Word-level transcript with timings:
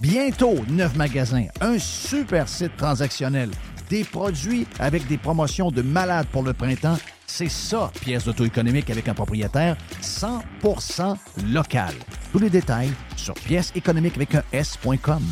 Bientôt, 0.00 0.56
neuf 0.68 0.96
magasins, 0.96 1.46
un 1.60 1.78
super 1.78 2.48
site 2.48 2.76
transactionnel, 2.76 3.50
des 3.88 4.02
produits 4.02 4.66
avec 4.80 5.06
des 5.06 5.18
promotions 5.18 5.70
de 5.70 5.82
malades 5.82 6.26
pour 6.32 6.42
le 6.42 6.52
printemps. 6.52 6.98
C'est 7.26 7.48
ça, 7.48 7.92
pièce 8.00 8.24
d'auto-économique 8.24 8.90
avec 8.90 9.08
un 9.08 9.14
propriétaire 9.14 9.76
100% 10.02 11.16
local. 11.52 11.94
Tous 12.32 12.40
les 12.40 12.50
détails 12.50 12.90
sur 13.16 13.34
pièce 13.34 13.72
économique 13.76 14.16
avec 14.16 14.34
un 14.34 14.42
S.com. 14.52 15.22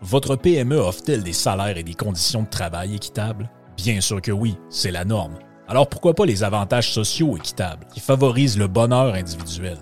Votre 0.00 0.36
PME 0.36 0.76
offre-t-elle 0.76 1.24
des 1.24 1.32
salaires 1.32 1.76
et 1.76 1.82
des 1.82 1.94
conditions 1.94 2.44
de 2.44 2.48
travail 2.48 2.94
équitables? 2.94 3.50
Bien 3.76 4.00
sûr 4.00 4.22
que 4.22 4.32
oui, 4.32 4.56
c'est 4.70 4.92
la 4.92 5.04
norme. 5.04 5.38
Alors 5.66 5.88
pourquoi 5.88 6.14
pas 6.14 6.24
les 6.24 6.44
avantages 6.44 6.92
sociaux 6.92 7.36
équitables 7.36 7.86
qui 7.92 8.00
favorisent 8.00 8.58
le 8.58 8.68
bonheur 8.68 9.14
individuel? 9.14 9.76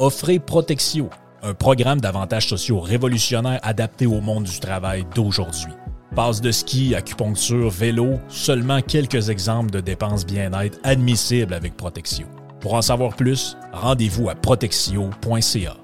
Offrez 0.00 0.38
Protexio 0.38 1.10
un 1.42 1.52
programme 1.52 2.00
d'avantages 2.00 2.48
sociaux 2.48 2.80
révolutionnaire 2.80 3.60
adapté 3.62 4.06
au 4.06 4.22
monde 4.22 4.44
du 4.44 4.58
travail 4.58 5.04
d'aujourd'hui. 5.14 5.74
Passe 6.16 6.40
de 6.40 6.50
ski, 6.50 6.94
acupuncture, 6.94 7.68
vélo, 7.68 8.18
seulement 8.28 8.80
quelques 8.80 9.28
exemples 9.28 9.70
de 9.70 9.80
dépenses 9.80 10.24
bien-être 10.24 10.78
admissibles 10.84 11.52
avec 11.52 11.76
Protexio. 11.76 12.26
Pour 12.60 12.72
en 12.72 12.80
savoir 12.80 13.14
plus, 13.14 13.58
rendez-vous 13.74 14.30
à 14.30 14.34
protexio.ca. 14.34 15.76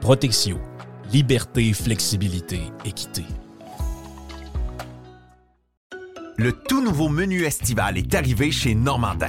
Protexio. 0.00 0.58
Liberté, 1.12 1.74
flexibilité, 1.74 2.60
équité. 2.86 3.24
Le 6.36 6.52
tout 6.52 6.82
nouveau 6.82 7.10
menu 7.10 7.44
estival 7.44 7.98
est 7.98 8.14
arrivé 8.14 8.50
chez 8.50 8.74
Normandin. 8.74 9.28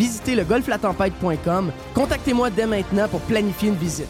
visitez 0.00 0.34
le 0.34 0.44
golflatempête.com. 0.44 1.72
Contactez-moi 1.92 2.48
dès 2.48 2.66
maintenant 2.66 3.06
pour 3.06 3.20
planifier 3.20 3.68
une 3.68 3.74
visite. 3.74 4.08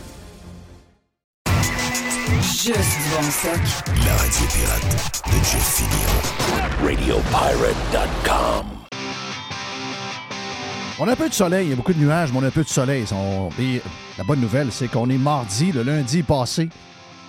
Juste 2.40 2.98
bon 3.10 3.30
stock. 3.30 3.60
La 4.06 4.14
radio 4.14 4.46
pirate 4.52 5.22
de 5.26 5.44
Jeff 5.44 5.74
Fillion. 5.76 6.20
RadioPirate.com 6.84 8.66
On 11.00 11.08
a 11.08 11.12
un 11.12 11.16
peu 11.16 11.28
de 11.28 11.34
soleil, 11.34 11.66
il 11.66 11.70
y 11.70 11.72
a 11.72 11.76
beaucoup 11.76 11.92
de 11.92 11.98
nuages, 11.98 12.30
mais 12.32 12.38
on 12.38 12.42
a 12.44 12.46
un 12.46 12.50
peu 12.50 12.62
de 12.62 12.68
soleil. 12.68 13.04
Et 13.58 13.82
la 14.16 14.24
bonne 14.24 14.40
nouvelle, 14.40 14.70
c'est 14.70 14.88
qu'on 14.88 15.10
est 15.10 15.18
mardi, 15.18 15.72
le 15.72 15.82
lundi 15.82 16.22
passé. 16.22 16.68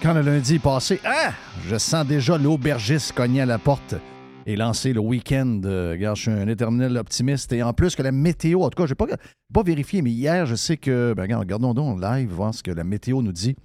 Quand 0.04 0.14
le 0.14 0.22
lundi 0.22 0.56
est 0.56 0.60
passé, 0.60 1.00
ah, 1.04 1.32
je 1.68 1.78
sens 1.78 2.06
déjà 2.06 2.38
l'aubergiste 2.38 3.14
cogner 3.14 3.42
à 3.42 3.46
la 3.48 3.58
porte 3.58 3.96
et 4.46 4.56
lancer 4.56 4.94
le 4.94 5.00
week-end. 5.00 5.62
Euh, 5.66 5.92
regarde, 5.92 6.18
je 6.18 6.24
suis 6.24 6.32
un 6.32 6.48
éternel 6.48 6.98
optimiste. 6.98 7.52
Et 7.54 7.64
en 7.64 7.74
plus 7.74 7.96
que 7.96 8.02
la 8.02 8.12
météo, 8.12 8.62
en 8.62 8.70
tout 8.70 8.82
cas, 8.82 8.86
je 8.86 8.92
n'ai 8.92 8.96
pas, 8.96 9.06
pas 9.54 9.64
vérifié, 9.64 10.02
mais 10.02 10.12
hier, 10.12 10.46
je 10.46 10.56
sais 10.56 10.78
que. 10.78 11.14
Ben, 11.16 11.24
regarde, 11.24 11.42
regardons 11.42 11.74
donc 11.74 12.02
live, 12.02 12.32
voir 12.32 12.54
ce 12.54 12.64
que 12.64 12.72
la 12.72 12.84
météo 12.84 13.22
nous 13.22 13.32
dit 13.32 13.56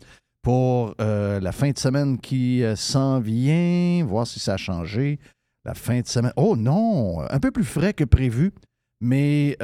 pour 0.42 0.94
euh, 1.00 1.41
la 1.41 1.53
fin 1.53 1.70
de 1.70 1.78
semaine 1.78 2.19
qui 2.19 2.62
euh, 2.62 2.76
s'en 2.76 3.19
vient, 3.19 4.04
voir 4.04 4.26
si 4.26 4.38
ça 4.38 4.54
a 4.54 4.56
changé. 4.56 5.19
La 5.64 5.75
fin 5.75 6.00
de 6.00 6.06
semaine. 6.06 6.32
Oh 6.37 6.56
non! 6.56 7.20
Un 7.28 7.41
peu 7.41 7.50
plus 7.50 7.64
frais 7.64 7.93
que 7.93 8.04
prévu. 8.04 8.53
Mais 9.00 9.58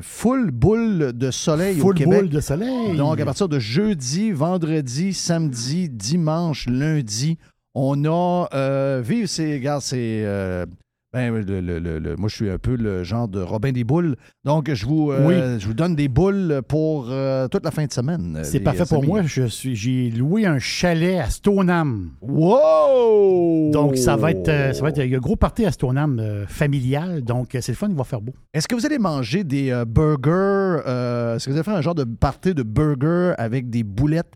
full 0.00 0.52
boule 0.52 1.12
de 1.12 1.30
soleil 1.32 1.80
au 1.80 1.92
Québec. 1.92 2.20
boule 2.20 2.28
de 2.28 2.40
soleil. 2.40 2.96
Donc, 2.96 3.18
à 3.18 3.24
partir 3.24 3.48
de 3.48 3.58
jeudi, 3.58 4.30
vendredi, 4.30 5.12
samedi, 5.12 5.88
dimanche, 5.88 6.66
lundi, 6.68 7.36
on 7.78 8.04
a. 8.04 8.48
Euh, 8.54 9.02
vive, 9.04 9.26
c'est. 9.26 9.54
Regarde, 9.54 9.82
c'est. 9.82 10.22
Euh, 10.24 10.66
ben, 11.10 11.32
le, 11.34 12.16
moi, 12.16 12.28
je 12.28 12.34
suis 12.34 12.50
un 12.50 12.58
peu 12.58 12.76
le 12.76 13.02
genre 13.02 13.28
de 13.28 13.40
Robin 13.40 13.72
des 13.72 13.82
boules. 13.82 14.16
Donc, 14.44 14.70
je 14.70 14.84
vous, 14.84 15.10
euh, 15.10 15.58
je 15.58 15.66
vous 15.66 15.72
donne 15.72 15.96
des 15.96 16.08
boules 16.08 16.60
pour 16.68 17.04
toute 17.50 17.64
la 17.64 17.70
fin 17.70 17.86
de 17.86 17.92
semaine. 17.92 18.40
C'est 18.42 18.60
parfait 18.60 18.84
pour 18.86 19.02
moi. 19.02 19.22
Je 19.22 19.46
suis, 19.46 19.74
j'ai 19.74 20.10
loué 20.10 20.44
un 20.44 20.58
chalet 20.58 21.18
à 21.18 21.30
Stoneham. 21.30 22.10
Wow! 22.20 23.70
Donc, 23.70 23.96
ça 23.96 24.16
va 24.16 24.32
être, 24.32 24.74
ça 24.74 24.82
va 24.82 24.90
être 24.90 24.98
un 24.98 25.18
gros 25.18 25.36
party 25.36 25.64
à 25.64 25.72
Stoneham 25.72 26.44
familial. 26.46 27.22
Donc, 27.22 27.56
c'est 27.58 27.68
le 27.68 27.74
fun, 27.74 27.88
il 27.88 27.96
va 27.96 28.04
faire 28.04 28.20
beau. 28.20 28.34
Est-ce 28.52 28.68
que 28.68 28.74
vous 28.74 28.84
allez 28.84 28.98
manger 28.98 29.44
des 29.44 29.82
burgers? 29.86 30.82
Est-ce 30.84 31.46
que 31.46 31.50
vous 31.50 31.56
allez 31.56 31.64
faire 31.64 31.76
un 31.76 31.82
genre 31.82 31.94
de 31.94 32.04
party 32.04 32.52
de 32.52 32.62
burgers 32.62 33.32
avec 33.38 33.70
des 33.70 33.82
boulettes? 33.82 34.34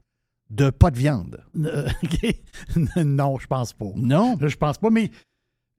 De 0.52 0.70
pas 0.70 0.90
de 0.90 0.98
viande. 0.98 1.42
Euh, 1.58 1.88
non, 3.04 3.38
je 3.38 3.46
pense 3.46 3.72
pas. 3.72 3.86
Non? 3.96 4.36
Je 4.40 4.56
pense 4.56 4.78
pas, 4.78 4.90
mais 4.90 5.10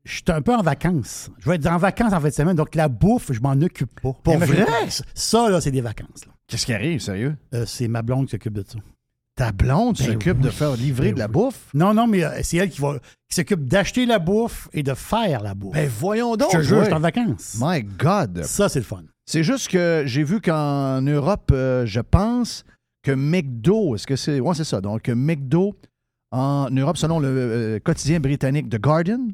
je 0.04 0.14
suis 0.14 0.24
un 0.28 0.42
peu 0.42 0.54
en 0.54 0.64
vacances. 0.64 1.30
Je 1.40 1.50
vais 1.50 1.56
être 1.56 1.68
en 1.68 1.78
vacances 1.78 2.12
en 2.12 2.20
fin 2.20 2.28
de 2.28 2.34
semaine, 2.34 2.56
donc 2.56 2.76
la 2.76 2.90
bouffe, 2.90 3.32
je 3.32 3.40
m'en 3.40 3.54
occupe 3.54 4.02
pas. 4.02 4.14
Pour 4.24 4.38
vrai? 4.38 4.66
Ça, 5.14 5.50
là, 5.50 5.62
c'est 5.62 5.72
des 5.72 5.82
vacances. 5.82 6.26
Qu'est-ce 6.48 6.66
qui 6.66 6.74
arrive, 6.74 7.00
sérieux? 7.00 7.38
Euh, 7.54 7.66
c'est 7.66 7.88
ma 7.88 8.02
blonde 8.02 8.26
qui 8.26 8.32
s'occupe 8.32 8.54
de 8.54 8.66
ça. 8.68 8.80
Ta 9.36 9.52
blonde 9.52 9.96
ben 9.98 10.06
s'occupe 10.06 10.40
de 10.40 10.50
faire 10.50 10.74
livrer 10.76 11.08
ben 11.08 11.14
de 11.16 11.20
la 11.20 11.28
bouffe? 11.28 11.70
Non, 11.74 11.94
non, 11.94 12.06
mais 12.06 12.24
euh, 12.24 12.40
c'est 12.44 12.58
elle 12.58 12.70
qui 12.70 12.82
va 12.82 13.00
qui 13.30 13.36
s'occupe 13.36 13.66
d'acheter 13.66 14.06
la 14.06 14.20
bouffe 14.20 14.70
et 14.74 14.84
de 14.84 14.94
faire 14.94 15.42
la 15.42 15.56
bouffe. 15.56 15.74
Ben 15.74 15.90
voyons 15.90 16.36
donc! 16.36 16.50
Je 16.52 16.58
te 16.58 16.64
jure, 16.64 16.80
je 16.82 16.86
suis 16.86 16.94
en 16.94 17.00
vacances. 17.00 17.58
My 17.60 17.82
God! 17.82 18.44
Ça, 18.44 18.70
c'est 18.70 18.80
le 18.80 18.86
fun. 18.86 19.04
C'est 19.26 19.44
juste 19.44 19.70
que 19.70 20.04
j'ai 20.06 20.24
vu 20.24 20.42
qu'en 20.42 21.02
Europe, 21.02 21.50
euh, 21.52 21.86
je 21.86 22.02
pense 22.02 22.64
que 23.04 23.12
McDo, 23.12 23.96
est-ce 23.96 24.08
que 24.08 24.16
c'est. 24.16 24.42
Ça. 24.64 24.82
Donc, 24.82 25.10
McDo, 25.10 25.76
en 26.32 26.70
Europe, 26.72 26.98
selon 26.98 27.20
le 27.20 27.28
euh, 27.28 27.80
quotidien 27.80 28.20
britannique 28.20 28.70
The 28.70 28.80
Guardian, 28.80 29.28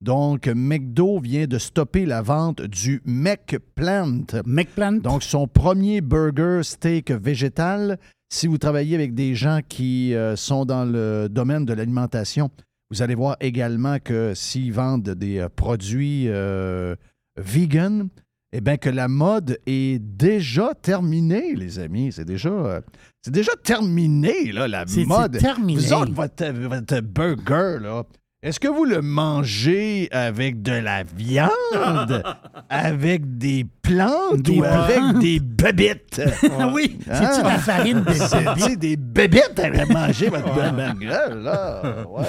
donc 0.00 0.48
McDo 0.48 1.18
vient 1.18 1.46
de 1.46 1.58
stopper 1.58 2.04
la 2.04 2.22
vente 2.22 2.62
du 2.62 3.02
McPlant. 3.06 4.26
McPlant. 4.44 5.00
Donc, 5.00 5.22
son 5.22 5.48
premier 5.48 6.00
burger 6.00 6.60
steak 6.62 7.10
végétal. 7.10 7.98
Si 8.30 8.46
vous 8.46 8.58
travaillez 8.58 8.94
avec 8.94 9.14
des 9.14 9.34
gens 9.34 9.60
qui 9.66 10.14
euh, 10.14 10.36
sont 10.36 10.64
dans 10.64 10.84
le 10.84 11.28
domaine 11.30 11.64
de 11.64 11.72
l'alimentation, 11.72 12.50
vous 12.90 13.00
allez 13.00 13.14
voir 13.14 13.36
également 13.40 13.98
que 13.98 14.34
s'ils 14.34 14.72
vendent 14.72 15.10
des 15.10 15.38
euh, 15.38 15.48
produits 15.48 16.28
euh, 16.28 16.96
vegan, 17.36 18.08
eh 18.56 18.60
bien 18.60 18.76
que 18.76 18.88
la 18.88 19.08
mode 19.08 19.58
est 19.66 19.98
déjà 20.00 20.72
terminée, 20.80 21.54
les 21.54 21.78
amis. 21.80 22.10
C'est 22.12 22.24
déjà, 22.24 22.48
euh, 22.48 22.80
c'est 23.20 23.34
déjà 23.34 23.52
terminé, 23.62 24.52
là, 24.52 24.68
la 24.68 24.84
C'est- 24.86 25.00
c'est 25.00 25.06
mode. 25.06 25.38
terminé? 25.38 25.74
Vous 25.80 25.92
autres, 25.92 26.12
votre, 26.12 26.46
votre 26.52 27.00
burger, 27.00 27.78
là, 27.82 28.04
est-ce 28.42 28.60
que 28.60 28.68
vous 28.68 28.84
le 28.84 29.00
mangez 29.00 30.08
avec 30.12 30.62
de 30.62 30.72
la 30.72 31.02
viande, 31.02 32.22
avec 32.68 33.38
des 33.38 33.66
plantes 33.82 34.42
Des 34.42 34.58
ou 34.60 34.64
avec 34.64 35.18
des 35.18 35.40
bébites? 35.40 36.20
Ah 36.58 36.70
oui, 36.72 36.98
c'est-tu 37.04 37.10
Ah. 37.26 37.38
de 37.38 37.44
la 37.48 37.58
farine 37.58 38.02
de 38.02 38.12
C'est 38.12 38.38
bébé? 38.38 38.50
tu 38.56 38.60
sais, 38.60 38.76
des 38.76 38.96
bébites 38.96 39.58
à 39.58 39.86
manger 39.92 40.28
votre 40.28 40.54
burger, 40.54 41.34
là? 41.42 42.04
Ouais. 42.08 42.24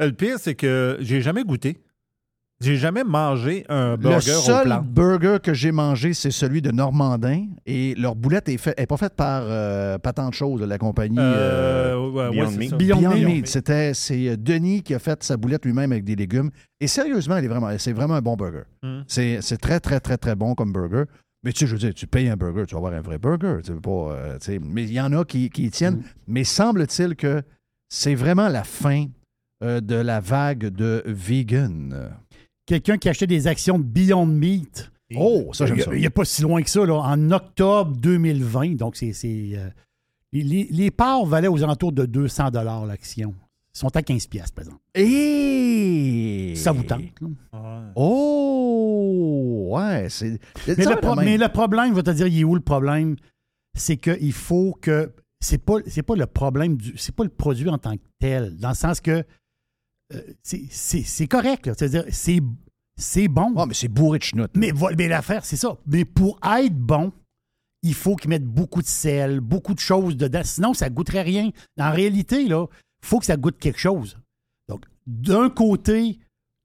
Euh, 0.00 0.06
Le 0.06 0.12
pire, 0.12 0.36
c'est 0.38 0.54
que 0.54 0.96
j'ai 1.00 1.20
jamais 1.20 1.42
goûté. 1.44 1.76
J'ai 2.60 2.76
jamais 2.76 3.04
mangé 3.04 3.64
un 3.68 3.96
burger 3.96 4.16
Le 4.16 4.20
seul 4.20 4.80
burger 4.84 5.36
que 5.40 5.54
j'ai 5.54 5.70
mangé, 5.70 6.12
c'est 6.12 6.32
celui 6.32 6.60
de 6.60 6.72
Normandin. 6.72 7.46
Et 7.66 7.94
leur 7.94 8.16
boulette 8.16 8.48
est, 8.48 8.56
fait, 8.56 8.74
est 8.76 8.86
pas 8.86 8.96
faite 8.96 9.14
par 9.14 9.42
euh, 9.46 9.96
pas 9.98 10.12
tant 10.12 10.28
de 10.28 10.34
choses, 10.34 10.60
la 10.62 10.76
compagnie. 10.76 11.18
euh, 11.20 11.94
Euh, 11.94 12.10
ouais, 12.10 12.30
Beyond 12.32 12.50
c'est 12.50 12.56
Meat. 12.58 12.70
ça. 12.70 12.76
Beyond 12.76 12.98
Beyond 12.98 13.14
Meat. 13.14 13.26
Meat. 13.26 13.46
C'était, 13.46 13.94
c'est 13.94 14.36
Denis 14.36 14.82
qui 14.82 14.92
a 14.92 14.98
fait 14.98 15.22
sa 15.22 15.36
boulette 15.36 15.64
lui-même 15.64 15.92
avec 15.92 16.04
des 16.04 16.16
légumes. 16.16 16.50
Et 16.80 16.88
sérieusement, 16.88 17.36
elle 17.36 17.44
est 17.44 17.48
vraiment, 17.48 17.70
c'est 17.78 17.92
vraiment 17.92 18.14
un 18.14 18.22
bon 18.22 18.34
burger. 18.34 18.64
Mm. 18.82 19.00
C'est, 19.06 19.38
c'est 19.40 19.58
très, 19.58 19.78
très, 19.78 20.00
très, 20.00 20.16
très 20.16 20.34
bon 20.34 20.54
comme 20.56 20.72
burger. 20.72 21.04
Mais 21.44 21.52
tu 21.52 21.60
sais, 21.60 21.66
je 21.68 21.72
veux 21.74 21.78
dire, 21.78 21.94
tu 21.94 22.08
payes 22.08 22.28
un 22.28 22.36
burger, 22.36 22.64
tu 22.66 22.74
vas 22.74 22.78
avoir 22.78 22.92
un 22.92 23.00
vrai 23.00 23.18
burger. 23.18 23.58
Tu 23.64 23.70
veux 23.72 23.80
pas, 23.80 23.90
euh, 23.90 24.38
tu 24.40 24.46
sais, 24.46 24.58
mais 24.60 24.82
il 24.82 24.92
y 24.92 25.00
en 25.00 25.12
a 25.12 25.24
qui, 25.24 25.48
qui 25.48 25.66
y 25.66 25.70
tiennent. 25.70 25.98
Mm. 25.98 26.04
Mais 26.26 26.42
semble-t-il 26.42 27.14
que 27.14 27.40
c'est 27.88 28.16
vraiment 28.16 28.48
la 28.48 28.64
fin 28.64 29.06
euh, 29.62 29.80
de 29.80 29.94
la 29.94 30.18
vague 30.18 30.66
de 30.70 31.04
vegan. 31.06 32.10
Quelqu'un 32.68 32.98
qui 32.98 33.08
achetait 33.08 33.26
des 33.26 33.46
actions 33.46 33.78
de 33.78 33.84
Beyond 33.84 34.26
Meat. 34.26 34.92
Oh, 35.16 35.48
ça, 35.54 35.64
j'aime 35.64 35.80
ça. 35.80 35.94
Il 35.94 36.00
n'y 36.00 36.06
a 36.06 36.10
pas 36.10 36.26
si 36.26 36.42
loin 36.42 36.60
que 36.62 36.68
ça, 36.68 36.84
là, 36.84 36.96
en 36.96 37.30
octobre 37.30 37.96
2020. 37.96 38.74
Donc, 38.76 38.94
c'est. 38.94 39.14
euh, 39.24 39.70
les, 40.32 40.68
les 40.70 40.90
parts 40.90 41.24
valaient 41.24 41.48
aux 41.48 41.64
alentours 41.64 41.92
de 41.92 42.04
200 42.04 42.50
l'action. 42.86 43.34
Ils 43.74 43.78
sont 43.78 43.96
à 43.96 44.02
15 44.02 44.26
pièces, 44.26 44.50
par 44.50 44.64
exemple. 44.66 44.82
Et... 44.94 46.52
Ça 46.56 46.72
vous 46.72 46.82
tente. 46.82 47.00
là. 47.22 47.92
Oh, 47.96 49.68
ouais. 49.70 50.08
C'est... 50.10 50.38
Mais 50.66 50.74
le, 50.84 51.38
mais 51.38 51.48
problème, 51.48 51.90
je 51.92 51.94
vais 51.94 52.02
te 52.02 52.10
dire, 52.10 52.26
il 52.26 52.40
est 52.40 52.44
où 52.44 52.54
le 52.54 52.60
problème? 52.60 53.16
C'est 53.74 53.96
qu'il 53.96 54.32
faut 54.34 54.76
que. 54.78 55.10
C'est 55.40 55.64
pas, 55.64 55.76
c'est 55.86 56.02
pas 56.02 56.16
le 56.16 56.26
problème 56.26 56.76
du. 56.76 56.98
C'est 56.98 57.14
pas 57.14 57.22
le 57.24 57.30
produit 57.30 57.70
en 57.70 57.78
tant 57.78 57.96
que 57.96 58.02
tel. 58.18 58.56
Dans 58.58 58.70
le 58.70 58.74
sens 58.74 59.00
que. 59.00 59.24
Euh, 60.14 60.22
c'est, 60.42 61.26
correct. 61.26 61.66
là. 61.66 61.74
C'est-à-dire, 61.76 62.04
c'est, 62.10 62.40
c'est 62.96 63.28
bon. 63.28 63.52
Ah, 63.56 63.66
mais 63.66 63.74
c'est 63.74 63.88
bourré 63.88 64.18
de 64.18 64.24
chenoute. 64.24 64.50
Mais, 64.54 64.72
l'affaire, 65.08 65.44
c'est 65.44 65.56
ça. 65.56 65.76
Mais 65.86 66.04
pour 66.04 66.38
être 66.58 66.76
bon, 66.76 67.12
il 67.82 67.94
faut 67.94 68.16
qu'ils 68.16 68.30
mettent 68.30 68.44
beaucoup 68.44 68.82
de 68.82 68.86
sel, 68.86 69.40
beaucoup 69.40 69.74
de 69.74 69.80
choses 69.80 70.16
dedans. 70.16 70.42
Sinon, 70.44 70.74
ça 70.74 70.88
ne 70.88 70.94
goûterait 70.94 71.22
rien. 71.22 71.50
En 71.78 71.92
réalité, 71.92 72.48
là, 72.48 72.66
il 73.02 73.06
faut 73.06 73.18
que 73.18 73.26
ça 73.26 73.36
goûte 73.36 73.58
quelque 73.58 73.78
chose. 73.78 74.18
Donc, 74.68 74.84
d'un 75.06 75.50
côté, 75.50 76.18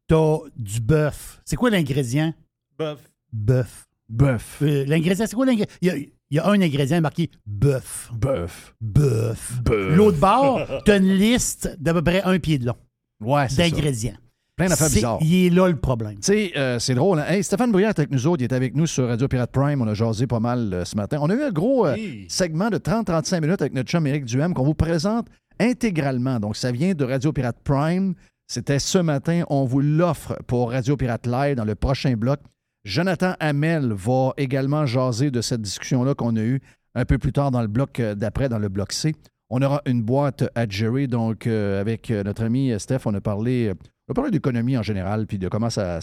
tu 0.08 0.16
as 0.16 0.40
du 0.56 0.80
bœuf. 0.80 1.42
C'est 1.46 1.56
quoi 1.56 1.70
l'ingrédient? 1.70 2.34
Bœuf. 2.78 3.00
Bœuf. 3.32 3.88
Bœuf. 4.10 4.60
Euh, 4.62 4.86
l'ingrédient, 4.86 5.26
c'est 5.28 5.36
quoi 5.36 5.46
l'ingrédient? 5.46 5.74
Il 5.82 5.88
y 5.88 5.92
a, 5.92 5.98
il 5.98 6.38
y 6.38 6.40
a 6.40 6.48
un 6.48 6.62
ingrédient 6.62 7.00
marqué 7.02 7.30
bœuf. 7.46 8.10
Bœuf. 8.14 8.76
Bœuf. 8.82 9.62
Bœuf. 9.62 9.96
L'autre 9.96 10.20
bord, 10.20 10.84
tu 10.84 10.92
as 10.92 10.98
une 10.98 11.14
liste 11.14 11.78
d'à 11.80 11.94
peu 11.94 12.02
près 12.02 12.24
un 12.24 12.40
pied 12.40 12.58
de 12.58 12.66
long 12.66 12.78
Ouais, 13.24 13.48
d'ingrédients. 13.56 14.18
Plein 14.56 14.68
d'affaires 14.68 14.90
bizarres. 14.90 15.18
Il 15.22 15.46
est 15.46 15.50
là 15.50 15.68
le 15.68 15.76
problème. 15.76 16.16
Tu 16.16 16.22
sais, 16.22 16.52
euh, 16.56 16.78
c'est 16.78 16.94
drôle. 16.94 17.20
Hein? 17.20 17.26
Hey, 17.28 17.44
Stéphane 17.44 17.72
Bruyère 17.72 17.90
est 17.90 18.00
avec 18.00 18.12
nous 18.12 18.28
autres. 18.28 18.42
Il 18.42 18.46
est 18.46 18.54
avec 18.54 18.76
nous 18.76 18.86
sur 18.86 19.08
Radio 19.08 19.28
Pirate 19.28 19.52
Prime. 19.52 19.82
On 19.82 19.88
a 19.88 19.96
jasé 19.96 20.28
pas 20.28 20.40
mal 20.40 20.72
euh, 20.72 20.86
ce 20.86 20.96
matin. 20.96 21.18
On 21.22 21.30
a 21.32 21.34
eu 21.34 21.42
un 21.42 21.52
gros 21.52 21.88
euh, 21.88 21.96
segment 22.28 22.70
de 22.70 22.78
30-35 22.78 23.42
minutes 23.42 23.62
avec 23.62 23.74
notre 23.74 23.90
chum 23.90 24.06
Éric 24.06 24.26
Duhem 24.26 24.54
qu'on 24.54 24.64
vous 24.64 24.76
présente 24.76 25.28
intégralement. 25.60 26.40
Donc, 26.40 26.56
ça 26.56 26.72
vient 26.72 26.94
de 26.94 27.04
Radio 27.04 27.34
Pirate 27.34 27.58
Prime. 27.64 28.14
C'était 28.48 28.78
ce 28.78 29.00
matin. 29.00 29.44
On 29.50 29.66
vous 29.66 29.80
l'offre 29.80 30.38
pour 30.46 30.70
Radio 30.70 30.98
Pirate 30.98 31.26
Live 31.26 31.56
dans 31.56 31.66
le 31.66 31.74
prochain 31.74 32.14
bloc. 32.14 32.40
Jonathan 32.86 33.34
Hamel 33.40 33.92
va 33.94 34.34
également 34.38 34.86
jaser 34.86 35.32
de 35.32 35.42
cette 35.42 35.62
discussion-là 35.62 36.14
qu'on 36.14 36.36
a 36.36 36.42
eue 36.42 36.62
un 36.94 37.06
peu 37.06 37.18
plus 37.18 37.32
tard 37.32 37.50
dans 37.50 37.62
le 37.62 37.68
bloc 37.68 38.00
d'après, 38.00 38.50
dans 38.50 38.60
le 38.60 38.70
bloc 38.70 38.92
C. 38.92 39.16
On 39.56 39.62
aura 39.62 39.82
une 39.86 40.02
boîte 40.02 40.46
à 40.56 40.68
Jerry. 40.68 41.08
Donc, 41.08 41.46
euh, 41.46 41.80
avec 41.80 42.10
euh, 42.10 42.24
notre 42.24 42.44
ami 42.44 42.74
Steph, 42.80 43.02
on 43.06 43.14
a 43.14 43.22
parlé, 43.22 43.68
euh, 43.68 43.74
on 44.08 44.12
a 44.12 44.16
parlé 44.16 44.32
d'économie 44.32 44.76
en 44.78 44.82
général, 44.82 45.28
puis 45.28 45.38
de 45.38 45.48
comment 45.48 45.70
ça, 45.70 46.00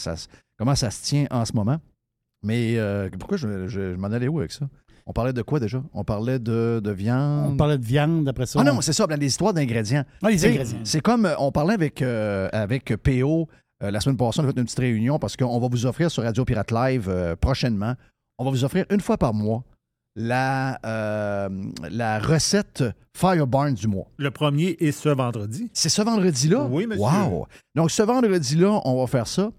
comment 0.57 0.75
ça 0.75 0.89
se 0.89 1.03
tient 1.03 1.25
en 1.31 1.43
ce 1.43 1.51
moment. 1.53 1.77
Mais 2.43 2.77
euh, 2.77 3.09
pourquoi 3.19 3.37
je, 3.37 3.67
je- 3.67 3.91
je 3.91 3.95
m'en 3.97 4.07
allais 4.07 4.27
où 4.29 4.39
avec 4.39 4.51
ça? 4.53 4.67
On 5.05 5.11
parlait 5.13 5.33
de 5.33 5.41
quoi 5.41 5.59
déjà? 5.59 5.83
On 5.93 6.03
parlait 6.03 6.39
de, 6.39 6.79
de 6.81 6.91
viande. 6.91 7.53
On 7.53 7.57
parlait 7.57 7.77
de 7.77 7.83
viande 7.85 8.27
après 8.29 8.45
ça. 8.45 8.59
Ah 8.59 8.63
on- 8.69 8.75
non, 8.75 8.81
c'est 8.81 8.93
ça, 8.93 9.05
les 9.19 9.25
histoires 9.27 9.53
d'ingrédients. 9.53 10.05
Ah, 10.23 10.29
les 10.29 10.45
ingrédients. 10.45 10.79
C'est 10.83 11.01
comme, 11.01 11.27
on 11.39 11.51
parlait 11.51 11.73
avec, 11.73 12.01
euh, 12.01 12.47
avec 12.53 12.95
PO 12.97 13.49
euh, 13.83 13.91
la 13.91 13.99
semaine 13.99 14.15
passée, 14.17 14.39
on 14.39 14.43
a 14.43 14.47
fait 14.47 14.57
une 14.59 14.63
petite 14.65 14.79
réunion 14.79 15.19
parce 15.19 15.35
qu'on 15.35 15.59
va 15.59 15.67
vous 15.67 15.85
offrir 15.87 16.09
sur 16.09 16.23
Radio 16.23 16.45
Pirate 16.45 16.71
Live 16.71 17.07
euh, 17.09 17.35
prochainement, 17.35 17.95
on 18.37 18.45
va 18.45 18.51
vous 18.51 18.63
offrir 18.63 18.85
une 18.91 19.01
fois 19.01 19.17
par 19.17 19.33
mois 19.33 19.63
la, 20.15 20.79
euh, 20.85 21.49
la 21.89 22.19
recette 22.19 22.83
Firebarn 23.15 23.73
du 23.73 23.87
mois. 23.87 24.07
Le 24.17 24.31
premier 24.31 24.77
est 24.79 24.91
ce 24.91 25.09
vendredi. 25.09 25.69
C'est 25.73 25.89
ce 25.89 26.01
vendredi-là? 26.01 26.65
Oui, 26.69 26.87
monsieur. 26.87 27.03
Wow! 27.03 27.47
Donc, 27.75 27.91
ce 27.91 28.03
vendredi-là, 28.03 28.81
on 28.85 28.99
va 28.99 29.07
faire 29.07 29.27
ça. 29.27 29.51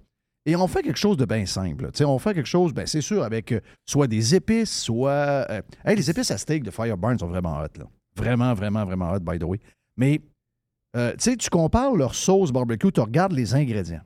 Et 0.44 0.56
on 0.56 0.66
fait 0.66 0.82
quelque 0.82 0.99
chose 0.99 1.16
de 1.16 1.25
bien 1.25 1.46
simple. 1.46 1.87
Tu 1.93 1.99
sais, 1.99 2.04
on 2.04 2.19
fait 2.19 2.34
quelque 2.34 2.49
chose, 2.49 2.72
ben, 2.75 2.84
c'est 2.87 3.00
sûr, 3.00 3.22
avec 3.22 3.52
euh, 3.52 3.60
soit 3.87 4.08
des 4.08 4.34
épices, 4.34 4.82
soit. 4.82 5.46
euh, 5.49 5.62
hey, 5.85 5.94
les 5.94 6.11
épices 6.11 6.30
à 6.32 6.38
steak 6.38 6.64
de 6.64 6.71
Fireburn 6.71 7.16
sont 7.18 7.28
vraiment 7.28 7.59
hot, 7.61 7.78
là. 7.78 7.85
Vraiment, 8.16 8.52
vraiment, 8.52 8.85
vraiment 8.85 9.12
hot, 9.12 9.21
by 9.21 9.38
the 9.38 9.44
way. 9.44 9.61
Mais, 9.97 10.21
euh, 10.97 11.14
tu 11.16 11.49
compares 11.49 11.94
leur 11.94 12.14
sauce 12.14 12.50
barbecue, 12.50 12.90
tu 12.90 13.00
regardes 13.00 13.32
les 13.32 13.54
ingrédients. 13.54 14.02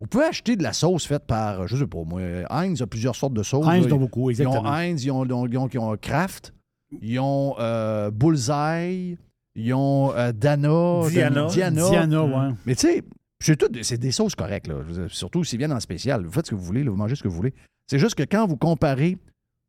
Vous 0.00 0.06
pouvez 0.08 0.24
acheter 0.24 0.56
de 0.56 0.62
la 0.62 0.72
sauce 0.74 1.06
faite 1.06 1.24
par, 1.26 1.66
je 1.68 1.76
sais 1.76 1.86
pas 1.86 2.02
moi, 2.04 2.20
Heinz 2.50 2.82
a 2.82 2.86
plusieurs 2.86 3.16
sortes 3.16 3.32
de 3.32 3.42
sauces. 3.42 3.66
Heinz 3.66 3.84
là. 3.84 3.90
dont 3.90 3.96
beaucoup, 3.98 4.30
Ils 4.30 4.42
ont 4.46 4.50
exactement. 4.50 4.72
Heinz, 4.72 5.04
ils 5.04 5.10
ont, 5.10 5.24
ils 5.24 5.32
ont- 5.32 5.46
ils 5.46 5.56
ont- 5.58 5.68
ils 5.68 5.78
ont 5.78 5.96
Kraft, 5.96 6.52
ils 7.00 7.18
ont 7.18 7.54
euh, 7.58 8.10
Bullseye, 8.10 9.16
ils 9.54 9.72
ont 9.74 10.12
euh, 10.14 10.32
Dana, 10.32 11.00
Diana. 11.08 11.46
Diana. 11.46 11.88
Diana, 11.88 12.24
ouais. 12.24 12.54
Mais 12.66 12.74
tu 12.74 12.86
sais, 12.88 13.02
c'est 13.40 13.56
tout- 13.56 13.70
c'est 13.82 13.98
des 13.98 14.12
sauces 14.12 14.34
correctes, 14.34 14.66
là. 14.68 14.76
Surtout 15.08 15.44
s'ils 15.44 15.58
viennent 15.58 15.72
en 15.72 15.80
spécial. 15.80 16.24
Vous 16.24 16.30
faites 16.32 16.46
ce 16.46 16.50
que 16.50 16.56
vous 16.56 16.64
voulez, 16.64 16.84
là, 16.84 16.90
vous 16.90 16.96
mangez 16.96 17.14
ce 17.16 17.22
que 17.22 17.28
vous 17.28 17.36
voulez. 17.36 17.54
C'est 17.86 17.98
juste 17.98 18.16
que 18.16 18.22
quand 18.24 18.46
vous 18.46 18.56
comparez 18.56 19.16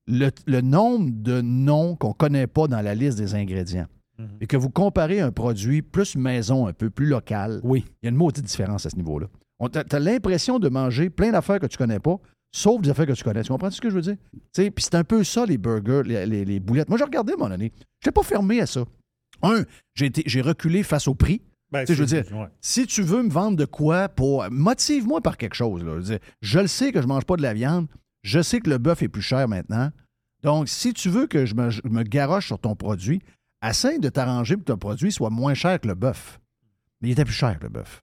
le, 0.08 0.30
le 0.46 0.62
nombre 0.62 1.10
de 1.12 1.42
noms 1.42 1.96
qu'on 1.96 2.10
ne 2.10 2.14
connaît 2.14 2.48
pas 2.48 2.68
dans 2.68 2.82
la 2.82 2.96
liste 2.96 3.18
des 3.18 3.34
ingrédients 3.36 3.88
Mhm. 4.20 4.28
et 4.42 4.48
que 4.48 4.58
vous 4.58 4.70
comparez 4.70 5.22
un 5.22 5.32
produit 5.32 5.82
plus 5.82 6.16
maison, 6.18 6.66
un 6.68 6.74
peu 6.74 6.90
plus 6.90 7.06
local, 7.06 7.62
Oui. 7.64 7.86
il 8.02 8.06
y 8.06 8.08
a 8.08 8.10
une 8.10 8.16
maudite 8.18 8.44
différence 8.46 8.86
à 8.86 8.90
ce 8.90 8.96
niveau-là. 8.96 9.28
T'as 9.72 9.84
as, 9.92 10.00
l'impression 10.00 10.60
de 10.60 10.70
manger 10.70 11.10
plein 11.10 11.32
d'affaires 11.32 11.60
que 11.60 11.66
tu 11.66 11.78
connais 11.78 12.00
pas, 12.00 12.18
sauf 12.52 12.82
des 12.82 12.90
affaires 12.90 13.08
que 13.08 13.14
tu 13.14 13.24
connais. 13.24 13.42
Tu 13.44 13.50
comprends 13.52 13.72
ce 13.72 13.82
que 13.82 13.90
je 13.90 13.96
veux 13.96 14.02
dire? 14.02 14.18
Tu 14.54 14.70
Puis 14.72 14.84
c'est 14.84 14.96
un 14.96 15.04
peu 15.04 15.24
ça, 15.24 15.46
les 15.46 15.58
burgers, 15.58 16.04
les, 16.06 16.26
les- 16.26 16.46
les 16.46 16.60
boulettes. 16.60 16.90
Moi, 16.90 16.98
j'ai 16.98 17.04
regardé 17.04 17.34
à 17.34 17.38
moment 17.38 17.50
donné. 17.50 17.72
Je 18.04 18.10
pas 18.12 18.24
fermé 18.24 18.62
à 18.62 18.66
ça. 18.68 18.84
Un, 19.42 19.64
j'ai 19.96 20.42
reculé 20.42 20.84
face 20.84 21.08
au 21.08 21.16
prix. 21.16 21.42
Ben, 21.72 21.86
Tu 21.86 21.94
je 21.96 22.00
veux 22.00 22.06
dire, 22.06 22.24
ouais. 22.34 22.48
Si 22.62 22.88
tu 22.88 23.02
veux 23.02 23.22
me 23.24 23.30
vendre 23.30 23.58
de 23.58 23.66
quoi 23.66 24.08
pour. 24.08 24.46
Motive-moi 24.50 25.20
par 25.22 25.38
quelque 25.38 25.56
chose. 25.56 25.84
là. 25.84 25.92
Je, 25.94 25.98
veux 25.98 26.04
dire, 26.04 26.20
je 26.42 26.60
le 26.60 26.68
sais 26.68 26.92
que 26.92 27.02
je 27.02 27.08
mange 27.08 27.26
pas 27.26 27.36
de 27.36 27.42
la 27.42 27.54
viande. 27.54 27.88
Je 28.24 28.42
sais 28.42 28.60
que 28.62 28.70
le 28.70 28.78
bœuf 28.78 29.02
est 29.04 29.10
plus 29.10 29.22
cher 29.22 29.48
maintenant. 29.48 29.92
Donc, 30.44 30.70
si 30.70 30.94
tu 30.94 31.10
veux 31.10 31.28
que 31.28 31.46
je 31.46 31.56
me, 31.56 31.70
je 31.70 31.82
me 31.86 32.04
garoche 32.04 32.48
sur 32.48 32.58
ton 32.60 32.76
produit, 32.76 33.22
essaye 33.68 34.00
de 34.00 34.08
t'arranger 34.10 34.56
pour 34.56 34.64
que 34.66 34.72
ton 34.72 34.78
produit 34.78 35.12
soit 35.12 35.30
moins 35.30 35.56
cher 35.56 35.80
que 35.82 35.88
le 35.88 35.96
bœuf. 35.96 36.40
Mais 37.02 37.10
il 37.10 37.12
était 37.12 37.26
plus 37.26 37.34
cher 37.34 37.58
que 37.60 37.64
le 37.64 37.70
bœuf. 37.70 38.02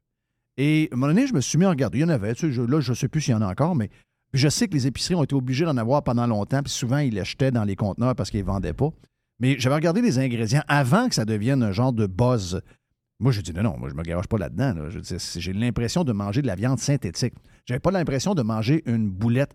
Et 0.56 0.88
à 0.90 0.94
un 0.94 0.96
moment 0.98 1.12
donné, 1.12 1.26
je 1.26 1.34
me 1.34 1.40
suis 1.40 1.58
mis 1.58 1.64
à 1.64 1.70
regarder. 1.70 1.98
Il 1.98 2.02
y 2.02 2.04
en 2.04 2.08
avait. 2.08 2.34
je- 2.34 2.62
là, 2.62 2.80
je 2.80 2.90
ne 2.90 2.96
sais 2.96 3.08
plus 3.08 3.20
s'il 3.20 3.32
y 3.32 3.34
en 3.34 3.42
a 3.42 3.46
encore, 3.50 3.74
mais 3.74 3.90
je 4.32 4.48
sais 4.48 4.68
que 4.68 4.74
les 4.74 4.86
épiceries 4.86 5.14
ont 5.14 5.24
été 5.24 5.34
obligées 5.34 5.64
d'en 5.64 5.76
avoir 5.76 6.02
pendant 6.04 6.26
longtemps. 6.26 6.62
Puis 6.62 6.72
souvent, 6.72 6.98
ils 6.98 7.14
l'achetaient 7.14 7.50
dans 7.50 7.64
les 7.64 7.76
conteneurs 7.76 8.14
parce 8.14 8.30
qu'ils 8.30 8.40
ne 8.40 8.46
vendaient 8.46 8.72
pas. 8.72 8.90
Mais 9.40 9.56
j'avais 9.58 9.74
regardé 9.74 10.00
les 10.00 10.18
ingrédients 10.18 10.62
avant 10.68 11.08
que 11.08 11.14
ça 11.14 11.24
devienne 11.24 11.62
un 11.62 11.72
genre 11.72 11.92
de 11.92 12.06
buzz. 12.06 12.60
Moi, 13.20 13.32
j'ai 13.32 13.42
dit 13.42 13.52
non, 13.52 13.62
non, 13.62 13.76
moi, 13.78 13.88
je 13.88 13.94
me 13.94 14.02
garoche 14.02 14.26
pas 14.28 14.38
là-dedans. 14.38 14.74
Je 14.90 15.00
J'ai 15.40 15.52
l'impression 15.52 16.04
de 16.04 16.12
manger 16.12 16.40
de 16.42 16.46
la 16.46 16.54
viande 16.54 16.78
synthétique. 16.78 17.34
J'avais 17.66 17.80
pas 17.80 17.90
l'impression 17.90 18.34
de 18.34 18.42
manger 18.42 18.82
une 18.86 19.08
boulette 19.10 19.52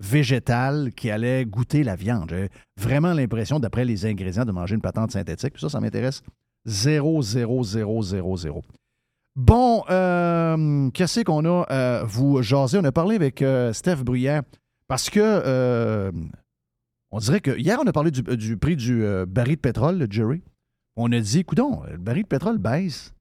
végétale 0.00 0.92
qui 0.94 1.10
allait 1.10 1.44
goûter 1.44 1.82
la 1.82 1.96
viande. 1.96 2.30
J'avais 2.30 2.50
vraiment 2.80 3.12
l'impression, 3.12 3.58
d'après 3.60 3.84
les 3.84 4.06
ingrédients, 4.06 4.44
de 4.44 4.52
manger 4.52 4.74
une 4.76 4.80
patente 4.80 5.10
synthétique. 5.10 5.54
Puis 5.54 5.60
ça, 5.60 5.68
ça 5.68 5.80
m'intéresse 5.80 6.22
0, 6.66 7.22
0, 7.22 7.64
0, 7.64 8.02
0, 8.02 8.36
0. 8.36 8.62
Bon, 9.38 9.84
euh, 9.88 10.90
qu'est-ce 10.90 11.20
qu'on 11.20 11.44
a 11.44 11.62
à 11.68 12.02
vous 12.02 12.42
jaser? 12.42 12.76
On 12.80 12.84
a 12.84 12.90
parlé 12.90 13.14
avec 13.14 13.40
euh, 13.40 13.72
Steph 13.72 13.98
Bruyère 14.02 14.42
parce 14.88 15.10
que 15.10 15.20
euh, 15.22 16.10
on 17.12 17.20
dirait 17.20 17.38
que 17.38 17.56
hier, 17.56 17.78
on 17.80 17.86
a 17.86 17.92
parlé 17.92 18.10
du, 18.10 18.56
prix 18.56 18.74
du 18.74 19.04
euh, 19.04 19.26
baril 19.26 19.54
de 19.54 19.60
pétrole, 19.60 19.96
le 19.96 20.08
Jerry. 20.10 20.42
On 20.96 21.12
a 21.12 21.20
dit, 21.20 21.44
coudon, 21.44 21.82
le 21.88 21.98
baril 21.98 22.24
de 22.24 22.28
pétrole 22.28 22.58
baisse. 22.58 23.14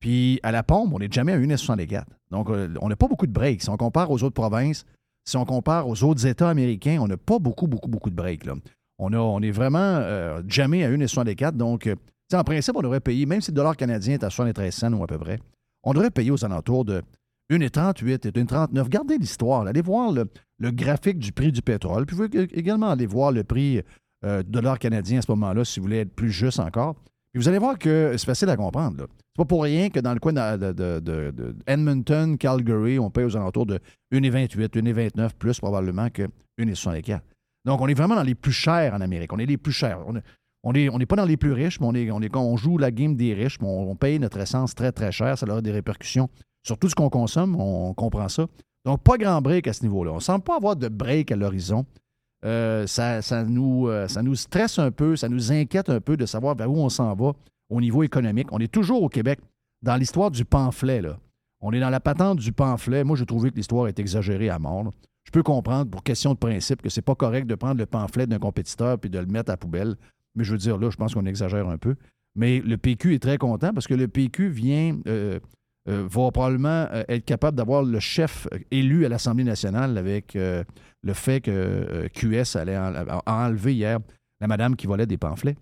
Puis 0.00 0.40
à 0.42 0.52
la 0.52 0.62
pompe, 0.62 0.94
on 0.94 1.00
n'est 1.00 1.12
jamais 1.12 1.32
à 1.32 1.38
1,64. 1.38 2.04
Donc, 2.30 2.48
euh, 2.48 2.72
on 2.80 2.88
n'a 2.88 2.96
pas 2.96 3.06
beaucoup 3.06 3.26
de 3.26 3.32
breaks. 3.32 3.60
Si 3.60 3.68
on 3.68 3.76
compare 3.76 4.10
aux 4.10 4.22
autres 4.22 4.40
provinces, 4.40 4.86
si 5.26 5.36
on 5.36 5.44
compare 5.44 5.86
aux 5.86 6.02
autres 6.02 6.24
États 6.24 6.48
américains, 6.48 6.96
on 6.98 7.08
n'a 7.08 7.18
pas 7.18 7.38
beaucoup, 7.38 7.66
beaucoup, 7.66 7.88
beaucoup 7.88 8.08
de 8.08 8.16
breaks. 8.16 8.44
On, 8.98 9.42
est 9.42 9.50
vraiment 9.50 9.78
euh, 9.78 10.40
jamais 10.48 10.82
à 10.82 10.90
1,64. 10.90 11.52
Donc, 11.52 11.86
euh, 11.86 11.94
en 12.32 12.42
principe, 12.42 12.74
on 12.74 12.80
devrait 12.80 13.00
payer, 13.00 13.26
même 13.26 13.42
si 13.42 13.50
le 13.50 13.56
dollar 13.56 13.76
canadien 13.76 14.14
est 14.14 14.24
à 14.24 14.30
73 14.30 14.74
cents 14.74 14.92
ou 14.94 15.04
à 15.04 15.06
peu 15.06 15.18
près, 15.18 15.38
on 15.84 15.92
devrait 15.92 16.10
payer 16.10 16.30
aux 16.30 16.44
alentours 16.44 16.84
de 16.84 17.02
1,38 17.50 18.28
et 18.28 18.30
1,39. 18.30 18.88
Gardez 18.88 19.18
l'histoire. 19.18 19.66
Allez 19.66 19.80
voir 19.80 20.12
le, 20.12 20.26
graphique 20.70 21.18
du 21.18 21.32
prix 21.32 21.52
du 21.52 21.62
pétrole. 21.62 22.06
Puis 22.06 22.16
vous 22.16 22.28
pouvez 22.28 22.44
également 22.54 22.90
aller 22.90 23.06
voir 23.06 23.32
le 23.32 23.44
prix 23.44 23.82
euh, 24.24 24.42
dollar 24.42 24.78
canadien 24.78 25.18
à 25.18 25.22
ce 25.22 25.30
moment-là, 25.30 25.64
si 25.64 25.80
vous 25.80 25.84
voulez 25.84 26.00
être 26.00 26.14
plus 26.14 26.30
juste 26.30 26.60
encore. 26.60 26.94
Puis 27.32 27.42
vous 27.42 27.48
allez 27.48 27.58
voir 27.58 27.78
que 27.78 28.14
c'est 28.16 28.26
facile 28.26 28.48
à 28.50 28.56
comprendre. 28.56 29.06
C'est 29.08 29.36
pas 29.36 29.44
pour 29.44 29.62
rien 29.62 29.90
que 29.90 30.00
dans 30.00 30.12
le 30.12 30.20
coin 30.20 30.32
de, 30.32 31.54
Edmonton, 31.66 32.36
Calgary, 32.36 32.98
on 32.98 33.10
paye 33.10 33.24
aux 33.24 33.36
alentours 33.36 33.66
de 33.66 33.78
1,28, 34.12 34.68
1,29 34.68 35.30
plus 35.38 35.58
probablement 35.58 36.10
que 36.10 36.22
1,64. 36.60 37.20
Donc, 37.64 37.80
on 37.80 37.88
est 37.88 37.94
vraiment 37.94 38.16
dans 38.16 38.22
les 38.22 38.34
plus 38.34 38.52
chers 38.52 38.94
en 38.94 39.00
Amérique. 39.00 39.32
On 39.32 39.38
est 39.38 39.46
les 39.46 39.58
plus 39.58 39.72
chers. 39.72 39.98
On 40.62 40.72
n'est 40.72 40.86
est 40.86 41.06
pas 41.06 41.16
dans 41.16 41.24
les 41.24 41.36
plus 41.36 41.52
riches, 41.52 41.80
mais 41.80 41.86
on, 41.86 41.94
est, 41.94 42.10
on, 42.10 42.40
on 42.40 42.56
joue 42.56 42.78
la 42.78 42.90
game 42.90 43.16
des 43.16 43.34
riches, 43.34 43.58
on, 43.62 43.94
paye 43.94 44.18
notre 44.18 44.38
essence 44.38 44.74
très, 44.74 44.92
très 44.92 45.12
cher. 45.12 45.38
Ça 45.38 45.46
a 45.48 45.60
des 45.60 45.72
répercussions 45.72 46.28
sur 46.62 46.78
tout 46.78 46.88
ce 46.88 46.94
qu'on 46.94 47.10
consomme. 47.10 47.56
On, 47.60 47.94
comprend 47.94 48.28
ça. 48.28 48.46
Donc, 48.84 49.02
pas 49.02 49.16
grand 49.16 49.40
break 49.40 49.66
à 49.68 49.72
ce 49.72 49.82
niveau-là. 49.82 50.12
On 50.12 50.16
ne 50.16 50.20
semble 50.20 50.44
pas 50.44 50.56
avoir 50.56 50.76
de 50.76 50.88
break 50.88 51.32
à 51.32 51.36
l'horizon. 51.36 51.84
Euh, 52.44 52.86
ça, 52.86 53.22
ça 53.22 53.44
nous, 53.44 53.88
euh, 53.88 54.06
ça 54.06 54.22
nous 54.22 54.36
stresse 54.36 54.78
un 54.78 54.92
peu, 54.92 55.16
ça 55.16 55.28
nous 55.28 55.50
inquiète 55.50 55.90
un 55.90 56.00
peu 56.00 56.16
de 56.16 56.24
savoir 56.24 56.54
vers 56.54 56.70
où 56.70 56.76
on 56.76 56.88
s'en 56.88 57.12
va 57.14 57.32
au 57.68 57.80
niveau 57.80 58.02
économique. 58.02 58.48
On 58.52 58.58
est 58.58 58.72
toujours 58.72 59.02
au 59.02 59.08
Québec 59.08 59.40
dans 59.82 59.96
l'histoire 59.96 60.30
du 60.30 60.44
pamphlet. 60.44 61.02
On 61.60 61.72
est 61.72 61.80
dans 61.80 61.90
la 61.90 62.00
patente 62.00 62.38
du 62.38 62.52
pamphlet. 62.52 63.02
Moi, 63.02 63.16
j'ai 63.16 63.26
trouvé 63.26 63.50
que 63.50 63.56
l'histoire 63.56 63.88
est 63.88 63.98
exagérée 63.98 64.50
à 64.50 64.58
mort. 64.58 64.92
Je 65.24 65.30
peux 65.30 65.42
comprendre, 65.42 65.90
pour 65.90 66.02
question 66.02 66.32
de 66.32 66.38
principe, 66.38 66.80
que 66.80 66.88
c'est 66.88 67.02
pas 67.02 67.14
correct 67.14 67.46
de 67.46 67.54
prendre 67.54 67.78
le 67.78 67.86
pamphlet 67.86 68.26
d'un 68.26 68.38
compétiteur 68.38 68.98
puis 68.98 69.10
de 69.10 69.18
le 69.18 69.26
mettre 69.26 69.50
à 69.50 69.54
la 69.54 69.56
poubelle. 69.58 69.96
Mais 70.38 70.44
je 70.44 70.52
veux 70.52 70.58
dire, 70.58 70.78
là, 70.78 70.88
je 70.90 70.96
pense 70.96 71.12
qu'on 71.14 71.26
exagère 71.26 71.68
un 71.68 71.76
peu. 71.78 71.94
Mais 72.36 72.60
le 72.60 72.76
PQ 72.78 73.14
est 73.14 73.18
très 73.22 73.36
content 73.38 73.72
parce 73.74 73.86
que 73.86 73.94
le 73.94 74.06
PQ 74.08 74.48
vient, 74.48 74.96
euh, 75.08 75.40
euh, 75.88 76.06
va 76.08 76.30
probablement 76.30 76.86
euh, 76.92 77.02
être 77.08 77.24
capable 77.24 77.56
d'avoir 77.56 77.82
le 77.82 77.98
chef 78.00 78.46
élu 78.70 79.04
à 79.04 79.08
l'Assemblée 79.08 79.44
nationale 79.44 79.98
avec 79.98 80.36
euh, 80.36 80.62
le 81.02 81.12
fait 81.14 81.40
que 81.40 82.08
QS 82.14 82.56
allait 82.56 82.76
en- 82.78 82.94
a 82.94 83.22
enlevé 83.48 83.74
hier 83.74 83.98
la 84.40 84.46
madame 84.46 84.76
qui 84.76 84.86
volait 84.86 85.06
des 85.06 85.16
pamphlets. 85.18 85.56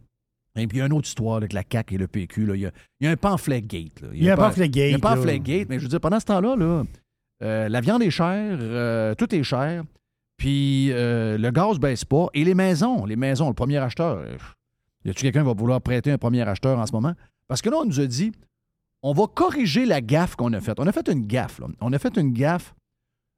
Et 0.59 0.67
puis, 0.67 0.79
il 0.79 0.81
y 0.81 0.83
a 0.83 0.87
une 0.87 0.93
autre 0.95 1.07
histoire 1.09 1.37
avec 1.37 1.53
la 1.53 1.63
CAQ 1.71 1.95
et 1.95 1.99
le 1.99 2.07
PQ. 2.09 2.47
là. 2.47 2.55
Il, 2.57 2.61
y 2.63 2.67
a, 2.67 2.71
il 3.01 3.05
y 3.05 3.09
a 3.09 3.11
un 3.13 3.17
pamphlet 3.17 3.61
gate. 3.63 4.01
là. 4.01 4.09
Il 4.13 4.25
y 4.25 4.29
a 4.31 4.33
un 4.33 4.37
pa- 4.37 4.45
pamphlet 4.49 4.67
Il 4.67 4.77
y 4.77 4.83
a 4.83 4.87
un 4.87 4.91
gate. 4.93 5.01
pamphlet 5.01 5.41
gate, 5.41 5.69
mais 5.69 5.79
je 5.79 5.83
veux 5.85 5.89
dire, 5.89 6.01
pendant 6.01 6.19
ce 6.21 6.25
temps-là, 6.27 6.57
là, 6.57 7.69
la 7.69 7.81
viande 7.81 8.03
est 8.03 8.11
chère, 8.11 8.59
tout 9.17 9.35
est 9.35 9.43
cher, 9.43 9.83
puis 10.39 10.89
le 10.89 11.51
gaz 11.51 11.79
baisse 11.79 12.05
pas. 12.05 12.27
Et 12.35 12.43
les 12.45 12.55
maisons, 12.55 13.05
les 13.05 13.17
maisons, 13.17 13.49
le 13.49 13.55
premier 13.55 13.77
acheteur, 13.79 14.25
y 15.07 15.11
a-tu 15.11 15.23
quelqu'un 15.23 15.41
qui 15.41 15.47
va 15.47 15.55
vouloir 15.55 15.81
prêter 15.81 16.11
un 16.11 16.19
premier 16.19 16.43
acheteur 16.43 16.79
en 16.79 16.87
ce 16.87 16.93
moment? 16.93 17.15
Parce 17.49 17.63
que 17.63 17.71
là, 17.71 17.79
on 17.81 17.85
nous 17.85 18.01
a 18.01 18.07
dit, 18.07 18.33
on 19.03 19.13
va 19.13 19.27
corriger 19.27 19.87
la 19.87 20.01
gaffe 20.01 20.37
qu'on 20.37 20.53
a 20.53 20.61
faite. 20.61 20.81
On 20.81 20.87
a 20.87 20.93
fait 20.93 21.09
une 21.09 21.27
gaffe, 21.27 21.61
là. 21.61 21.69
On 21.81 21.93
a 21.93 21.99
fait 21.99 22.17
une 22.17 22.33
gaffe 22.33 22.75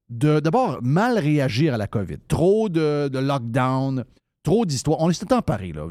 de 0.09 0.41
d'abord 0.41 0.79
mal 0.83 1.19
réagir 1.19 1.75
à 1.75 1.77
la 1.77 1.87
COVID. 1.87 2.19
Trop 2.27 2.69
de, 2.69 3.09
de 3.09 3.19
lockdown, 3.19 4.05
trop 4.43 4.65
d'histoires. 4.65 5.01
On 5.01 5.13
s'était 5.13 5.35
emparé, 5.35 5.73
là. 5.73 5.87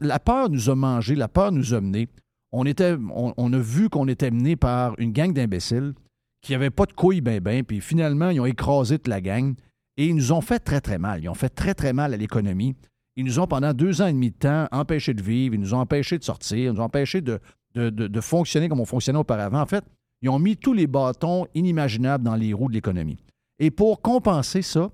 La 0.00 0.18
peur 0.20 0.48
nous 0.48 0.70
a 0.70 0.74
mangé, 0.74 1.14
la 1.14 1.28
peur 1.28 1.50
nous 1.50 1.74
a 1.74 1.80
menés. 1.80 2.08
On, 2.52 2.64
était, 2.64 2.96
on 3.14 3.52
a 3.52 3.58
vu 3.58 3.88
qu'on 3.88 4.08
était 4.08 4.30
mené 4.30 4.56
par 4.56 4.94
une 4.98 5.12
gang 5.12 5.32
d'imbéciles 5.32 5.94
qui 6.42 6.52
n'avaient 6.52 6.70
pas 6.70 6.86
de 6.86 6.92
couilles 6.92 7.20
ben 7.20 7.40
ben, 7.40 7.64
puis 7.64 7.80
finalement, 7.80 8.30
ils 8.30 8.40
ont 8.40 8.46
écrasé 8.46 8.98
toute 8.98 9.08
la 9.08 9.20
gang 9.20 9.54
et 9.96 10.06
ils 10.06 10.14
nous 10.14 10.32
ont 10.32 10.40
fait 10.40 10.58
très, 10.58 10.80
très 10.80 10.98
mal. 10.98 11.22
Ils 11.22 11.28
ont 11.28 11.34
fait 11.34 11.48
très, 11.48 11.74
très 11.74 11.92
mal 11.92 12.14
à 12.14 12.16
l'économie. 12.16 12.74
Ils 13.20 13.26
nous 13.26 13.38
ont, 13.38 13.46
pendant 13.46 13.74
deux 13.74 14.00
ans 14.00 14.06
et 14.06 14.14
demi 14.14 14.30
de 14.30 14.36
temps, 14.36 14.66
empêchés 14.72 15.12
de 15.12 15.20
vivre, 15.22 15.54
ils 15.54 15.60
nous 15.60 15.74
ont 15.74 15.80
empêchés 15.80 16.16
de 16.16 16.24
sortir, 16.24 16.56
ils 16.56 16.72
nous 16.72 16.80
ont 16.80 16.84
empêchés 16.84 17.20
de, 17.20 17.38
de, 17.74 17.90
de- 17.90 18.20
fonctionner 18.22 18.66
comme 18.66 18.80
on 18.80 18.86
fonctionnait 18.86 19.18
auparavant. 19.18 19.60
En 19.60 19.66
fait, 19.66 19.84
ils 20.22 20.30
ont 20.30 20.38
mis 20.38 20.56
tous 20.56 20.72
les 20.72 20.86
bâtons 20.86 21.46
inimaginables 21.54 22.24
dans 22.24 22.34
les 22.34 22.54
roues 22.54 22.68
de 22.68 22.72
l'économie. 22.72 23.18
Et 23.58 23.70
pour 23.70 24.00
compenser 24.00 24.62
ça, 24.62 24.90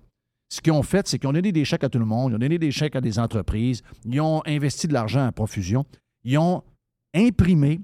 ce 0.48 0.60
qu'ils 0.60 0.72
ont 0.72 0.82
fait, 0.82 1.06
c'est 1.06 1.20
qu'ils 1.20 1.28
ont 1.28 1.34
donné 1.34 1.52
des 1.52 1.64
chèques 1.64 1.84
à 1.84 1.88
tout 1.88 2.00
le 2.00 2.04
monde, 2.04 2.32
ils 2.32 2.34
ont 2.34 2.38
donné 2.38 2.58
des 2.58 2.72
chèques 2.72 2.96
à 2.96 3.00
des 3.00 3.20
entreprises, 3.20 3.84
ils 4.04 4.20
ont 4.20 4.42
investi 4.44 4.88
de 4.88 4.92
l'argent 4.92 5.24
à 5.24 5.30
profusion, 5.30 5.84
ils 6.24 6.36
ont 6.36 6.64
imprimé 7.14 7.80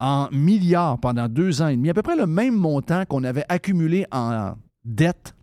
en 0.00 0.28
milliards 0.32 0.98
pendant 0.98 1.28
deux 1.28 1.62
ans 1.62 1.68
et 1.68 1.76
demi, 1.76 1.90
à 1.90 1.94
peu 1.94 2.02
près 2.02 2.16
le 2.16 2.26
même 2.26 2.56
montant 2.56 3.04
qu'on 3.06 3.22
avait 3.22 3.44
accumulé 3.48 4.04
en 4.10 4.54
dette 4.84 5.36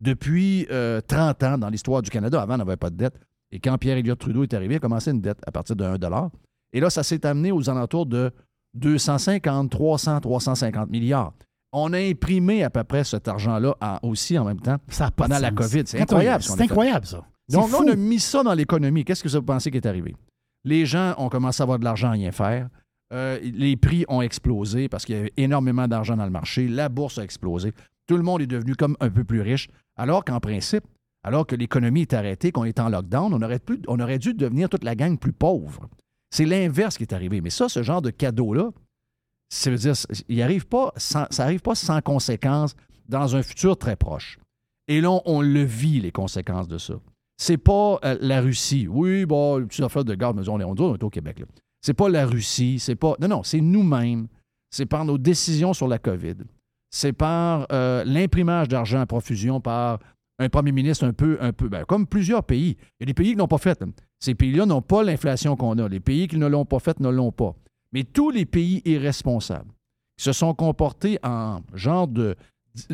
depuis 0.00 0.66
euh, 0.70 1.02
30 1.02 1.42
ans 1.42 1.58
dans 1.58 1.68
l'histoire 1.68 2.00
du 2.00 2.08
Canada. 2.08 2.40
Avant, 2.40 2.54
on 2.54 2.58
n'avait 2.58 2.78
pas 2.78 2.88
de 2.88 2.96
dette. 2.96 3.20
Et 3.52 3.58
quand 3.60 3.76
Pierre 3.78 3.96
Elliott 3.98 4.18
Trudeau 4.18 4.42
est 4.44 4.54
arrivé, 4.54 4.74
il 4.74 4.76
a 4.76 4.80
commencé 4.80 5.10
une 5.10 5.20
dette 5.20 5.38
à 5.46 5.50
partir 5.50 5.76
de 5.76 5.84
1 5.84 6.30
Et 6.72 6.80
là, 6.80 6.90
ça 6.90 7.02
s'est 7.02 7.24
amené 7.26 7.50
aux 7.52 7.68
alentours 7.68 8.06
de 8.06 8.30
250, 8.74 9.70
300, 9.70 10.20
350 10.20 10.90
milliards. 10.90 11.32
On 11.72 11.92
a 11.92 11.98
imprimé 11.98 12.64
à 12.64 12.70
peu 12.70 12.82
près 12.84 13.04
cet 13.04 13.28
argent-là 13.28 13.74
en- 13.80 13.98
aussi 14.02 14.36
en 14.38 14.44
même 14.44 14.60
temps 14.60 14.76
Ça 14.88 15.10
pendant 15.10 15.38
la. 15.38 15.50
COVID. 15.52 15.82
C'est 15.86 16.00
incroyable. 16.00 16.42
C'est 16.42 16.60
incroyable, 16.60 17.06
ça. 17.06 17.24
Donc 17.48 17.70
là, 17.70 17.78
on 17.84 17.88
a 17.88 17.96
mis 17.96 18.18
ça 18.20 18.42
dans 18.42 18.54
l'économie. 18.54 19.04
Qu'est-ce 19.04 19.22
que 19.22 19.28
vous 19.28 19.42
pensez 19.42 19.70
qui 19.70 19.76
est 19.76 19.86
arrivé? 19.86 20.14
Les 20.64 20.86
gens 20.86 21.14
ont 21.18 21.28
commencé 21.28 21.62
à 21.62 21.64
avoir 21.64 21.78
de 21.78 21.84
l'argent 21.84 22.08
à 22.08 22.12
rien 22.12 22.32
faire. 22.32 22.68
Euh, 23.12 23.38
les 23.42 23.76
prix 23.76 24.04
ont 24.08 24.22
explosé 24.22 24.88
parce 24.88 25.04
qu'il 25.04 25.16
y 25.16 25.18
avait 25.18 25.32
énormément 25.36 25.88
d'argent 25.88 26.16
dans 26.16 26.24
le 26.24 26.30
marché. 26.30 26.68
La 26.68 26.88
bourse 26.88 27.18
a 27.18 27.24
explosé. 27.24 27.72
Tout 28.06 28.16
le 28.16 28.22
monde 28.22 28.40
est 28.42 28.46
devenu 28.46 28.74
comme 28.76 28.96
un 29.00 29.10
peu 29.10 29.24
plus 29.24 29.40
riche. 29.40 29.68
Alors 29.96 30.24
qu'en 30.24 30.38
principe, 30.38 30.84
alors 31.22 31.46
que 31.46 31.54
l'économie 31.54 32.02
est 32.02 32.14
arrêtée, 32.14 32.52
qu'on 32.52 32.64
est 32.64 32.80
en 32.80 32.88
lockdown, 32.88 33.34
on 33.34 34.00
aurait, 34.00 34.18
dû 34.18 34.34
devenir 34.34 34.68
toute 34.68 34.84
la 34.84 34.94
gang 34.94 35.18
plus 35.18 35.32
pauvre. 35.32 35.88
C'est 36.30 36.46
l'inverse 36.46 36.96
qui 36.96 37.02
est 37.02 37.12
arrivé. 37.12 37.40
Mais 37.40 37.50
ça, 37.50 37.68
ce 37.68 37.82
genre 37.82 38.02
de 38.02 38.10
cadeau-là, 38.10 38.70
ça 39.52 39.70
veut 39.70 39.76
dire, 39.76 39.94
il 40.28 40.42
arrive 40.42 40.66
pas 40.66 40.92
ça 40.96 41.28
n'arrive 41.38 41.60
pas 41.60 41.74
sans 41.74 42.00
conséquences 42.00 42.74
dans 43.08 43.34
un 43.36 43.42
futur 43.42 43.76
très 43.76 43.96
proche. 43.96 44.38
Et 44.88 45.00
là, 45.00 45.20
on 45.24 45.40
le 45.40 45.62
vit, 45.62 46.00
les 46.00 46.12
conséquences 46.12 46.68
de 46.68 46.78
ça. 46.78 46.94
C'est 47.36 47.58
pas 47.58 47.98
euh, 48.04 48.16
la 48.20 48.40
Russie. 48.40 48.86
Oui, 48.88 49.24
bon, 49.24 49.58
une 49.58 49.66
petite 49.66 49.84
affaire 49.84 50.04
de 50.04 50.14
garde, 50.14 50.36
mais 50.36 50.48
on 50.48 50.60
est, 50.60 50.64
on 50.64 50.94
est 50.94 51.02
au 51.02 51.10
Québec. 51.10 51.42
C'est 51.80 51.94
pas 51.94 52.08
la 52.08 52.26
Russie, 52.26 52.78
c'est 52.78 52.96
pas. 52.96 53.16
Non, 53.20 53.28
non, 53.28 53.42
c'est 53.42 53.60
nous-mêmes. 53.60 54.28
C'est 54.70 54.86
par 54.86 55.04
nos 55.04 55.18
décisions 55.18 55.72
sur 55.72 55.88
la 55.88 55.98
COVID. 55.98 56.36
C'est 56.90 57.12
par 57.12 57.66
euh, 57.72 58.04
l'imprimage 58.04 58.68
d'argent 58.68 59.00
à 59.00 59.06
profusion 59.06 59.60
par 59.60 60.00
un 60.40 60.48
premier 60.48 60.72
ministre 60.72 61.04
un 61.04 61.12
peu, 61.12 61.36
un 61.40 61.52
peu, 61.52 61.68
ben, 61.68 61.84
comme 61.84 62.06
plusieurs 62.06 62.42
pays. 62.42 62.76
Il 62.98 63.00
y 63.00 63.04
a 63.04 63.06
des 63.06 63.14
pays 63.14 63.32
qui 63.32 63.36
n'ont 63.36 63.46
pas 63.46 63.58
fait. 63.58 63.84
Ces 64.18 64.34
pays-là 64.34 64.64
n'ont 64.66 64.82
pas 64.82 65.02
l'inflation 65.02 65.54
qu'on 65.54 65.78
a. 65.78 65.88
Les 65.88 66.00
pays 66.00 66.26
qui 66.28 66.38
ne 66.38 66.46
l'ont 66.46 66.64
pas 66.64 66.78
faite 66.78 66.98
ne 66.98 67.10
l'ont 67.10 67.30
pas. 67.30 67.54
Mais 67.92 68.04
tous 68.04 68.30
les 68.30 68.46
pays 68.46 68.80
irresponsables 68.86 69.70
se 70.18 70.32
sont 70.32 70.54
comportés 70.54 71.18
en 71.22 71.60
genre 71.74 72.08
de, 72.08 72.36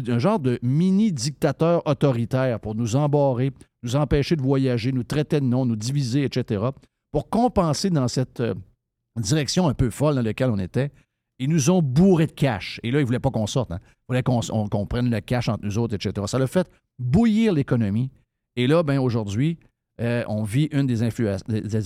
un 0.09 0.19
genre 0.19 0.41
de 0.41 0.59
mini-dictateur 0.63 1.87
autoritaire 1.87 2.59
pour 2.59 2.75
nous 2.75 2.97
embarrer, 2.97 3.53
nous 3.85 3.95
empêcher 3.95 4.35
de 4.35 4.43
voyager, 4.43 4.91
nous 4.91 5.05
traiter 5.05 5.41
de 5.41 5.47
non, 5.47 5.65
nous 5.65 5.77
diviser, 5.77 6.25
etc., 6.25 6.65
pour 7.13 7.31
compenser 7.31 7.91
dans 7.91 8.09
cette 8.09 8.41
euh, 8.41 8.55
direction 9.17 9.69
un 9.69 9.75
peu 9.75 9.91
folle 9.91 10.17
dans 10.17 10.23
laquelle 10.23 10.51
on 10.51 10.59
était, 10.59 10.91
ils 11.39 11.49
nous 11.51 11.71
ont 11.71 11.83
bourré 11.83 12.27
de 12.27 12.33
cash. 12.33 12.81
Et 12.83 12.91
là, 12.91 12.99
ils 12.99 13.03
ne 13.03 13.07
voulaient 13.07 13.19
pas 13.19 13.31
qu'on 13.31 13.47
sorte. 13.47 13.71
hein. 13.73 13.79
Ils 13.83 14.05
voulaient 14.09 14.23
qu'on 14.23 14.41
on- 14.51 14.69
qu'on 14.69 14.87
prenne 14.87 15.11
le 15.11 15.21
cash 15.21 15.49
entre 15.49 15.65
nous 15.65 15.79
autres, 15.79 15.95
etc. 15.95 16.27
Ça 16.29 16.39
l'a 16.39 16.47
fait 16.47 16.69
bouillir 16.99 17.53
l'économie. 17.53 18.11
Et 18.57 18.67
là, 18.67 18.83
ben 18.83 18.99
aujourd'hui, 18.99 19.59
euh, 20.01 20.25
on 20.29 20.43
vit 20.45 20.69
une 20.73 20.87
des, 20.87 21.03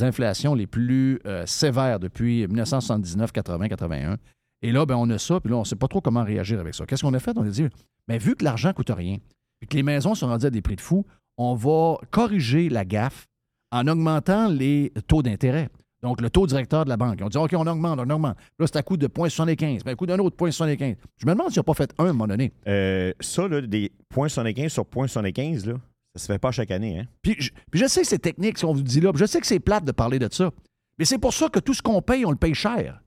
inflations 0.02 0.54
les 0.54 0.66
plus 0.66 1.20
euh, 1.26 1.44
sévères 1.46 1.98
depuis 2.00 2.46
1979, 2.46 3.32
80, 3.32 3.68
81. 3.68 4.16
Et 4.62 4.72
là, 4.72 4.84
ben, 4.84 4.96
on 4.96 5.08
a 5.10 5.18
ça, 5.18 5.40
puis 5.40 5.50
là, 5.50 5.56
on 5.56 5.60
ne 5.60 5.64
sait 5.64 5.76
pas 5.76 5.88
trop 5.88 6.00
comment 6.00 6.22
réagir 6.22 6.60
avec 6.60 6.74
ça. 6.74 6.84
Qu'est-ce 6.86 7.02
qu'on 7.02 7.14
a 7.14 7.18
fait? 7.18 7.36
On 7.36 7.42
a 7.42 7.48
dit, 7.48 7.66
ben, 8.06 8.18
vu 8.18 8.36
que 8.36 8.44
l'argent 8.44 8.68
ne 8.68 8.72
coûte 8.74 8.90
rien, 8.90 9.16
puis 9.58 9.68
que 9.68 9.76
les 9.76 9.82
maisons 9.82 10.14
sont 10.14 10.26
rendues 10.26 10.46
à 10.46 10.50
des 10.50 10.60
prix 10.62 10.76
de 10.76 10.80
fou, 10.80 11.06
on 11.38 11.54
va 11.54 11.96
corriger 12.10 12.68
la 12.68 12.84
gaffe 12.84 13.26
en 13.72 13.86
augmentant 13.88 14.48
les 14.48 14.92
taux 15.06 15.22
d'intérêt. 15.22 15.70
Donc, 16.02 16.20
le 16.22 16.30
taux 16.30 16.46
directeur 16.46 16.84
de 16.84 16.88
la 16.88 16.96
banque. 16.96 17.18
On 17.22 17.28
dit, 17.28 17.36
OK, 17.36 17.52
on 17.54 17.66
augmente, 17.66 17.98
on 18.00 18.08
augmente. 18.10 18.36
Là, 18.58 18.66
c'est 18.66 18.76
à 18.76 18.82
coût 18.82 18.96
de 18.96 19.06
0,75, 19.06 19.80
puis 19.82 19.90
à 19.90 19.94
coût 19.94 20.06
d'un 20.06 20.18
autre 20.18 20.36
0,75. 20.36 20.96
Je 21.18 21.26
me 21.26 21.32
demande 21.32 21.50
s'ils 21.50 21.58
n'ont 21.58 21.64
pas 21.64 21.74
fait 21.74 21.92
un 21.98 22.04
à 22.06 22.08
un 22.08 22.12
moment 22.12 22.26
donné. 22.28 22.52
Euh, 22.66 23.12
ça, 23.20 23.46
là, 23.48 23.60
des 23.60 23.92
points 24.08 24.28
75 24.28 24.72
sur 24.72 24.86
point 24.86 25.06
75, 25.06 25.66
là, 25.66 25.74
ça 26.14 26.22
se 26.22 26.32
fait 26.32 26.38
pas 26.38 26.50
chaque 26.52 26.70
année, 26.70 27.00
hein? 27.00 27.04
Puis 27.22 27.36
je, 27.38 27.50
puis 27.70 27.78
je 27.80 27.86
sais 27.86 28.00
que 28.00 28.06
c'est 28.06 28.18
technique, 28.18 28.56
ce 28.58 28.64
qu'on 28.66 28.72
vous 28.74 28.82
dit 28.82 29.00
là. 29.00 29.12
puis 29.12 29.20
Je 29.20 29.26
sais 29.26 29.40
que 29.40 29.46
c'est 29.46 29.60
plate 29.60 29.84
de 29.84 29.92
parler 29.92 30.18
de 30.18 30.28
ça. 30.32 30.50
Mais 30.98 31.04
c'est 31.04 31.18
pour 31.18 31.32
ça 31.34 31.48
que 31.48 31.60
tout 31.60 31.74
ce 31.74 31.82
qu'on 31.82 32.00
paye, 32.02 32.24
on 32.26 32.30
le 32.30 32.36
paye 32.36 32.54
cher. 32.54 33.00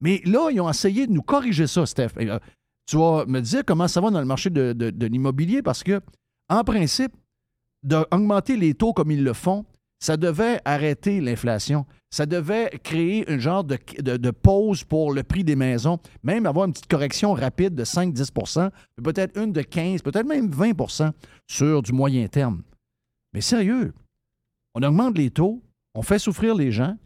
Mais 0.00 0.20
là, 0.24 0.48
ils 0.50 0.60
ont 0.60 0.68
essayé 0.70 1.06
de 1.06 1.12
nous 1.12 1.22
corriger 1.22 1.66
ça, 1.66 1.84
Steph. 1.86 2.10
Euh, 2.18 2.38
tu 2.86 2.96
vas 2.96 3.26
me 3.26 3.40
dire 3.40 3.62
comment 3.66 3.86
ça 3.88 4.00
va 4.00 4.10
dans 4.10 4.20
le 4.20 4.26
marché 4.26 4.48
de, 4.48 4.72
de- 4.72 4.90
de 4.90 5.06
l'immobilier 5.06 5.60
parce 5.62 5.82
que, 5.82 6.00
en 6.48 6.64
principe, 6.64 7.12
d'augmenter 7.82 8.56
les 8.56 8.74
taux 8.74 8.92
comme 8.92 9.10
ils 9.10 9.22
le 9.22 9.32
font, 9.34 9.64
ça 10.00 10.16
devait 10.16 10.60
arrêter 10.64 11.20
l'inflation. 11.20 11.84
Ça 12.10 12.24
devait 12.24 12.70
créer 12.82 13.28
un 13.30 13.38
genre 13.38 13.64
de, 13.64 13.76
de- 14.00 14.30
pause 14.30 14.84
pour 14.84 15.12
le 15.12 15.22
prix 15.22 15.44
des 15.44 15.56
maisons, 15.56 15.98
même 16.22 16.46
avoir 16.46 16.66
une 16.66 16.72
petite 16.72 16.86
correction 16.88 17.34
rapide 17.34 17.74
de 17.74 17.84
5-10% 17.84 18.70
peut-être 19.02 19.38
une 19.38 19.52
de 19.52 19.60
15 19.62 20.02
peut-être 20.02 20.26
même 20.26 20.48
20% 20.50 21.10
sur 21.50 21.82
du 21.82 21.92
moyen 21.92 22.26
terme. 22.28 22.62
Mais 23.34 23.40
sérieux, 23.42 23.92
on 24.74 24.82
augmente 24.82 25.18
les 25.18 25.30
taux, 25.30 25.62
on 25.94 26.02
fait 26.02 26.18
souffrir 26.18 26.54
les 26.54 26.70
gens, 26.72 26.96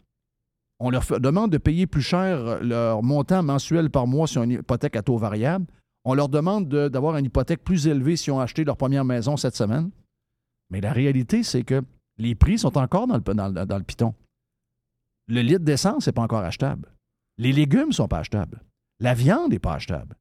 on 0.79 0.91
leur 0.91 1.05
demande 1.21 1.51
de 1.51 1.59
payer 1.59 1.87
plus 1.87 2.03
cher 2.03 2.63
leur 2.63 3.03
montant 3.03 3.43
mensuel 3.43 3.91
par 3.91 4.07
mois 4.07 4.27
sur 4.27 4.43
une 4.43 4.51
hypothèque 4.53 4.97
à 4.97 5.03
taux 5.03 5.17
variable, 5.19 5.67
on 6.05 6.15
leur 6.15 6.29
demande 6.29 6.69
de- 6.69 6.89
d'avoir 6.89 7.17
une 7.17 7.25
hypothèque 7.25 7.65
plus 7.65 7.87
élevée 7.89 8.17
si 8.17 8.31
on 8.31 8.39
acheté 8.41 8.63
leur 8.65 8.77
première 8.77 9.05
maison 9.05 9.37
cette 9.37 9.57
semaine. 9.57 9.91
Mais 10.71 10.81
la 10.81 10.93
réalité, 10.93 11.43
c'est 11.43 11.63
que 11.65 11.83
les 12.19 12.35
prix 12.35 12.59
sont 12.59 12.77
encore 12.79 13.07
dans 13.07 13.17
le, 13.17 13.21
dans 13.35 13.49
le- 13.49 13.67
dans 13.67 13.79
le 13.79 13.85
piton. 13.85 14.15
Le 15.29 15.41
litre 15.41 15.65
d'essence 15.65 16.07
n'est 16.07 16.13
pas 16.13 16.23
encore 16.23 16.41
achetable. 16.45 16.89
Les 17.39 17.53
légumes 17.53 17.89
ne 17.89 17.93
sont 17.93 18.09
pas 18.09 18.19
achetables. 18.19 18.61
La 19.01 19.15
viande 19.15 19.51
n'est 19.53 19.59
pas 19.59 19.75
achetable. 19.75 20.17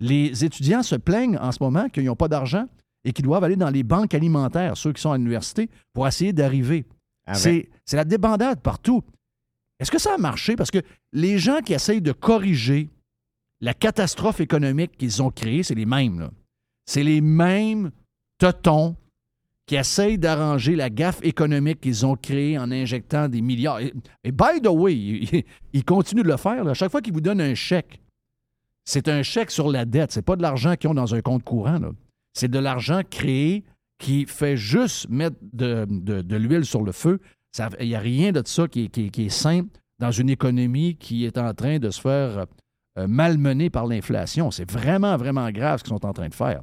Les 0.00 0.44
étudiants 0.44 0.82
se 0.82 0.96
plaignent 0.96 1.38
en 1.38 1.52
ce 1.52 1.62
moment 1.62 1.88
qu'ils 1.88 2.04
n'ont 2.04 2.16
pas 2.16 2.28
d'argent 2.28 2.66
et 3.04 3.12
qu'ils 3.12 3.24
doivent 3.24 3.44
aller 3.44 3.56
dans 3.56 3.70
les 3.70 3.82
banques 3.82 4.14
alimentaires, 4.14 4.76
ceux 4.76 4.92
qui 4.92 5.00
sont 5.00 5.12
à 5.12 5.18
l'université, 5.18 5.68
pour 5.92 6.06
essayer 6.08 6.32
d'arriver. 6.32 6.84
Avec- 7.26 7.40
C'est 7.40 7.68
c'est 7.84 7.96
la 7.96 8.04
débandade 8.04 8.60
partout. 8.60 9.02
Est-ce 9.78 9.90
que 9.90 9.98
ça 9.98 10.14
a 10.14 10.18
marché? 10.18 10.56
Parce 10.56 10.70
que 10.70 10.82
les 11.12 11.38
gens 11.38 11.60
qui 11.60 11.72
essayent 11.72 12.02
de 12.02 12.12
corriger 12.12 12.88
la 13.60 13.74
catastrophe 13.74 14.40
économique 14.40 14.96
qu'ils 14.98 15.22
ont 15.22 15.30
créée, 15.30 15.62
c'est 15.62 15.74
les 15.74 15.86
mêmes. 15.86 16.20
là. 16.20 16.30
C'est 16.86 17.02
les 17.04 17.20
mêmes 17.20 17.90
totons 18.38 18.96
qui 19.70 19.76
essayent 19.76 20.18
d'arranger 20.18 20.74
la 20.74 20.90
gaffe 20.90 21.20
économique 21.22 21.80
qu'ils 21.80 22.04
ont 22.04 22.16
créée 22.16 22.58
en 22.58 22.72
injectant 22.72 23.28
des 23.28 23.40
milliards. 23.40 23.78
Et, 23.78 23.94
et 24.24 24.32
by 24.32 24.60
the 24.60 24.66
way, 24.66 24.96
ils, 25.72 25.84
continuent 25.84 26.24
de 26.24 26.28
le 26.28 26.36
faire. 26.38 26.66
À 26.66 26.74
chaque 26.74 26.90
fois 26.90 27.00
qu'ils 27.00 27.12
vous 27.12 27.20
donnent 27.20 27.40
un 27.40 27.54
chèque, 27.54 28.02
c'est 28.84 29.06
un 29.06 29.22
chèque 29.22 29.52
sur 29.52 29.70
la 29.70 29.84
dette. 29.84 30.10
C'est 30.10 30.22
pas 30.22 30.34
de 30.34 30.42
l'argent 30.42 30.74
qu'ils 30.74 30.90
ont 30.90 30.94
dans 30.94 31.14
un 31.14 31.20
compte 31.20 31.44
courant. 31.44 31.78
C'est 32.34 32.50
de 32.50 32.58
l'argent 32.58 33.02
créé 33.08 33.62
qui 34.00 34.26
fait 34.26 34.56
juste 34.56 35.08
mettre 35.08 35.36
de, 35.52 35.86
l'huile 36.34 36.64
sur 36.64 36.82
le 36.82 36.90
feu. 36.90 37.20
Il 37.78 37.86
n'y 37.86 37.94
a 37.94 38.00
rien 38.00 38.32
de 38.32 38.42
ça 38.44 38.66
qui, 38.66 38.90
est- 38.92 39.28
simple 39.28 39.68
dans 40.00 40.10
une 40.10 40.30
économie 40.30 40.96
qui 40.96 41.24
est 41.24 41.38
en 41.38 41.54
train 41.54 41.78
de 41.78 41.90
se 41.90 42.00
faire 42.00 42.46
euh, 42.98 43.06
malmener 43.06 43.70
par 43.70 43.86
l'inflation. 43.86 44.50
C'est 44.50 44.68
vraiment, 44.68 45.16
vraiment 45.16 45.48
grave 45.52 45.78
ce 45.78 45.84
qu'ils 45.84 45.94
sont 45.94 46.06
en 46.06 46.12
train 46.12 46.28
de 46.28 46.34
faire. 46.34 46.62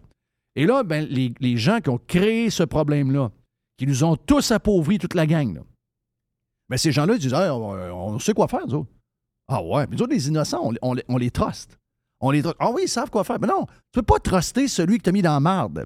Et 0.58 0.66
là, 0.66 0.82
ben, 0.84 1.06
les, 1.08 1.34
les 1.40 1.56
gens 1.56 1.80
qui 1.80 1.90
ont 1.90 2.00
créé 2.08 2.50
ce 2.50 2.64
problème-là, 2.64 3.30
qui 3.78 3.86
nous 3.86 4.04
ont 4.04 4.16
tous 4.16 4.52
appauvris, 4.52 4.98
toute 4.98 5.14
la 5.14 5.28
gang, 5.28 5.54
là, 5.54 5.62
ben, 6.68 6.78
ces 6.78 6.92
gens-là 6.92 7.18
disent 7.18 7.34
on, 7.34 7.74
on 8.16 8.20
sait 8.20 8.34
quoi 8.34 8.48
faire, 8.48 8.68
nous. 8.68 8.86
Ah 9.48 9.64
ouais, 9.64 9.86
mais 9.88 9.96
nous 9.96 10.02
autres, 10.04 10.14
les 10.14 10.28
innocents, 10.28 10.60
on, 10.64 10.74
on 10.82 10.94
les- 10.96 11.04
on 11.08 11.20
truste. 11.30 11.78
On 12.20 12.32
les 12.32 12.42
truste. 12.42 12.58
Ah 12.60 12.72
oui, 12.72 12.82
ils 12.86 12.90
savent 12.90 13.10
quoi 13.12 13.24
faire. 13.24 13.38
Mais 13.40 13.48
non, 13.48 13.66
tu 13.66 13.74
peux 13.94 14.02
pas 14.02 14.20
truster 14.20 14.68
celui 14.68 14.98
qui 14.98 15.04
t'a 15.04 15.12
mis 15.12 15.22
dans 15.22 15.34
la 15.34 15.40
marde. 15.40 15.86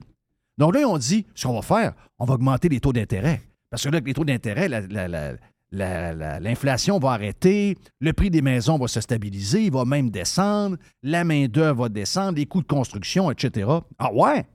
Donc 0.57 0.73
là, 0.73 0.87
ont 0.87 0.97
dit 0.97 1.25
ce 1.35 1.47
qu'on 1.47 1.53
va 1.53 1.61
faire, 1.61 1.93
on 2.17 2.25
va 2.25 2.35
augmenter 2.35 2.69
les 2.69 2.79
taux 2.79 2.93
d'intérêt. 2.93 3.41
Parce 3.69 3.83
que 3.83 3.89
là, 3.89 3.95
avec 3.97 4.07
les 4.07 4.13
taux 4.13 4.25
d'intérêt, 4.25 4.67
la- 4.69 4.81
la- 4.81 5.07
la- 5.07 5.33
la- 5.71 6.13
la- 6.13 6.39
l'inflation 6.39 6.97
va 6.97 7.11
arrêter, 7.11 7.77
le 7.99 8.13
prix 8.13 8.29
des 8.29 8.41
maisons 8.41 8.77
va 8.77 8.87
se 8.87 8.99
stabiliser, 9.01 9.65
il 9.65 9.71
va 9.71 9.85
même 9.85 10.09
descendre, 10.09 10.77
la 11.03 11.23
main-d'œuvre 11.23 11.83
va 11.83 11.89
descendre, 11.89 12.37
les 12.37 12.45
coûts 12.45 12.61
de 12.61 12.67
construction, 12.67 13.29
etc. 13.31 13.67
Ah 13.99 14.11
ouais? 14.13 14.45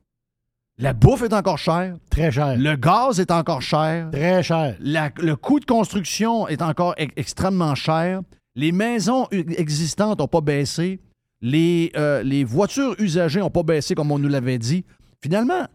La 0.78 0.92
bouffe 0.92 1.22
est 1.22 1.32
encore 1.32 1.56
chère, 1.58 1.96
Très 2.10 2.30
cher. 2.30 2.56
le 2.58 2.76
gaz 2.76 3.18
est 3.18 3.30
encore 3.30 3.62
cher, 3.62 4.10
Très 4.12 4.42
cher. 4.42 4.76
la- 4.78 5.10
le 5.16 5.34
coût 5.34 5.58
de 5.58 5.64
construction 5.64 6.46
est 6.48 6.60
encore 6.60 6.94
e- 6.98 7.08
extrêmement 7.16 7.74
cher. 7.74 8.20
Les 8.54 8.72
maisons 8.72 9.26
existantes 9.30 10.18
n'ont 10.18 10.28
pas 10.28 10.42
baissé. 10.42 11.00
Les, 11.40 11.92
euh, 11.96 12.22
les 12.22 12.44
voitures 12.44 12.94
usagées 12.98 13.40
n'ont 13.40 13.50
pas 13.50 13.62
baissé 13.62 13.94
comme 13.94 14.10
on 14.10 14.18
nous 14.18 14.28
l'avait 14.28 14.58
dit. 14.58 14.84
Finalement, 15.22 15.66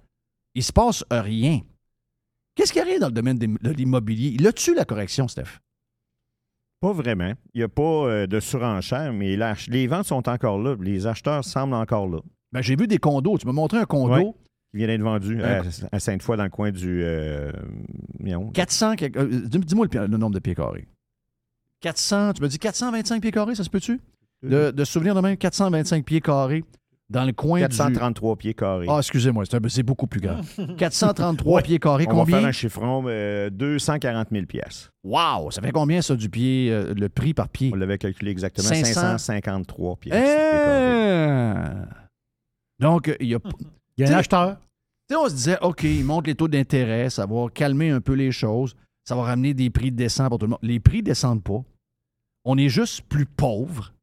il 0.54 0.64
se 0.64 0.72
passe 0.74 1.04
rien. 1.10 1.62
Qu'est-ce 2.56 2.74
qui 2.74 2.80
arrive 2.80 3.00
dans 3.00 3.08
le 3.08 3.14
domaine 3.14 3.38
de 3.40 3.70
l'immobilier? 3.72 4.38
L'as-tu 4.40 4.76
la 4.76 4.86
correction, 4.86 5.28
Steph? 5.28 5.60
Pas 6.80 6.94
vraiment. 6.94 7.34
Il 7.54 7.60
n'y 7.60 7.64
a 7.64 7.70
pas 7.70 7.82
euh, 8.08 8.28
de 8.28 8.40
surenchère, 8.40 9.14
mais 9.14 9.38
les 9.68 9.88
ventes 9.88 10.06
sont 10.06 10.28
encore 10.30 10.60
là. 10.60 10.76
Les 10.80 11.06
acheteurs 11.08 11.44
semblent 11.44 11.74
encore 11.76 12.08
là. 12.08 12.20
Ben, 12.52 12.62
j'ai 12.62 12.76
vu 12.76 12.88
des 12.88 12.98
condos. 12.98 13.38
Tu 13.38 13.46
m'as 13.48 13.54
montré 13.54 13.78
un 13.78 13.86
condo. 13.86 14.14
Ouais. 14.14 14.34
Qui 14.72 14.78
vient 14.78 14.88
d'être 14.88 15.02
vendu 15.02 15.44
à, 15.44 15.60
Un- 15.60 15.64
à 15.92 16.00
Sainte-Foy, 16.00 16.38
dans 16.38 16.44
le 16.46 16.50
coin 16.50 16.72
du. 16.72 17.02
euh, 17.04 17.52
voyons. 18.20 18.50
400. 18.52 18.96
quelque- 18.96 19.20
euh, 19.20 19.42
dis- 19.46 19.60
Dis-moi 19.60 19.88
le, 19.94 20.08
nombre 20.08 20.34
de 20.36 20.40
pieds 20.40 20.56
carrés. 20.56 20.88
400. 21.82 22.34
Tu 22.34 22.42
me 22.42 22.48
dis 22.48 22.58
425 22.60 23.22
pieds 23.22 23.32
carrés, 23.32 23.56
ça 23.56 23.64
se 23.64 23.70
peut-tu? 23.70 24.00
De, 24.44 24.72
de 24.72 24.84
souvenir 24.86 25.14
de 25.16 25.22
même, 25.22 25.36
425 25.38 26.04
pieds 26.06 26.22
carrés 26.22 26.64
dans 27.10 27.26
le 27.26 27.34
coin 27.34 27.60
du... 27.60 27.64
433 27.68 28.36
pieds 28.38 28.54
carrés. 28.54 28.86
Ah, 28.90 28.98
excusez-moi, 29.00 29.44
c'est 29.68 29.84
beaucoup 29.84 30.08
plus 30.08 30.22
grand. 30.22 30.40
433 30.78 31.54
Ouais. 31.58 31.62
pieds 31.62 31.78
carrés, 31.80 32.06
On 32.08 32.14
va 32.14 32.20
combien? 32.22 32.38
faire 32.40 32.48
un 32.48 32.52
chiffron, 32.54 33.04
euh, 33.08 33.50
240 33.50 34.30
000 34.32 34.46
pièces. 34.46 34.90
Wow! 35.04 35.52
Ça 35.52 35.62
fait 35.62 35.72
combien, 35.72 36.02
ça, 36.02 36.16
du 36.16 36.30
pied, 36.30 36.70
euh, 36.72 36.94
le 36.96 37.10
prix 37.10 37.34
par 37.34 37.50
pied? 37.50 37.72
On 37.74 37.76
l'avait 37.76 37.98
calculé 37.98 38.32
exactement. 38.32 38.70
500. 38.70 39.18
553 39.18 39.96
pièces. 39.98 40.16
Eh! 40.16 41.56
Donc, 42.80 43.16
il 43.20 43.28
y 43.28 43.36
a... 43.36 43.40
Il 44.02 44.10
y 44.10 44.14
a 44.14 44.16
un 44.16 44.20
acheteur. 44.20 44.58
on 45.16 45.30
se 45.30 45.34
disait, 45.36 45.58
OK, 45.62 45.84
ils 45.84 46.04
montent 46.06 46.28
les 46.28 46.36
taux 46.36 46.48
d'intérêt, 46.48 47.10
ça 47.10 47.26
va 47.26 47.48
calmer 47.54 47.90
un 47.90 48.02
peu 48.02 48.14
les 48.14 48.32
choses, 48.32 48.76
ça 49.06 49.16
va 49.16 49.24
ramener 49.24 49.54
des 49.54 49.70
prix 49.70 49.92
décents 49.92 50.30
pour 50.30 50.38
tout 50.40 50.46
le 50.46 50.52
monde. 50.52 50.60
Les 50.62 50.80
prix 50.80 51.02
descendent 51.04 51.44
pas. 51.44 51.64
On 52.46 52.58
est 52.58 52.70
juste 52.70 53.02
plus 53.04 53.26
pauvres. 53.26 53.94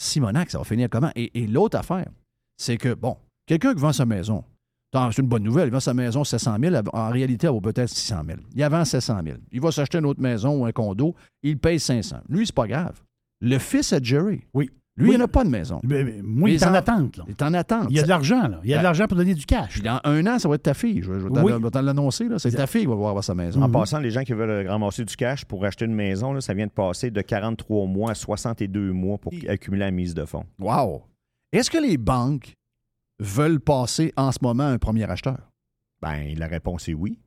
Simonac, 0.00 0.50
ça 0.50 0.58
va 0.58 0.64
finir 0.64 0.88
comment? 0.90 1.10
Et, 1.14 1.42
et 1.42 1.46
l'autre 1.46 1.78
affaire, 1.78 2.08
c'est 2.56 2.76
que, 2.76 2.94
bon, 2.94 3.16
quelqu'un 3.46 3.74
qui 3.74 3.80
vend 3.80 3.92
sa 3.92 4.06
maison, 4.06 4.44
c'est 4.92 5.18
une 5.22 5.28
bonne 5.28 5.42
nouvelle, 5.42 5.68
il 5.68 5.72
vend 5.72 5.80
sa 5.80 5.94
maison 5.94 6.22
700 6.24 6.56
000, 6.60 6.74
elle- 6.74 6.82
en 6.92 7.10
réalité, 7.10 7.46
elle 7.46 7.52
vaut 7.52 7.60
peut-être 7.60 7.88
600 7.88 8.22
000. 8.26 8.38
Il 8.54 8.64
vend 8.64 8.84
700 8.84 9.20
000. 9.24 9.38
Il 9.52 9.60
va 9.60 9.70
s'acheter 9.72 9.98
une 9.98 10.06
autre 10.06 10.20
maison 10.20 10.60
ou 10.60 10.66
un 10.66 10.72
condo, 10.72 11.14
il 11.42 11.58
paye 11.58 11.78
500. 11.80 12.18
Lui, 12.28 12.46
c'est 12.46 12.54
pas 12.54 12.66
grave. 12.66 13.00
Le 13.40 13.58
fils 13.58 13.92
à 13.92 14.00
Jerry, 14.02 14.42
Oui. 14.54 14.70
Lui, 14.96 15.08
Oui. 15.08 15.14
il 15.14 15.18
n'a 15.18 15.28
pas 15.28 15.42
de 15.42 15.48
maison. 15.48 15.80
Mais- 15.84 16.04
mais 16.04 16.20
moi, 16.22 16.50
il 16.50 16.56
est 16.56 16.66
en 16.66 16.74
attente. 16.74 17.16
là. 17.16 17.24
Il 17.26 17.30
est 17.30 17.42
en 17.42 17.54
attente. 17.54 17.86
Il 17.88 17.96
y 17.96 18.00
a 18.00 18.02
de 18.02 18.08
l'argent, 18.08 18.46
là. 18.46 18.60
Il 18.62 18.68
y 18.68 18.74
a 18.74 18.76
Ben- 18.76 18.80
de 18.82 18.84
l'argent 18.84 19.06
pour 19.06 19.16
donner 19.16 19.34
du 19.34 19.46
cash. 19.46 19.70
puis 19.72 19.80
dans 19.82 19.98
un 20.04 20.26
an, 20.26 20.38
ça 20.38 20.48
va 20.50 20.56
être 20.56 20.64
ta 20.64 20.74
fille. 20.74 20.98
Je, 21.02 21.04
je 21.14 21.26
vais 21.28 21.40
Oui. 21.40 21.52
je 21.52 21.62
vais 21.62 21.70
t'en 21.70 21.80
l'annoncer. 21.80 22.28
là. 22.28 22.38
C'est 22.38 22.50
ta 22.50 22.66
fille 22.66 22.82
qui 22.82 22.86
va 22.88 22.92
avoir 22.92 23.24
sa 23.24 23.34
maison. 23.34 23.62
En 23.62 23.68
Mhm. 23.68 23.72
passant, 23.72 23.98
les 24.00 24.10
gens 24.10 24.22
qui 24.22 24.34
veulent 24.34 24.66
ramasser 24.68 25.04
du 25.06 25.16
cash 25.16 25.44
pour 25.46 25.64
acheter 25.64 25.86
une 25.86 25.94
maison, 25.94 26.34
là, 26.34 26.40
ça 26.42 26.52
vient 26.52 26.66
de 26.66 26.72
passer 26.72 27.10
de 27.10 27.20
43 27.22 27.86
mois 27.86 28.10
à 28.10 28.14
62 28.14 28.92
mois 28.92 29.16
pour 29.16 29.32
accumuler 29.48 29.84
la 29.84 29.90
mise 29.90 30.12
de 30.14 30.26
fonds. 30.26 30.44
Wow! 30.58 31.04
Est-ce 31.52 31.70
que 31.70 31.78
les 31.78 31.96
banques 31.96 32.54
veulent 33.18 33.60
passer 33.60 34.12
en 34.16 34.30
ce 34.30 34.38
moment 34.42 34.64
un 34.64 34.78
premier 34.78 35.10
acheteur? 35.10 35.38
Ben, 36.02 36.34
la 36.36 36.48
réponse 36.48 36.88
est 36.88 36.94
oui. 36.94 37.18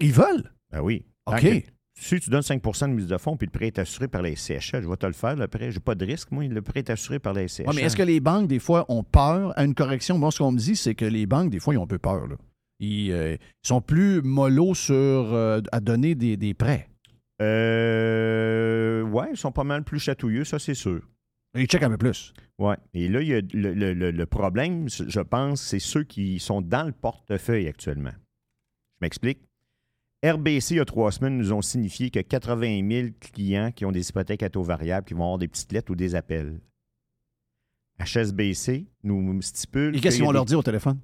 Ils 0.00 0.12
veulent? 0.12 0.52
Ben 0.70 0.80
oui. 0.80 1.04
Tant 1.26 1.34
OK. 1.34 1.40
que- 1.42 1.62
si 1.96 2.18
tu 2.20 2.28
donnes 2.30 2.40
5% 2.42 2.88
de 2.88 2.94
mise 2.94 3.06
de 3.06 3.16
fonds 3.18 3.36
puis 3.36 3.46
le 3.46 3.52
prêt 3.52 3.68
est 3.68 3.78
assuré 3.78 4.08
par 4.08 4.22
la 4.22 4.34
SCHL, 4.34 4.82
je 4.82 4.88
vais 4.88 4.96
te 4.96 5.06
le 5.06 5.12
faire, 5.12 5.36
le 5.36 5.46
prêt. 5.48 5.70
J'ai 5.70 5.80
pas 5.80 5.94
de 5.94 6.04
risque, 6.04 6.30
moi. 6.32 6.44
Le 6.44 6.60
prêt 6.62 6.80
est 6.80 6.90
assuré 6.90 7.18
par 7.18 7.32
la 7.34 7.46
SCHL. 7.46 7.68
Ouais, 7.68 7.74
mais 7.76 7.82
est-ce 7.82 7.96
que 7.96 8.02
les 8.02 8.20
banques, 8.20 8.48
des 8.48 8.58
fois, 8.58 8.84
ont 8.88 9.04
peur? 9.04 9.52
À 9.58 9.64
une 9.64 9.74
correction? 9.74 10.18
Moi, 10.18 10.30
ce 10.32 10.38
qu'on 10.38 10.52
me 10.52 10.58
dit, 10.58 10.76
c'est 10.76 10.94
que 10.94 11.04
les 11.04 11.26
banques, 11.26 11.50
des 11.50 11.60
fois, 11.60 11.72
ils 11.74 11.78
ont 11.78 11.84
un 11.84 11.86
peu 11.86 11.98
peur. 11.98 12.26
là. 12.26 12.36
Ils 12.80 13.12
euh, 13.12 13.36
sont 13.62 13.80
plus 13.80 14.20
mollo 14.22 14.74
sur 14.74 14.94
euh, 14.94 15.60
à 15.70 15.80
donner 15.80 16.14
des, 16.16 16.36
des 16.36 16.52
prêts. 16.54 16.88
Euh, 17.40 19.02
ouais, 19.02 19.28
ils 19.32 19.36
sont 19.36 19.52
pas 19.52 19.64
mal 19.64 19.84
plus 19.84 19.98
chatouilleux, 20.00 20.44
ça, 20.44 20.58
c'est 20.58 20.74
sûr. 20.74 21.00
Ils 21.56 21.66
checkent 21.66 21.84
un 21.84 21.90
peu 21.90 21.98
plus. 21.98 22.32
Ouais. 22.58 22.76
Et 22.94 23.08
là, 23.08 23.20
il 23.22 23.28
y 23.28 23.34
a 23.34 23.40
le- 23.52 23.74
le- 23.94 24.10
le 24.10 24.26
problème, 24.26 24.88
je 24.88 25.20
pense, 25.20 25.62
c'est 25.62 25.78
ceux 25.78 26.02
qui 26.02 26.40
sont 26.40 26.60
dans 26.60 26.84
le 26.84 26.92
portefeuille 26.92 27.68
actuellement. 27.68 28.10
Je 28.12 28.98
m'explique. 29.02 29.38
RBC, 30.24 30.74
il 30.74 30.76
y 30.78 30.80
a 30.80 30.84
trois 30.84 31.12
semaines, 31.12 31.36
nous 31.36 31.52
ont 31.52 31.60
signifié 31.62 32.10
que 32.10 32.20
80 32.20 32.88
000 32.90 33.08
clients 33.20 33.70
qui 33.72 33.84
ont 33.84 33.92
des 33.92 34.08
hypothèques 34.08 34.42
à 34.42 34.48
taux 34.48 34.62
variables 34.62 35.06
qui 35.06 35.14
vont 35.14 35.24
avoir 35.24 35.38
des 35.38 35.48
petites 35.48 35.70
lettres 35.72 35.92
ou 35.92 35.94
des 35.96 36.14
appels. 36.14 36.60
HSBC 37.98 38.86
nous 39.02 39.40
stipule. 39.42 39.96
Et 39.96 40.00
qu'est-ce 40.00 40.16
qu'ils 40.16 40.24
vont 40.24 40.30
des- 40.32 40.36
leur 40.36 40.44
dire 40.44 40.58
au 40.58 40.62
téléphone? 40.62 40.98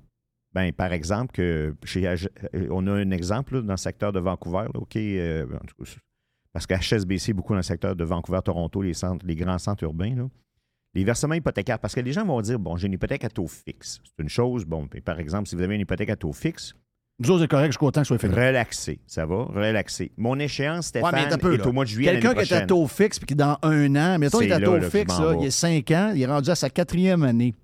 Ben, 0.53 0.73
par 0.73 0.93
exemple, 0.93 1.33
que 1.33 1.75
chez 1.85 2.03
H- 2.03 2.29
euh, 2.55 2.67
on 2.71 2.87
a 2.89 2.93
un 2.93 3.11
exemple 3.13 3.55
là, 3.57 3.63
dans 3.63 3.73
le 3.75 3.77
secteur 3.77 4.13
de 4.13 4.19
Vancouver, 4.19 4.65
là, 4.75 4.81
OK, 4.81 4.97
euh, 4.97 5.47
parce 6.53 6.67
que 6.67 6.75
HSBC, 6.75 7.33
beaucoup 7.33 7.53
dans 7.53 7.59
le 7.59 7.63
secteur 7.63 7.95
de 7.95 8.03
Vancouver, 8.05 8.41
Toronto, 8.45 8.83
les, 8.83 8.95
centres, 8.95 9.25
les 9.25 9.37
grands 9.37 9.59
centres 9.59 9.85
urbains, 9.85 10.17
là, 10.17 10.29
les 10.95 11.05
versements 11.05 11.35
hypothécaires, 11.35 11.79
parce 11.79 11.95
que 11.95 12.01
les 12.01 12.13
gens 12.13 12.25
vont 12.27 12.41
dire, 12.41 12.59
bon, 12.59 12.77
j'ai 12.77 12.89
une 12.89 12.95
hypothèque 12.95 13.23
à 13.23 13.29
taux 13.29 13.47
fixe. 13.47 14.01
C'est 14.03 14.23
une 14.23 14.29
chose, 14.29 14.65
bon, 14.65 14.89
par 15.05 15.21
exemple, 15.21 15.49
si 15.49 15.55
vous 15.55 15.63
avez 15.63 15.77
une 15.77 15.83
hypothèque 15.83 16.11
à 16.11 16.17
taux 16.17 16.33
fixe, 16.33 16.75
Nous 17.21 17.31
autres, 17.31 17.43
c'est 17.43 17.49
correct 17.49 17.67
jusqu'au 17.67 17.91
temps 17.91 18.01
que 18.01 18.07
ce 18.09 18.17
soit 18.17 18.19
fini. 18.19 18.35
Relaxé, 18.35 18.99
ça 19.07 19.27
va? 19.27 19.45
Relaxé. 19.45 20.11
Mon 20.17 20.39
échéance, 20.39 20.87
Ouais, 20.87 21.01
Stéphane, 21.01 21.11
mais 21.13 21.29
t'as 21.29 21.37
peu, 21.37 21.53
est 21.55 21.59
là. 21.59 21.67
au 21.67 21.73
mois 21.73 21.85
de 21.85 21.91
juillet 21.91 22.13
Quelqu'un 22.13 22.33
qui 22.35 22.53
est 22.53 22.57
à 22.57 22.63
taux 22.67 22.87
fixe 22.87 23.19
puis 23.19 23.27
qui, 23.27 23.35
dans 23.35 23.59
un 23.63 23.95
an, 23.97 24.19
mettons, 24.19 24.41
il 24.41 24.49
est 24.51 24.53
à 24.53 24.61
taux 24.61 24.79
là, 24.79 24.89
fixe, 24.89 25.19
là, 25.19 25.37
il 25.39 25.47
est 25.47 25.51
5 25.51 25.91
ans, 25.91 26.13
il 26.15 26.23
est 26.23 26.27
rendu 26.27 26.49
à 26.49 26.55
sa 26.55 26.71
quatrième 26.71 27.23
année. 27.23 27.55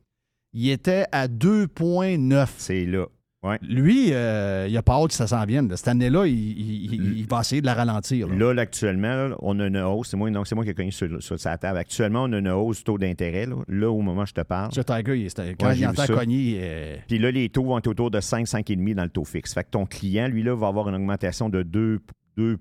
Il 0.52 0.68
était 0.70 1.06
à 1.10 1.26
2,9. 1.26 2.48
C'est 2.58 2.84
là. 2.84 3.06
Ouais. 3.46 3.58
Lui, 3.62 4.08
euh, 4.12 4.66
il 4.68 4.76
a 4.76 4.82
pas 4.82 4.94
hâte 4.94 5.08
que 5.08 5.14
ça 5.14 5.26
s'en 5.26 5.44
vienne. 5.44 5.68
là. 5.68 5.76
Cette 5.76 5.88
année-là, 5.88 6.26
il, 6.26 6.34
il- 6.34 6.94
il- 6.94 7.18
il 7.18 7.26
va 7.26 7.40
essayer 7.40 7.60
de 7.60 7.66
la 7.66 7.74
ralentir. 7.74 8.28
là. 8.28 8.52
Là, 8.54 8.62
actuellement, 8.62 9.28
là, 9.28 9.36
on 9.40 9.58
a 9.60 9.66
une 9.66 9.78
hausse. 9.78 10.08
C'est 10.10 10.16
moi, 10.16 10.30
non, 10.30 10.42
moi 10.54 10.64
qui 10.64 10.70
ai 10.70 10.74
cogné 10.74 10.90
sur, 10.90 11.22
sur 11.22 11.38
sa 11.38 11.56
table. 11.58 11.78
Actuellement, 11.78 12.24
on 12.24 12.32
a 12.32 12.38
une 12.38 12.48
hausse 12.48 12.78
du 12.78 12.84
taux 12.84 12.98
d'intérêt. 12.98 13.46
Là, 13.68 13.90
au 13.90 14.00
moment 14.00 14.22
où 14.22 14.26
je 14.26 14.32
te 14.32 14.40
parle. 14.42 14.72
Ce 14.72 14.80
Tiger, 14.80 15.18
il 15.18 15.26
est- 15.26 15.54
quand 15.58 15.66
Ouais, 15.68 15.74
il 15.74 15.78
j'ai 15.78 15.86
entend 15.86 16.06
cogner, 16.06 16.58
euh, 16.60 16.96
Puis 17.06 17.18
là, 17.18 17.30
les 17.30 17.48
taux 17.48 17.64
vont 17.64 17.78
être 17.78 17.86
autour 17.86 18.10
de 18.10 18.20
5, 18.20 18.46
5,5 18.46 18.94
dans 18.94 19.04
le 19.04 19.10
taux 19.10 19.24
fixe. 19.24 19.54
Fait 19.54 19.64
que 19.64 19.70
ton 19.70 19.86
client, 19.86 20.28
lui, 20.28 20.42
là, 20.42 20.54
va 20.56 20.66
avoir 20.68 20.88
une 20.88 20.94
augmentation 20.96 21.48
de 21.48 21.62
2, 21.62 22.00
2 22.36 22.58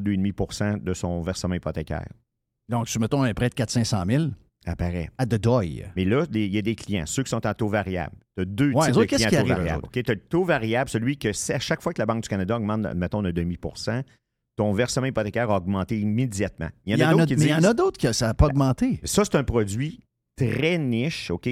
2,5% 0.00 0.82
de 0.82 0.94
son 0.94 1.20
versement 1.22 1.54
hypothécaire. 1.54 2.08
donc, 2.68 2.88
si 2.88 2.98
mettons 2.98 3.22
un 3.22 3.34
prêt 3.34 3.48
de 3.50 3.54
400-500 3.54 4.04
000, 4.06 4.24
Apparaît. 4.64 5.10
à 5.18 5.26
de 5.26 5.36
doy. 5.36 5.84
Mais 5.96 6.04
là, 6.04 6.24
il 6.32 6.46
y 6.54 6.58
a 6.58 6.62
des 6.62 6.74
clients, 6.76 7.04
ceux 7.06 7.22
qui 7.24 7.30
sont 7.30 7.44
en 7.46 7.54
taux 7.54 7.68
variable. 7.68 8.14
Tu 8.36 8.42
as 8.42 8.44
deux 8.44 8.72
Ouais, 8.72 8.86
types 8.92 9.00
de 9.00 9.04
clients 9.06 9.28
à 9.28 9.42
taux 9.42 9.46
variable. 9.48 9.82
Tu 9.92 10.00
as 10.06 10.14
le 10.14 10.20
taux 10.20 10.44
variable, 10.44 10.88
celui 10.90 11.16
que 11.18 11.32
c'est 11.32 11.54
à 11.54 11.58
chaque 11.58 11.82
fois 11.82 11.92
que 11.92 12.00
la 12.00 12.06
Banque 12.06 12.22
du 12.22 12.28
Canada 12.28 12.56
augmente, 12.56 12.86
mettons, 12.94 13.22
de 13.22 13.30
demi 13.32 13.56
pour 13.56 13.76
cent, 13.78 14.02
ton 14.56 14.72
versement 14.72 15.06
hypothécaire 15.06 15.50
a 15.50 15.56
augmenté 15.56 15.98
immédiatement. 15.98 16.68
Il 16.86 16.96
y 16.98 17.04
en 17.04 17.08
a 17.08 17.12
d'autres 17.12 17.24
qui 17.26 17.36
mais 17.36 17.44
il 17.44 17.48
y 17.48 17.54
en 17.54 17.58
disent- 17.58 17.66
a 17.66 17.74
d'autres 17.74 17.98
que 17.98 18.12
ça 18.12 18.26
n'a 18.28 18.34
pas 18.34 18.46
augmenté. 18.46 19.00
Ça, 19.04 19.24
c'est 19.24 19.36
un 19.36 19.44
produit 19.44 20.00
très 20.36 20.78
niche, 20.78 21.30
OK? 21.30 21.48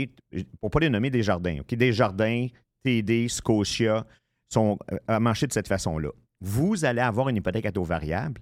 Pour 0.61 0.71
pas 0.71 0.81
les 0.81 0.91
nommer 0.91 1.11
des 1.11 1.23
jardins. 1.23 1.59
OK? 1.61 1.75
Des 1.75 1.93
jardins, 1.93 2.47
TD, 2.85 3.29
Scotia 3.29 4.07
sont 4.53 4.79
euh, 4.93 4.97
amanchés 5.09 5.47
de 5.47 5.53
cette 5.53 5.69
façon-là. 5.69 6.11
Vous 6.41 6.85
allez 6.85 7.01
avoir 7.01 7.29
une 7.29 7.37
hypothèque 7.37 7.67
à 7.67 7.73
taux 7.73 7.85
variable, 7.85 8.41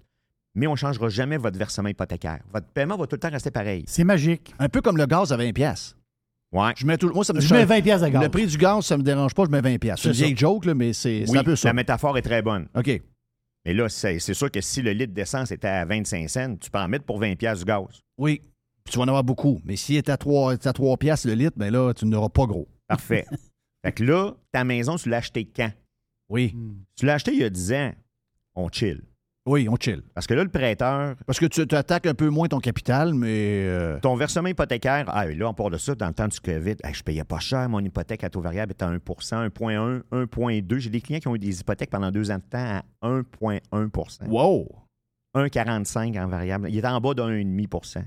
mais 0.54 0.66
on 0.66 0.72
ne 0.72 0.76
changera 0.76 1.08
jamais 1.08 1.36
votre 1.36 1.58
versement 1.58 1.88
hypothécaire. 1.88 2.40
Votre 2.52 2.66
paiement 2.68 2.96
va 2.96 3.06
tout 3.06 3.16
le 3.16 3.20
temps 3.20 3.30
rester 3.30 3.50
pareil. 3.50 3.84
C'est 3.86 4.04
magique. 4.04 4.52
Un 4.58 4.68
peu 4.68 4.80
comme 4.80 4.96
le 4.96 5.06
gaz 5.06 5.32
à 5.32 5.36
20 5.36 5.52
pièces. 5.52 5.94
Ouais. 6.50 6.72
Je 6.76 6.86
mets 6.86 6.96
tout, 6.96 7.10
moi, 7.12 7.24
ça 7.24 7.32
me 7.34 7.40
Je 7.40 7.52
mets 7.54 7.64
20 7.64 7.82
pièces 7.82 8.00
de 8.00 8.08
gaz. 8.08 8.22
Le 8.22 8.28
prix 8.30 8.46
du 8.46 8.56
gaz, 8.56 8.84
ça 8.86 8.96
me 8.96 9.02
dérange 9.02 9.34
pas, 9.34 9.44
je 9.44 9.50
mets 9.50 9.60
20 9.60 9.78
pièces. 9.78 10.00
C'est 10.00 10.08
une 10.08 10.14
vieille 10.14 10.36
joke, 10.36 10.64
là, 10.64 10.74
mais 10.74 10.92
c'est 10.92 11.24
Oui, 11.28 11.38
un 11.38 11.44
peu 11.44 11.56
ça. 11.56 11.68
la 11.68 11.74
métaphore 11.74 12.16
est 12.16 12.22
très 12.22 12.40
bonne. 12.42 12.68
OK. 12.74 13.02
Mais 13.66 13.74
là, 13.74 13.88
c'est 13.90 14.18
c'est 14.18 14.32
sûr 14.34 14.50
que 14.50 14.60
si 14.62 14.80
le 14.80 14.92
litre 14.92 15.12
d'essence 15.12 15.50
était 15.50 15.68
à 15.68 15.84
25 15.84 16.28
cents, 16.30 16.56
tu 16.56 16.70
peux 16.70 16.78
en 16.78 16.88
mettre 16.88 17.04
pour 17.04 17.18
20 17.18 17.36
pièces 17.36 17.58
du 17.58 17.64
gaz. 17.66 18.00
Oui. 18.16 18.40
Puis 18.84 18.92
tu 18.92 18.98
vas 18.98 19.04
en 19.04 19.08
avoir 19.08 19.24
beaucoup. 19.24 19.60
Mais 19.64 19.76
s'il 19.76 19.96
est 19.96 20.08
à 20.08 20.16
3, 20.16 20.66
à 20.66 20.72
3 20.72 20.96
piastres 20.96 21.26
le 21.26 21.34
litre, 21.34 21.56
ben 21.56 21.70
là, 21.70 21.92
tu 21.92 22.06
n'auras 22.06 22.30
pas 22.30 22.46
gros. 22.46 22.66
Parfait. 22.86 23.26
fait 23.84 23.92
que 23.92 24.04
là, 24.04 24.32
ta 24.52 24.64
maison, 24.64 24.96
tu 24.96 25.10
l'as 25.10 25.18
achetée 25.18 25.44
quand? 25.44 25.70
Oui. 26.30 26.54
Tu 26.96 27.04
l'as 27.04 27.14
achetée 27.14 27.32
il 27.32 27.40
y 27.40 27.44
a 27.44 27.50
10 27.50 27.72
ans. 27.74 27.92
On 28.54 28.68
chill. 28.70 29.02
Oui, 29.48 29.66
on 29.66 29.76
chill. 29.76 30.02
Parce 30.12 30.26
que 30.26 30.34
là, 30.34 30.44
le 30.44 30.50
prêteur, 30.50 31.16
Parce 31.26 31.38
que 31.40 31.46
tu 31.46 31.62
attaques 31.74 32.06
un 32.06 32.12
peu 32.12 32.28
moins 32.28 32.48
ton 32.48 32.58
capital, 32.60 33.14
mais. 33.14 33.64
euh, 33.66 33.98
Ton 34.00 34.14
versement 34.14 34.48
hypothécaire, 34.48 35.06
ah, 35.08 35.26
là, 35.26 35.48
on 35.48 35.54
parle 35.54 35.72
de 35.72 35.78
ça 35.78 35.94
dans 35.94 36.08
le 36.08 36.12
temps 36.12 36.28
du 36.28 36.38
COVID. 36.38 36.76
Hey, 36.84 36.92
je 36.92 37.02
payais 37.02 37.24
pas 37.24 37.38
cher, 37.38 37.66
mon 37.70 37.80
hypothèque 37.80 38.24
à 38.24 38.28
taux 38.28 38.42
variable 38.42 38.72
était 38.72 38.84
à 38.84 38.90
1% 38.90 39.48
1,1 39.48 40.02
1,2 40.12 40.78
J'ai 40.78 40.90
des 40.90 41.00
clients 41.00 41.18
qui 41.20 41.28
ont 41.28 41.34
eu 41.34 41.38
des 41.38 41.60
hypothèques 41.60 41.88
pendant 41.88 42.10
deux 42.10 42.30
ans 42.30 42.36
de 42.36 42.42
temps 42.42 42.58
à 42.58 42.84
1,1% 43.02 44.26
wow! 44.28 44.68
1,45% 45.34 46.22
en 46.22 46.28
variable. 46.28 46.68
Il 46.68 46.76
était 46.76 46.86
en 46.86 47.00
bas 47.00 47.14
de 47.14 47.22
1,5% 47.22 48.04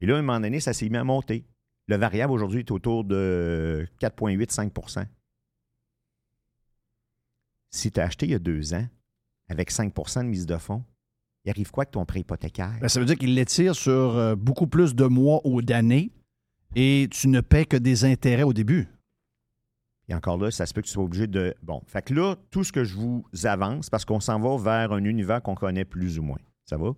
Et 0.00 0.06
là, 0.06 0.14
à 0.16 0.18
un 0.18 0.22
moment 0.22 0.40
donné, 0.40 0.60
ça 0.60 0.72
s'est 0.72 0.88
mis 0.88 0.96
à 0.96 1.04
monter. 1.04 1.44
Le 1.88 1.96
variable 1.96 2.32
aujourd'hui 2.32 2.60
est 2.60 2.70
autour 2.70 3.04
de 3.04 3.86
4,8-5% 4.00 5.04
Si 7.70 7.92
tu 7.92 8.00
as 8.00 8.04
acheté 8.04 8.24
il 8.24 8.32
y 8.32 8.34
a 8.34 8.38
deux 8.38 8.72
ans 8.72 8.86
avec 9.48 9.70
5% 9.70 10.20
de 10.22 10.28
mise 10.28 10.46
de 10.46 10.56
fonds, 10.56 10.84
il 11.44 11.50
arrive 11.50 11.70
quoi 11.70 11.82
avec 11.82 11.92
ton 11.92 12.04
prêt 12.04 12.20
hypothécaire? 12.20 12.76
Ben, 12.80 12.88
ça 12.88 12.98
veut 12.98 13.06
dire 13.06 13.16
qu'il 13.16 13.34
l'étire 13.34 13.74
sur 13.74 14.16
euh, 14.16 14.34
beaucoup 14.34 14.66
plus 14.66 14.94
de 14.94 15.04
mois 15.04 15.40
ou 15.44 15.62
d'années 15.62 16.10
et 16.74 17.08
tu 17.10 17.28
ne 17.28 17.40
paies 17.40 17.66
que 17.66 17.76
des 17.76 18.04
intérêts 18.04 18.42
au 18.42 18.52
début. 18.52 18.88
Et 20.08 20.14
encore 20.14 20.38
là, 20.38 20.50
ça 20.50 20.66
se 20.66 20.74
peut 20.74 20.82
que 20.82 20.86
tu 20.86 20.92
sois 20.92 21.04
obligé 21.04 21.26
de. 21.26 21.54
Bon, 21.62 21.82
fait 21.86 22.02
que 22.02 22.14
là, 22.14 22.36
tout 22.50 22.64
ce 22.64 22.72
que 22.72 22.84
je 22.84 22.94
vous 22.94 23.24
avance, 23.44 23.90
parce 23.90 24.04
qu'on 24.04 24.20
s'en 24.20 24.38
va 24.38 24.56
vers 24.56 24.92
un 24.92 25.04
univers 25.04 25.42
qu'on 25.42 25.54
connaît 25.54 25.84
plus 25.84 26.18
ou 26.18 26.22
moins. 26.22 26.38
Ça 26.64 26.76
va? 26.76 26.92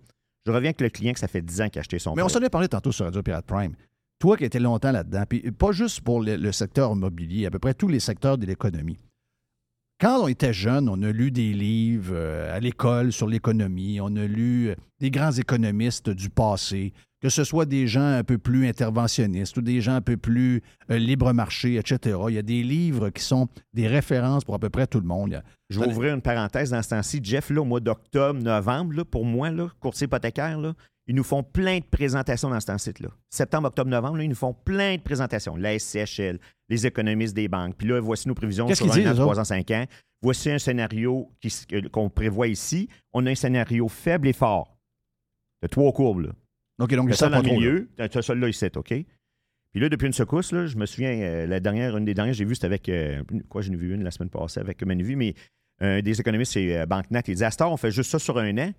Je 0.45 0.51
reviens 0.51 0.69
avec 0.69 0.81
le 0.81 0.89
client 0.89 1.13
que 1.13 1.19
ça 1.19 1.27
fait 1.27 1.41
10 1.41 1.61
ans 1.61 1.69
qu'il 1.69 1.79
a 1.79 1.81
acheté 1.81 1.99
son 1.99 2.15
Mais 2.15 2.21
on 2.21 2.29
s'en 2.29 2.41
est 2.41 2.49
parlé 2.49 2.67
tantôt 2.67 2.91
sur 2.91 3.05
Radio 3.05 3.21
Pirate 3.23 3.45
Prime. 3.45 3.75
Toi 4.19 4.37
qui 4.37 4.45
étais 4.45 4.59
longtemps 4.59 4.91
là-dedans, 4.91 5.23
puis 5.27 5.51
pas 5.51 5.71
juste 5.71 6.01
pour 6.01 6.21
le, 6.21 6.35
le 6.35 6.51
secteur 6.51 6.91
immobilier, 6.91 7.45
à 7.45 7.51
peu 7.51 7.59
près 7.59 7.73
tous 7.73 7.87
les 7.87 7.99
secteurs 7.99 8.37
de 8.37 8.45
l'économie. 8.45 8.99
Quand 9.99 10.23
on 10.23 10.27
était 10.29 10.53
jeune, 10.53 10.87
on 10.87 11.01
a 11.03 11.11
lu 11.11 11.29
des 11.29 11.51
livres 11.51 12.13
euh, 12.15 12.55
à 12.55 12.61
l'école 12.61 13.11
sur 13.11 13.27
l'économie, 13.27 13.99
on 13.99 14.15
a 14.15 14.25
lu 14.25 14.69
euh, 14.69 14.75
des 15.01 15.11
grands 15.11 15.33
économistes 15.33 16.09
du 16.09 16.29
passé, 16.29 16.93
que 17.21 17.27
ce 17.27 17.43
soit 17.43 17.65
des 17.65 17.85
gens 17.85 18.05
un 18.05 18.23
peu 18.23 18.37
plus 18.37 18.65
interventionnistes 18.65 19.57
ou 19.57 19.61
des 19.61 19.81
gens 19.81 19.95
un 19.95 20.01
peu 20.01 20.15
plus 20.15 20.61
euh, 20.89 20.97
libre 20.97 21.33
marché, 21.33 21.75
etc. 21.75 22.17
Il 22.29 22.35
y 22.35 22.37
a 22.37 22.43
des 22.43 22.63
livres 22.63 23.09
qui 23.09 23.21
sont 23.21 23.49
des 23.73 23.87
références 23.87 24.45
pour 24.45 24.55
à 24.55 24.59
peu 24.59 24.69
près 24.69 24.87
tout 24.87 25.01
le 25.01 25.05
monde. 25.05 25.43
Je 25.69 25.81
vais 25.81 25.87
ouvrir 25.87 26.13
une 26.13 26.21
parenthèse 26.21 26.69
dans 26.69 26.81
ce 26.81 26.91
temps-ci. 26.91 27.19
Jeff, 27.21 27.49
là, 27.49 27.59
au 27.59 27.65
mois 27.65 27.81
d'octobre, 27.81 28.41
novembre, 28.41 29.03
pour 29.03 29.25
moi, 29.25 29.51
là, 29.51 29.67
courtier 29.81 30.05
hypothécaire, 30.05 30.57
ils 31.09 31.15
nous 31.15 31.23
font 31.23 31.41
plein 31.41 31.79
de 31.79 31.85
présentations 31.85 32.51
dans 32.51 32.59
ce 32.59 32.67
temps-ci. 32.67 32.93
Là. 32.99 33.09
Septembre, 33.31 33.69
octobre, 33.69 33.89
novembre, 33.89 34.17
là, 34.17 34.23
ils 34.25 34.29
nous 34.29 34.35
font 34.35 34.53
plein 34.53 34.95
de 34.95 35.01
présentations. 35.01 35.55
La 35.55 35.77
SCHL, 35.77 36.39
les 36.69 36.85
économistes 36.85 37.35
des 37.35 37.47
banques. 37.47 37.75
Puis 37.75 37.87
là, 37.87 37.99
voici 37.99 38.27
nos 38.27 38.35
prévisions 38.35 38.71
sur 38.75 38.93
un 38.93 39.11
an, 39.11 39.15
trois 39.15 39.39
ans, 39.39 39.43
cinq 39.43 39.71
ans. 39.71 39.85
Voici 40.21 40.51
un 40.51 40.59
scénario 40.59 41.31
qu'on 41.91 42.11
prévoit 42.11 42.47
ici. 42.47 42.89
On 43.11 43.25
a 43.25 43.31
un 43.31 43.35
scénario 43.35 43.87
faible 43.87 44.27
et 44.27 44.33
fort. 44.33 44.77
De 45.63 45.67
trois 45.67 45.91
courbes, 45.91 46.21
là. 46.21 46.29
OK, 46.77 46.93
donc 46.93 47.09
le 47.09 47.29
là. 47.29 47.41
milieu, 47.41 47.89
t'as 47.97 48.21
celle-là 48.21 48.47
ici, 48.47 48.67
OK? 48.75 48.93
Puis 49.71 49.81
là, 49.81 49.89
depuis 49.89 50.05
une 50.05 50.13
secousse, 50.13 50.51
là, 50.51 50.67
je 50.67 50.77
me 50.77 50.85
souviens, 50.85 51.11
euh, 51.11 51.47
la 51.47 51.59
dernière, 51.59 51.97
une 51.97 52.05
des 52.05 52.13
dernières, 52.13 52.35
j'ai 52.35 52.45
vu, 52.45 52.53
c'était 52.53 52.67
avec, 52.67 52.87
euh, 52.87 53.23
quoi, 53.49 53.63
j'en 53.63 53.73
ai 53.73 53.75
vu 53.75 53.95
une 53.95 54.03
la 54.03 54.11
semaine 54.11 54.29
passée 54.29 54.59
avec 54.59 54.83
Manuvie, 54.83 55.15
mais 55.15 55.33
un 55.79 56.01
des 56.01 56.19
économistes, 56.19 56.53
c'est 56.53 56.77
euh, 56.77 56.85
BankNat, 56.85 57.23
il 57.27 57.35
dit, 57.35 57.43
à 57.43 57.51
on 57.67 57.77
fait 57.77 57.91
juste 57.91 58.11
ça 58.11 58.19
sur 58.19 58.37
un 58.37 58.57
an, 58.59 58.71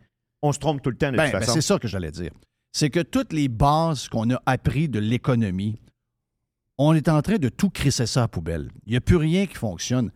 on 0.42 0.52
se 0.52 0.58
trompe 0.58 0.82
tout 0.82 0.90
le 0.90 0.96
temps 0.96 1.10
de 1.12 1.16
Ben, 1.16 1.30
toute 1.30 1.40
ben, 1.40 1.46
c'est 1.46 1.60
ça 1.60 1.78
que 1.78 1.88
j'allais 1.88 2.10
dire. 2.10 2.30
C'est 2.72 2.90
que 2.90 3.00
toutes 3.00 3.32
les 3.32 3.48
bases 3.48 4.08
qu'on 4.08 4.30
a 4.30 4.40
appris 4.46 4.88
de 4.88 4.98
l'économie, 5.00 5.80
on 6.78 6.94
est 6.94 7.08
en 7.08 7.20
train 7.22 7.36
de 7.36 7.48
tout 7.48 7.68
crisser 7.70 8.06
ça 8.06 8.20
à 8.20 8.24
la 8.24 8.28
poubelle. 8.28 8.70
Il 8.86 8.90
n'y 8.92 8.96
a 8.96 9.00
plus 9.00 9.16
rien 9.16 9.46
qui 9.46 9.56
fonctionne. 9.56 10.10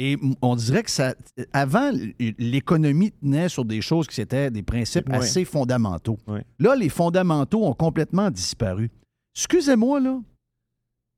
Et 0.00 0.16
on 0.42 0.54
dirait 0.54 0.84
que 0.84 0.90
ça. 0.90 1.14
Avant, 1.52 1.90
l- 1.90 2.14
l'économie 2.38 3.10
tenait 3.12 3.48
sur 3.48 3.64
des 3.64 3.80
choses 3.80 4.06
qui 4.06 4.20
étaient 4.20 4.50
des 4.50 4.62
principes 4.62 5.08
assez 5.18 5.44
fondamentaux. 5.44 6.18
Là, 6.60 6.74
les 6.76 6.88
fondamentaux 6.88 7.64
ont 7.66 7.74
complètement 7.74 8.30
disparu. 8.30 8.90
Excusez-moi, 9.36 10.00
là. 10.00 10.20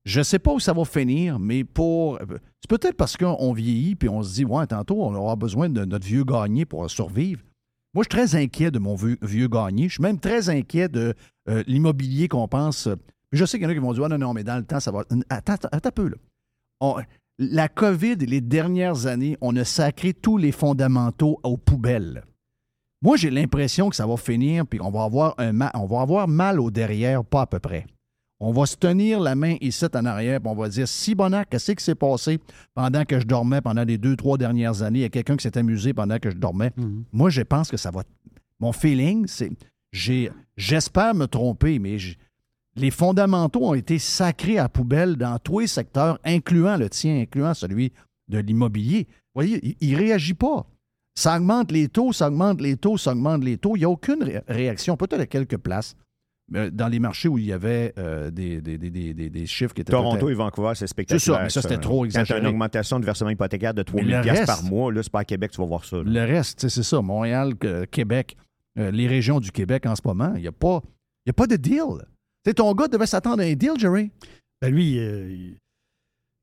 Je 0.07 0.20
ne 0.20 0.25
sais 0.25 0.38
pas 0.38 0.53
où 0.55 0.61
ça 0.61 0.73
va 0.73 0.85
finir, 0.87 1.38
mais 1.38 1.62
pour. 1.62 2.18
C'est 2.62 2.70
peut-être 2.70 2.96
parce 2.96 3.18
qu'on 3.18 3.53
vieillit 3.53 3.96
puis 3.96 4.09
on 4.09 4.23
se 4.23 4.33
dit, 4.35 4.44
ouais, 4.46 4.66
tantôt, 4.66 5.03
on 5.05 5.14
aura 5.14 5.37
besoin 5.37 5.68
de 5.68 5.85
notre 5.85 6.07
vieux 6.07 6.25
gagné 6.25 6.64
pour 6.64 6.90
survivre. 6.90 7.42
Moi, 7.94 8.05
je 8.05 8.16
suis 8.16 8.26
très 8.26 8.40
inquiet 8.40 8.70
de 8.70 8.79
mon 8.79 8.94
vieux, 8.94 9.18
vieux 9.22 9.48
gagné. 9.48 9.88
Je 9.88 9.94
suis 9.94 10.03
même 10.03 10.20
très 10.20 10.48
inquiet 10.48 10.88
de 10.88 11.14
euh, 11.48 11.64
l'immobilier 11.66 12.29
qu'on 12.29 12.46
pense. 12.46 12.88
Je 13.33 13.44
sais 13.44 13.59
qu'il 13.59 13.64
y 13.64 13.66
en 13.66 13.70
a 13.70 13.74
qui 13.74 13.81
vont 13.81 13.92
dire, 13.92 14.05
Ah, 14.05 14.09
non, 14.09 14.18
non, 14.18 14.33
mais 14.33 14.44
dans 14.44 14.57
le 14.57 14.64
temps, 14.64 14.81
ça 14.81 14.90
va. 14.92 15.05
Attends, 15.29 15.55
attends, 15.55 15.68
un 15.72 15.90
peu, 15.90 16.11
la 17.38 17.68
COVID 17.68 18.12
et 18.20 18.26
les 18.26 18.40
dernières 18.42 19.07
années, 19.07 19.37
on 19.40 19.57
a 19.57 19.64
sacré 19.64 20.12
tous 20.12 20.37
les 20.37 20.53
fondamentaux 20.53 21.40
aux 21.42 21.57
poubelles. 21.57 22.22
Moi, 23.03 23.16
j'ai 23.16 23.31
l'impression 23.31 23.88
que 23.88 23.96
ça 23.96 24.07
va 24.07 24.18
finir, 24.18 24.66
puis 24.66 24.79
on 24.83 24.90
va 24.90 25.05
avoir 25.05 25.35
un 25.38 25.59
on 25.74 25.87
va 25.87 26.03
avoir 26.03 26.29
mal 26.29 26.61
au 26.61 26.70
derrière, 26.70 27.24
pas 27.24 27.42
à 27.42 27.46
peu 27.46 27.59
près. 27.59 27.87
On 28.42 28.53
va 28.53 28.64
se 28.64 28.74
tenir 28.76 29.20
la 29.20 29.35
main 29.35 29.57
ici 29.61 29.85
en 29.94 30.05
arrière, 30.07 30.40
puis 30.40 30.50
on 30.50 30.55
va 30.55 30.68
dire 30.68 30.88
Si 30.88 31.14
Bonac, 31.14 31.48
qu'est-ce 31.50 31.72
qui 31.72 31.85
s'est 31.85 31.94
passé 31.94 32.40
pendant 32.74 33.05
que 33.05 33.20
je 33.20 33.26
dormais 33.26 33.61
pendant 33.61 33.85
les 33.85 33.98
deux, 33.98 34.16
trois 34.16 34.38
dernières 34.38 34.83
années? 34.83 35.00
Il 35.00 35.03
y 35.03 35.07
a 35.07 35.09
quelqu'un 35.11 35.37
qui 35.37 35.42
s'est 35.42 35.59
amusé 35.59 35.92
pendant 35.92 36.18
que 36.18 36.31
je 36.31 36.37
dormais. 36.37 36.72
Moi, 37.12 37.29
je 37.31 37.42
pense 37.42 37.70
que 37.70 37.76
ça 37.76 37.90
va. 37.90 38.03
Mon 38.59 38.72
feeling, 38.72 39.26
c'est. 39.26 39.50
j'ai- 39.92 40.31
J'espère 40.57 41.14
me 41.14 41.26
tromper, 41.26 41.79
mais 41.79 41.96
les 42.76 42.90
fondamentaux 42.90 43.64
ont 43.66 43.74
été 43.74 43.98
sacrés 43.98 44.59
à 44.59 44.68
poubelle 44.68 45.16
dans 45.16 45.38
tous 45.38 45.61
les 45.61 45.66
secteurs, 45.66 46.18
incluant 46.24 46.76
le 46.76 46.88
tien, 46.90 47.20
incluant 47.20 47.55
celui 47.55 47.92
de 48.29 48.38
l'immobilier. 48.38 49.07
Vous 49.09 49.42
voyez, 49.42 49.76
il 49.81 49.92
ne 49.92 49.96
réagit 49.98 50.35
pas. 50.35 50.66
Ça 51.14 51.37
augmente 51.37 51.72
les 51.72 51.88
taux, 51.88 52.12
ça 52.12 52.29
augmente 52.29 52.61
les 52.61 52.76
taux, 52.76 52.96
ça 52.96 53.12
augmente 53.12 53.42
les 53.44 53.59
taux. 53.59 53.74
Il 53.76 53.81
n'y 53.81 53.85
a 53.85 53.90
aucune 53.90 54.22
ré- 54.22 54.42
réaction, 54.48 54.96
peut-être 54.96 55.20
à 55.20 55.26
quelques 55.26 55.57
places, 55.59 55.94
dans 56.50 56.88
les 56.88 56.98
marchés 56.98 57.28
où 57.28 57.38
il 57.38 57.44
y 57.46 57.52
avait 57.52 57.92
euh, 57.98 58.30
des, 58.30 58.60
des- 58.60 58.76
des- 58.76 58.90
des- 58.90 59.14
des- 59.14 59.30
des 59.30 59.46
chiffres 59.46 59.72
qui 59.72 59.82
étaient 59.82 59.92
Toronto 59.92 60.28
et 60.28 60.34
Vancouver, 60.34 60.72
c'est 60.74 60.86
spectaculaire. 60.86 61.20
C'est 61.20 61.30
ça, 61.32 61.42
mais 61.44 61.50
ça, 61.50 61.62
c'était 61.62 61.78
trop 61.78 62.02
Quand 62.04 62.10
tu 62.10 62.16
as 62.16 62.20
exagéré. 62.22 62.40
une 62.40 62.46
augmentation 62.48 62.98
de 63.00 63.04
versement 63.04 63.30
hypothécaire 63.30 63.72
de 63.74 63.82
3 63.82 64.02
Mais 64.02 64.08
000 64.08 64.18
le 64.18 64.22
piastres 64.24 64.46
reste- 64.52 64.62
par 64.62 64.70
mois, 64.70 64.92
là, 64.92 65.02
c'est 65.02 65.12
pas 65.12 65.20
à 65.20 65.24
Québec, 65.24 65.52
tu 65.52 65.60
vas 65.60 65.66
voir 65.66 65.84
ça. 65.84 65.96
là. 65.98 66.02
Le 66.04 66.20
reste, 66.24 66.58
tu 66.58 66.62
sais, 66.68 66.74
c'est 66.74 66.82
ça, 66.82 67.00
Montréal, 67.00 67.54
Québec, 67.90 68.36
euh, 68.78 68.90
les 68.90 69.06
régions 69.06 69.38
du 69.40 69.52
Québec 69.52 69.86
en 69.86 69.94
ce 69.94 70.02
moment, 70.04 70.32
il 70.36 70.42
n'y 70.42 70.48
a, 70.48 70.52
pas- 70.52 70.82
il 71.24 71.28
y 71.28 71.30
a 71.30 71.34
pas 71.34 71.46
de 71.46 71.56
deal. 71.56 71.84
Ton 72.56 72.74
gars 72.74 72.88
devait 72.88 73.06
s'attendre 73.06 73.42
à 73.42 73.46
un 73.46 73.54
deal, 73.54 73.72
Jerry? 73.78 74.10
Ben 74.60 74.72
lui, 74.72 74.98
euh, 74.98 75.30
il- 75.30 75.56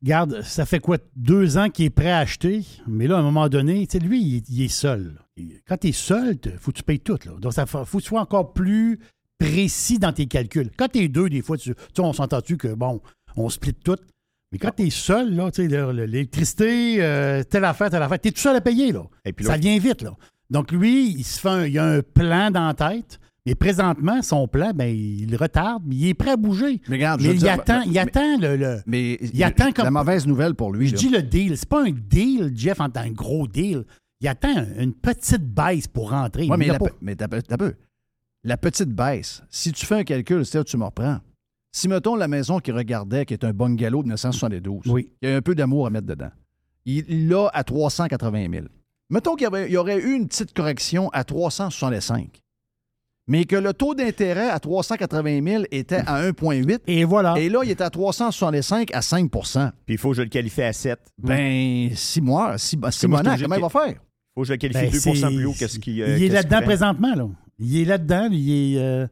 Garde, 0.04 0.44
ça 0.44 0.68
fait 0.68 0.80
quoi, 0.80 1.00
deux 1.16 1.58
ans 1.58 1.70
qu'il 1.70 1.86
est 1.86 1.90
prêt 1.90 2.12
à 2.12 2.20
acheter, 2.20 2.64
mais 2.86 3.08
là, 3.08 3.16
à 3.16 3.20
un 3.20 3.24
moment 3.24 3.50
donné, 3.50 3.88
tu 3.88 3.98
sais, 3.98 4.04
lui, 4.06 4.22
il, 4.22 4.36
est- 4.38 4.50
il 4.50 4.62
est 4.62 4.68
seul. 4.68 5.20
Quand 5.68 5.78
tu 5.78 5.88
es 5.88 5.92
seul, 5.92 6.38
il 6.46 6.52
faut 6.60 6.72
que 6.72 6.78
tu 6.78 6.84
payes 6.84 7.00
tout. 7.00 7.18
Là. 7.26 7.32
Donc, 7.40 7.52
ça 7.54 7.66
faut 7.66 7.84
faut 7.84 7.98
que 7.98 8.04
tu 8.04 8.10
sois 8.10 8.22
encore 8.22 8.54
plus 8.54 9.00
précis 9.40 10.00
dans 10.00 10.12
tes 10.14 10.26
calculs. 10.26 10.70
Quand 10.78 10.88
tu 10.88 11.00
es 11.00 11.08
deux, 11.08 11.30
des 11.30 11.42
fois, 11.42 11.58
tu, 11.58 11.74
tu 11.94 12.02
on 12.02 12.14
s'entend-tu 12.14 12.58
que, 12.58 12.74
bon, 12.74 13.02
on 13.36 13.50
split 13.50 13.74
tout. 13.74 13.98
Mais 14.52 14.58
quand 14.58 14.72
tu 14.76 14.88
es 14.88 14.90
seul, 14.90 15.36
là, 15.36 15.52
tu 15.52 15.64
sais, 15.64 15.68
le- 15.68 15.92
le- 15.92 16.06
l'électricité, 16.06 16.98
euh, 17.04 17.44
telle 17.44 17.66
affaire, 17.66 17.90
telle 17.90 18.02
affaire, 18.02 18.20
tu 18.20 18.30
es 18.30 18.32
tout 18.32 18.40
seul 18.40 18.56
à 18.56 18.62
payer, 18.62 18.92
là. 18.92 19.04
Et 19.26 19.34
puis 19.34 19.46
Ça 19.46 19.58
vient 19.58 19.78
vite, 19.78 20.02
là. 20.02 20.16
Donc, 20.50 20.72
lui, 20.72 21.10
il 21.12 21.24
se 21.26 21.40
fait 21.40 21.50
un, 21.50 21.66
il 21.66 21.78
a 21.78 21.86
un 21.86 22.02
plan 22.02 22.50
dans 22.50 22.68
la 22.68 22.74
tête, 22.74 23.20
mais 23.46 23.56
présentement, 23.56 24.22
son 24.22 24.48
plan, 24.48 24.72
ben, 24.74 24.86
il 24.88 25.36
retarde, 25.36 25.84
mais 25.86 25.96
il 25.96 26.08
est 26.08 26.14
prêt 26.14 26.32
à 26.32 26.38
bouger. 26.38 26.82
Mais 26.88 26.96
regarde, 26.96 27.22
Mais 27.22 27.32
il 27.32 27.40
dire, 27.40 27.52
attend, 27.52 27.82
il 27.82 28.00
attend 28.00 28.38
le- 28.40 28.56
le, 28.56 28.78
Mais 28.86 29.20
Il 29.34 29.44
attend 29.44 29.72
comme- 29.74 29.86
la 29.86 29.92
mauvaise 29.92 30.26
nouvelle 30.26 30.56
pour 30.56 30.72
lui. 30.72 30.88
je 30.88 30.94
là. 30.94 30.98
dis 30.98 31.10
le 31.10 31.22
deal. 31.22 31.58
C'est 31.58 31.68
pas 31.68 31.84
un 31.84 31.92
deal, 31.92 32.54
Jeff, 32.56 32.80
en 32.80 32.90
tant 32.90 33.04
que 33.10 33.14
gros 33.14 33.48
deal. 33.48 33.84
Il 34.22 34.28
attend 34.30 34.66
une 34.80 34.94
petite 34.94 35.44
baisse 35.44 35.88
pour 35.88 36.10
rentrer. 36.12 36.48
Ouais, 36.48 36.58
mais 36.58 36.68
Il 36.68 36.78
mais 37.02 37.16
t'as 37.16 37.28
peu. 37.58 37.74
La 38.44 38.58
petite 38.58 38.90
baisse, 38.90 39.42
si 39.50 39.72
tu 39.72 39.86
fais 39.86 39.96
un 39.96 40.04
calcul, 40.04 40.46
c'est 40.46 40.64
tu 40.64 40.78
me 40.78 40.86
reprends. 40.86 41.20
Si, 41.76 41.88
mettons, 41.88 42.16
la 42.16 42.28
maison 42.28 42.60
qu'il 42.60 42.74
regardait, 42.76 43.26
qui 43.26 43.34
est 43.34 43.44
un 43.44 43.52
bungalow 43.54 44.00
de 44.02 44.08
1972, 44.08 44.84
Oui. 44.88 45.12
il 45.22 45.30
y 45.30 45.32
a 45.32 45.36
un 45.36 45.42
peu 45.42 45.54
d'amour 45.54 45.86
à 45.88 45.90
mettre 45.90 46.08
dedans, 46.08 46.32
il 46.86 47.28
l'a 47.28 47.50
à 47.54 47.64
380 47.64 48.48
000. 48.52 48.66
Mettons 49.10 49.36
qu'il 49.36 49.48
y, 49.70 49.78
aurait 49.78 50.00
eu 50.00 50.14
une 50.16 50.28
petite 50.28 50.54
correction 50.54 51.10
à 51.10 51.24
365, 51.24 52.42
mais 53.28 53.46
que 53.46 53.56
le 53.56 53.74
taux 53.74 53.96
d'intérêt 53.96 54.50
à 54.50 54.60
380 54.60 55.44
000 55.44 55.64
était 55.72 55.98
à 56.08 56.22
1,8, 56.30 56.80
Et 56.88 57.04
voilà. 57.04 57.36
et 57.38 57.50
là, 57.50 57.62
il 57.64 57.72
est 57.72 57.82
à 57.82 57.90
365 57.90 58.94
à 58.94 59.00
5% 59.02 59.72
Puis 59.86 59.96
il 59.96 59.98
faut 59.98 60.10
que 60.12 60.16
je 60.18 60.22
le 60.24 60.30
qualifie 60.30 60.62
à 60.64 60.74
7. 60.74 61.00
Ben, 61.22 61.90
Simon, 61.96 62.58
Simon, 62.58 62.82
moi, 62.82 62.92
je 62.92 62.98
Simona, 62.98 63.22
suis 63.22 63.30
obligé 63.30 63.44
comment 63.44 63.56
il 63.56 63.62
va 63.62 63.70
faire? 63.70 63.90
Il 63.92 64.34
faut 64.36 64.42
que 64.42 64.48
je 64.48 64.54
le 64.54 64.58
qualifie 64.58 64.82
Ben, 64.86 64.92
2 64.92 65.00
c'est- 65.00 65.12
plus 65.36 65.46
haut 65.46 65.54
que 65.54 65.68
ce 65.68 65.80
qui. 65.80 66.02
euh, 66.02 66.18
il 66.18 66.24
est 66.24 66.30
là-dedans 66.30 66.62
présentement, 66.62 67.14
là. 67.16 67.28
Il 67.60 67.78
est 67.78 67.86
là-dedans, 67.86 68.30
il 68.32 68.52
est. 68.76 68.80
euh, 68.80 69.08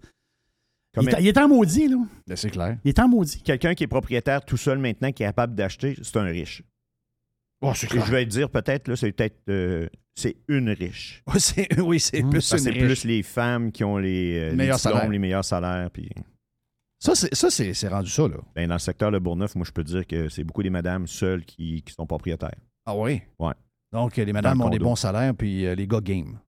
il, 1.01 1.09
est, 1.09 1.21
il 1.21 1.27
est 1.27 1.37
en 1.37 1.47
maudit, 1.49 1.87
là. 1.89 1.97
Ben, 2.27 2.35
c'est 2.37 2.49
clair. 2.49 2.77
Il 2.83 2.89
est 2.89 2.99
en 2.99 3.07
maudit. 3.09 3.41
Quelqu'un 3.41 3.73
qui 3.73 3.83
est 3.83 3.87
propriétaire 3.87 4.43
tout 4.45 4.57
seul 4.57 4.77
maintenant, 4.79 5.11
qui 5.11 5.23
est 5.23 5.27
capable 5.27 5.55
d'acheter, 5.55 5.95
c'est 6.01 6.17
un 6.17 6.23
riche. 6.23 6.63
Oh, 7.61 7.71
c'est 7.75 7.93
Et 7.93 7.99
je 7.99 8.11
vais 8.11 8.25
te 8.25 8.29
dire, 8.29 8.49
peut-être, 8.49 8.87
là, 8.87 8.95
c'est 8.95 9.11
peut-être. 9.11 9.37
euh, 9.49 9.87
c'est 10.13 10.37
une 10.47 10.69
riche. 10.69 11.21
Oui, 11.33 11.39
c'est 11.39 11.79
oui, 11.81 11.99
c'est 11.99 12.23
Hum. 12.23 12.29
plus 12.29 12.51
une 12.51 12.57
c'est 12.59 12.71
plus 12.71 13.03
les 13.03 13.23
femmes 13.23 13.71
qui 13.71 13.83
ont 13.83 13.97
les, 13.97 14.37
euh, 14.39 14.49
les 14.51 14.55
Meilleurs 14.55 14.77
diplômes, 14.77 14.93
salaires. 14.95 15.09
les 15.11 15.19
meilleurs 15.19 15.43
salaires. 15.45 15.91
Puis, 15.91 16.09
Ça, 16.99 17.15
c'est, 17.15 17.33
ça 17.35 17.49
c'est, 17.49 17.73
c'est 17.73 17.87
rendu 17.89 18.09
ça, 18.09 18.27
là. 18.27 18.37
ben, 18.55 18.67
dans 18.67 18.75
le 18.75 18.79
secteur 18.79 19.11
de 19.11 19.19
Bourgneuf, 19.19 19.55
moi, 19.55 19.65
je 19.65 19.71
peux 19.71 19.83
te 19.83 19.89
dire 19.89 20.07
que 20.07 20.29
c'est 20.29 20.43
beaucoup 20.45 20.63
des 20.63 20.69
madames 20.69 21.07
seules 21.07 21.43
qui, 21.43 21.81
qui 21.81 21.93
sont 21.93 22.05
propriétaires. 22.05 22.55
Ah 22.85 22.95
oui? 22.95 23.21
Ouais. 23.39 23.53
Donc, 23.91 24.15
les 24.15 24.31
madames 24.31 24.61
ont 24.61 24.69
des 24.69 24.79
bons 24.79 24.95
salaires, 24.95 25.33
puis 25.35 25.65
euh, 25.65 25.75
les 25.75 25.87
gars 25.87 25.99
game. 26.01 26.39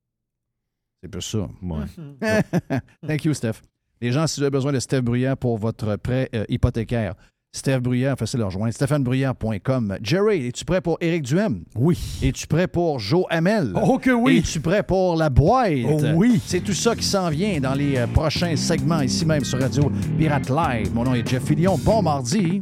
C'est 1.07 1.11
plus 1.11 1.21
ça. 1.21 1.47
Ouais. 1.61 2.79
Thank 3.07 3.25
you, 3.25 3.33
Steph. 3.33 3.61
Les 4.01 4.11
gens, 4.11 4.27
si 4.27 4.39
vous 4.39 4.43
avez 4.43 4.51
besoin 4.51 4.71
de 4.71 4.79
Steph 4.79 5.01
Bruyère 5.01 5.37
pour 5.37 5.57
votre 5.57 5.95
prêt 5.95 6.29
euh, 6.35 6.45
hypothécaire, 6.49 7.15
Steph 7.51 7.79
Bruyère, 7.79 8.17
facile 8.17 8.41
à 8.41 8.45
rejoindre, 8.45 8.71
stéphanebruyère.com. 8.73 9.97
Jerry, 10.03 10.47
es-tu 10.47 10.65
prêt 10.65 10.81
pour 10.81 10.97
Éric 11.01 11.23
Duhem? 11.23 11.63
Oui. 11.75 11.97
Es-tu 12.21 12.45
prêt 12.45 12.67
pour 12.67 12.99
Joe 12.99 13.25
Hamel? 13.29 13.73
Oh 13.81 13.97
que 13.97 14.11
oui. 14.11 14.39
Es-tu 14.39 14.59
prêt 14.59 14.83
pour 14.83 15.15
la 15.15 15.29
boîte? 15.29 15.71
Oh 15.89 15.99
oui. 16.15 16.39
C'est 16.45 16.59
tout 16.59 16.73
ça 16.73 16.95
qui 16.95 17.03
s'en 17.03 17.29
vient 17.29 17.59
dans 17.59 17.73
les 17.73 17.97
euh, 17.97 18.07
prochains 18.07 18.55
segments 18.55 19.01
ici 19.01 19.25
même 19.25 19.43
sur 19.43 19.59
Radio 19.59 19.91
Pirate 20.17 20.49
Live. 20.49 20.93
Mon 20.93 21.05
nom 21.05 21.15
est 21.15 21.27
Jeff 21.27 21.45
Fillion. 21.45 21.77
Bon 21.79 22.01
mardi. 22.01 22.61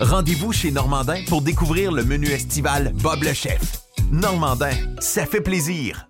Rendez-vous 0.00 0.52
chez 0.52 0.70
Normandin 0.70 1.24
pour 1.26 1.42
découvrir 1.42 1.90
le 1.90 2.04
menu 2.04 2.28
estival 2.28 2.92
Bob 3.02 3.24
le 3.24 3.32
chef. 3.32 3.80
Normandin, 4.12 4.70
ça 5.00 5.26
fait 5.26 5.40
plaisir. 5.40 6.08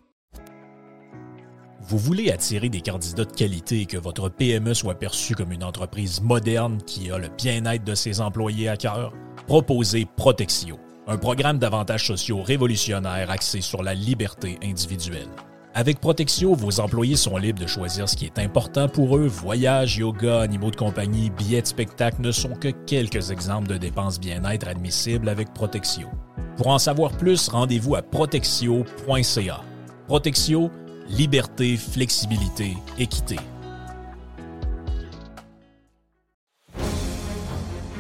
Vous 1.81 1.97
voulez 1.97 2.31
attirer 2.31 2.69
des 2.69 2.83
candidats 2.83 3.25
de 3.25 3.33
qualité 3.33 3.81
et 3.81 3.87
que 3.87 3.97
votre 3.97 4.29
PME 4.29 4.75
soit 4.75 4.97
perçue 4.97 5.35
comme 5.35 5.53
une 5.53 5.65
entreprise 5.65 6.21
moderne 6.21 6.83
qui 6.87 7.11
a 7.11 7.17
le 7.17 7.29
bien-être 7.29 7.85
de 7.85 7.95
ses 7.95 8.21
employés 8.21 8.69
à 8.69 8.77
cœur? 8.77 9.15
Proposez 9.47 10.07
Protexio, 10.17 10.79
un 11.07 11.17
programme 11.17 11.59
d'avantages 11.59 12.09
sociaux 12.09 12.43
révolutionnaire 12.43 13.31
axé 13.31 13.63
sur 13.63 13.83
la 13.83 13.95
liberté 13.95 14.59
individuelle. 14.63 15.29
Avec 15.79 16.01
Protexio, 16.01 16.57
vos 16.57 16.81
employés 16.81 17.15
sont 17.15 17.37
libres 17.37 17.61
de 17.61 17.69
choisir 17.69 18.09
ce 18.09 18.17
qui 18.17 18.25
est 18.25 18.41
important 18.41 18.89
pour 18.89 19.17
eux. 19.17 19.29
Voyages, 19.29 19.99
yoga, 19.99 20.41
animaux 20.41 20.73
de 20.73 20.77
compagnie, 20.77 21.31
billets 21.31 21.63
de 21.63 21.69
spectacle 21.69 22.21
ne 22.21 22.33
sont 22.33 22.57
que 22.57 22.67
quelques 22.67 23.31
exemples 23.31 23.69
de 23.69 23.77
dépenses 23.77 24.19
bien-être 24.19 24.67
admissibles 24.67 25.29
avec 25.29 25.55
Protexio. 25.55 26.09
Pour 26.57 26.67
en 26.67 26.79
savoir 26.81 27.13
plus, 27.13 27.47
rendez-vous 27.47 27.95
à 27.95 28.03
protexio.ca. 28.03 29.61
Protexio, 30.09 30.69
liberté, 31.11 31.77
flexibilité, 31.77 32.77
équité. 32.99 33.37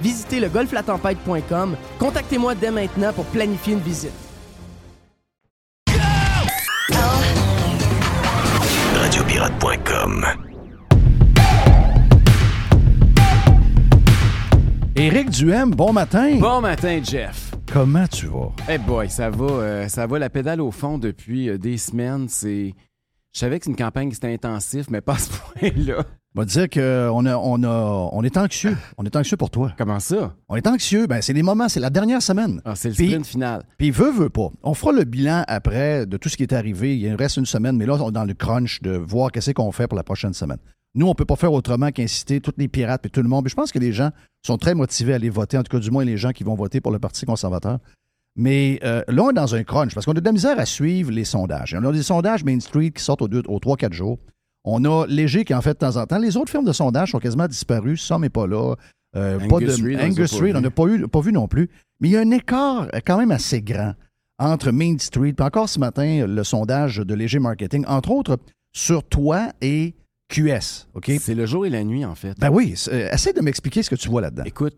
Visitez 0.00 0.40
le 0.40 0.48
golflatempête.com. 0.48 1.76
Contactez-moi 1.98 2.54
dès 2.54 2.70
maintenant 2.70 3.12
pour 3.12 3.24
planifier 3.26 3.74
une 3.74 3.80
visite. 3.80 4.12
Radiopirate.com. 8.98 10.26
Éric 14.96 15.30
Duhem, 15.30 15.70
bon 15.70 15.92
matin. 15.92 16.36
Bon 16.40 16.60
matin, 16.60 17.00
Jeff. 17.02 17.52
Comment 17.72 18.06
tu 18.08 18.26
vas? 18.26 18.50
Eh 18.68 18.78
boy, 18.78 19.08
ça 19.08 19.30
va, 19.30 19.46
euh, 19.46 19.88
ça 19.88 20.06
va 20.06 20.18
la 20.18 20.30
pédale 20.30 20.60
au 20.60 20.70
fond 20.70 20.98
depuis 20.98 21.48
euh, 21.48 21.58
des 21.58 21.76
semaines. 21.76 22.28
C'est, 22.28 22.74
je 23.32 23.38
savais 23.38 23.58
que 23.58 23.66
c'est 23.66 23.70
une 23.70 23.76
campagne 23.76 24.08
qui 24.10 24.16
était 24.16 24.32
intensif, 24.32 24.86
mais 24.90 25.00
pas 25.00 25.14
à 25.14 25.18
ce 25.18 25.30
point-là. 25.60 26.04
On 26.38 26.42
va 26.42 26.46
te 26.46 26.52
dire 26.52 26.70
qu'on 26.70 27.26
a, 27.26 27.36
on 27.36 27.64
a, 27.64 28.08
on 28.12 28.22
est 28.22 28.36
anxieux. 28.36 28.76
On 28.96 29.02
est 29.04 29.16
anxieux 29.16 29.36
pour 29.36 29.50
toi. 29.50 29.72
Comment 29.76 29.98
ça? 29.98 30.36
On 30.48 30.54
est 30.54 30.68
anxieux. 30.68 31.08
Ben, 31.08 31.20
c'est 31.20 31.32
les 31.32 31.42
moments, 31.42 31.68
c'est 31.68 31.80
la 31.80 31.90
dernière 31.90 32.22
semaine. 32.22 32.62
Ah, 32.64 32.76
c'est 32.76 32.90
le 32.90 32.94
sprint 32.94 33.26
final. 33.26 33.64
Puis 33.76 33.90
veut, 33.90 34.12
veut 34.12 34.28
pas. 34.28 34.50
On 34.62 34.72
fera 34.72 34.92
le 34.92 35.02
bilan 35.02 35.42
après 35.48 36.06
de 36.06 36.16
tout 36.16 36.28
ce 36.28 36.36
qui 36.36 36.44
est 36.44 36.52
arrivé. 36.52 36.96
Il 36.96 37.12
reste 37.16 37.38
une 37.38 37.44
semaine, 37.44 37.76
mais 37.76 37.86
là, 37.86 37.94
on 38.00 38.10
est 38.10 38.12
dans 38.12 38.22
le 38.22 38.34
crunch 38.34 38.80
de 38.82 38.92
voir 38.92 39.32
qu'est-ce 39.32 39.50
qu'on 39.50 39.72
fait 39.72 39.88
pour 39.88 39.96
la 39.96 40.04
prochaine 40.04 40.32
semaine. 40.32 40.58
Nous, 40.94 41.08
on 41.08 41.14
peut 41.16 41.24
pas 41.24 41.34
faire 41.34 41.52
autrement 41.52 41.90
qu'inciter 41.90 42.40
tous 42.40 42.52
les 42.56 42.68
pirates 42.68 43.04
et 43.04 43.08
tout 43.10 43.20
le 43.22 43.28
monde. 43.28 43.42
Puis 43.46 43.50
je 43.50 43.56
pense 43.56 43.72
que 43.72 43.80
les 43.80 43.90
gens 43.92 44.10
sont 44.46 44.58
très 44.58 44.76
motivés 44.76 45.14
à 45.14 45.16
aller 45.16 45.30
voter, 45.30 45.58
en 45.58 45.64
tout 45.64 45.76
cas 45.76 45.80
du 45.82 45.90
moins 45.90 46.04
les 46.04 46.16
gens 46.16 46.30
qui 46.30 46.44
vont 46.44 46.54
voter 46.54 46.80
pour 46.80 46.92
le 46.92 47.00
Parti 47.00 47.26
conservateur. 47.26 47.80
Mais 48.36 48.78
euh, 48.84 49.02
là, 49.08 49.22
on 49.24 49.30
est 49.30 49.34
dans 49.34 49.56
un 49.56 49.64
crunch 49.64 49.92
parce 49.92 50.06
qu'on 50.06 50.12
a 50.12 50.20
de 50.20 50.24
la 50.24 50.30
misère 50.30 50.60
à 50.60 50.66
suivre 50.66 51.10
les 51.10 51.24
sondages. 51.24 51.74
On 51.76 51.84
a 51.84 51.90
des 51.90 52.04
sondages 52.04 52.44
Main 52.44 52.60
Street 52.60 52.92
qui 52.92 53.02
sortent 53.02 53.22
aux, 53.22 53.28
deux- 53.28 53.42
aux 53.48 53.58
3-4 53.58 53.92
jours. 53.92 54.20
On 54.64 54.84
a 54.84 55.06
Léger 55.06 55.44
qui 55.44 55.54
en 55.54 55.60
fait 55.62 55.72
de 55.74 55.78
temps 55.78 55.96
en 55.96 56.06
temps. 56.06 56.18
Les 56.18 56.36
autres 56.36 56.50
firmes 56.50 56.64
de 56.64 56.72
sondage 56.72 57.12
sont 57.12 57.18
quasiment 57.18 57.46
disparues. 57.46 57.96
Somme 57.96 58.22
n'est 58.22 58.28
pas 58.30 58.46
là. 58.46 58.74
Euh, 59.16 59.38
pas 59.48 59.56
Angus 59.56 59.80
de, 59.80 59.86
les 59.86 59.96
a 59.96 60.04
Angus 60.04 60.30
pas 60.30 60.44
on 60.58 60.60
n'a 60.60 60.70
pas, 60.70 60.84
eu- 60.86 61.08
pas 61.08 61.20
vu 61.20 61.32
non 61.32 61.48
plus. 61.48 61.70
Mais 62.00 62.08
il 62.08 62.12
y 62.12 62.16
a 62.16 62.20
un 62.20 62.30
écart 62.30 62.88
euh, 62.94 63.00
quand 63.04 63.18
même 63.18 63.30
assez 63.30 63.62
grand 63.62 63.94
entre 64.38 64.70
Main 64.70 64.96
Street, 64.98 65.32
puis 65.32 65.44
encore 65.44 65.68
ce 65.68 65.80
matin, 65.80 66.26
le 66.26 66.44
sondage 66.44 66.98
de 66.98 67.14
Léger 67.14 67.38
Marketing, 67.40 67.84
entre 67.88 68.10
autres, 68.10 68.38
sur 68.72 69.02
toi 69.02 69.48
et 69.60 69.94
QS, 70.28 70.86
OK? 70.94 71.10
C'est 71.20 71.34
le 71.34 71.46
jour 71.46 71.64
et 71.66 71.70
la 71.70 71.82
nuit, 71.82 72.04
en 72.04 72.14
fait. 72.14 72.38
Ben 72.38 72.50
oui, 72.50 72.74
euh, 72.92 73.10
essaie 73.10 73.32
de 73.32 73.40
m'expliquer 73.40 73.82
ce 73.82 73.90
que 73.90 73.96
tu 73.96 74.08
vois 74.08 74.20
là-dedans. 74.20 74.44
Écoute, 74.44 74.76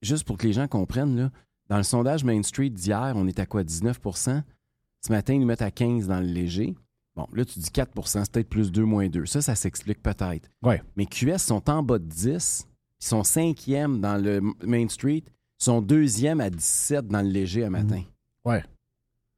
juste 0.00 0.24
pour 0.24 0.38
que 0.38 0.46
les 0.46 0.52
gens 0.54 0.68
comprennent, 0.68 1.16
là, 1.16 1.30
dans 1.68 1.76
le 1.76 1.82
sondage 1.82 2.24
Main 2.24 2.42
Street 2.44 2.70
d'hier, 2.70 3.12
on 3.16 3.26
est 3.26 3.38
à 3.40 3.44
quoi? 3.46 3.62
19% 3.64 4.42
Ce 5.00 5.12
matin, 5.12 5.34
ils 5.34 5.40
nous 5.40 5.46
mettent 5.46 5.62
à 5.62 5.70
15 5.70 6.06
dans 6.06 6.20
le 6.20 6.26
léger. 6.26 6.74
Bon, 7.16 7.28
là, 7.32 7.44
tu 7.44 7.58
dis 7.60 7.70
4% 7.70 8.04
c'est 8.06 8.32
peut-être 8.32 8.48
plus 8.48 8.72
2, 8.72 8.84
moins 8.84 9.08
2. 9.08 9.26
Ça, 9.26 9.40
ça 9.40 9.54
s'explique 9.54 10.02
peut-être. 10.02 10.48
Ouais. 10.62 10.82
Mais 10.96 11.06
QS 11.06 11.38
sont 11.38 11.68
en 11.70 11.82
bas 11.82 11.98
de 11.98 12.04
10, 12.06 12.66
ils 13.00 13.06
sont 13.06 13.22
cinquièmes 13.22 14.00
dans 14.00 14.16
le 14.16 14.40
Main 14.64 14.88
Street, 14.88 15.22
ils 15.26 15.64
sont 15.64 15.80
deuxièmes 15.80 16.40
à 16.40 16.50
17 16.50 17.06
dans 17.06 17.22
le 17.22 17.28
léger 17.28 17.64
à 17.64 17.70
matin. 17.70 18.02
Ouais. 18.44 18.64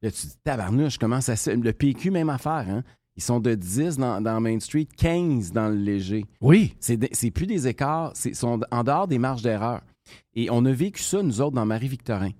Là, 0.03 0.11
tu 0.11 0.27
dis, 0.27 0.37
tabarnouche, 0.43 0.99
comment 0.99 1.21
ça 1.21 1.37
se... 1.37 1.51
Le 1.51 1.73
PQ, 1.73 2.11
même 2.11 2.31
affaire, 2.31 2.67
hein? 2.69 2.83
Ils 3.19 3.23
sont 3.23 3.41
de 3.41 3.55
10 3.55 3.97
dans, 3.97 4.21
dans 4.21 4.41
Main 4.43 4.61
Street, 4.61 4.87
15 4.97 5.51
dans 5.53 5.69
le 5.71 5.77
léger. 5.77 6.27
Oui. 6.43 6.75
C'est 6.81 6.99
de- 6.99 7.31
plus 7.31 7.47
des 7.47 7.67
écarts, 7.67 8.13
c'est 8.15 8.35
sont 8.35 8.61
en 8.71 8.85
dehors 8.85 9.09
des 9.09 9.19
marges 9.19 9.43
d'erreur. 9.43 9.81
Et 10.35 10.51
on 10.51 10.65
a 10.67 10.73
vécu 10.73 11.03
ça, 11.03 11.23
nous 11.23 11.41
autres, 11.41 11.55
dans 11.57 11.65
Marie-Victorin, 11.65 12.31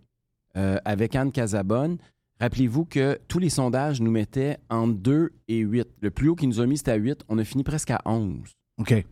euh, 0.57 0.79
avec 0.85 1.15
Anne 1.15 1.33
Casabonne. 1.33 1.97
Rappelez-vous 2.41 2.85
que 2.85 3.19
tous 3.29 3.39
les 3.39 3.49
sondages 3.49 4.01
nous 4.01 4.11
mettaient 4.11 4.59
entre 4.69 4.95
2 4.99 5.33
et 5.49 5.59
8. 5.59 5.89
Le 6.01 6.11
plus 6.11 6.29
haut 6.29 6.37
qu'ils 6.37 6.49
nous 6.51 6.61
a 6.61 6.67
mis, 6.67 6.77
c'était 6.77 6.91
à 6.93 6.97
8. 6.97 7.25
On 7.29 7.39
a 7.39 7.45
fini 7.45 7.65
presque 7.65 7.91
à 7.91 8.01
11. 8.05 8.41
OK. 8.79 9.05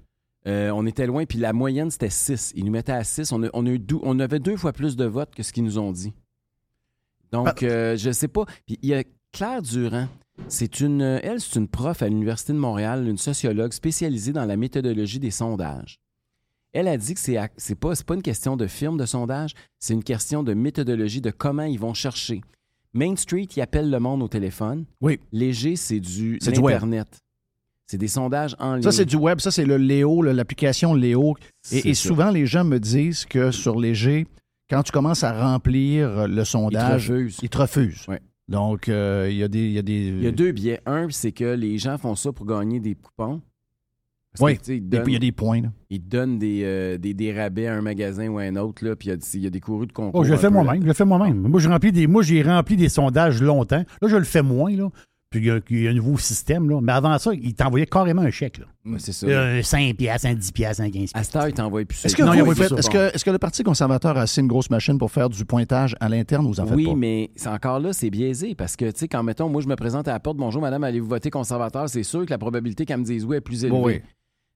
Euh, 0.46 0.70
on 0.72 0.84
était 0.84 1.06
loin, 1.06 1.24
puis 1.24 1.38
la 1.38 1.54
moyenne, 1.54 1.90
c'était 1.90 2.10
6. 2.10 2.52
Ils 2.54 2.66
nous 2.66 2.70
mettaient 2.70 2.92
à 2.92 3.02
6. 3.02 3.32
On, 3.32 3.42
a- 3.44 3.50
on 3.54 3.64
a 3.64 3.70
eu 3.70 3.78
dou- 3.78 4.00
on 4.04 4.20
avait 4.20 4.40
deux 4.40 4.58
fois 4.58 4.72
plus 4.74 4.94
de 4.96 5.06
votes 5.06 5.34
que 5.34 5.42
ce 5.42 5.52
qu'ils 5.54 5.64
nous 5.64 5.78
ont 5.78 5.90
dit. 5.90 6.12
Donc, 7.32 7.62
euh, 7.62 7.96
je 7.96 8.10
sais 8.10 8.28
pas. 8.28 8.44
Puis 8.66 8.78
il 8.82 8.88
y 8.90 8.94
a 8.94 9.02
Claire 9.32 9.62
Durand. 9.62 10.08
C'est 10.48 10.80
une, 10.80 11.00
elle, 11.00 11.40
c'est 11.40 11.58
une 11.58 11.68
prof 11.68 12.02
à 12.02 12.08
l'Université 12.08 12.52
de 12.52 12.58
Montréal, 12.58 13.06
une 13.08 13.16
sociologue 13.18 13.72
spécialisée 13.72 14.32
dans 14.32 14.44
la 14.44 14.56
méthodologie 14.56 15.20
des 15.20 15.30
sondages. 15.30 15.98
Elle 16.72 16.88
a 16.88 16.96
dit 16.96 17.14
que 17.14 17.20
c'est, 17.20 17.38
c'est 17.56 17.76
pas, 17.76 17.92
pas 18.04 18.14
une 18.14 18.22
question 18.22 18.56
de 18.56 18.66
firme 18.66 18.96
de 18.98 19.06
sondage, 19.06 19.54
c'est 19.78 19.94
une 19.94 20.02
question 20.02 20.42
de 20.42 20.52
méthodologie, 20.52 21.20
de 21.20 21.30
comment 21.30 21.62
ils 21.62 21.78
vont 21.78 21.94
chercher. 21.94 22.40
Main 22.94 23.16
Street, 23.16 23.48
ils 23.56 23.60
appellent 23.60 23.90
le 23.90 23.98
monde 23.98 24.22
au 24.22 24.28
téléphone. 24.28 24.84
Oui. 25.00 25.18
Léger, 25.32 25.76
c'est 25.76 26.00
du 26.00 26.38
C'est. 26.40 26.56
Internet. 26.58 27.08
C'est 27.86 27.98
des 27.98 28.08
sondages 28.08 28.56
en 28.58 28.74
ligne. 28.74 28.82
Ça, 28.82 28.92
c'est 28.92 29.04
du 29.04 29.16
web. 29.16 29.40
Ça, 29.40 29.50
c'est 29.50 29.66
le 29.66 29.76
Léo, 29.76 30.22
le- 30.22 30.32
l'application 30.32 30.94
Léo. 30.94 31.34
Et, 31.70 31.92
souvent, 31.94 32.30
les 32.30 32.46
gens 32.46 32.64
me 32.64 32.78
disent 32.78 33.26
que 33.26 33.50
sur 33.50 33.78
Léger, 33.78 34.26
quand 34.70 34.82
tu 34.82 34.90
commences 34.90 35.22
à 35.22 35.32
remplir 35.52 36.26
le 36.26 36.44
sondage, 36.44 37.10
refusent. 37.10 37.38
ils 37.42 37.50
te 37.50 37.58
refusent. 37.58 38.06
Ouais. 38.08 38.20
Donc, 38.48 38.88
euh, 38.88 39.28
il 39.30 39.36
y 39.36 39.42
a 39.42 39.48
des. 39.48 39.58
il 39.66 39.72
y 39.72 39.78
a 39.78 39.82
des 39.82 40.06
Il 40.08 40.22
y 40.22 40.26
a 40.26 40.30
deux 40.32 40.52
biais. 40.52 40.80
Un, 40.86 41.08
c'est 41.10 41.32
que 41.32 41.54
les 41.54 41.76
gens 41.78 41.98
font 41.98 42.14
ça 42.14 42.32
pour 42.32 42.46
gagner 42.46 42.80
des 42.80 42.94
coupons. 42.94 43.42
Oui. 44.40 44.58
il 44.68 45.12
y 45.12 45.16
a 45.16 45.18
des 45.18 45.32
points. 45.32 45.60
là. 45.62 45.68
Donnent 46.00 46.38
des, 46.38 46.62
euh, 46.64 46.98
des, 46.98 47.14
des 47.14 47.32
rabais 47.32 47.66
à 47.68 47.74
un 47.74 47.80
magasin 47.82 48.28
ou 48.28 48.38
à 48.38 48.42
un 48.42 48.56
autre, 48.56 48.84
là, 48.84 48.96
puis 48.96 49.08
il 49.08 49.12
y 49.12 49.14
a- 49.14 49.30
il 49.34 49.42
y, 49.42 49.46
a 49.46 49.50
des 49.50 49.60
courus 49.60 49.86
de 49.86 49.92
concours. 49.92 50.20
Oh, 50.20 50.24
je 50.24 50.32
le 50.32 50.36
fais 50.38 50.50
moi-même. 50.50 50.82
Je 50.82 50.86
le 50.88 50.92
fais 50.92 51.04
moi-même. 51.04 51.36
Moi, 51.48 51.60
j'ai 51.60 51.68
rempli 51.68 51.92
des, 51.92 52.06
moi, 52.06 52.22
j'ai 52.22 52.42
rempli 52.42 52.76
des 52.76 52.88
sondages 52.88 53.40
longtemps. 53.40 53.84
Là, 54.02 54.08
je 54.08 54.16
le 54.16 54.24
fais 54.24 54.42
moins. 54.42 54.74
Là. 54.74 54.88
Puis 55.30 55.40
il 55.40 55.46
y, 55.46 55.50
a- 55.50 55.60
il 55.70 55.82
y 55.82 55.88
a 55.88 55.90
un 55.90 55.94
nouveau 55.94 56.16
système. 56.18 56.68
Là. 56.70 56.80
Mais 56.80 56.92
avant 56.92 57.16
ça, 57.18 57.32
il 57.34 57.54
t'envoyait 57.54 57.86
carrément 57.86 58.22
un 58.22 58.30
chèque. 58.30 58.58
Là. 58.58 58.66
c'est 58.98 59.12
ça. 59.12 59.26
Euh, 59.26 59.62
5 59.62 59.96
piastres, 59.96 60.26
un 60.28 60.34
10 60.34 60.52
piastres, 60.52 60.82
un 60.82 60.90
15 60.90 61.10
à 61.10 61.12
piastres. 61.14 61.24
cette 61.24 61.36
heure, 61.36 61.48
ils 61.48 61.54
t'envoient 61.54 61.84
plus. 61.84 62.04
Est-ce 62.04 62.14
que, 62.14 62.22
il 62.22 62.42
bon. 62.44 62.52
que, 63.24 63.30
le 63.30 63.38
Parti 63.38 63.62
conservateur 63.64 64.16
a 64.16 64.22
assez 64.22 64.40
une 64.40 64.46
grosse 64.48 64.70
machine 64.70 64.96
pour 64.98 65.10
faire 65.10 65.28
du 65.28 65.44
pointage 65.44 65.96
à 66.00 66.08
l'interne 66.08 66.44
ou 66.46 66.48
vous 66.50 66.60
en 66.60 66.66
faites 66.66 66.76
Oui, 66.76 66.86
pas? 66.86 66.94
mais 66.94 67.30
c'est 67.36 67.48
encore 67.48 67.80
là, 67.80 67.92
c'est 67.92 68.10
biaisé 68.10 68.54
parce 68.54 68.76
que, 68.76 68.84
tu 68.86 68.98
sais, 68.98 69.08
quand, 69.08 69.22
mettons, 69.24 69.48
moi, 69.48 69.60
je 69.60 69.66
me 69.68 69.74
présente 69.76 70.06
à 70.06 70.12
la 70.12 70.20
porte, 70.20 70.36
bonjour, 70.36 70.60
madame, 70.62 70.84
allez-vous 70.84 71.08
voter 71.08 71.30
conservateur, 71.30 71.88
c'est 71.88 72.02
sûr 72.04 72.24
que 72.26 72.30
la 72.30 72.38
probabilité 72.38 72.84
qu'elle 72.84 72.98
me 73.00 73.04
dise 73.04 73.24
oui 73.24 73.36
est 73.36 73.40
plus 73.40 73.64
élevée. 73.64 73.76
Oui, 73.76 73.92
oui. 73.94 74.00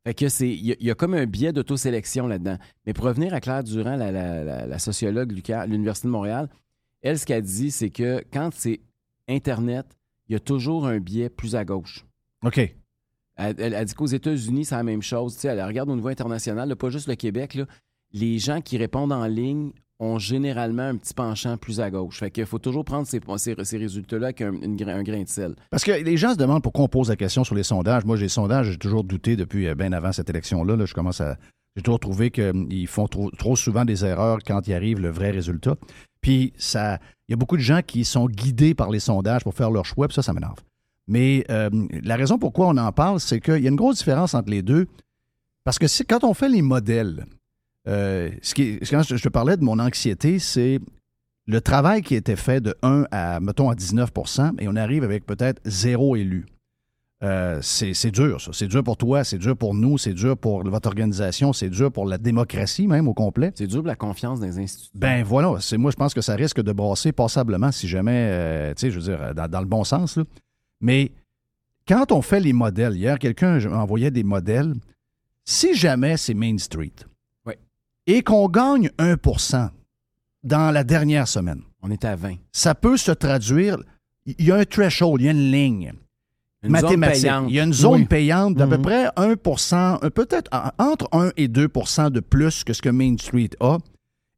Fait 0.05 0.15
que 0.15 0.29
c'est, 0.29 0.49
il 0.49 0.65
y, 0.67 0.73
a- 0.73 0.77
il 0.81 0.87
y 0.87 0.91
a 0.91 0.95
comme 0.95 1.15
un 1.15 1.27
biais 1.27 1.53
d'autosélection 1.53 2.27
là-dedans. 2.27 2.57
Mais 2.87 2.93
pour 2.93 3.05
revenir 3.05 3.35
à 3.35 3.41
Claire 3.41 3.65
Durand, 3.65 3.97
la, 3.97 4.11
la- 4.13 4.45
la- 4.45 4.67
la 4.67 4.79
sociologue 4.79 5.33
à 5.51 5.67
l'Université 5.67 6.09
de 6.09 6.13
Montréal, 6.13 6.49
elle, 7.03 7.19
ce 7.19 7.27
qu'elle 7.27 7.43
dit, 7.43 7.71
c'est 7.71 7.91
que 7.91 8.23
quand 8.33 8.51
c'est 8.55 8.81
Internet, 9.29 9.87
il 10.29 10.33
y 10.33 10.37
a 10.37 10.41
toujours 10.41 10.87
un 10.87 10.99
biais 10.99 11.29
plus 11.29 11.55
à 11.57 11.65
gauche. 11.65 12.05
OK. 12.45 12.59
Elle, 12.59 12.75
elle- 13.59 13.75
elle 13.75 13.85
dit 13.85 13.95
qu'aux 13.95 14.07
États-Unis, 14.07 14.65
c'est 14.65 14.75
la 14.75 14.83
même 14.83 15.03
chose. 15.03 15.35
Tu 15.35 15.41
sais, 15.41 15.49
elle 15.49 15.63
regarde 15.63 15.91
au 15.91 15.95
niveau 15.97 16.09
international, 16.09 16.69
là, 16.69 16.77
pas 16.77 16.91
juste 16.91 17.09
le 17.09 17.15
Québec. 17.15 17.55
là, 17.55 17.67
les 18.13 18.39
gens 18.39 18.61
qui 18.61 18.79
répondent 18.79 19.13
en 19.13 19.27
ligne 19.27 19.73
ont 20.01 20.19
généralement 20.19 20.83
un 20.85 20.97
petit 20.97 21.15
penchant 21.15 21.57
plus 21.57 21.81
à 21.81 21.91
gauche. 21.91 22.21
Fait 22.21 22.31
qu'il 22.31 22.47
faut 22.47 22.59
toujours 22.59 22.85
prendre 22.85 23.07
ces, 23.07 23.21
ces- 23.37 23.77
résultats-là 23.79 24.27
avec 24.29 24.41
un, 24.43 24.53
une 24.53 24.77
gra- 24.77 24.95
un 24.95 25.03
grain 25.03 25.23
de 25.23 25.29
sel. 25.29 25.55
Parce 25.71 25.83
que 25.85 25.91
les 25.93 26.17
gens 26.17 26.33
se 26.33 26.37
demandent 26.39 26.63
pourquoi 26.63 26.85
on 26.85 26.89
pose 26.89 27.09
la 27.09 27.17
question 27.17 27.43
sur 27.45 27.55
les 27.55 27.65
sondages. 27.65 28.05
Moi, 28.05 28.17
les 28.17 28.29
sondages, 28.29 28.71
j'ai 28.71 28.77
toujours 28.79 29.03
douté 29.05 29.35
depuis 29.37 29.67
euh, 29.67 29.75
bien 29.75 29.93
avant 29.93 30.13
cette 30.13 30.31
élection-là. 30.31 30.77
là. 30.77 30.85
je 30.87 30.95
commence 30.95 31.21
à. 31.21 31.37
J'ai 31.77 31.83
toujours 31.83 32.01
trouvé 32.01 32.31
qu'ils 32.31 32.87
font 32.89 33.07
trop, 33.07 33.57
souvent 33.57 33.85
des 33.85 34.05
erreurs 34.05 34.39
quand 34.45 34.67
il 34.67 34.75
arrive 34.75 35.01
le 35.01 35.11
vrai 35.11 35.31
résultat. 35.31 35.77
Puis, 36.21 36.53
ça, 36.59 36.99
il 37.29 37.33
y 37.33 37.35
a 37.35 37.37
beaucoup 37.37 37.57
de 37.57 37.63
gens 37.63 37.83
qui 37.87 38.05
sont 38.05 38.27
guidés 38.27 38.75
par 38.75 38.91
les 38.91 38.99
sondages 39.01 39.43
pour 39.45 39.55
faire 39.55 39.71
leur 39.71 39.85
choix, 39.85 40.09
puis 40.09 40.15
ça, 40.15 40.23
ça 40.23 40.33
m'énerve. 40.33 40.59
Mais 41.07 41.45
euh, 41.51 41.71
la 42.03 42.17
raison 42.17 42.37
pourquoi 42.39 42.67
on 42.69 42.77
en 42.77 42.91
parle, 42.93 43.21
c'est 43.21 43.41
qu'il 43.41 43.63
y 43.63 43.67
a 43.67 43.71
une 43.71 43.77
grosse 43.77 43.99
différence 43.99 44.35
entre 44.35 44.51
les 44.51 44.63
deux. 44.63 44.87
Parce 45.65 45.79
que 45.79 45.87
quand 46.03 46.25
on 46.25 46.35
fait 46.35 46.49
les 46.49 46.63
modèles, 46.63 47.27
euh, 47.87 48.31
ce 48.43 48.55
qui 48.55 48.79
quand 48.81 49.03
je, 49.03 49.17
je 49.17 49.23
te 49.23 49.29
parlais 49.29 49.57
de 49.57 49.65
mon 49.65 49.79
anxiété, 49.79 50.39
c'est 50.39 50.81
le 51.47 51.61
travail 51.61 52.03
qui 52.03 52.15
été 52.15 52.37
fait 52.37 52.61
de 52.61 52.75
1 52.83 53.07
à, 53.11 53.41
mettons, 53.41 53.71
à 53.71 53.75
19% 53.75 54.55
et 54.59 54.69
on 54.69 54.77
arrive 54.77 55.05
avec 55.05 55.25
peut-être 55.25 55.61
zéro 55.65 56.15
élu. 56.15 56.47
Euh, 57.25 57.59
c'est 57.63 58.11
dur, 58.13 58.41
ça. 58.41 58.53
C'est 58.53 58.69
dur 58.69 58.85
pour 58.85 58.97
toi, 58.97 59.25
c'est 59.25 59.39
dur 59.39 59.57
pour 59.57 59.75
nous, 59.75 59.99
c'est 59.99 60.13
dur 60.13 60.37
pour 60.37 60.63
votre 60.63 60.87
organisation, 60.87 61.53
c'est 61.53 61.71
dur 61.71 61.91
pour 61.91 62.07
la 62.07 62.17
démocratie 62.17 62.87
même 62.87 63.09
au 63.09 63.15
complet. 63.15 63.51
C'est 63.57 63.67
dur 63.67 63.79
pour 63.79 63.89
la 63.89 63.97
confiance 63.97 64.41
les 64.41 64.59
institutions. 64.59 64.93
Ben 64.95 65.25
voilà, 65.25 65.59
moi 65.79 65.91
je 65.91 65.97
pense 65.97 66.15
que 66.15 66.21
ça 66.21 66.37
risque 66.37 66.63
de 66.63 66.71
brasser 66.71 67.11
passablement 67.11 67.73
si 67.73 67.89
jamais, 67.89 68.29
euh, 68.31 68.75
tu 68.75 68.83
sais, 68.83 68.91
je 68.91 69.01
veux 69.01 69.05
dire, 69.05 69.35
dans, 69.35 69.49
dans 69.49 69.61
le 69.61 69.67
bon 69.67 69.83
sens. 69.83 70.17
là. 70.17 70.25
Mais 70.81 71.11
quand 71.89 72.13
on 72.13 72.23
fait 72.23 72.41
les 72.41 72.53
modèles, 72.53 72.95
hier 72.95 73.19
quelqu'un 73.19 73.65
envoyait 73.73 74.13
des 74.13 74.23
modèles, 74.23 74.75
si 75.45 75.75
jamais 75.75 76.19
c'est 76.19 76.35
Main 76.35 76.59
Street. 76.59 76.93
Et 78.09 78.23
qu'on 78.23 78.49
gagne 78.49 78.91
1% 78.99 79.71
dans 80.43 80.71
la 80.73 80.83
dernière 80.83 81.29
semaine, 81.29 81.63
On 81.83 81.91
est 81.93 82.05
à 82.05 82.17
20. 82.17 82.35
ça 82.53 82.75
peut 82.75 82.97
se 82.97 83.13
traduire, 83.13 83.77
il 84.27 84.45
y 84.45 84.51
a 84.51 84.57
un 84.57 84.65
threshold, 84.65 85.21
il 85.21 85.25
y 85.27 85.29
a 85.29 85.33
une 85.33 85.51
ligne 85.53 85.93
Une 86.65 86.71
zone 86.71 86.83
mathématique. 86.83 87.31
Il 87.49 87.55
y 87.55 87.61
a 87.61 87.65
une 87.65 87.73
zone 87.73 88.01
Oui. 88.01 88.07
payante 88.07 88.55
d'à 88.57 88.67
peu 88.67 88.77
Mhm. 88.79 88.83
près 88.83 89.07
1% 89.17 90.01
euh, 90.03 90.11
peut-être 90.11 90.49
en- 90.53 90.73
entre 90.85 91.09
1 91.13 91.31
et 91.37 91.47
2% 91.47 92.11
de 92.11 92.19
plus 92.21 92.65
que 92.65 92.73
ce 92.73 92.83
que 92.83 92.89
Main 92.89 93.17
Street 93.17 93.51
a. 93.61 93.79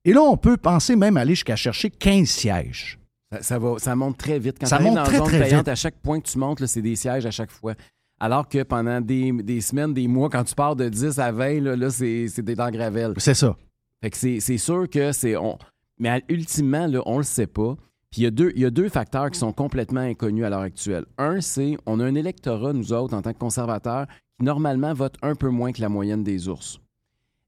Et 0.04 0.12
là, 0.12 0.20
on 0.22 0.36
peut 0.36 0.56
penser 0.58 0.96
même 0.96 1.16
aller 1.16 1.34
jusqu'à 1.34 1.56
chercher 1.56 1.88
15 1.90 2.28
sièges. 2.28 2.98
Ça, 3.32 3.42
ça 3.42 3.58
va, 3.58 3.78
ça 3.78 3.94
monte 3.96 4.18
très 4.18 4.38
vite. 4.38 4.56
Quand 4.60 4.66
Ça 4.66 4.80
monte 4.80 4.96
dans 4.96 5.02
très, 5.04 5.12
la 5.12 5.18
zone 5.20 5.28
très 5.28 5.38
payante, 5.40 5.58
vite. 5.60 5.68
à 5.68 5.74
chaque 5.76 5.96
point 6.02 6.20
que 6.20 6.28
tu 6.28 6.36
montes, 6.38 6.66
c'est 6.66 6.82
des 6.82 6.96
sièges 6.96 7.24
à 7.24 7.30
chaque 7.30 7.50
fois. 7.50 7.74
Alors 8.20 8.48
que 8.48 8.62
pendant 8.62 9.00
des, 9.00 9.32
des 9.32 9.60
semaines, 9.62 9.94
des 9.94 10.06
mois, 10.06 10.28
quand 10.28 10.44
tu 10.44 10.54
pars 10.54 10.76
de 10.76 10.88
10 10.88 11.18
à 11.18 11.32
20, 11.32 11.60
là, 11.60 11.76
là, 11.76 11.90
c'est 11.90 12.42
des 12.42 12.54
dents 12.54 12.70
gravelles. 12.70 13.14
C'est 13.16 13.34
ça. 13.34 13.56
Fait 14.02 14.10
que 14.10 14.16
c'est 14.16 14.58
sûr 14.58 14.88
que 14.88 15.12
c'est. 15.12 15.36
on- 15.36 15.58
Mais 15.98 16.22
ultimement, 16.28 16.86
là, 16.86 17.02
on 17.06 17.18
le 17.18 17.24
sait 17.24 17.46
pas. 17.46 17.76
Puis 18.10 18.22
il 18.22 18.24
y, 18.24 18.26
a 18.26 18.30
deux, 18.30 18.52
il 18.56 18.62
y 18.62 18.64
a 18.64 18.70
deux 18.70 18.88
facteurs 18.88 19.30
qui 19.30 19.38
sont 19.38 19.52
complètement 19.52 20.00
inconnus 20.00 20.44
à 20.44 20.50
l'heure 20.50 20.60
actuelle. 20.60 21.04
Un, 21.16 21.40
c'est 21.40 21.76
on 21.86 22.00
a 22.00 22.04
un 22.04 22.14
électorat, 22.14 22.72
nous 22.72 22.92
autres, 22.92 23.14
en 23.14 23.22
tant 23.22 23.32
que 23.32 23.38
conservateurs, 23.38 24.06
qui 24.38 24.44
normalement 24.44 24.92
vote 24.94 25.14
un 25.22 25.34
peu 25.36 25.48
moins 25.48 25.70
que 25.72 25.80
la 25.80 25.88
moyenne 25.88 26.24
des 26.24 26.48
ours. 26.48 26.80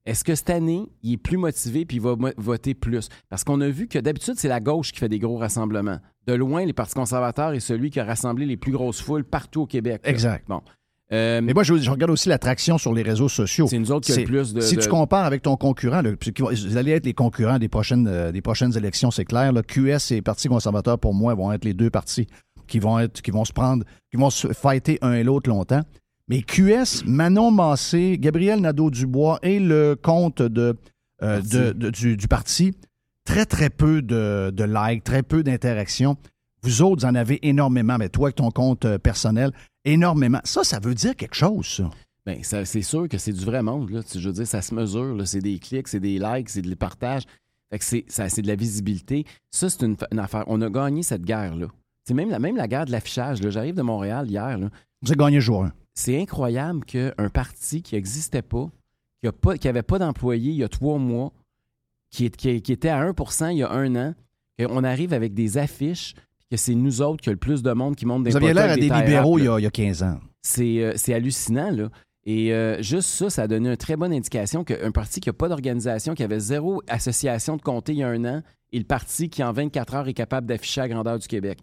Est-ce 0.06 0.22
que 0.24 0.34
cette 0.34 0.50
année, 0.50 0.88
il 1.02 1.14
est 1.14 1.16
plus 1.16 1.36
motivé 1.36 1.84
puis 1.84 1.96
il 1.98 2.00
va 2.02 2.16
voter 2.36 2.74
plus? 2.74 3.08
Parce 3.28 3.44
qu'on 3.44 3.60
a 3.60 3.68
vu 3.68 3.88
que 3.88 3.98
d'habitude, 3.98 4.34
c'est 4.36 4.48
la 4.48 4.60
gauche 4.60 4.92
qui 4.92 4.98
fait 5.00 5.08
des 5.08 5.18
gros 5.18 5.36
rassemblements. 5.36 5.98
De 6.26 6.34
loin, 6.34 6.64
les 6.64 6.72
partis 6.72 6.94
conservateurs 6.94 7.52
est 7.52 7.60
celui 7.60 7.90
qui 7.90 7.98
a 8.00 8.04
rassemblé 8.04 8.46
les 8.46 8.56
plus 8.56 8.72
grosses 8.72 9.00
foules 9.02 9.24
partout 9.24 9.62
au 9.62 9.66
Québec. 9.66 10.00
là. 10.04 10.10
Exact. 10.10 10.44
Bon. 10.48 10.60
Euh, 11.12 11.40
Mais 11.42 11.52
moi, 11.52 11.62
je, 11.62 11.76
je 11.76 11.90
regarde 11.90 12.10
aussi 12.10 12.28
l'attraction 12.30 12.78
sur 12.78 12.94
les 12.94 13.02
réseaux 13.02 13.28
sociaux. 13.28 13.66
c'est 13.68 13.78
nous 13.78 13.92
autres 13.92 14.06
qui 14.06 14.12
a 14.12 14.14
c'est- 14.14 14.20
le 14.22 14.26
plus 14.26 14.54
de. 14.54 14.60
si 14.62 14.76
de- 14.76 14.80
tu 14.80 14.88
compares 14.88 15.26
avec 15.26 15.42
ton 15.42 15.56
concurrent, 15.56 16.00
vous 16.02 16.76
allez 16.78 16.92
être 16.92 17.04
les 17.04 17.12
concurrents 17.12 17.58
des 17.58 17.68
prochaines, 17.68 18.06
euh, 18.08 18.32
des 18.32 18.40
prochaines 18.40 18.74
élections, 18.78 19.10
c'est 19.10 19.24
clair. 19.26 19.52
là. 19.52 19.62
QS 19.62 20.12
et 20.12 20.22
Parti 20.22 20.48
conservateur, 20.48 20.98
pour 20.98 21.12
moi, 21.12 21.34
vont 21.34 21.52
être 21.52 21.64
les 21.66 21.74
deux 21.74 21.90
partis 21.90 22.26
qui 22.66 22.78
vont, 22.78 22.98
être, 22.98 23.20
qui 23.20 23.30
vont 23.30 23.44
se 23.44 23.52
prendre, 23.52 23.84
qui 24.10 24.16
vont 24.16 24.30
se 24.30 24.48
fighter 24.54 24.98
un 25.02 25.12
et 25.12 25.22
l'autre 25.24 25.50
longtemps. 25.50 25.82
Mais 26.28 26.40
QS, 26.40 27.02
Manon 27.04 27.50
Massé, 27.50 28.16
Gabriel 28.18 28.60
Nadeau-Dubois 28.60 29.38
et 29.42 29.58
le 29.60 29.96
compte 30.00 30.40
de, 30.40 30.76
euh, 31.22 31.36
Parti. 31.40 31.48
de- 31.58 31.72
de- 31.72 31.90
du, 31.90 32.16
du 32.16 32.28
parti, 32.28 32.72
très, 33.24 33.46
très 33.46 33.70
peu 33.70 34.02
de, 34.02 34.50
de 34.54 34.64
likes, 34.64 35.04
très 35.04 35.22
peu 35.22 35.42
d'interactions. 35.42 36.16
Vous 36.62 36.82
autres, 36.82 37.02
vous 37.02 37.06
en 37.10 37.14
avez 37.14 37.38
énormément, 37.46 37.96
mais 37.98 38.08
toi, 38.08 38.26
avec 38.28 38.36
ton 38.36 38.50
compte 38.50 38.84
euh, 38.84 38.98
personnel, 38.98 39.50
énormément. 39.84 40.40
Ça, 40.44 40.62
ça 40.64 40.78
veut 40.80 40.94
dire 40.94 41.16
quelque 41.16 41.34
chose, 41.34 41.66
ça. 41.66 41.90
Ça- 42.42 42.64
c'est 42.64 42.82
sûr 42.82 43.08
que 43.08 43.18
c'est 43.18 43.32
du 43.32 43.44
vrai 43.44 43.62
monde. 43.62 43.90
Là. 43.90 44.00
Je 44.14 44.28
veux 44.28 44.32
dire, 44.34 44.46
ça 44.46 44.62
se 44.62 44.74
mesure. 44.74 45.14
là. 45.16 45.26
C'est 45.26 45.40
des 45.40 45.58
clics, 45.58 45.88
c'est 45.88 45.98
des 46.00 46.18
likes, 46.20 46.48
c'est 46.50 46.62
des 46.62 46.76
partages. 46.76 47.24
Fait 47.70 47.78
que 47.78 47.84
c'est, 47.84 48.04
ça, 48.08 48.28
c'est 48.28 48.42
de 48.42 48.46
la 48.48 48.54
visibilité. 48.54 49.24
Ça, 49.50 49.68
c'est 49.70 49.82
une, 49.82 49.96
fa- 49.96 50.06
une 50.12 50.18
affaire. 50.20 50.44
On 50.46 50.60
a 50.60 50.70
gagné 50.70 51.02
cette 51.02 51.22
guerre-là. 51.24 51.66
C'est 52.06 52.14
même 52.14 52.30
la, 52.30 52.38
même 52.38 52.56
la 52.56 52.68
guerre 52.68 52.84
de 52.86 52.92
l'affichage. 52.92 53.42
là. 53.42 53.50
J'arrive 53.50 53.74
de 53.74 53.82
Montréal 53.82 54.30
hier. 54.30 54.56
Là. 54.58 54.68
Vous 55.02 55.10
avez 55.10 55.16
gagné 55.18 55.40
jour 55.40 55.64
1. 55.64 55.72
c'est 55.94 56.20
incroyable 56.20 56.84
qu'un 56.84 57.28
parti 57.32 57.82
qui 57.82 57.96
n'existait 57.96 58.42
pas, 58.42 58.68
qui 59.22 59.66
n'avait 59.66 59.82
pas, 59.82 59.98
d'employés 59.98 60.52
il 60.52 60.58
y 60.58 60.64
a 60.64 60.68
trois 60.68 60.98
mois, 60.98 61.32
qui, 62.12 62.26
est- 62.26 62.36
qui- 62.36 62.62
qui 62.62 62.72
était 62.72 62.88
à 62.90 63.00
1% 63.04 63.50
il 63.50 63.58
y 63.58 63.62
a 63.64 63.70
un 63.72 63.96
an, 63.96 64.14
qu'on 64.60 64.84
arrive 64.84 65.12
avec 65.12 65.34
des 65.34 65.58
affiches, 65.58 66.14
que 66.50 66.56
c'est 66.56 66.74
nous 66.76 67.02
autres 67.02 67.20
qui 67.22 67.30
a 67.30 67.32
le 67.32 67.38
plus 67.38 67.62
de 67.64 67.72
monde 67.72 67.96
qui 67.96 68.06
monte 68.06 68.22
des 68.22 68.30
Vous 68.30 68.36
aviez 68.36 68.52
l'air 68.54 68.70
à 68.70 68.76
des 68.76 68.82
libéraux 68.88 69.38
il 69.38 69.46
y, 69.46 69.48
a, 69.48 69.58
il 69.58 69.62
y 69.62 69.66
a 69.66 69.70
15 69.70 70.02
ans. 70.04 70.20
C'est 70.42 70.80
euh, 70.82 70.92
c'est 70.96 71.14
hallucinant, 71.14 71.70
là. 71.72 71.88
Et 72.24 72.52
euh, 72.54 72.80
juste 72.82 73.08
ça, 73.08 73.30
ça 73.30 73.42
a 73.42 73.48
donné 73.48 73.68
une 73.70 73.76
très 73.76 73.96
bonne 73.96 74.12
indication 74.12 74.62
qu'un 74.62 74.92
parti 74.92 75.18
qui 75.18 75.28
n'a 75.28 75.32
pas 75.32 75.48
d'organisation, 75.48 76.14
qui 76.14 76.22
avait 76.22 76.38
zéro 76.38 76.80
association 76.86 77.56
de 77.56 77.62
comté 77.62 77.92
il 77.94 77.98
y 77.98 78.02
a 78.04 78.08
un 78.08 78.24
an, 78.24 78.42
est 78.72 78.78
le 78.78 78.84
parti 78.84 79.28
qui, 79.28 79.42
en 79.42 79.52
24 79.52 79.94
heures, 79.94 80.08
est 80.08 80.12
capable 80.14 80.46
d'afficher 80.46 80.82
à 80.82 80.88
grandeur 80.88 81.18
du 81.18 81.26
Québec. 81.26 81.58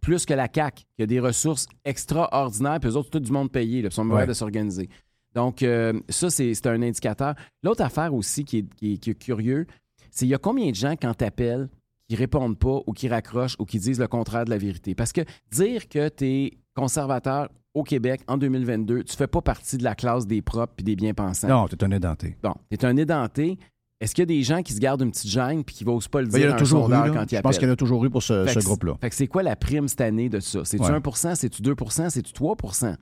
Plus 0.00 0.26
que 0.26 0.34
la 0.34 0.48
CAQ, 0.54 0.82
qui 0.96 1.02
a 1.02 1.06
des 1.06 1.18
ressources 1.20 1.66
extraordinaires, 1.84 2.78
puis 2.80 2.90
eux 2.90 2.96
autres, 2.96 3.10
tout 3.10 3.20
du 3.20 3.32
monde 3.32 3.50
payé, 3.50 3.82
là, 3.82 3.88
puis 3.88 3.94
sont 3.96 4.08
Ouais. 4.08 4.26
de 4.26 4.32
s'organiser. 4.32 4.88
Donc, 5.34 5.62
euh, 5.62 5.92
ça, 6.08 6.28
c'est 6.30 6.66
un 6.66 6.82
indicateur. 6.82 7.34
L'autre 7.62 7.82
affaire 7.82 8.12
aussi 8.14 8.44
qui 8.44 8.58
est, 8.58 8.74
qui 8.76 8.94
est- 8.94 8.96
qui 8.98 9.10
est 9.10 9.14
curieux, 9.14 9.66
c'est 10.10 10.26
il 10.26 10.28
y 10.30 10.34
a 10.34 10.38
combien 10.38 10.70
de 10.70 10.74
gens, 10.74 10.92
quand 10.92 11.14
tu 11.16 11.24
appelles, 11.24 11.68
qui 12.08 12.16
répondent 12.16 12.58
pas 12.58 12.80
ou 12.86 12.92
qui 12.92 13.08
raccrochent 13.08 13.54
ou 13.60 13.64
qui 13.64 13.78
disent 13.78 14.00
le 14.00 14.08
contraire 14.08 14.44
de 14.44 14.50
la 14.50 14.58
vérité? 14.58 14.94
Parce 14.96 15.12
que 15.12 15.20
dire 15.52 15.88
que 15.88 16.08
tu 16.08 16.24
es 16.26 16.52
conservateur 16.74 17.48
au 17.74 17.84
Québec 17.84 18.22
en 18.26 18.36
2022, 18.36 19.04
tu 19.04 19.16
fais 19.16 19.28
pas 19.28 19.40
partie 19.40 19.78
de 19.78 19.84
la 19.84 19.94
classe 19.94 20.26
des 20.26 20.42
propres 20.42 20.74
et 20.78 20.82
des 20.82 20.96
bien-pensants. 20.96 21.46
Non, 21.46 21.68
t'es 21.68 21.84
un 21.84 21.92
édenté. 21.92 22.36
Bon, 22.42 22.54
tu 22.68 22.76
es 22.76 22.84
un 22.84 22.96
édenté. 22.96 23.58
Est-ce 24.00 24.14
qu'il 24.14 24.22
y 24.22 24.24
a 24.24 24.26
des 24.38 24.42
gens 24.42 24.62
qui 24.62 24.72
se 24.72 24.80
gardent 24.80 25.02
une 25.02 25.10
petite 25.12 25.30
gêne 25.30 25.62
puis 25.62 25.76
qui 25.76 25.84
n'osent 25.84 26.08
pas 26.08 26.22
le 26.22 26.26
Ben, 26.26 26.32
dire 26.32 26.40
il 26.40 26.44
y 26.44 26.48
en 26.48 26.52
a 26.52 26.54
un 26.54 26.58
toujours 26.58 26.80
eu. 26.80 26.82
sondeur 26.90 27.06
là. 27.06 27.12
quand 27.12 27.30
ils 27.30 27.36
Je 27.36 27.40
pense 27.42 27.58
qu'il 27.58 27.68
y 27.68 27.70
en 27.70 27.74
a 27.74 27.76
toujours 27.76 28.04
eu 28.04 28.10
pour 28.10 28.22
ce, 28.22 28.58
groupe-là. 28.64 28.96
Fait 29.00 29.10
que 29.10 29.14
c'est 29.14 29.26
quoi 29.28 29.42
la 29.44 29.54
prime 29.56 29.86
cette 29.86 30.00
année 30.00 30.28
de 30.30 30.40
ça? 30.40 30.64
C'est-tu 30.64 30.82
Ouais. 30.82 30.90
1% 30.90 31.34
C'est-tu 31.36 31.62
2% 31.62 32.08
C'est-tu 32.10 32.32
3 32.32 32.56
Il 32.82 32.84
y 32.84 32.86
a- 32.86 32.96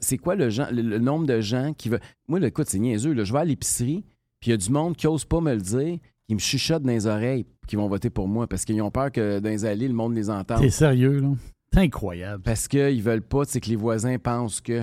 C'est 0.00 0.18
quoi 0.18 0.34
le, 0.34 0.50
gens- 0.50 0.68
le- 0.72 0.82
le 0.82 0.98
nombre 0.98 1.26
de 1.26 1.40
gens 1.40 1.72
qui 1.76 1.88
veulent. 1.88 2.00
Moi, 2.28 2.40
écoute, 2.46 2.66
c'est 2.68 2.78
niaiseux. 2.78 3.12
là. 3.12 3.24
Je 3.24 3.32
vais 3.32 3.38
à 3.40 3.44
l'épicerie, 3.44 4.04
puis 4.40 4.48
il 4.48 4.50
y 4.50 4.54
a 4.54 4.56
du 4.56 4.70
monde 4.70 4.96
qui 4.96 5.06
n'ose 5.06 5.24
pas 5.24 5.40
me 5.40 5.54
le 5.54 5.60
dire, 5.60 5.98
qui 6.28 6.34
me 6.34 6.38
chuchote 6.40 6.82
dans 6.82 6.92
les 6.92 7.06
oreilles, 7.06 7.46
qui 7.66 7.76
vont 7.76 7.88
voter 7.88 8.10
pour 8.10 8.28
moi 8.28 8.46
parce 8.46 8.64
qu'ils 8.64 8.80
ont 8.82 8.90
peur 8.90 9.10
que 9.12 9.38
dans 9.40 9.48
les 9.50 9.64
allées, 9.64 9.88
le 9.88 9.94
monde 9.94 10.14
les 10.14 10.30
entende. 10.30 10.60
T'es 10.60 10.70
sérieux, 10.70 11.20
là? 11.20 11.28
C'est 11.72 11.80
incroyable. 11.80 12.42
Parce 12.42 12.66
qu'ils 12.66 13.02
veulent 13.02 13.22
pas, 13.22 13.44
que 13.44 13.68
les 13.68 13.76
voisins 13.76 14.18
pensent 14.18 14.60
que. 14.60 14.80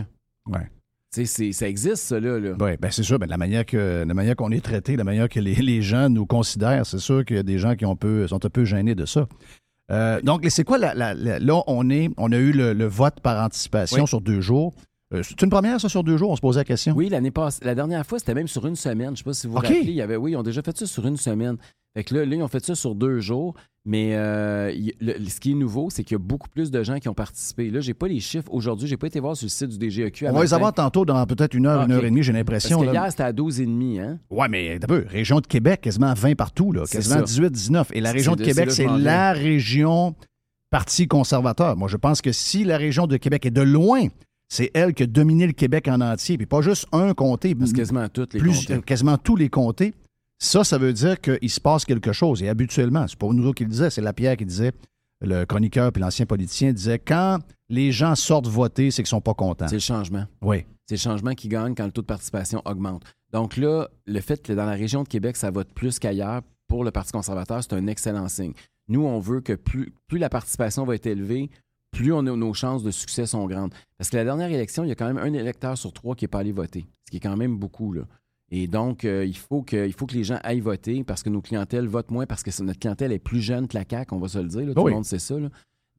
Ouais. 0.47 0.69
Tu 1.13 1.21
sais, 1.21 1.25
c'est- 1.25 1.51
ça 1.53 1.67
existe, 1.69 1.97
ça, 2.03 2.19
là. 2.19 2.39
là. 2.39 2.55
Oui, 2.59 2.71
ben 2.79 2.91
c'est 2.91 3.01
sûr. 3.03 3.17
Ben, 3.17 3.27
la 3.27 3.37
manière 3.37 3.65
que 3.65 4.03
la 4.05 4.13
manière 4.13 4.35
qu'on 4.35 4.51
est 4.51 4.63
traité, 4.63 4.95
la 4.95 5.03
manière 5.03 5.29
que 5.29 5.39
les, 5.39 5.55
les 5.55 5.81
gens 5.81 6.09
nous 6.09 6.25
considèrent, 6.25 6.85
c'est 6.85 6.99
sûr 6.99 7.23
qu'il 7.25 7.37
y 7.37 7.39
a 7.39 7.43
des 7.43 7.57
gens 7.57 7.75
qui 7.75 7.85
ont 7.85 7.95
peu, 7.95 8.27
sont 8.27 8.45
un 8.45 8.49
peu 8.49 8.65
gênés 8.65 8.95
de 8.95 9.05
ça. 9.05 9.27
Euh, 9.91 10.19
donc, 10.21 10.45
c'est 10.49 10.63
quoi 10.63 10.77
la, 10.77 10.93
la- 10.95 11.13
la- 11.13 11.39
là 11.39 11.61
on 11.67 11.89
est, 11.89 12.09
on 12.17 12.31
a 12.31 12.37
eu 12.37 12.51
le, 12.51 12.73
le 12.73 12.85
vote 12.85 13.19
par 13.21 13.43
anticipation 13.43 14.01
Oui. 14.03 14.07
sur 14.07 14.21
deux 14.21 14.41
jours. 14.41 14.73
Euh, 15.13 15.21
c'est 15.23 15.39
une 15.43 15.49
première 15.51 15.79
ça 15.79 15.87
sur 15.87 16.03
deux 16.03 16.17
jours. 16.17 16.31
On 16.31 16.35
se 16.35 16.41
posait 16.41 16.59
la 16.61 16.63
question. 16.65 16.93
Oui, 16.95 17.09
l'année 17.09 17.31
passée, 17.31 17.63
la 17.63 17.75
dernière 17.75 18.05
fois, 18.05 18.17
c'était 18.19 18.33
même 18.33 18.47
sur 18.47 18.65
une 18.65 18.75
semaine. 18.75 19.11
Je 19.11 19.19
sais 19.19 19.23
pas 19.23 19.33
si 19.33 19.45
vous 19.47 19.53
vous 19.53 19.59
OK. 19.59 19.65
rappelez, 19.65 19.81
il 19.83 19.91
y 19.91 20.01
avait, 20.01 20.15
oui, 20.15 20.31
ils 20.31 20.35
ont 20.35 20.43
déjà 20.43 20.61
fait 20.63 20.75
ça 20.75 20.85
sur 20.87 21.05
une 21.05 21.17
semaine. 21.17 21.57
Fait 21.95 22.03
que 22.03 22.13
là, 22.15 22.25
là, 22.25 22.35
ils 22.35 22.41
ont 22.43 22.47
fait 22.47 22.65
ça 22.65 22.73
sur 22.75 22.95
deux 22.95 23.19
jours. 23.19 23.53
Mais 23.87 24.15
euh, 24.15 24.73
le- 24.99 25.29
ce 25.29 25.39
qui 25.39 25.51
est 25.51 25.55
nouveau, 25.55 25.91
c'est 25.91 26.03
qu'il 26.03 26.13
y 26.13 26.19
a 26.19 26.19
beaucoup 26.23 26.49
plus 26.49 26.71
de 26.71 26.81
gens 26.81 26.97
qui 26.97 27.07
ont 27.07 27.13
participé. 27.13 27.69
Là, 27.69 27.81
j'ai 27.81 27.93
pas 27.93 28.07
les 28.07 28.19
chiffres 28.19 28.51
aujourd'hui. 28.51 28.87
J'ai 28.87 28.97
pas 28.97 29.05
été 29.05 29.19
voir 29.19 29.37
sur 29.37 29.45
le 29.45 29.49
site 29.49 29.77
du 29.77 29.89
DGEQ. 29.89 30.25
à 30.25 30.31
on 30.31 30.37
va 30.37 30.41
les 30.41 30.55
avoir 30.55 30.73
tantôt 30.73 31.05
dans 31.05 31.23
peut-être 31.27 31.53
une 31.53 31.67
heure, 31.67 31.81
Ah, 31.81 31.85
une 31.85 31.91
heure 31.91 32.03
et 32.03 32.09
demie, 32.09 32.23
j'ai 32.23 32.31
Parce 32.31 32.39
l'impression. 32.39 32.79
que 32.81 32.85
là. 32.87 32.91
hier, 32.93 33.05
c'était 33.11 33.23
à 33.23 33.31
12,5. 33.31 33.99
Hein? 34.01 34.17
Ouais, 34.31 34.47
mais 34.49 34.79
d'abord, 34.79 35.01
région 35.07 35.39
de 35.39 35.45
Québec, 35.45 35.81
quasiment 35.81 36.15
20 36.15 36.33
partout, 36.35 36.71
là, 36.71 36.83
quasiment 36.89 37.17
ça. 37.17 37.21
18, 37.21 37.51
19. 37.51 37.91
Et 37.93 38.01
la 38.01 38.11
région 38.11 38.31
de 38.33 38.39
de- 38.39 38.43
Québec, 38.45 38.71
c'est 38.71 38.87
la 38.87 39.33
région 39.33 40.15
Parti 40.71 41.07
conservateur. 41.07 41.77
Moi, 41.77 41.87
je 41.87 41.95
pense 41.97 42.21
que 42.23 42.31
si 42.31 42.63
la 42.63 42.77
région 42.77 43.05
de 43.05 43.17
Québec 43.17 43.45
est 43.45 43.51
de 43.51 43.61
loin, 43.61 44.07
c'est 44.47 44.71
elle 44.73 44.93
qui 44.93 45.03
a 45.03 45.07
dominé 45.07 45.47
le 45.47 45.53
Québec 45.53 45.87
en 45.87 46.01
entier, 46.01 46.37
puis 46.37 46.45
pas 46.45 46.61
juste 46.61 46.87
un 46.91 47.13
comté, 47.13 47.55
Parce 47.55 47.73
quasiment 47.73 48.07
toutes 48.09 48.33
les 48.33 48.39
plus, 48.39 48.65
comtés. 48.65 48.81
quasiment 48.81 49.17
tous 49.17 49.35
les 49.35 49.49
comtés. 49.49 49.93
Ça, 50.37 50.63
ça 50.63 50.77
veut 50.77 50.93
dire 50.93 51.19
qu'il 51.21 51.49
se 51.49 51.59
passe 51.59 51.85
quelque 51.85 52.11
chose. 52.11 52.43
Et 52.43 52.49
habituellement, 52.49 53.05
c'est 53.07 53.17
pas 53.17 53.27
nous 53.27 53.45
autres 53.45 53.55
qui 53.55 53.63
le 53.63 53.69
disait, 53.69 53.89
c'est 53.89 54.01
Lapierre 54.01 54.37
qui 54.37 54.45
disait, 54.45 54.73
le 55.21 55.45
chroniqueur 55.45 55.91
puis 55.91 56.01
l'ancien 56.01 56.25
politicien 56.25 56.73
disait, 56.73 56.99
quand 56.99 57.39
les 57.69 57.91
gens 57.91 58.15
sortent 58.15 58.47
voter, 58.47 58.91
c'est 58.91 59.01
qu'ils 59.01 59.09
sont 59.09 59.21
pas 59.21 59.33
contents. 59.33 59.67
C'est 59.67 59.75
le 59.75 59.79
changement. 59.79 60.25
Oui. 60.41 60.65
C'est 60.87 60.95
le 60.95 60.99
changement 60.99 61.33
qui 61.33 61.47
gagne 61.47 61.73
quand 61.73 61.85
le 61.85 61.91
taux 61.91 62.01
de 62.01 62.07
participation 62.07 62.61
augmente. 62.65 63.03
Donc 63.31 63.57
là, 63.57 63.87
le 64.05 64.21
fait 64.21 64.41
que 64.41 64.53
dans 64.53 64.65
la 64.65 64.73
région 64.73 65.03
de 65.03 65.07
Québec, 65.07 65.35
ça 65.35 65.49
vote 65.51 65.69
plus 65.73 65.99
qu'ailleurs 65.99 66.41
pour 66.67 66.83
le 66.83 66.91
Parti 66.91 67.11
conservateur, 67.11 67.63
c'est 67.63 67.73
un 67.73 67.87
excellent 67.87 68.27
signe. 68.27 68.53
Nous, 68.87 69.03
on 69.03 69.19
veut 69.19 69.41
que 69.41 69.53
plus, 69.53 69.93
plus 70.07 70.19
la 70.19 70.29
participation 70.29 70.85
va 70.85 70.95
être 70.95 71.07
élevée, 71.07 71.49
plus 71.95 72.11
on 72.13 72.19
a- 72.19 72.35
nos 72.35 72.53
chances 72.53 72.83
de 72.83 72.91
succès 72.91 73.25
sont 73.25 73.45
grandes. 73.47 73.73
Parce 73.97 74.09
que 74.09 74.17
la 74.17 74.23
dernière 74.23 74.49
élection, 74.51 74.83
il 74.83 74.89
y 74.89 74.91
a 74.91 74.95
quand 74.95 75.07
même 75.07 75.17
un 75.17 75.33
électeur 75.33 75.77
sur 75.77 75.93
trois 75.93 76.15
qui 76.15 76.23
n'est 76.25 76.29
pas 76.29 76.39
allé 76.39 76.51
voter, 76.51 76.85
ce 77.05 77.11
qui 77.11 77.17
est 77.17 77.21
quand 77.21 77.37
même 77.37 77.57
beaucoup. 77.57 77.93
Là. 77.93 78.01
Et 78.51 78.67
donc, 78.67 79.05
euh, 79.05 79.25
il, 79.25 79.35
faut 79.35 79.63
que, 79.63 79.87
il 79.87 79.93
faut 79.93 80.05
que 80.05 80.13
les 80.13 80.23
gens 80.23 80.37
aillent 80.43 80.59
voter 80.59 81.03
parce 81.03 81.23
que 81.23 81.29
nos 81.29 81.41
clientèles 81.41 81.87
votent 81.87 82.11
moins, 82.11 82.25
parce 82.25 82.43
que 82.43 82.51
notre 82.63 82.79
clientèle 82.79 83.11
est 83.11 83.19
plus 83.19 83.41
jeune 83.41 83.67
que 83.67 83.77
la 83.77 83.83
CAQ, 83.89 84.13
on 84.13 84.19
va 84.19 84.27
se 84.27 84.37
le 84.39 84.47
dire. 84.47 84.65
là. 84.67 84.73
Tout 84.73 84.81
Oui. 84.81 84.91
le 84.91 84.95
monde 84.95 85.05
sait 85.05 85.19
ça. 85.19 85.39
là. 85.39 85.49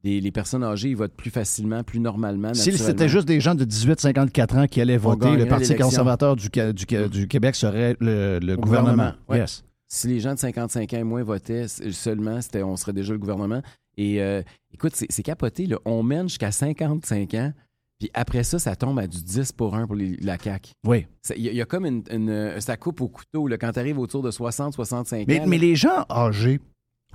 Les, 0.03 0.21
les 0.21 0.31
personnes 0.31 0.63
âgées, 0.63 0.89
ils 0.89 0.95
votent 0.95 1.15
plus 1.15 1.31
facilement, 1.31 1.83
plus 1.83 1.99
normalement. 1.99 2.53
Si 2.53 2.77
c'était 2.77 3.09
juste 3.09 3.27
des 3.27 3.39
gens 3.41 3.55
de 3.55 3.65
18-54 3.65 4.57
ans 4.59 4.67
qui 4.67 4.79
allaient 4.79 4.95
voter, 4.97 5.35
le 5.35 5.47
Parti 5.47 5.75
conservateur 5.75 6.35
du, 6.35 6.49
Québec 6.49 7.55
serait 7.55 7.97
le, 7.99 8.39
gouvernement. 8.55 8.57
gouvernement, 8.61 9.11
ouais. 9.27 9.39
Yes. 9.39 9.63
si 9.87 10.07
les 10.07 10.19
gens 10.19 10.35
de 10.35 10.39
55 10.39 10.93
ans 10.93 10.97
et 10.97 11.03
moins 11.03 11.23
votaient 11.23 11.67
seulement, 11.67 12.39
on 12.63 12.75
serait 12.77 12.93
déjà 12.93 13.11
le 13.13 13.19
gouvernement. 13.19 13.61
Et 13.97 14.21
euh, 14.21 14.41
écoute, 14.73 14.93
c'est, 14.95 15.23
capoté. 15.23 15.65
Là. 15.65 15.77
On 15.85 16.03
mène 16.03 16.29
jusqu'à 16.29 16.51
55 16.51 17.33
ans, 17.33 17.51
puis 17.99 18.09
après 18.13 18.43
ça, 18.43 18.59
ça 18.59 18.75
tombe 18.75 18.99
à 18.99 19.07
du 19.07 19.23
10 19.23 19.51
pour 19.53 19.75
1 19.75 19.87
pour 19.87 19.95
les- 19.95 20.17
la 20.17 20.37
CAQ. 20.37 20.71
Oui. 20.85 21.07
Il 21.35 21.41
y, 21.43 21.49
a- 21.49 21.51
il 21.51 21.57
y 21.57 21.61
a 21.61 21.65
comme 21.65 21.85
une, 21.85 22.03
une- 22.11 22.29
euh, 22.29 22.59
Ça 22.59 22.77
coupe 22.77 23.01
au 23.01 23.07
couteau 23.07 23.47
là, 23.47 23.57
quand 23.57 23.71
tu 23.71 23.79
arrives 23.79 23.97
autour 23.99 24.21
de 24.21 24.29
60-65 24.31 25.25
Mais, 25.27 25.39
ans. 25.39 25.43
mais 25.47 25.57
là. 25.57 25.61
les 25.63 25.75
gens 25.75 26.05
âgés 26.09 26.59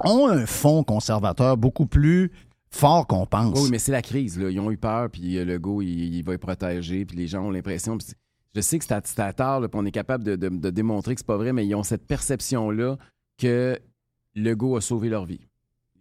ont 0.05 0.27
un 0.29 0.45
fond 0.47 0.83
conservateur 0.83 1.57
beaucoup 1.57 1.87
plus 1.87 2.33
fort 2.71 3.07
qu'on 3.07 3.27
pense. 3.27 3.61
Oui, 3.63 3.69
mais 3.71 3.79
c'est 3.79 3.93
la 3.93 4.03
crise. 4.03 4.39
Là. 4.41 4.51
Ils 4.51 4.59
ont 4.59 4.71
eu 4.71 4.79
peur, 4.79 5.09
puis 5.11 5.39
euh, 5.39 5.45
le 5.45 5.59
go, 5.59 5.83
il, 5.83 6.15
il 6.17 6.25
va 6.25 6.35
être 6.35 6.41
protégé, 6.41 7.05
puis 7.05 7.17
les 7.17 7.27
gens 7.29 7.45
ont 7.45 7.51
l'impression. 7.51 7.97
Je 8.55 8.61
sais 8.61 8.79
que 8.79 8.85
c'est 8.85 9.21
à, 9.21 9.33
tard, 9.33 9.61
puis 9.61 9.71
on 9.75 9.85
est 9.87 9.91
capable 9.93 10.25
de, 10.25 10.35
de- 10.37 10.49
de 10.49 10.71
démontrer 10.71 11.15
que 11.15 11.21
c'est 11.21 11.27
pas 11.27 11.37
vrai, 11.37 11.53
mais 11.53 11.65
ils 11.67 11.75
ont 11.75 11.83
cette 11.85 12.07
perception-là 12.07 12.97
que 13.39 13.79
le 14.35 14.55
go 14.55 14.77
a 14.77 14.81
sauvé 14.81 15.09
leur 15.11 15.27
vie. 15.27 15.47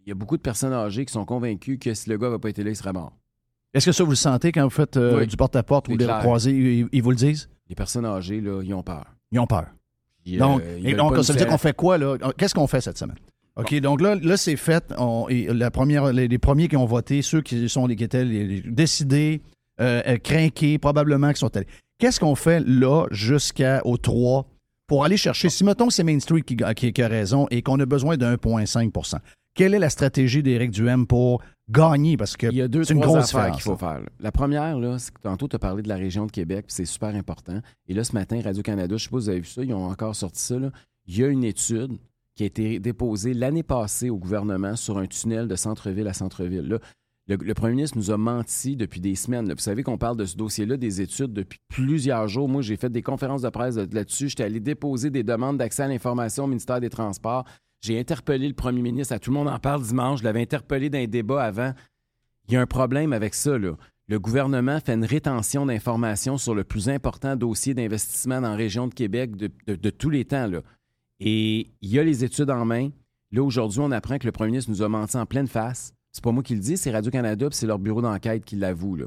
Il 0.04 0.08
y 0.08 0.12
a 0.12 0.14
beaucoup 0.14 0.36
de 0.36 0.42
personnes 0.42 0.72
âgées 0.72 1.04
qui 1.04 1.12
sont 1.12 1.24
convaincues 1.24 1.78
que 1.78 1.94
si 1.94 2.08
le 2.10 2.18
gars 2.18 2.28
n'avait 2.28 2.38
pas 2.40 2.50
été 2.50 2.62
là, 2.64 2.70
il 2.70 2.76
serait 2.76 2.92
mort. 2.92 3.12
Est-ce 3.74 3.86
que 3.86 3.92
ça, 3.92 4.04
vous 4.04 4.10
le 4.10 4.16
sentez 4.16 4.52
quand 4.52 4.64
vous 4.64 4.70
faites 4.70 4.96
euh, 4.96 5.18
Oui. 5.20 5.26
du 5.26 5.36
porte-à-porte 5.36 5.88
ou 5.88 5.96
des 5.96 6.06
croisés? 6.06 6.50
Ils, 6.52 6.88
ils 6.92 7.02
vous 7.02 7.10
le 7.10 7.16
disent? 7.16 7.48
Les 7.68 7.74
personnes 7.74 8.04
âgées, 8.04 8.40
là, 8.40 8.60
ils 8.62 8.74
ont 8.74 8.82
peur. 8.82 9.04
Ils 9.30 9.38
ont 9.38 9.46
peur. 9.46 9.66
Puis, 10.24 10.36
donc, 10.36 10.60
euh, 10.60 10.78
ils 10.80 10.90
et 10.90 10.94
donc 10.94 11.16
ça 11.24 11.32
veut 11.32 11.38
dire 11.38 11.48
qu'on 11.48 11.58
fait 11.58 11.74
quoi, 11.74 11.96
là? 11.98 12.16
Qu'est-ce 12.36 12.54
qu'on 12.54 12.66
fait 12.66 12.80
cette 12.80 12.98
semaine? 12.98 13.16
OK, 13.56 13.74
donc 13.80 14.00
là, 14.00 14.14
là 14.14 14.36
c'est 14.36 14.56
fait. 14.56 14.92
On- 14.98 15.26
la 15.28 15.70
première, 15.70 16.12
les, 16.12 16.28
les 16.28 16.38
premiers 16.38 16.68
qui 16.68 16.76
ont 16.76 16.84
voté, 16.86 17.22
ceux 17.22 17.40
qui 17.42 17.68
sont 17.68 17.86
qui 17.86 18.04
étaient 18.04 18.24
les- 18.24 18.60
décidés, 18.62 19.42
euh, 19.80 20.02
euh, 20.06 20.16
crinqués, 20.18 20.78
probablement 20.78 21.32
qui 21.32 21.38
sont 21.38 21.54
allés. 21.56 21.66
Qu'est-ce 21.98 22.18
qu'on 22.20 22.34
fait 22.34 22.60
là 22.66 23.06
jusqu'au 23.10 23.96
3 23.96 24.46
pour 24.86 25.04
aller 25.04 25.16
chercher, 25.16 25.48
si 25.48 25.64
mettons 25.64 25.86
que 25.88 25.92
c'est 25.94 26.04
Main 26.04 26.20
Street 26.20 26.42
qui, 26.42 26.56
ga- 26.56 26.74
qui- 26.74 26.92
qui 26.92 27.02
a 27.02 27.08
raison 27.08 27.46
et 27.50 27.62
qu'on 27.62 27.78
a 27.80 27.86
besoin 27.86 28.16
de 28.16 28.24
1,5 28.26 28.90
quelle 29.54 29.74
est 29.74 29.78
la 29.78 29.90
stratégie 29.90 30.42
d'Éric 30.42 30.70
Duhem 30.70 31.06
pour 31.06 31.42
gagner? 31.70 32.16
Parce 32.16 32.36
que 32.36 32.50
c'est 32.84 32.94
une 32.94 33.00
grosse 33.00 33.34
affaires 33.34 33.52
qu'il 33.52 33.62
faut 33.62 33.76
faire. 33.76 34.00
La 34.20 34.32
première, 34.32 34.78
là, 34.78 34.98
c'est 34.98 35.12
que 35.12 35.20
tantôt, 35.20 35.48
tu 35.48 35.56
as 35.56 35.58
parlé 35.58 35.82
de 35.82 35.88
la 35.88 35.96
région 35.96 36.26
de 36.26 36.30
Québec, 36.30 36.66
puis 36.66 36.74
c'est 36.74 36.84
super 36.84 37.14
important. 37.14 37.60
Et 37.88 37.94
là, 37.94 38.04
ce 38.04 38.12
matin, 38.14 38.40
Radio-Canada, 38.42 38.88
je 38.90 38.94
ne 38.94 38.98
sais 38.98 39.08
pas 39.10 39.18
si 39.18 39.24
vous 39.24 39.28
avez 39.30 39.40
vu 39.40 39.46
ça, 39.46 39.62
ils 39.64 39.74
ont 39.74 39.86
encore 39.86 40.14
sorti 40.16 40.40
ça. 40.40 40.58
là. 40.58 40.70
Il 41.06 41.18
y 41.18 41.24
a 41.24 41.28
une 41.28 41.44
étude 41.44 41.92
qui 42.34 42.44
a 42.44 42.46
été 42.46 42.78
déposée 42.80 43.34
l'année 43.34 43.62
passée 43.62 44.08
au 44.08 44.16
gouvernement 44.16 44.74
sur 44.76 44.96
un 44.98 45.06
tunnel 45.06 45.48
de 45.48 45.56
centre-ville 45.56 46.06
à 46.08 46.12
centre-ville. 46.14 46.66
Là, 46.66 46.78
le, 47.28 47.36
le 47.36 47.54
premier 47.54 47.74
ministre 47.74 47.96
nous 47.98 48.10
a 48.10 48.16
menti 48.16 48.74
depuis 48.74 49.00
des 49.00 49.14
semaines. 49.14 49.46
là. 49.46 49.54
Vous 49.54 49.60
savez 49.60 49.82
qu'on 49.82 49.98
parle 49.98 50.16
de 50.16 50.24
ce 50.24 50.36
dossier-là, 50.36 50.76
des 50.76 51.00
études, 51.02 51.32
depuis 51.32 51.60
plusieurs 51.68 52.26
jours. 52.28 52.48
Moi, 52.48 52.62
j'ai 52.62 52.76
fait 52.76 52.90
des 52.90 53.02
conférences 53.02 53.42
de 53.42 53.48
presse 53.50 53.74
de- 53.76 53.94
là-dessus. 53.94 54.28
J'étais 54.30 54.44
allé 54.44 54.60
déposer 54.60 55.10
des 55.10 55.22
demandes 55.22 55.58
d'accès 55.58 55.82
à 55.82 55.88
l'information 55.88 56.44
au 56.44 56.46
ministère 56.48 56.80
des 56.80 56.90
Transports. 56.90 57.44
J'ai 57.82 57.98
interpellé 57.98 58.46
le 58.48 58.54
premier 58.54 58.80
ministre. 58.80 59.12
À 59.12 59.18
tout 59.18 59.30
le 59.30 59.34
monde 59.34 59.48
en 59.48 59.58
parle 59.58 59.82
dimanche. 59.82 60.20
Je 60.20 60.24
l'avais 60.24 60.40
interpellé 60.40 60.88
dans 60.88 60.98
un 60.98 61.06
débat 61.06 61.42
avant. 61.42 61.74
Il 62.48 62.54
y 62.54 62.56
a 62.56 62.60
un 62.60 62.66
problème 62.66 63.12
avec 63.12 63.34
ça. 63.34 63.58
Là. 63.58 63.76
Le 64.08 64.18
gouvernement 64.20 64.78
fait 64.80 64.94
une 64.94 65.04
rétention 65.04 65.66
d'informations 65.66 66.38
sur 66.38 66.54
le 66.54 66.64
plus 66.64 66.88
important 66.88 67.34
dossier 67.34 67.74
d'investissement 67.74 68.40
dans 68.40 68.50
la 68.50 68.56
région 68.56 68.86
de 68.86 68.94
Québec 68.94 69.36
de, 69.36 69.50
de- 69.66 69.90
tous 69.90 70.10
les 70.10 70.24
temps. 70.24 70.46
Là. 70.46 70.60
Et 71.18 71.70
il 71.80 71.90
y 71.90 71.98
a 71.98 72.04
les 72.04 72.24
études 72.24 72.50
en 72.50 72.64
main. 72.64 72.90
Là, 73.32 73.42
aujourd'hui, 73.42 73.80
on 73.80 73.90
apprend 73.90 74.18
que 74.18 74.26
le 74.26 74.32
premier 74.32 74.50
ministre 74.52 74.70
nous 74.70 74.82
a 74.82 74.88
menti 74.88 75.16
en 75.16 75.26
pleine 75.26 75.48
face. 75.48 75.92
C'est 76.12 76.22
pas 76.22 76.30
moi 76.32 76.42
qui 76.42 76.54
le 76.54 76.60
dis, 76.60 76.76
c'est 76.76 76.90
Radio-Canada, 76.90 77.48
c'est 77.50 77.66
leur 77.66 77.78
bureau 77.78 78.02
d'enquête 78.02 78.44
qui 78.44 78.56
l'avoue. 78.56 78.98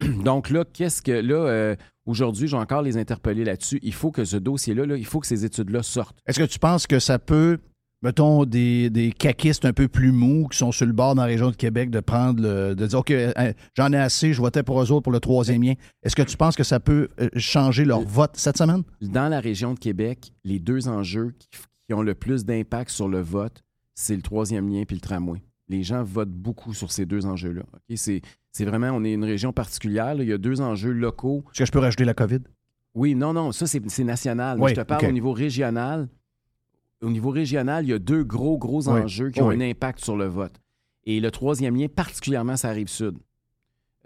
Donc 0.24 0.48
là, 0.50 0.64
qu'est-ce 0.64 1.02
que 1.02 1.10
là, 1.12 1.34
euh, 1.34 1.76
aujourd'hui, 2.06 2.46
j'ai 2.46 2.56
encore 2.56 2.82
les 2.82 2.96
interpeller 2.96 3.44
là-dessus. 3.44 3.80
Il 3.82 3.92
faut 3.92 4.12
que 4.12 4.24
ce 4.24 4.36
dossier-là, 4.36 4.86
là, 4.86 4.96
il 4.96 5.04
faut 5.06 5.18
que 5.20 5.26
ces 5.26 5.44
études-là 5.44 5.82
sortent. 5.82 6.16
Est-ce 6.26 6.38
que 6.38 6.44
tu 6.44 6.58
penses 6.58 6.86
que 6.86 7.00
ça 7.00 7.18
peut 7.18 7.58
mettons, 8.02 8.44
des, 8.44 8.90
des 8.90 9.12
caquistes 9.12 9.64
un 9.64 9.72
peu 9.72 9.88
plus 9.88 10.12
mous 10.12 10.48
qui 10.48 10.58
sont 10.58 10.72
sur 10.72 10.86
le 10.86 10.92
bord 10.92 11.14
dans 11.14 11.22
la 11.22 11.28
région 11.28 11.50
de 11.50 11.56
Québec 11.56 11.90
de 11.90 12.00
prendre 12.00 12.42
le. 12.42 12.74
de 12.74 12.86
dire 12.86 12.98
OK, 12.98 13.10
hein, 13.10 13.52
j'en 13.76 13.92
ai 13.92 13.98
assez, 13.98 14.32
je 14.32 14.40
votais 14.40 14.62
pour 14.62 14.80
eux 14.82 14.90
autres 14.92 15.02
pour 15.02 15.12
le 15.12 15.20
troisième 15.20 15.62
lien. 15.62 15.74
Est-ce 16.02 16.16
que 16.16 16.22
tu 16.22 16.36
penses 16.36 16.56
que 16.56 16.64
ça 16.64 16.80
peut 16.80 17.08
euh, 17.20 17.28
changer 17.36 17.84
leur 17.84 18.00
vote 18.00 18.32
cette 18.34 18.56
semaine? 18.56 18.82
Dans 19.00 19.28
la 19.28 19.40
région 19.40 19.74
de 19.74 19.78
Québec, 19.78 20.32
les 20.44 20.58
deux 20.58 20.88
enjeux 20.88 21.34
qui, 21.38 21.48
qui 21.88 21.94
ont 21.94 22.02
le 22.02 22.14
plus 22.14 22.44
d'impact 22.44 22.90
sur 22.90 23.08
le 23.08 23.20
vote, 23.20 23.62
c'est 23.94 24.16
le 24.16 24.22
troisième 24.22 24.68
lien 24.68 24.84
puis 24.86 24.96
le 24.96 25.00
tramway. 25.00 25.42
Les 25.68 25.82
gens 25.82 26.02
votent 26.02 26.30
beaucoup 26.32 26.74
sur 26.74 26.90
ces 26.90 27.06
deux 27.06 27.26
enjeux-là. 27.26 27.62
C'est, 27.94 28.22
c'est 28.50 28.64
vraiment, 28.64 28.88
on 28.90 29.04
est 29.04 29.12
une 29.12 29.24
région 29.24 29.52
particulière. 29.52 30.14
là. 30.16 30.22
Il 30.24 30.28
y 30.28 30.32
a 30.32 30.38
deux 30.38 30.60
enjeux 30.60 30.90
locaux. 30.90 31.44
Est-ce 31.52 31.60
que 31.60 31.66
je 31.66 31.72
peux 31.72 31.78
rajouter 31.78 32.04
la 32.04 32.14
COVID? 32.14 32.40
Oui, 32.94 33.14
non, 33.14 33.32
non, 33.32 33.52
ça, 33.52 33.68
c'est, 33.68 33.80
c'est 33.88 34.02
national. 34.02 34.58
Oui, 34.58 34.70
je 34.70 34.80
te 34.80 34.80
parle 34.80 35.06
au 35.06 35.12
niveau 35.12 35.32
régional. 35.32 36.08
Au 37.02 37.10
niveau 37.10 37.30
régional, 37.30 37.84
il 37.84 37.90
y 37.90 37.92
a 37.94 37.98
deux 37.98 38.24
gros, 38.24 38.58
gros 38.58 38.88
Oui, 38.88 39.00
enjeux 39.02 39.30
qui 39.30 39.40
ont 39.40 39.48
oui. 39.48 39.56
un 39.56 39.70
impact 39.70 40.00
sur 40.00 40.16
le 40.16 40.26
vote. 40.26 40.52
Et 41.04 41.18
le 41.20 41.30
troisième 41.30 41.76
lien, 41.76 41.86
particulièrement, 41.88 42.56
ça 42.56 42.68
arrive 42.68 42.88
sud. 42.88 43.14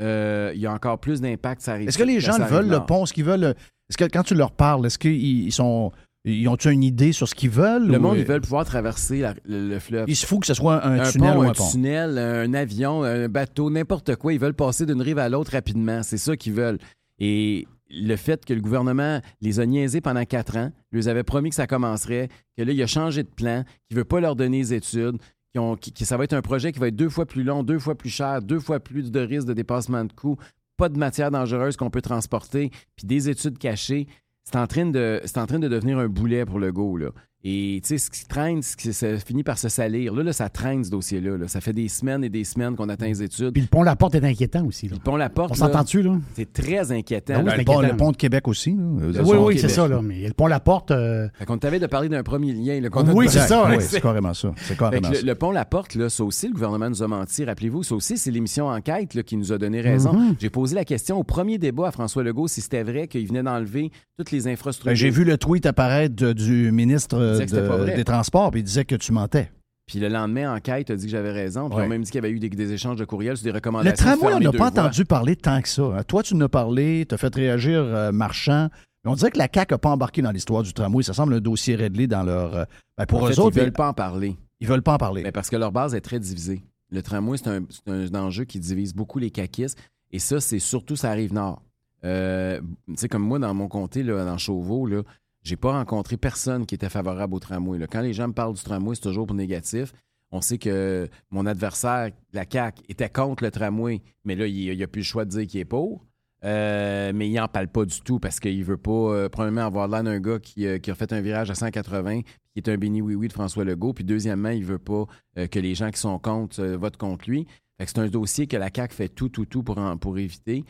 Euh, 0.01 0.53
il 0.55 0.61
y 0.61 0.67
a 0.67 0.73
encore 0.73 0.99
plus 0.99 1.21
d'impact, 1.21 1.63
ça 1.63 1.73
arrive 1.73 1.89
Est-ce 1.89 1.99
que 1.99 2.03
les 2.05 2.21
gens 2.21 2.37
le 2.39 2.45
veulent, 2.45 2.69
le 2.69 2.81
pont, 2.81 3.07
ce 3.07 3.13
qu'ils 3.13 3.25
veulent? 3.25 3.55
Est-ce 3.91 3.97
que 3.97 4.05
quand 4.05 4.23
tu 4.23 4.35
leur 4.35 4.51
parles, 4.53 4.87
est-ce 4.87 4.99
qu'ils 4.99 5.45
ils 5.47 5.53
sont. 5.53 5.93
Ils 6.27 6.49
ont-tu 6.49 6.71
une 6.71 6.83
idée 6.83 7.13
sur 7.13 7.29
ce 7.29 7.35
qu'ils 7.35 7.51
veulent? 7.51 7.87
Le 7.87 7.99
ou, 7.99 8.01
monde, 8.01 8.17
ils 8.17 8.25
veulent 8.25 8.41
pouvoir 8.41 8.65
traverser 8.65 9.21
la- 9.21 9.35
le, 9.45 9.69
le 9.69 9.79
fleuve. 9.79 10.07
Il 10.09 10.17
se 10.17 10.25
faut 10.25 10.39
que 10.39 10.47
ce 10.47 10.55
soit 10.55 10.83
un, 10.85 11.01
un 11.01 11.11
tunnel 11.11 11.35
pont, 11.35 11.41
ou 11.41 11.43
un 11.43 11.49
un 11.51 11.53
pont. 11.53 11.71
tunnel, 11.71 12.17
un 12.19 12.55
avion, 12.55 13.03
un 13.03 13.29
bateau, 13.29 13.69
n'importe 13.71 14.17
quoi. 14.17 14.33
Ils 14.33 14.41
veulent 14.41 14.55
passer 14.55 14.87
d'une 14.87 15.03
rive 15.03 15.19
à 15.19 15.29
l'autre 15.29 15.53
rapidement. 15.53 16.03
C'est 16.03 16.17
ça 16.17 16.35
qu'ils 16.35 16.55
veulent. 16.55 16.79
Et 17.19 17.67
le 17.95 18.17
fait 18.17 18.45
que 18.45 18.53
le 18.55 18.61
gouvernement 18.61 19.21
les 19.41 19.61
a 19.61 19.67
niaisés 19.67 20.01
pendant 20.01 20.25
quatre 20.25 20.57
ans, 20.57 20.73
lui 20.93 21.09
avait 21.09 21.23
promis 21.23 21.51
que 21.51 21.57
ça 21.57 21.67
commencerait, 21.67 22.29
que 22.57 22.63
là, 22.63 22.73
il 22.73 22.83
a 22.83 22.87
changé 22.87 23.23
de 23.23 23.29
plan, 23.29 23.65
qu'il 23.89 23.97
ne 23.97 24.01
veut 24.01 24.05
pas 24.05 24.21
leur 24.21 24.37
donner 24.37 24.59
les 24.59 24.75
études, 24.75 25.19
ont- 25.57 25.77
qui- 25.77 25.93
que 25.93 26.05
ça 26.05 26.17
va 26.17 26.25
être 26.25 26.33
un 26.33 26.43
projet 26.43 26.73
qui 26.73 26.79
va 26.81 26.89
être 26.89 26.97
deux 26.97 27.09
fois 27.09 27.27
plus 27.27 27.45
long, 27.45 27.63
deux 27.63 27.79
fois 27.79 27.95
plus 27.95 28.11
cher, 28.11 28.43
deux 28.43 28.59
fois 28.59 28.81
plus 28.81 29.11
de 29.13 29.21
risques 29.21 29.47
de 29.47 29.53
dépassement 29.53 30.05
de 30.05 30.13
coûts, 30.13 30.37
pas 30.77 30.89
de 30.89 30.99
matière 30.99 31.31
dangereuse 31.31 31.77
qu'on 31.77 31.91
peut 31.91 32.03
transporter, 32.03 32.71
puis 32.97 33.07
des 33.07 33.29
études 33.29 33.59
cachées. 33.59 34.09
C'est 34.43 34.57
en, 34.57 34.67
train 34.67 34.87
de, 34.87 35.21
devenir 35.69 35.99
un 35.99 36.09
boulet 36.09 36.45
pour 36.45 36.59
le 36.59 36.73
go. 36.73 36.99
Et 37.47 37.79
tu 37.83 37.89
sais, 37.89 37.99
ce 37.99 38.11
qui 38.11 38.25
traîne, 38.25 38.63
ce 38.63 38.75
qui- 38.75 38.93
ça 38.95 39.19
finit 39.19 39.43
par 39.45 39.59
se 39.59 39.69
salir. 39.69 40.15
Là, 40.15 40.23
là, 40.23 40.33
ça 40.33 40.49
traîne, 40.49 40.83
ce 40.83 40.89
dossier-là. 40.91 41.37
là. 41.37 41.47
Ça 41.47 41.61
fait 41.61 41.75
des 41.75 41.89
semaines 41.89 42.25
et 42.25 42.31
des 42.31 42.43
semaines 42.45 42.75
qu'on 42.75 42.89
attend 42.89 43.05
les 43.05 43.23
études. 43.23 43.51
Puis 43.53 43.61
le 43.61 43.69
pont 43.69 43.83
La 43.83 43.97
Porte 43.97 44.15
est 44.15 44.25
inquiétant 44.25 44.65
aussi. 44.65 44.89
Là. 44.89 44.97
Le 44.97 45.03
pont 45.03 45.17
La 45.17 45.29
Porte, 45.29 45.51
On 45.51 45.55
s'entend-tu, 45.55 46.01
là? 46.03 46.19
c'est 46.35 46.51
très 46.53 46.91
inquiétant. 46.91 47.35
Oui, 47.41 47.45
là. 47.45 47.51
c'est 47.53 47.59
Le 47.59 47.65
pont, 47.65 47.73
inquiétant. 47.79 47.93
le 47.93 47.97
pont 47.99 48.13
de 48.13 48.17
Québec 48.17 48.49
aussi. 48.49 48.71
là. 48.71 49.23
Oui, 49.25 49.37
oui, 49.39 49.59
c'est 49.59 49.69
ça, 49.69 49.87
là. 49.87 50.01
Mais 50.03 50.27
le 50.27 50.33
pont 50.33 50.47
La 50.47 50.59
Porte, 50.61 50.91
euh, 50.91 51.29
Fait 51.35 51.45
qu'on 51.45 51.59
t'avait 51.59 51.79
de 51.81 51.87
parler 51.87 52.09
d'un 52.09 52.23
premier 52.23 52.53
lien. 52.55 52.81
là, 52.81 52.89
qu'on 52.89 53.07
a 53.07 53.13
Oui, 53.13 53.27
c'est 53.29 53.41
ça, 53.41 53.67
Oui, 53.69 53.77
c'est 53.81 54.01
carrément 54.01 54.33
ça. 54.33 54.53
Carrément 54.79 55.11
le, 55.11 55.15
ça. 55.17 55.23
le 55.27 55.35
pont 55.35 55.51
La 55.51 55.67
Porte, 55.67 55.95
là, 55.97 56.09
ça 56.09 56.25
aussi, 56.25 56.47
le 56.49 56.55
gouvernement 56.55 56.89
nous 56.89 57.03
a 57.03 57.09
menti. 57.09 57.45
Rappelez-vous, 57.45 57.83
ça 57.83 57.95
aussi, 57.95 58.17
c'est 58.17 58.31
l'émission 58.31 58.69
Enquête 58.69 59.13
là, 59.15 59.23
qui 59.23 59.37
nous 59.37 59.53
a 59.53 59.59
donné 59.59 59.83
raison. 59.83 60.15
Mm-hmm. 60.15 60.37
J'ai 60.41 60.51
posé 60.51 60.75
la 60.75 60.85
question 60.87 61.19
au 61.19 61.25
premier 61.25 61.59
débat 61.59 61.89
à 61.89 61.91
François 61.91 62.23
Legault 62.23 62.49
si 62.49 62.63
c'était 62.63 62.83
vrai 62.83 63.07
qu'il 63.07 63.27
venait 63.29 63.43
d'enlever 63.43 63.91
toutes 64.17 64.31
les 64.31 64.49
infrastructures. 64.49 64.93
Ben, 64.93 64.97
J'ai 64.97 65.11
vu 65.11 65.25
le 65.25 65.37
tweet 65.37 65.67
apparaître 65.67 66.15
de- 66.17 66.33
du 66.33 66.73
ministre 66.73 67.34
Il 67.41 67.47
disait 67.47 67.47
que 67.47 67.51
c'était 67.51 67.69
pas 67.69 67.77
de- 67.79 67.83
vrai. 67.83 67.97
des 67.97 68.05
Transports, 68.05 68.51
puis 68.51 68.61
il 68.61 68.65
disait 68.65 68.85
que 68.85 68.95
tu 68.97 69.13
mentais. 69.13 69.51
Puis 69.87 69.99
le 69.99 70.09
lendemain, 70.09 70.55
Enquête 70.55 70.91
a 70.91 70.97
dit 70.97 71.05
que 71.05 71.11
j'avais 71.11 71.31
raison. 71.33 71.69
Puis 71.69 71.77
Ouais. 71.77 71.83
ils 71.83 71.87
ont 71.87 71.89
même 71.91 72.03
dit 72.03 72.11
qu'il 72.11 72.23
y 72.23 72.25
avait 72.25 72.31
eu 72.35 72.39
des, 72.39 72.49
des 72.49 72.73
échanges 72.73 72.97
de 72.97 73.05
courriels 73.05 73.37
sur 73.37 73.45
des 73.45 73.51
Le 73.51 73.57
recommandations. 73.57 73.93
de 73.93 74.17
tramway, 74.17 74.35
on 74.35 74.41
n'a 74.41 74.51
pas 74.53 74.57
voies. 74.57 74.67
entendu 74.69 75.05
parler 75.05 75.37
tant 75.37 75.61
que 75.61 75.69
ça. 75.69 75.83
hein. 75.83 76.03
Toi, 76.05 76.23
tu 76.23 76.35
en 76.35 76.41
as 76.41 76.49
parlé, 76.49 77.05
tu 77.07 77.15
as 77.15 77.19
fait 77.19 77.35
réagir 77.35 77.81
euh, 77.81 78.11
Marchand. 78.13 78.69
Mais 79.05 79.11
on 79.11 79.15
dirait 79.15 79.31
que 79.31 79.37
la 79.37 79.49
CAQ 79.53 79.75
n'a 79.75 79.79
pas 79.79 79.91
embarqué 79.91 80.23
dans 80.23 80.31
l'histoire 80.31 80.63
du 80.63 80.73
tramway. 80.73 81.03
Ça 81.03 81.13
semble 81.13 81.35
un 81.35 81.41
dossier 81.41 81.75
réglé 81.75 82.07
dans 82.07 82.23
leur. 82.23 82.55
euh, 82.57 82.65
ben, 82.97 83.05
pour 83.05 83.23
En 83.23 83.27
eux 83.29 83.33
fait, 83.33 83.39
autres, 83.41 83.57
ils 83.59 83.61
veulent 83.61 83.73
pas 83.73 83.89
en 83.89 83.93
parler. 83.93 84.37
ils 84.61 84.67
veulent 84.67 84.81
pas 84.83 84.95
en 84.95 84.99
parler. 84.99 85.23
Mais 85.23 85.33
parce 85.33 85.51
que 85.51 85.57
leur 85.57 85.71
base 85.73 85.95
est 85.95 86.01
très 86.01 86.19
divisée. 86.19 86.63
Le 86.91 87.03
tramway, 87.03 87.37
c'est 87.37 87.49
un, 87.49 87.61
c'est 87.69 87.93
un 87.93 88.15
enjeu 88.15 88.45
qui 88.45 88.59
divise 88.61 88.95
beaucoup 88.95 89.19
les 89.19 89.31
caquistes. 89.31 89.79
Et 90.13 90.19
ça, 90.19 90.41
c'est 90.41 90.61
surtout 90.61 90.97
ça 90.97 91.11
arrive 91.11 91.35
nord. 91.35 91.61
Euh, 92.05 92.61
tu 92.89 92.95
sais, 92.97 93.09
comme 93.09 93.23
moi, 93.23 93.39
dans 93.39 93.53
mon 93.55 93.69
comté, 93.69 94.03
là, 94.03 94.25
dans 94.25 94.39
Chauveau, 94.39 94.87
là, 94.87 95.03
j'ai 95.45 95.57
pas 95.57 95.73
rencontré 95.73 96.17
personne 96.17 96.67
qui 96.67 96.75
était 96.75 96.89
favorable 96.89 97.35
au 97.35 97.39
tramway. 97.39 97.79
là. 97.79 97.87
Quand 97.87 98.01
les 98.01 98.15
gens 98.15 98.29
me 98.29 98.33
parlent 98.33 98.55
du 98.55 98.63
tramway, 98.63 98.95
c'est 98.95 99.03
toujours 99.03 99.27
pour 99.27 99.37
négatif. 99.37 99.93
On 100.33 100.41
sait 100.41 100.59
que 100.59 101.09
mon 101.31 101.47
adversaire, 101.47 102.11
la 102.33 102.45
CAQ, 102.51 102.83
était 102.89 103.11
contre 103.11 103.45
le 103.45 103.51
tramway, 103.51 104.03
mais 104.25 104.35
là, 104.35 104.47
il 104.47 104.77
n'a 104.77 104.87
plus 104.87 105.03
le 105.03 105.05
choix 105.05 105.25
de 105.25 105.31
dire 105.31 105.47
qu'il 105.47 105.61
est 105.61 105.65
pour. 105.65 106.05
Euh, 106.45 107.13
mais 107.15 107.29
il 107.29 107.35
n'en 107.35 107.49
parle 107.49 107.69
pas 107.69 107.85
du 107.85 108.01
tout 108.03 108.19
parce 108.19 108.39
qu'il 108.39 108.63
veut 108.65 108.77
pas, 108.77 108.91
euh, 108.91 109.29
premièrement, 109.29 109.63
avoir 109.63 109.89
l'air 109.89 110.03
d'un 110.05 110.21
gars 110.21 110.39
qui, 110.39 110.67
euh, 110.67 110.79
qui 110.79 110.91
a 110.91 110.95
fait 110.95 111.13
un 111.13 111.21
virage 111.21 111.51
à 111.51 111.55
180, 111.55 112.21
qui 112.23 112.59
est 112.59 112.69
un 112.69 112.77
béni 112.77 113.01
oui-oui 113.01 113.29
de 113.29 113.33
François 113.33 113.65
Legault. 113.65 113.95
Puis 113.95 114.05
deuxièmement, 114.05 114.51
il 114.51 114.65
veut 114.65 114.79
pas 114.79 115.07
que 115.37 115.59
les 115.59 115.75
gens 115.75 115.91
qui 115.91 115.99
sont 115.99 116.19
contre 116.19 116.63
votent 116.63 116.97
contre 116.97 117.29
lui. 117.29 117.47
C'est 117.79 117.99
un 117.99 118.09
dossier 118.09 118.47
que 118.47 118.57
la 118.57 118.71
CAQ 118.75 118.95
fait 118.95 119.09
tout, 119.09 119.29
tout, 119.29 119.47
tout 119.47 119.63
pour, 119.63 119.81
pour 120.01 120.19
éviter. 120.19 120.65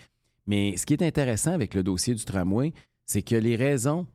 Mais 0.47 0.77
ce 0.77 0.87
qui 0.87 0.95
est 0.95 1.03
intéressant 1.03 1.53
avec 1.53 1.75
le 1.75 1.83
dossier 1.83 2.15
du 2.15 2.25
tramway, 2.25 2.73
c'est 3.07 3.23
que 3.23 3.35
les 3.35 3.57
raisons 3.57 4.07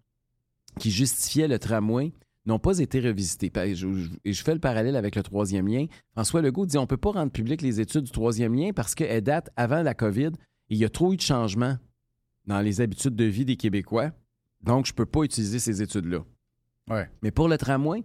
qui 0.77 0.91
justifiaient 0.91 1.47
le 1.47 1.59
tramway 1.59 2.13
n'ont 2.45 2.59
pas 2.59 2.79
été 2.79 3.01
je- 3.01 4.09
Et 4.25 4.33
je 4.33 4.43
fais 4.43 4.53
le 4.53 4.59
parallèle 4.59 4.95
avec 4.95 5.15
le 5.15 5.23
troisième 5.23 5.67
lien. 5.67 5.85
François 6.13 6.41
Legault 6.41 6.65
dit 6.65 6.77
on 6.77 6.81
ne 6.81 6.87
peut 6.87 6.97
pas 6.97 7.11
rendre 7.11 7.31
public 7.31 7.61
les 7.61 7.79
études 7.79 8.03
du 8.03 8.11
troisième 8.11 8.55
lien 8.55 8.71
parce 8.73 8.95
qu'elles 8.95 9.23
datent 9.23 9.49
avant 9.55 9.83
la 9.83 9.93
COVID. 9.93 10.31
Et 10.69 10.75
il 10.75 10.77
y 10.77 10.85
a 10.85 10.89
trop 10.89 11.13
eu 11.13 11.17
de 11.17 11.21
changements 11.21 11.77
dans 12.45 12.61
les 12.61 12.81
habitudes 12.81 13.15
de 13.15 13.25
vie 13.25 13.45
des 13.45 13.55
Québécois. 13.55 14.11
Donc, 14.61 14.85
je 14.87 14.91
ne 14.91 14.95
peux 14.95 15.05
pas 15.05 15.23
utiliser 15.23 15.59
ces 15.59 15.81
études-là. 15.81 16.19
Ouais. 16.89 17.09
Mais 17.21 17.31
pour 17.31 17.47
le 17.47 17.57
tramway, 17.57 18.03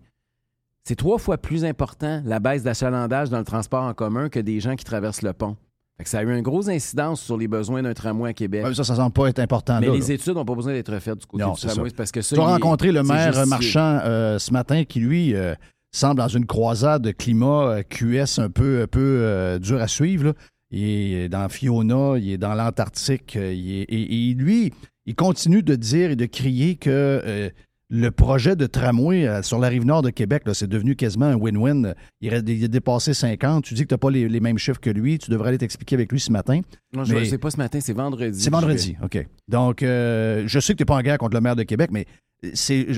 c'est 0.85 0.97
trois 0.97 1.19
fois 1.19 1.39
plus 1.39 1.65
important 1.65 2.23
la 2.25 2.39
baisse 2.41 2.63
d'achalandage 2.63 3.31
dans 3.31 3.39
le 3.39 3.45
transport 3.45 3.83
en 3.85 3.95
commun 3.95 4.29
que 4.29 4.41
des 4.41 4.61
gens 4.61 4.77
qui 4.77 4.85
traversent 4.85 5.23
le 5.23 5.33
pont. 5.33 5.57
Fait 5.97 6.05
que 6.05 6.11
ça 6.11 6.19
a 6.19 6.23
eu 6.25 6.35
une 6.37 6.43
grosse 6.43 6.69
incidence 6.69 7.23
sur 7.23 7.37
les 7.37 7.47
besoins 7.47 7.81
d'un 7.83 7.95
tramway 7.95 8.31
à 8.31 8.33
Québec. 8.33 8.65
Ouais, 8.67 8.75
ça, 8.75 8.83
ça 8.83 8.97
semble 8.97 9.13
pas 9.13 9.29
être 9.29 9.39
important. 9.39 9.79
Mais 9.81 9.87
là, 9.87 9.93
les 9.95 10.01
là. 10.01 10.11
études 10.15 10.35
n'ont 10.35 10.45
pas 10.45 10.55
besoin 10.57 10.73
d'être 10.73 10.99
faites 10.99 11.19
du 11.19 11.27
côté 11.27 11.45
Non, 11.45 11.53
du 11.53 11.61
tramway. 11.61 11.91
parce 11.97 12.11
que 12.11 12.21
ça, 12.21 12.35
Tu 12.35 12.43
as 12.43 12.45
est- 12.45 12.47
rencontré 12.49 12.91
le 12.91 13.03
maire 13.05 13.47
marchand 13.47 14.01
euh, 14.05 14.39
ce 14.41 14.53
matin 14.53 14.83
qui, 14.85 14.99
lui, 15.01 15.35
euh, 15.37 15.55
semble 15.93 16.17
dans 16.19 16.27
une 16.29 16.47
croisade 16.47 17.03
de 17.03 17.13
climat 17.13 17.69
euh, 17.79 17.83
QS 17.89 18.41
un 18.41 18.51
peu, 18.51 18.83
un 18.83 18.87
peu 18.89 19.01
euh, 19.01 19.59
dur 19.61 19.81
à 19.81 19.87
suivre. 19.87 20.25
là. 20.25 20.33
Il 20.73 20.83
est 20.83 21.29
dans 21.29 21.49
Fiona, 21.49 22.15
il 22.19 22.29
est 22.33 22.39
dans 22.39 22.55
l'Antarctique. 22.55 23.37
et, 23.37 24.35
lui, 24.37 24.73
il 25.07 25.15
continue 25.15 25.63
de 25.63 25.77
dire 25.77 26.11
et 26.11 26.17
de 26.17 26.27
crier 26.27 26.75
que 26.75 27.53
le 27.97 28.11
projet 28.11 28.57
de 28.57 28.67
tramway 28.67 29.27
euh, 29.27 29.43
sur 29.43 29.59
la 29.59 29.69
rive 29.69 29.85
nord 29.87 30.03
de 30.03 30.11
Québec, 30.11 30.43
c'est 30.53 30.67
devenu 30.69 30.97
quasiment 30.97 31.27
un 31.27 31.37
win-win. 31.37 31.95
Il, 32.21 32.35
a- 32.35 32.39
il 32.39 32.65
a 32.65 32.69
dépassé 32.69 33.15
50. 33.15 33.63
Tu 33.65 33.75
dis 33.75 33.83
que 33.83 33.89
tu 33.89 33.95
n'as 33.95 33.99
pas 33.99 34.11
les, 34.11 34.29
les 34.29 34.41
mêmes 34.41 34.59
chiffres 34.59 34.81
que 34.81 34.91
lui. 34.91 35.19
Tu 35.19 35.31
devrais 35.31 35.51
aller 35.51 35.59
t'expliquer 35.59 35.95
avec 35.95 36.11
lui 36.11 36.19
ce 36.19 36.33
matin. 36.33 36.61
Non, 36.95 37.05
je 37.05 37.15
Mais- 37.15 37.25
sais 37.25 37.39
pas 37.39 37.51
ce 37.51 37.57
matin, 37.59 37.79
c'est 37.81 37.93
vendredi. 37.93 38.41
C'est 38.41 38.51
vendredi, 38.51 38.97
OK. 39.03 39.25
Donc, 39.49 39.83
euh, 39.83 40.43
je 40.47 40.59
sais 40.59 40.73
que 40.73 40.79
tu 40.79 40.83
n'es 40.83 40.87
pas 40.87 40.97
en 40.97 41.03
guerre 41.03 41.19
contre 41.19 41.35
le 41.35 41.41
maire 41.41 41.57
de 41.57 41.63
Québec, 41.63 41.91
mais 41.93 42.07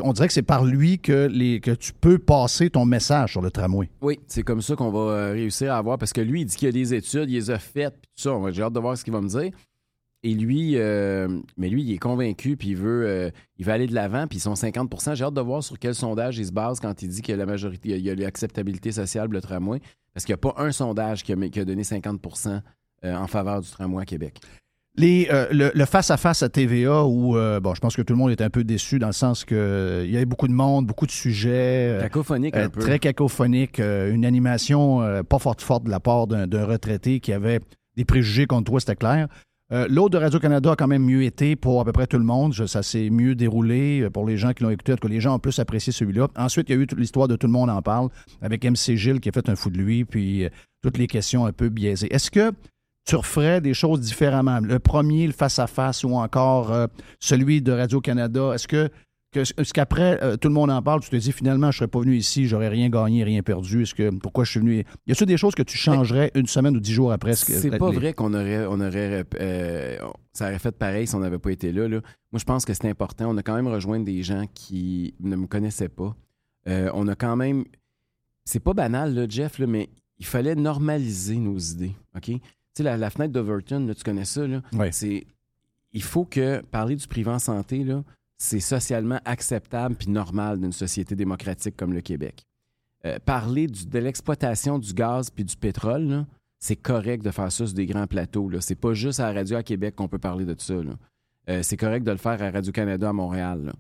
on 0.03 0.13
dirait 0.13 0.27
que 0.27 0.33
c'est 0.35 0.43
par 0.43 0.65
lui 0.65 0.99
que, 0.99 1.29
les, 1.31 1.61
que 1.61 1.71
tu 1.71 1.93
peux 1.93 2.19
passer 2.19 2.71
ton 2.71 2.85
message 2.85 3.33
sur 3.33 3.43
le 3.43 3.51
tramway. 3.51 3.89
Oui, 4.01 4.19
c'est 4.27 4.43
comme 4.43 4.61
ça 4.63 4.75
qu'on 4.75 4.91
va 4.91 4.99
euh, 5.13 5.33
réussir 5.33 5.73
à 5.73 5.77
avoir 5.79 5.99
parce 5.99 6.13
que 6.13 6.21
lui, 6.21 6.41
il 6.41 6.47
dit 6.47 6.57
qu'il 6.57 6.67
y 6.67 6.69
a 6.69 6.73
des 6.73 6.95
études, 6.95 7.29
il 7.31 7.35
les 7.35 7.51
a 7.51 7.59
faites, 7.59 7.95
puis 8.01 8.11
tout 8.17 8.23
ça. 8.23 8.51
J'ai 8.51 8.63
hâte 8.63 8.73
de 8.73 8.81
voir 8.81 8.97
ce 8.97 9.05
qu'il 9.05 9.13
va 9.13 9.21
me 9.21 9.29
dire. 9.29 9.51
Et 10.27 10.35
lui, 10.35 10.73
euh, 10.75 11.29
mais 11.57 11.69
lui, 11.69 11.85
il 11.85 11.93
est 11.93 11.99
convaincu, 11.99 12.57
puis 12.57 12.71
il 12.71 12.77
veut, 12.77 13.07
euh, 13.07 13.31
il 13.59 13.65
veut 13.65 13.73
aller 13.73 13.87
de 13.87 13.95
l'avant, 13.95 14.27
puis 14.27 14.39
ils 14.39 14.41
sont 14.41 14.55
50% 14.55 15.15
J'ai 15.15 15.23
hâte 15.23 15.35
de 15.35 15.41
voir 15.41 15.63
sur 15.63 15.79
quel 15.79 15.95
sondage 15.95 16.37
il 16.39 16.47
se 16.47 16.51
base 16.51 16.81
quand 16.81 17.01
il 17.01 17.09
dit 17.09 17.23
que 17.23 17.33
la 17.33 17.47
majorité, 17.47 17.91
il 17.91 18.05
y 18.05 18.11
a 18.11 18.15
l'acceptabilité 18.17 18.91
sociale 18.91 19.27
pour 19.27 19.35
le 19.35 19.41
tramway, 19.41 19.81
parce 20.13 20.27
qu'il 20.27 20.33
n'y 20.33 20.41
a 20.41 20.53
pas 20.53 20.61
un 20.61 20.73
sondage 20.73 21.23
qui 21.23 21.33
a, 21.33 21.37
qui 21.49 21.61
a 21.61 21.65
donné 21.65 21.83
50% 21.83 22.61
euh, 23.05 23.15
en 23.15 23.29
faveur 23.29 23.61
du 23.61 23.71
tramway 23.71 24.03
à 24.03 24.05
Québec. 24.05 24.41
Les, 24.97 25.29
euh, 25.31 25.47
le, 25.53 25.71
le 25.73 25.85
face-à-face 25.85 26.43
à 26.43 26.49
TVA, 26.49 27.05
où, 27.05 27.37
euh, 27.37 27.61
bon, 27.61 27.75
je 27.75 27.81
pense 27.81 27.95
que 27.95 28.03
tout 28.03 28.15
le 28.15 28.19
monde 28.19 28.33
est 28.33 28.41
un 28.41 28.51
peu 28.51 28.65
déçu 28.65 28.99
dans 28.99 29.07
le 29.07 29.13
sens 29.13 29.45
que 29.45 29.55
euh, 29.55 30.05
il 30.07 30.11
y 30.11 30.17
avait 30.17 30.25
beaucoup 30.25 30.49
de 30.49 30.55
monde, 30.55 30.87
beaucoup 30.87 31.07
de 31.07 31.13
sujets. 31.13 31.99
Cacophonique 32.01 32.57
un 32.57 32.69
peu. 32.69 32.81
Très 32.81 32.99
cacophonique. 32.99 33.79
une 33.79 34.25
animation 34.25 35.23
pas 35.29 35.39
forte 35.39 35.61
forte 35.61 35.85
de 35.85 35.91
la 35.91 36.01
part 36.01 36.27
d'un 36.27 36.65
retraité 36.65 37.21
qui 37.21 37.33
avait 37.33 37.61
des 37.97 38.05
préjugés 38.05 38.47
contre 38.47 38.71
toi, 38.71 38.81
c'était 38.81 38.97
clair. 38.97 39.29
Euh, 39.73 39.89
L'autre 39.91 40.11
de 40.11 40.19
Radio-Canada 40.19 40.73
a 40.73 40.77
quand 40.77 40.87
même 40.87 41.05
mieux 41.05 41.25
été 41.25 41.57
pour 41.57 41.81
à 41.81 41.85
peu 41.85 41.93
près 41.93 42.07
tout 42.07 42.19
le 42.19 42.25
monde. 42.25 42.55
Ça 42.55 42.83
s'est 42.83 43.11
mieux 43.11 43.35
déroulé 43.35 44.03
euh, 44.03 44.11
pour 44.11 44.27
les 44.27 44.37
gens 44.37 44.53
qui 44.53 44.63
l'ont 44.63 44.71
écouté. 44.71 44.93
En 44.93 44.97
tout 44.97 45.09
cas, 45.09 45.13
les 45.13 45.21
gens 45.21 45.35
ont 45.35 45.39
plus 45.41 45.59
apprécié 45.59 45.93
celui-là. 45.93 46.29
Ensuite, 46.37 46.69
il 46.69 46.77
y 46.77 46.79
a 46.79 46.83
eu 46.83 46.87
l'histoire 46.97 47.27
de 47.27 47.35
Tout 47.35 47.49
le 47.49 47.53
monde 47.53 47.71
en 47.71 47.83
parle 47.83 48.09
avec 48.41 48.65
MC 48.65 48.95
Gilles 48.97 49.21
qui 49.21 49.29
a 49.29 49.33
fait 49.33 49.49
un 49.49 49.57
fou 49.57 49.71
de 49.71 49.79
lui, 49.79 50.05
puis 50.05 50.45
euh, 50.45 50.51
toutes 50.83 50.99
les 50.99 51.09
questions 51.09 51.47
un 51.47 51.53
peu 51.53 51.69
biaisées. 51.69 52.13
Est-ce 52.15 52.31
que 52.31 52.53
tu 53.07 53.17
referais 53.17 53.61
des 53.61 53.75
choses 53.75 54.01
différemment? 54.01 54.61
Le 54.61 54.79
premier, 54.79 55.27
le 55.27 55.33
face-à-face, 55.33 56.05
ou 56.05 56.15
encore 56.15 56.73
celui 57.21 57.63
de 57.63 57.71
Radio-Canada, 57.71 58.53
est-ce 58.55 58.67
que 58.67 58.89
que- 59.33 59.41
est-ce 59.41 59.73
qu'après, 59.75 60.23
euh, 60.23 60.37
tout 60.37 60.49
le 60.49 60.55
monde 60.55 60.71
en 60.71 60.81
parle, 60.83 61.01
tu 61.01 61.11
te 61.11 61.17
dis 61.17 61.33
finalement, 61.33 61.71
je 61.71 61.79
serais 61.79 61.89
pas 61.89 62.01
venu 62.01 62.17
ici, 62.17 62.47
j'aurais 62.47 62.69
rien 62.69 62.89
gagné, 62.89 63.23
rien 63.25 63.43
perdu. 63.43 63.83
Est-ce 63.83 63.95
que 63.95 64.11
pourquoi 64.19 64.45
je 64.45 64.53
suis 64.53 64.61
venu? 64.61 64.85
Y 65.07 65.13
a-t-il 65.13 65.27
des 65.27 65.37
choses 65.37 65.55
que 65.55 65.63
tu 65.63 65.77
changerais 65.77 66.31
une 66.35 66.47
semaine 66.47 66.77
ou 66.77 66.81
dix 66.81 66.93
jours 66.93 67.13
après? 67.13 67.35
ce 67.35 67.53
C'est 67.53 67.71
les- 67.71 67.79
pas 67.79 67.91
vrai 67.91 68.13
qu'on 68.15 68.33
aurait, 68.35 68.67
on 68.67 68.81
aurait, 68.81 69.25
euh, 69.41 69.99
ça 70.33 70.47
aurait 70.47 70.59
fait 70.59 70.73
pareil 70.77 71.07
si 71.07 71.15
on 71.15 71.21
n'avait 71.21 71.39
pas 71.39 71.51
été 71.51 71.73
là, 71.73 71.87
là. 71.89 72.01
Moi, 72.33 72.39
je 72.39 72.45
pense 72.45 72.65
que 72.65 72.73
c'est 72.73 72.89
important. 72.89 73.29
On 73.31 73.37
a 73.37 73.43
quand 73.43 73.55
même 73.57 73.69
rejoint 73.69 74.01
des 74.01 74.23
gens 74.23 74.45
qui 74.55 75.15
ne 75.21 75.37
me 75.37 75.47
connaissaient 75.47 75.89
pas. 75.89 76.15
Euh, 76.69 76.91
on 76.95 77.07
a 77.09 77.15
quand 77.15 77.37
même, 77.37 77.65
c'est 78.45 78.61
pas 78.61 78.73
banal, 78.75 79.15
là, 79.15 79.27
Jeff, 79.29 79.59
là, 79.59 79.67
mais 79.67 79.89
il 80.19 80.27
fallait 80.27 80.55
normaliser 80.55 81.37
nos 81.37 81.59
idées. 81.59 81.95
OK? 82.17 82.23
Tu 82.25 82.41
sais, 82.77 82.83
la, 82.83 82.97
la 82.97 83.11
fenêtre 83.11 83.33
d'Overton, 83.33 83.93
tu 83.97 84.03
connais 84.03 84.25
ça, 84.25 84.47
là? 84.47 84.63
Ouais. 84.73 84.91
C'est. 84.93 85.27
Il 85.93 86.03
faut 86.03 86.25
que 86.25 86.61
parler 86.71 86.97
du 86.97 87.07
privé 87.07 87.31
en 87.31 87.39
santé, 87.39 87.85
là, 87.85 88.03
c'est 88.39 88.61
socialement 88.61 89.21
acceptable 89.25 89.95
puis 89.95 90.11
normal 90.11 90.61
d'une 90.61 90.73
société 90.73 91.15
démocratique 91.15 91.77
comme 91.77 91.93
le 91.93 92.01
Québec. 92.01 92.45
Euh, 93.05 93.19
parler 93.25 93.67
de 93.67 93.99
l'exploitation 93.99 94.79
du 94.79 94.93
gaz 94.93 95.31
puis 95.31 95.45
du 95.45 95.57
pétrole, 95.57 96.27
c'est 96.59 96.77
correct 96.77 97.23
de 97.23 97.31
faire 97.31 97.53
ça 97.53 97.67
sur 97.67 97.75
des 97.75 97.87
grands 97.87 98.07
plateaux. 98.07 98.49
Là. 98.49 98.61
C'est 98.61 98.75
pas 98.75 98.95
juste 98.95 99.21
à 99.21 99.33
la 99.33 99.41
radio 99.41 99.57
à 99.57 99.63
Québec 99.63 99.95
qu'on 99.95 100.09
peut 100.09 100.19
parler 100.19 100.45
de 100.45 100.55
ça. 100.59 100.75
Euh, 101.49 101.63
c'est 101.63 101.77
correct 101.77 102.05
de 102.05 102.11
le 102.11 102.17
faire 102.17 102.43
à 102.43 102.51
Radio-Canada 102.51 103.09
à 103.09 103.13
Montréal. 103.13 103.73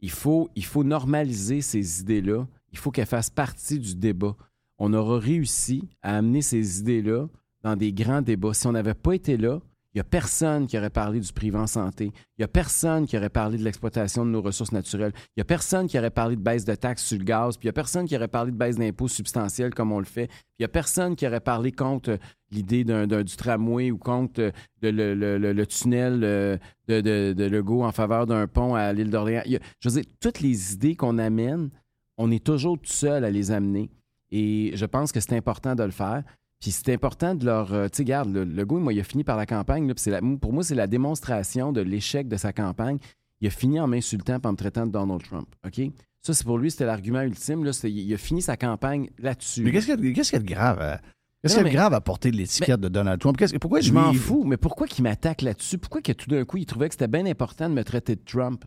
Il, 0.00 0.10
faut, 0.10 0.50
il 0.54 0.64
faut 0.64 0.84
normaliser 0.84 1.60
ces 1.60 2.00
idées-là. 2.00 2.46
Il 2.72 2.78
faut 2.78 2.90
qu'elles 2.90 3.06
fassent 3.06 3.30
partie 3.30 3.78
du 3.78 3.96
débat. 3.96 4.36
On 4.78 4.92
aura 4.92 5.18
réussi 5.18 5.88
à 6.02 6.16
amener 6.16 6.42
ces 6.42 6.80
idées-là 6.80 7.28
dans 7.62 7.76
des 7.76 7.92
grands 7.92 8.20
débats. 8.20 8.52
Si 8.52 8.66
on 8.66 8.72
n'avait 8.72 8.94
pas 8.94 9.14
été 9.14 9.36
là, 9.36 9.60
il 9.94 9.98
n'y 9.98 10.00
a 10.00 10.04
personne 10.04 10.66
qui 10.66 10.76
aurait 10.76 10.90
parlé 10.90 11.20
du 11.20 11.32
privé 11.32 11.56
en 11.56 11.68
santé. 11.68 12.06
Il 12.06 12.40
n'y 12.40 12.44
a 12.44 12.48
personne 12.48 13.06
qui 13.06 13.16
aurait 13.16 13.28
parlé 13.28 13.58
de 13.58 13.62
l'exploitation 13.62 14.26
de 14.26 14.30
nos 14.30 14.42
ressources 14.42 14.72
naturelles. 14.72 15.12
Il 15.14 15.38
n'y 15.38 15.42
a 15.42 15.44
personne 15.44 15.86
qui 15.86 15.96
aurait 15.96 16.10
parlé 16.10 16.34
de 16.34 16.40
baisse 16.40 16.64
de 16.64 16.74
taxes 16.74 17.04
sur 17.04 17.16
le 17.16 17.22
gaz. 17.22 17.56
Puis 17.56 17.66
il 17.66 17.68
n'y 17.68 17.70
a 17.70 17.74
personne 17.74 18.04
qui 18.08 18.16
aurait 18.16 18.26
parlé 18.26 18.50
de 18.50 18.56
baisse 18.56 18.76
d'impôts 18.76 19.06
substantiels 19.06 19.72
comme 19.72 19.92
on 19.92 20.00
le 20.00 20.04
fait. 20.04 20.28
Il 20.58 20.62
n'y 20.62 20.64
a 20.64 20.68
personne 20.68 21.14
qui 21.14 21.24
aurait 21.28 21.38
parlé 21.38 21.70
contre 21.70 22.10
euh, 22.10 22.16
l'idée 22.50 22.82
du 22.82 23.36
tramway 23.36 23.92
ou 23.92 23.98
contre 23.98 24.40
euh, 24.40 24.50
le, 24.82 25.64
tunnel 25.64 26.24
euh, 26.24 26.58
de, 26.88 27.00
de, 27.00 27.32
de 27.32 27.44
Legault 27.44 27.84
en 27.84 27.92
faveur 27.92 28.26
d'un 28.26 28.48
pont 28.48 28.74
à 28.74 28.92
l'île 28.92 29.10
d'Orléans. 29.10 29.44
Je 29.78 29.88
veux 29.88 30.02
dire, 30.02 30.10
toutes 30.18 30.40
les 30.40 30.72
idées 30.72 30.96
qu'on 30.96 31.18
amène, 31.18 31.70
on 32.18 32.32
est 32.32 32.44
toujours 32.44 32.78
tout 32.80 32.92
seul 32.92 33.24
à 33.24 33.30
les 33.30 33.52
amener. 33.52 33.92
Et 34.32 34.72
je 34.74 34.86
pense 34.86 35.12
que 35.12 35.20
c'est 35.20 35.36
important 35.36 35.76
de 35.76 35.84
le 35.84 35.92
faire. 35.92 36.24
Puis 36.64 36.70
c'est 36.70 36.94
important 36.94 37.34
de 37.34 37.44
leur. 37.44 37.74
euh, 37.74 37.88
tu 37.88 37.98
sais, 37.98 38.02
regarde, 38.04 38.30
le, 38.34 38.64
gars, 38.64 38.76
moi, 38.76 38.94
il 38.94 38.98
a 38.98 39.04
fini 39.04 39.22
par 39.22 39.36
la 39.36 39.44
campagne. 39.44 39.86
là, 39.86 39.92
la- 40.06 40.20
pour 40.40 40.50
moi, 40.54 40.62
c'est 40.62 40.74
la 40.74 40.86
démonstration 40.86 41.72
de 41.72 41.82
l'échec 41.82 42.26
de 42.26 42.38
sa 42.38 42.54
campagne. 42.54 42.96
Il 43.42 43.46
a 43.48 43.50
fini 43.50 43.78
en 43.78 43.86
m'insultant 43.86 44.38
et 44.42 44.46
en 44.46 44.52
me 44.52 44.56
traitant 44.56 44.86
de 44.86 44.90
Donald 44.92 45.22
Trump. 45.22 45.46
OK? 45.66 45.82
Ça, 46.22 46.32
c'est 46.32 46.44
pour 46.46 46.56
lui, 46.56 46.70
c'était 46.70 46.86
l'argument 46.86 47.20
ultime. 47.20 47.64
Là, 47.64 47.72
il 47.84 48.14
a 48.14 48.16
fini 48.16 48.40
sa 48.40 48.56
campagne 48.56 49.10
là-dessus. 49.18 49.62
Mais 49.62 49.72
qu'est-ce 49.72 49.84
qu'il 49.94 50.06
y 50.06 50.10
a- 50.10 50.14
qu'est-ce 50.14 50.30
qu'il 50.30 50.38
y 50.38 50.42
a 50.42 50.42
de 50.42 50.50
grave 50.50 50.80
à, 50.80 51.00
qu'est-ce 51.42 51.54
qu'il 51.56 51.64
y 51.64 51.66
a 51.66 51.68
de 51.70 51.74
grave 51.76 51.92
à 51.92 52.00
porter 52.00 52.30
l'étiquette 52.30 52.80
de 52.80 52.88
Donald 52.88 53.20
Trump? 53.20 53.36
Qu'est-ce- 53.36 53.56
pourquoi 53.58 53.82
Je 53.82 53.92
m'en 53.92 54.14
fous, 54.14 54.44
mais 54.46 54.56
pourquoi 54.56 54.86
qu'il 54.86 55.02
m'attaque 55.02 55.42
là-dessus? 55.42 55.76
Pourquoi 55.76 56.00
que 56.00 56.12
tout 56.12 56.30
d'un 56.30 56.46
coup, 56.46 56.56
il 56.56 56.64
trouvait 56.64 56.88
que 56.88 56.94
c'était 56.94 57.08
bien 57.08 57.26
important 57.26 57.68
de 57.68 57.74
me 57.74 57.84
traiter 57.84 58.16
de 58.16 58.22
Trump? 58.24 58.64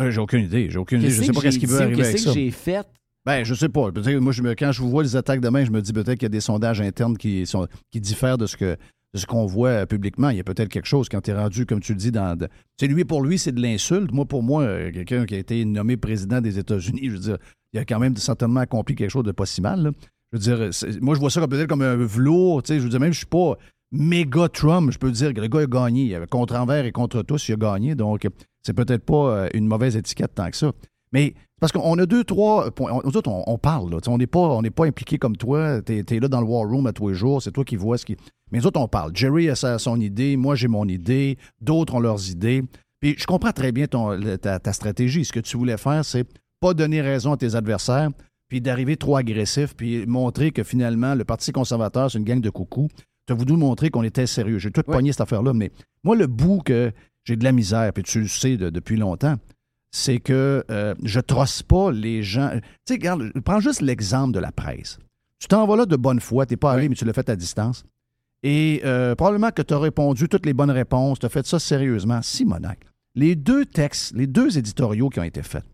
Euh, 0.00 0.10
j'ai 0.10 0.20
aucune 0.20 0.44
idée. 0.44 0.68
J'ai 0.68 0.78
aucune 0.78 0.98
idée. 1.00 1.08
Je 1.08 1.14
Qu'est-ce 1.16 1.26
sais 1.28 1.32
pas 1.32 1.38
que 1.40 1.44
qu'est-ce 1.46 1.58
qu'il 1.58 1.68
veut 1.70 1.80
arriver 1.80 2.02
avec 2.02 2.12
Qu'est-ce 2.12 2.24
ça. 2.24 2.30
que 2.30 2.34
j'ai 2.38 2.50
fait? 2.50 2.86
Ben, 3.24 3.44
je 3.44 3.54
sais 3.54 3.68
pas. 3.68 3.90
Moi, 4.20 4.32
quand 4.58 4.72
je 4.72 4.82
vois 4.82 5.02
les 5.02 5.14
attaques 5.16 5.40
demain, 5.40 5.64
je 5.64 5.70
me 5.70 5.80
dis 5.80 5.92
peut-être 5.92 6.14
qu'il 6.14 6.24
y 6.24 6.26
a 6.26 6.28
des 6.28 6.40
sondages 6.40 6.80
internes 6.80 7.16
qui, 7.16 7.46
sont, 7.46 7.68
qui 7.90 8.00
diffèrent 8.00 8.38
de 8.38 8.46
ce 8.46 8.56
que 8.56 8.76
de 9.14 9.24
qu'on 9.26 9.44
voit 9.44 9.68
euh, 9.68 9.86
publiquement. 9.86 10.30
Il 10.30 10.38
y 10.38 10.40
a 10.40 10.44
peut-être 10.44 10.70
quelque 10.70 10.86
chose 10.86 11.08
quand 11.10 11.20
tu 11.20 11.30
es 11.30 11.34
rendu, 11.34 11.66
comme 11.66 11.80
tu 11.80 11.92
le 11.92 11.98
dis, 11.98 12.10
dans. 12.10 12.36
sais, 12.80 12.86
lui, 12.86 13.04
pour 13.04 13.22
lui, 13.22 13.38
c'est 13.38 13.52
de 13.52 13.60
l'insulte. 13.60 14.10
Moi, 14.10 14.24
pour 14.24 14.42
moi, 14.42 14.62
euh, 14.62 14.90
quelqu'un 14.90 15.26
qui 15.26 15.34
a 15.34 15.38
été 15.38 15.64
nommé 15.66 15.98
président 15.98 16.40
des 16.40 16.58
États-Unis, 16.58 17.02
je 17.04 17.10
veux 17.10 17.18
dire, 17.18 17.36
il 17.74 17.78
a 17.78 17.84
quand 17.84 17.98
même 17.98 18.16
certainement 18.16 18.60
accompli 18.60 18.94
quelque 18.94 19.10
chose 19.10 19.24
de 19.24 19.32
pas 19.32 19.44
si 19.44 19.60
mal. 19.60 19.92
Je 20.32 20.38
veux 20.38 20.42
dire, 20.42 20.72
c'est- 20.72 20.98
moi, 21.02 21.14
je 21.14 21.20
vois 21.20 21.30
ça 21.30 21.46
peut-être 21.46 21.68
comme 21.68 21.82
un 21.82 21.96
velours. 21.96 22.62
Tu 22.62 22.74
je 22.74 22.80
veux 22.80 22.88
dire, 22.88 23.00
même, 23.00 23.12
je 23.12 23.18
suis 23.18 23.26
pas 23.26 23.58
méga 23.92 24.48
Trump. 24.48 24.90
Je 24.90 24.98
peux 24.98 25.10
dire 25.10 25.34
que 25.34 25.40
le 25.42 25.48
gars 25.48 25.60
a 25.60 25.66
gagné. 25.66 26.18
Contre 26.30 26.54
envers 26.56 26.86
et 26.86 26.92
contre 26.92 27.22
tous, 27.22 27.50
il 27.50 27.52
a 27.52 27.56
gagné. 27.56 27.94
Donc, 27.94 28.26
c'est 28.62 28.72
peut-être 28.72 29.04
pas 29.04 29.36
euh, 29.36 29.48
une 29.52 29.66
mauvaise 29.66 29.94
étiquette 29.94 30.34
tant 30.34 30.50
que 30.50 30.56
ça. 30.56 30.72
Mais 31.12 31.34
parce 31.60 31.72
qu'on 31.72 31.98
a 31.98 32.06
deux, 32.06 32.24
trois 32.24 32.70
points. 32.70 32.90
On- 32.92 33.02
Nous 33.08 33.16
autres, 33.16 33.30
on, 33.30 33.44
on 33.46 33.58
parle. 33.58 33.90
Là. 33.90 33.98
On 34.08 34.18
n'est 34.18 34.26
pas, 34.26 34.60
pas 34.74 34.86
impliqué 34.86 35.18
comme 35.18 35.36
toi. 35.36 35.80
Tu 35.82 35.98
es, 35.98 36.20
là 36.20 36.28
dans 36.28 36.40
le 36.40 36.46
war 36.46 36.68
room 36.68 36.86
à 36.86 36.92
tous 36.92 37.08
les 37.08 37.14
jours. 37.14 37.42
C'est 37.42 37.52
toi 37.52 37.64
qui 37.64 37.76
vois 37.76 37.98
ce 37.98 38.04
qui. 38.06 38.16
Mais 38.50 38.58
nous 38.58 38.66
autres, 38.66 38.80
on 38.80 38.88
parle. 38.88 39.12
Jerry 39.14 39.48
a 39.50 39.54
sa- 39.54 39.78
son 39.78 40.00
idée. 40.00 40.36
Moi, 40.36 40.54
j'ai 40.56 40.68
mon 40.68 40.86
idée. 40.88 41.38
D'autres 41.60 41.94
ont 41.94 42.00
leurs 42.00 42.30
idées. 42.30 42.62
Puis 43.00 43.14
je 43.18 43.26
comprends 43.26 43.52
très 43.52 43.72
bien 43.72 43.86
ton, 43.86 44.18
ta, 44.40 44.58
ta 44.58 44.72
stratégie. 44.72 45.24
Ce 45.24 45.32
que 45.32 45.40
tu 45.40 45.56
voulais 45.56 45.76
faire, 45.76 46.04
c'est 46.04 46.26
pas 46.60 46.72
donner 46.74 47.00
raison 47.00 47.32
à 47.32 47.36
tes 47.36 47.54
adversaires, 47.56 48.10
puis 48.48 48.60
d'arriver 48.60 48.96
trop 48.96 49.16
agressif, 49.16 49.74
puis 49.76 50.06
montrer 50.06 50.52
que 50.52 50.62
finalement, 50.62 51.14
le 51.16 51.24
Parti 51.24 51.50
conservateur, 51.50 52.08
c'est 52.10 52.18
une 52.18 52.24
gang 52.24 52.40
de 52.40 52.50
coucous. 52.50 52.88
Tu 53.26 53.32
as 53.32 53.36
voulu 53.36 53.54
montrer 53.56 53.90
qu'on 53.90 54.04
était 54.04 54.26
sérieux. 54.26 54.58
J'ai 54.58 54.70
tout 54.70 54.82
pogné 54.82 55.10
cette 55.12 55.22
affaire-là. 55.22 55.52
Mais 55.52 55.72
moi, 56.04 56.14
le 56.14 56.26
bout 56.28 56.60
que 56.64 56.92
j'ai 57.24 57.34
de 57.36 57.42
la 57.44 57.50
misère, 57.52 57.92
puis 57.92 58.02
tu 58.04 58.20
le 58.20 58.28
sais 58.28 58.56
de- 58.56 58.70
depuis 58.70 58.96
longtemps, 58.96 59.34
c'est 59.92 60.18
que 60.18 60.64
euh, 60.70 60.94
je 61.04 61.20
trosse 61.20 61.62
pas 61.62 61.92
les 61.92 62.22
gens. 62.22 62.50
Tu 62.54 62.60
sais, 62.88 62.94
regarde, 62.94 63.30
prends 63.44 63.60
juste 63.60 63.82
l'exemple 63.82 64.32
de 64.32 64.40
la 64.40 64.50
presse. 64.50 64.98
Tu 65.38 65.48
t'en 65.48 65.66
vas 65.66 65.76
là 65.76 65.86
de 65.86 65.96
bonne 65.96 66.20
foi, 66.20 66.46
tu 66.46 66.54
n'es 66.54 66.56
pas 66.56 66.72
allé, 66.72 66.88
mais 66.88 66.94
tu 66.94 67.04
l'as 67.04 67.12
fait 67.12 67.28
à 67.28 67.36
distance. 67.36 67.84
Et 68.42 68.80
euh, 68.84 69.14
probablement 69.14 69.50
que 69.50 69.62
tu 69.62 69.74
as 69.74 69.78
répondu 69.78 70.28
toutes 70.28 70.46
les 70.46 70.54
bonnes 70.54 70.70
réponses, 70.70 71.18
tu 71.18 71.26
as 71.26 71.28
fait 71.28 71.46
ça 71.46 71.58
sérieusement. 71.58 72.22
Simonac, 72.22 72.80
les 73.14 73.36
deux 73.36 73.66
textes, 73.66 74.14
les 74.16 74.26
deux 74.26 74.58
éditoriaux 74.58 75.10
qui 75.10 75.20
ont 75.20 75.24
été 75.24 75.42
faits, 75.42 75.64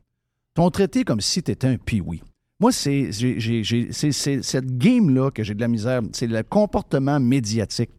t'ont 0.54 0.70
traité 0.70 1.04
comme 1.04 1.20
si 1.20 1.42
tu 1.42 1.52
étais 1.52 1.68
un 1.68 1.76
pioui. 1.76 2.22
Moi, 2.60 2.72
c'est 2.72 3.12
cette 3.12 4.78
game-là 4.78 5.30
que 5.30 5.44
j'ai 5.44 5.54
de 5.54 5.60
la 5.60 5.68
misère. 5.68 6.02
C'est 6.12 6.26
le 6.26 6.42
comportement 6.42 7.20
médiatique, 7.20 7.90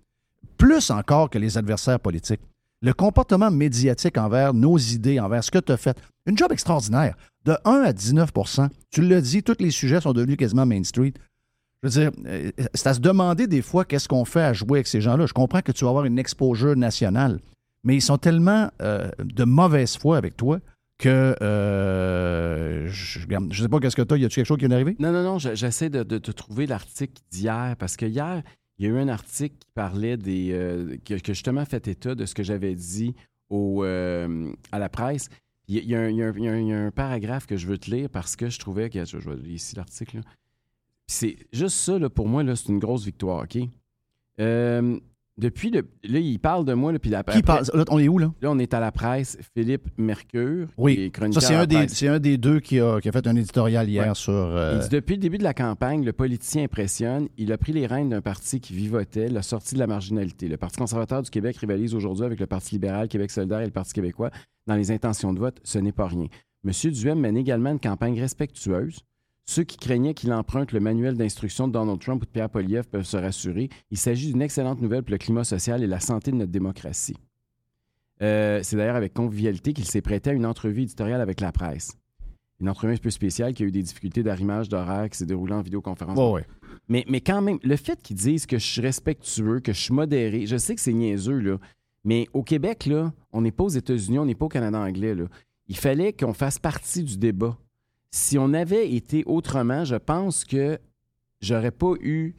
plus 0.58 0.92
encore 0.92 1.30
que 1.30 1.40
les 1.40 1.58
adversaires 1.58 2.00
politiques. 2.00 2.42
Le 2.82 2.94
comportement 2.94 3.52
médiatique 3.52 4.18
envers 4.18 4.54
nos 4.54 4.78
idées, 4.78 5.20
envers 5.20 5.44
ce 5.44 5.52
que 5.52 5.60
tu 5.60 5.72
as 5.72 5.78
fait. 5.78 5.98
Une 6.26 6.38
job 6.38 6.52
extraordinaire. 6.52 7.16
De 7.46 7.56
1 7.66 7.72
à 7.84 7.92
19% 7.92 8.70
Tu 8.92 9.02
l'as 9.02 9.22
dit, 9.22 9.44
tous 9.44 9.56
les 9.60 9.72
sujets 9.72 10.00
sont 10.02 10.14
devenus 10.14 10.38
quasiment 10.38 10.66
Main 10.66 10.84
Street. 10.84 11.14
Je 11.84 11.88
veux 11.90 12.02
dire, 12.02 12.12
euh, 12.28 12.52
c'est 12.74 12.88
à 12.88 12.94
se 12.94 13.00
demander 13.00 13.48
des 13.48 13.62
fois 13.62 13.86
qu'est-ce 13.86 14.08
qu'on 14.08 14.26
fait 14.26 14.42
à 14.42 14.54
jouer 14.54 14.80
avec 14.80 14.88
ces 14.88 15.02
gens-là. 15.02 15.26
Je 15.26 15.34
comprends 15.34 15.62
que 15.62 15.72
tu 15.72 15.84
vas 15.86 15.90
avoir 15.90 16.06
une 16.06 16.20
exposure 16.20 16.76
nationale, 16.76 17.40
mais 17.84 17.96
ils 17.96 18.02
sont 18.02 18.18
tellement 18.18 18.70
euh, 18.82 19.10
de 19.24 19.44
mauvaise 19.46 19.98
foi 19.98 20.18
avec 20.18 20.36
toi 20.38 20.60
que 20.98 21.34
euh, 21.42 22.88
je 22.90 23.20
ne 23.30 23.54
sais 23.54 23.68
pas 23.70 23.80
qu'est-ce 23.80 23.96
que 23.96 24.02
tu 24.02 24.14
as. 24.14 24.18
Y 24.18 24.26
a-tu 24.26 24.36
quelque 24.36 24.46
chose 24.48 24.58
qui 24.58 24.66
est 24.66 24.74
arrivé? 24.74 24.96
Non, 25.00 25.12
non, 25.14 25.24
non, 25.24 25.40
je- 25.40 25.56
j'essaie 25.56 25.90
de, 25.90 26.04
de 26.04 26.32
trouver 26.34 26.68
l'article 26.68 27.22
d'hier 27.32 27.76
parce 27.80 27.96
que 27.96 28.06
hier, 28.06 28.44
il 28.80 28.86
y 28.86 28.90
a 28.90 28.92
eu 28.92 28.98
un 28.98 29.10
article 29.10 29.56
qui 29.60 29.68
parlait 29.74 30.18
des. 30.18 30.52
euh, 30.54 30.98
que, 31.06 31.16
que 31.16 31.34
justement 31.34 31.66
fait 31.66 31.88
état 31.88 32.16
de 32.16 32.26
ce 32.26 32.34
que 32.34 32.44
j'avais 32.44 32.74
dit 32.76 33.14
au, 33.50 33.84
euh, 33.84 34.52
à 34.72 34.80
la 34.80 34.90
presse. 34.90 35.30
Il 35.68 35.86
y, 35.88 35.94
a- 35.96 36.00
a 36.00 36.04
un- 36.04 36.20
a 36.20 36.84
a 36.84 36.88
a 36.88 36.92
paragraphe 36.92 37.46
que 37.46 37.56
je 37.58 37.68
veux 37.68 37.78
te 37.78 37.92
lire 37.92 38.10
parce 38.10 38.36
que 38.36 38.50
je 38.50 38.58
trouvais 38.58 38.90
que. 38.90 39.06
Je, 39.06 39.20
je 39.20 39.30
vais 39.30 39.36
lire 39.36 39.54
ici 39.56 39.76
l'article. 39.76 40.22
C'est 41.08 41.38
juste 41.52 41.76
ça, 41.78 42.00
là, 42.00 42.10
pour 42.10 42.28
moi, 42.28 42.44
c'est 42.56 42.70
une 42.70 42.80
grosse 42.80 43.06
victoire, 43.06 43.44
OK? 43.44 43.58
Euh, 44.40 45.00
depuis 45.40 45.72
le. 45.72 45.88
Là, 46.04 46.20
il 46.20 46.38
parle 46.40 46.66
de 46.66 46.74
moi, 46.74 46.92
là, 46.92 47.00
puis 47.00 47.14
après- 47.16 47.36
Qui 47.38 47.42
parle? 47.42 47.66
Là, 47.74 47.84
on 47.90 47.98
est 48.00 48.08
où, 48.08 48.18
là? 48.18 48.32
Là, 48.42 48.52
on 48.52 48.60
est 48.60 48.74
à 48.74 48.80
la 48.80 48.92
presse. 48.92 49.38
Philippe 49.56 49.88
Mercure, 49.98 50.68
qui 50.68 50.74
est 50.74 50.84
Oui. 50.84 51.12
chroniqueur 51.12 51.42
Ça, 51.42 51.48
c'est 51.48 51.56
un, 51.56 51.66
des- 51.66 51.88
c'est 51.88 52.08
un 52.08 52.20
des 52.20 52.38
deux 52.38 52.60
qui 52.60 52.80
a, 52.80 53.00
qui 53.00 53.10
a 53.10 53.12
fait 53.12 53.26
un 53.28 53.36
éditorial 53.36 53.90
hier 53.90 54.08
Ouais. 54.10 54.16
sur. 54.16 54.34
euh, 54.34 54.74
Il 54.76 54.82
dit 54.84 54.90
depuis 54.90 55.16
le 55.16 55.22
début 55.22 55.38
de 55.38 55.44
la 55.44 55.54
campagne, 55.54 56.04
le 56.04 56.14
politicien 56.14 56.64
impressionne. 56.64 57.28
Il 57.38 57.52
a 57.52 57.58
pris 57.58 57.72
les 57.74 57.88
rênes 57.88 58.10
d'un 58.10 58.22
parti 58.22 58.60
qui 58.60 58.74
vivotait, 58.74 59.30
l'a 59.30 59.42
sorti 59.42 59.76
de 59.76 59.80
la 59.80 59.88
marginalité. 59.88 60.48
Le 60.48 60.58
Parti 60.58 60.78
conservateur 60.78 61.22
du 61.24 61.30
Québec 61.30 61.58
rivalise 61.58 61.96
aujourd'hui 61.96 62.26
avec 62.26 62.40
le 62.40 62.46
Parti 62.48 62.76
libéral, 62.76 63.08
Québec 63.08 63.32
solidaire 63.32 63.62
et 63.62 63.66
le 63.66 63.72
Parti 63.72 63.94
québécois 63.94 64.30
dans 64.68 64.76
les 64.76 64.92
intentions 64.92 65.34
de 65.34 65.40
vote. 65.40 65.60
Ce 65.64 65.80
n'est 65.80 65.92
pas 65.92 66.08
rien. 66.08 66.28
M. 66.66 66.72
Duhem 66.92 67.20
mène 67.20 67.38
également 67.38 67.72
une 67.72 67.80
campagne 67.80 68.20
respectueuse. 68.20 69.00
Ceux 69.50 69.64
qui 69.64 69.78
craignaient 69.78 70.14
qu'il 70.14 70.32
emprunte 70.32 70.74
le 70.74 70.80
manuel 70.80 71.18
d'instruction 71.18 71.68
de 71.68 71.74
Donald 71.74 72.00
Trump 72.00 72.22
ou 72.22 72.26
de 72.28 72.30
Pierre 72.30 72.52
Poliev 72.52 72.84
peuvent 72.84 73.02
se 73.02 73.18
rassurer. 73.18 73.70
Il 73.90 73.98
s'agit 73.98 74.32
d'une 74.32 74.44
excellente 74.44 74.80
nouvelle 74.80 75.02
pour 75.02 75.14
le 75.14 75.18
climat 75.18 75.44
social 75.44 75.82
et 75.82 75.88
la 75.88 76.00
santé 76.00 76.30
de 76.30 76.36
notre 76.36 76.52
démocratie. 76.52 77.16
Euh, 78.22 78.60
c'est 78.62 78.76
d'ailleurs 78.76 78.96
avec 78.96 79.12
convivialité 79.12 79.74
qu'il 79.74 79.86
s'est 79.86 80.04
prêté 80.04 80.30
à 80.30 80.34
une 80.34 80.46
entrevue 80.46 80.84
éditoriale 80.84 81.20
avec 81.20 81.42
la 81.42 81.52
presse. 81.52 81.98
Une 82.62 82.70
entrevue 82.70 82.94
un 82.94 82.98
peu 82.98 83.10
spéciale 83.10 83.56
qui 83.56 83.64
a 83.64 83.66
eu 83.66 83.72
des 83.72 83.82
difficultés 83.82 84.22
d'arrimage 84.22 84.70
d'horaire 84.70 85.10
qui 85.10 85.18
s'est 85.18 85.26
déroulée 85.26 85.56
en 85.56 85.64
vidéoconférence. 85.64 86.32
Ouais. 86.32 86.46
Mais, 86.88 87.04
mais 87.10 87.20
quand 87.20 87.42
même, 87.42 87.58
le 87.64 87.76
fait 87.76 88.00
qu'ils 88.04 88.18
disent 88.18 88.46
que 88.46 88.60
je 88.60 88.66
suis 88.68 88.82
respectueux, 88.82 89.62
que 89.62 89.74
je 89.74 89.82
suis 89.82 89.96
modéré, 89.96 90.46
je 90.46 90.58
sais 90.58 90.76
que 90.76 90.82
c'est 90.82 90.94
niaiseux, 90.94 91.40
là, 91.40 91.58
mais 92.04 92.28
au 92.34 92.44
Québec, 92.44 92.86
là, 92.86 93.14
on 93.32 93.42
n'est 93.42 93.52
pas 93.52 93.64
aux 93.64 93.70
États-Unis, 93.70 94.20
on 94.20 94.26
n'est 94.26 94.36
pas 94.36 94.46
au 94.46 94.50
Canada 94.50 94.80
anglais. 94.80 95.16
Là. 95.16 95.26
Il 95.68 95.76
fallait 95.76 96.14
qu'on 96.14 96.34
fasse 96.34 96.60
partie 96.60 97.02
du 97.02 97.18
débat. 97.18 97.58
Si 98.12 98.38
on 98.38 98.54
avait 98.54 98.92
été 98.92 99.24
autrement, 99.26 99.86
je 99.86 99.96
pense 99.96 100.44
que 100.44 100.80
j'aurais 101.42 101.72
pas 101.72 101.94
eu 102.02 102.36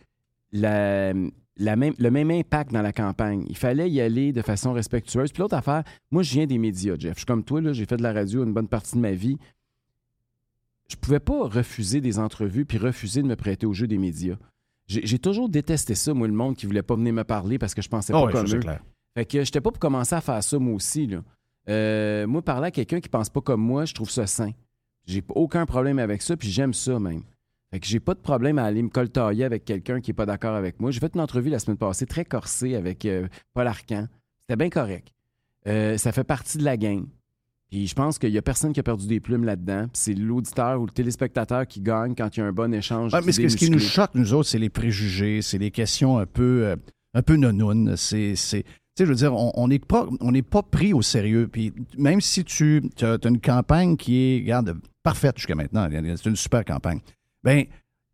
la, 0.52 1.12
la 1.56 1.76
même, 1.76 1.94
le 1.98 2.10
même 2.10 2.30
impact 2.30 2.72
dans 2.72 2.82
la 2.82 2.92
campagne. 2.92 3.44
Il 3.48 3.56
fallait 3.56 3.90
y 3.90 4.00
aller 4.00 4.32
de 4.32 4.42
façon 4.42 4.72
respectueuse. 4.72 5.30
Puis 5.32 5.40
l'autre 5.40 5.56
affaire, 5.56 5.84
moi, 6.10 6.22
je 6.22 6.32
viens 6.32 6.46
des 6.46 6.58
médias, 6.58 6.96
Jeff. 6.98 7.14
Je 7.14 7.18
suis 7.20 7.26
comme 7.26 7.44
toi, 7.44 7.60
j'ai 7.72 7.86
fait 7.86 7.96
de 7.96 8.02
la 8.02 8.12
radio 8.12 8.42
une 8.44 8.52
bonne 8.52 8.68
partie 8.68 8.96
de 8.96 9.00
ma 9.00 9.12
vie. 9.12 9.38
Je 10.88 10.96
pouvais 10.96 11.20
pas 11.20 11.46
refuser 11.46 12.00
des 12.00 12.18
entrevues 12.18 12.64
puis 12.64 12.78
refuser 12.78 13.22
de 13.22 13.28
me 13.28 13.36
prêter 13.36 13.66
au 13.66 13.72
jeu 13.72 13.86
des 13.86 13.98
médias. 13.98 14.36
J'ai 14.88 15.20
toujours 15.20 15.48
détesté 15.48 15.94
ça, 15.94 16.12
moi, 16.14 16.26
le 16.26 16.34
monde 16.34 16.56
qui 16.56 16.66
voulait 16.66 16.82
pas 16.82 16.96
venir 16.96 17.12
me 17.12 17.22
parler 17.22 17.58
parce 17.58 17.74
que 17.74 17.82
je 17.82 17.88
pensais 17.88 18.12
Ah 18.12 18.22
pas 18.22 18.32
comme 18.32 18.48
ça, 18.48 18.56
eux. 18.56 18.60
clair. 18.60 18.82
Fait 19.14 19.24
que 19.24 19.44
j'étais 19.44 19.60
pas 19.60 19.70
pour 19.70 19.78
commencer 19.78 20.16
à 20.16 20.20
faire 20.20 20.42
ça, 20.42 20.58
moi 20.58 20.74
aussi. 20.74 21.06
Là. 21.06 21.22
Euh, 21.68 22.26
moi, 22.26 22.42
parler 22.42 22.66
à 22.68 22.70
quelqu'un 22.72 22.98
qui 23.00 23.08
pense 23.08 23.28
pas 23.30 23.40
comme 23.40 23.60
moi, 23.60 23.84
je 23.84 23.94
trouve 23.94 24.10
ça 24.10 24.26
sain. 24.26 24.50
J'ai 25.06 25.22
aucun 25.30 25.66
problème 25.66 25.98
avec 25.98 26.22
ça, 26.22 26.36
puis 26.36 26.50
j'aime 26.50 26.74
ça 26.74 26.98
même. 26.98 27.22
Fait 27.70 27.78
que 27.78 27.86
j'ai 27.86 28.00
pas 28.00 28.14
de 28.14 28.20
problème 28.20 28.58
à 28.58 28.64
aller 28.64 28.82
me 28.82 28.88
coltailler 28.88 29.44
avec 29.44 29.64
quelqu'un 29.64 30.00
qui 30.00 30.10
est 30.10 30.14
pas 30.14 30.26
d'accord 30.26 30.56
avec 30.56 30.80
moi. 30.80 30.90
J'ai 30.90 30.98
fait 30.98 31.14
une 31.14 31.20
entrevue 31.20 31.50
la 31.50 31.60
semaine 31.60 31.76
passée 31.76 32.06
très 32.06 32.24
corsée 32.24 32.74
avec 32.74 33.04
euh, 33.04 33.28
Paul 33.54 33.66
Arcan. 33.66 34.08
C'était 34.40 34.56
bien 34.56 34.70
correct. 34.70 35.12
Euh, 35.68 35.96
ça 35.96 36.10
fait 36.10 36.24
partie 36.24 36.58
de 36.58 36.64
la 36.64 36.76
game. 36.76 37.06
Puis 37.70 37.86
je 37.86 37.94
pense 37.94 38.18
qu'il 38.18 38.30
y 38.30 38.38
a 38.38 38.42
personne 38.42 38.72
qui 38.72 38.80
a 38.80 38.82
perdu 38.82 39.06
des 39.06 39.20
plumes 39.20 39.44
là-dedans. 39.44 39.86
C'est 39.92 40.14
l'auditeur 40.14 40.80
ou 40.80 40.86
le 40.86 40.90
téléspectateur 40.90 41.68
qui 41.68 41.80
gagne 41.80 42.16
quand 42.16 42.36
il 42.36 42.40
y 42.40 42.42
a 42.42 42.46
un 42.46 42.52
bon 42.52 42.74
échange. 42.74 43.12
Mais 43.24 43.30
ce, 43.30 43.56
qui 43.56 43.70
nous 43.70 43.78
choque, 43.78 44.10
nous 44.14 44.34
autres, 44.34 44.48
c'est 44.48 44.58
les 44.58 44.70
préjugés, 44.70 45.40
c'est 45.40 45.58
les 45.58 45.70
questions 45.70 46.18
un 46.18 46.26
peu, 46.26 46.64
euh, 46.64 46.76
un 47.14 47.22
peu. 47.22 47.36
C'est, 47.94 48.34
c'est, 48.34 48.64
tu 48.96 49.02
sais, 49.02 49.06
je 49.06 49.10
veux 49.10 49.16
dire, 49.16 49.34
on 49.34 49.68
n'est 49.68 49.78
pas, 49.78 50.06
on 50.20 50.32
n'est 50.32 50.42
pas 50.42 50.62
pris 50.62 50.92
au 50.92 51.02
sérieux. 51.02 51.48
Puis 51.50 51.72
même 51.96 52.20
si 52.20 52.44
tu 52.44 52.82
as, 53.02 53.18
une 53.24 53.40
campagne 53.40 53.96
qui 53.96 54.16
est, 54.18 54.38
regarde, 54.40 54.76
parfaite 55.02 55.36
jusqu'à 55.38 55.54
maintenant, 55.54 55.88
c'est 56.16 56.28
une 56.28 56.36
super 56.36 56.64
campagne, 56.64 57.00
ben 57.42 57.64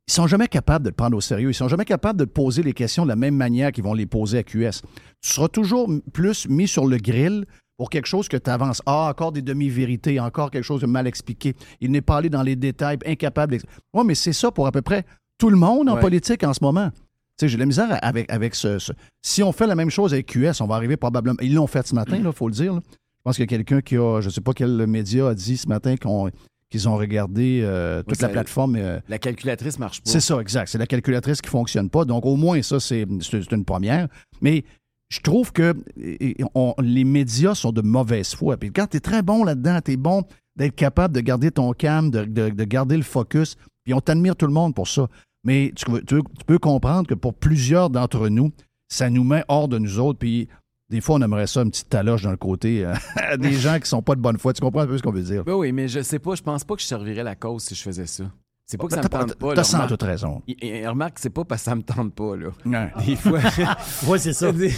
ils 0.08 0.12
sont 0.12 0.28
jamais 0.28 0.46
capables 0.46 0.84
de 0.84 0.90
le 0.90 0.94
prendre 0.94 1.16
au 1.16 1.20
sérieux. 1.20 1.50
Ils 1.50 1.54
sont 1.54 1.66
jamais 1.66 1.84
capables 1.84 2.18
de 2.20 2.24
te 2.24 2.30
poser 2.30 2.62
les 2.62 2.72
questions 2.74 3.02
de 3.02 3.08
la 3.08 3.16
même 3.16 3.34
manière 3.34 3.72
qu'ils 3.72 3.82
vont 3.82 3.94
les 3.94 4.06
poser 4.06 4.38
à 4.38 4.42
QS. 4.44 4.82
Tu 5.20 5.30
seras 5.32 5.48
toujours 5.48 5.90
plus 6.12 6.48
mis 6.48 6.68
sur 6.68 6.86
le 6.86 6.96
grill 6.98 7.44
pour 7.76 7.90
quelque 7.90 8.06
chose 8.06 8.28
que 8.28 8.36
tu 8.36 8.48
avances. 8.48 8.80
Ah, 8.86 9.08
encore 9.10 9.32
des 9.32 9.42
demi-vérités, 9.42 10.20
encore 10.20 10.52
quelque 10.52 10.62
chose 10.62 10.80
de 10.80 10.86
mal 10.86 11.08
expliqué. 11.08 11.56
Il 11.80 11.90
n'est 11.90 12.02
pas 12.02 12.18
allé 12.18 12.30
dans 12.30 12.42
les 12.44 12.54
détails, 12.54 12.98
incapable. 13.04 13.58
Oui, 13.94 14.04
mais 14.06 14.14
c'est 14.14 14.32
ça 14.32 14.52
pour 14.52 14.68
à 14.68 14.72
peu 14.72 14.80
près 14.80 15.04
tout 15.38 15.50
le 15.50 15.56
monde 15.56 15.88
en 15.88 15.96
Ouais. 15.96 16.00
politique 16.00 16.44
en 16.44 16.54
ce 16.54 16.62
moment. 16.62 16.92
Tu 17.39 17.45
sais, 17.45 17.49
j'ai 17.49 17.59
la 17.59 17.66
misère 17.66 17.99
avec, 18.03 18.30
avec 18.32 18.55
ce, 18.55 18.78
ce- 18.78 18.93
Si 19.22 19.43
on 19.43 19.53
fait 19.53 19.66
la 19.66 19.74
même 19.74 19.91
chose 19.91 20.12
avec 20.14 20.26
QS, 20.26 20.61
on 20.61 20.66
va 20.66 20.76
arriver 20.76 20.97
probablement. 20.97 21.37
Ils 21.43 21.55
l'ont 21.55 21.66
fait 21.66 21.87
ce 21.87 21.95
matin, 21.95 22.16
il 22.24 22.32
faut 22.32 22.49
le 22.49 22.55
dire. 22.55 22.74
là. 22.74 22.80
Je 22.89 23.22
pense 23.24 23.37
qu'il 23.37 23.43
y 23.43 23.49
a 23.49 23.49
quelqu'un 23.49 23.80
qui 23.80 23.97
a, 23.97 24.20
je 24.20 24.26
ne 24.26 24.32
sais 24.32 24.41
pas 24.41 24.53
quel 24.55 24.87
média 24.87 25.28
a 25.28 25.34
dit 25.34 25.57
ce 25.57 25.68
matin 25.68 25.97
qu'on- 25.97 26.30
qu'ils 26.70 26.89
ont 26.89 26.97
regardé 26.97 27.61
euh, 27.62 28.03
toute 28.03 28.20
la 28.22 28.28
plateforme. 28.32 28.76
euh, 28.76 29.01
La 29.09 29.18
calculatrice 29.18 29.78
marche 29.78 30.01
pas. 30.03 30.11
c'est 30.11 30.20
ça, 30.20 30.41
exact. 30.41 30.68
C'est 30.68 30.78
la 30.78 30.87
calculatrice 30.87 31.41
qui 31.43 31.51
fonctionne 31.51 31.91
pas. 31.91 32.05
Donc, 32.05 32.24
au 32.24 32.37
moins, 32.37 32.61
ça, 32.62 32.80
c'est 32.80 33.05
une 33.53 33.64
première. 33.64 34.09
Mais 34.41 34.64
je 35.11 35.20
trouve 35.20 35.53
que 35.53 35.74
et- 36.01 36.41
et 36.41 36.45
on- 36.55 36.74
les 36.80 37.05
médias 37.05 37.55
sont 37.55 37.70
de 37.72 37.82
mauvaise 37.82 38.34
foi. 38.34 38.57
Puis 38.57 38.72
quand 38.72 38.87
tu 38.87 38.97
es 38.97 39.01
très 39.01 39.22
bon 39.22 39.45
là-dedans, 39.45 39.78
tu 39.84 39.93
es 39.93 39.97
bon 39.97 40.22
d'être 40.57 40.74
capable 40.74 41.14
de 41.14 41.20
garder 41.20 41.51
ton 41.51 41.72
calme, 41.72 42.11
de, 42.11 42.24
de- 42.24 42.49
de 42.49 42.64
garder 42.64 42.97
le 42.97 43.03
focus. 43.03 43.57
Puis 43.84 43.93
on 43.95 44.01
t'admire 44.01 44.34
tout 44.34 44.47
le 44.47 44.53
monde 44.53 44.74
pour 44.74 44.89
ça. 44.89 45.07
Mais 45.47 45.72
tu, 45.74 45.84
tu- 46.05 46.22
tu 46.22 46.44
peux 46.47 46.59
comprendre 46.59 47.07
que 47.09 47.14
pour 47.14 47.32
plusieurs 47.34 47.88
d'entre 47.88 48.28
nous, 48.28 48.51
ça 48.88 49.09
nous 49.09 49.24
met 49.24 49.44
hors 49.49 49.68
de 49.68 49.78
nous 49.78 49.99
autres. 49.99 50.18
Puis 50.18 50.49
des 50.90 51.01
fois, 51.01 51.16
on 51.16 51.22
aimerait 51.22 51.47
ça, 51.47 51.62
une 51.62 51.70
petite 51.70 51.88
taloche 51.88 52.22
d'un 52.24 52.36
côté, 52.36 52.84
euh, 52.84 52.94
des 53.38 53.53
gens 53.53 53.78
qui 53.80 53.88
sont 53.88 54.03
pas 54.03 54.14
de 54.16 54.20
bonne 54.20 54.38
foi. 54.38 54.53
Tu 54.53 54.61
comprends 54.61 54.82
un 54.82 54.86
peu 54.86 54.99
ce 54.99 55.03
qu'on 55.03 55.12
veut 55.12 55.22
dire? 55.22 55.44
Ben 55.44 55.55
oui, 55.55 55.72
mais 55.72 55.88
je 55.88 56.01
sais 56.03 56.18
pas, 56.18 56.34
je 56.34 56.42
pense 56.42 56.64
pas 56.64 56.74
que 56.76 56.82
je 56.82 56.86
servirais 56.86 57.22
la 57.24 57.34
cause 57.36 57.62
si 57.62 57.74
je 57.74 57.82
faisais 57.82 58.07
ça. 58.07 58.24
C'est 58.68 58.78
pas 58.78 58.88
que 58.88 58.94
ça 58.94 59.01
me 59.03 59.09
tente 59.09 59.36
pas. 59.36 59.55
T'as 59.55 59.62
sans 59.62 59.76
remarque- 59.78 59.90
toute 59.90 60.03
raison. 60.03 60.42
Et- 60.49 60.78
et 60.80 60.88
remarque, 60.88 61.20
c'est 61.20 61.30
pas 61.30 61.44
parce 61.44 61.61
que 61.62 61.66
ça 61.66 61.76
me 61.76 61.82
tente 61.82 62.12
pas, 62.14 62.34
là. 62.36 62.49
Ouais. 62.64 62.92
Des 63.07 63.14
fois. 63.14 63.38
Ouais, 64.09 64.18
c'est 64.18 64.32
ça. 64.32 64.51
des, 64.53 64.72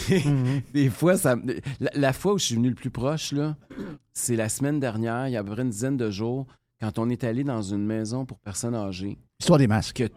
des 0.75 0.91
fois, 0.91 1.17
ça. 1.17 1.37
me- 1.37 1.55
La, 1.81 1.91
la 1.95 2.13
fois 2.13 2.35
où 2.35 2.39
je 2.39 2.45
suis 2.45 2.55
venu 2.57 2.69
le 2.69 2.75
plus 2.75 2.91
proche, 2.91 3.33
là, 3.33 3.57
c'est 4.13 4.37
la 4.37 4.51
semaine 4.51 4.79
dernière, 4.79 5.29
il 5.29 5.33
y 5.33 5.37
a 5.37 5.41
à 5.41 5.43
peu 5.45 5.53
près 5.53 5.63
une 5.63 5.71
dizaine 5.71 5.97
de 5.97 6.11
jours, 6.11 6.47
quand 6.83 6.99
on 6.99 7.09
est 7.09 7.25
allé 7.25 7.45
dans 7.45 7.63
une 7.63 7.87
maison 7.87 8.27
pour 8.27 8.39
personnes 8.41 8.75
âgées. 8.75 9.17
Histoire 9.41 9.59
des 9.59 9.67
masques. 9.67 9.97
Que 9.97 10.09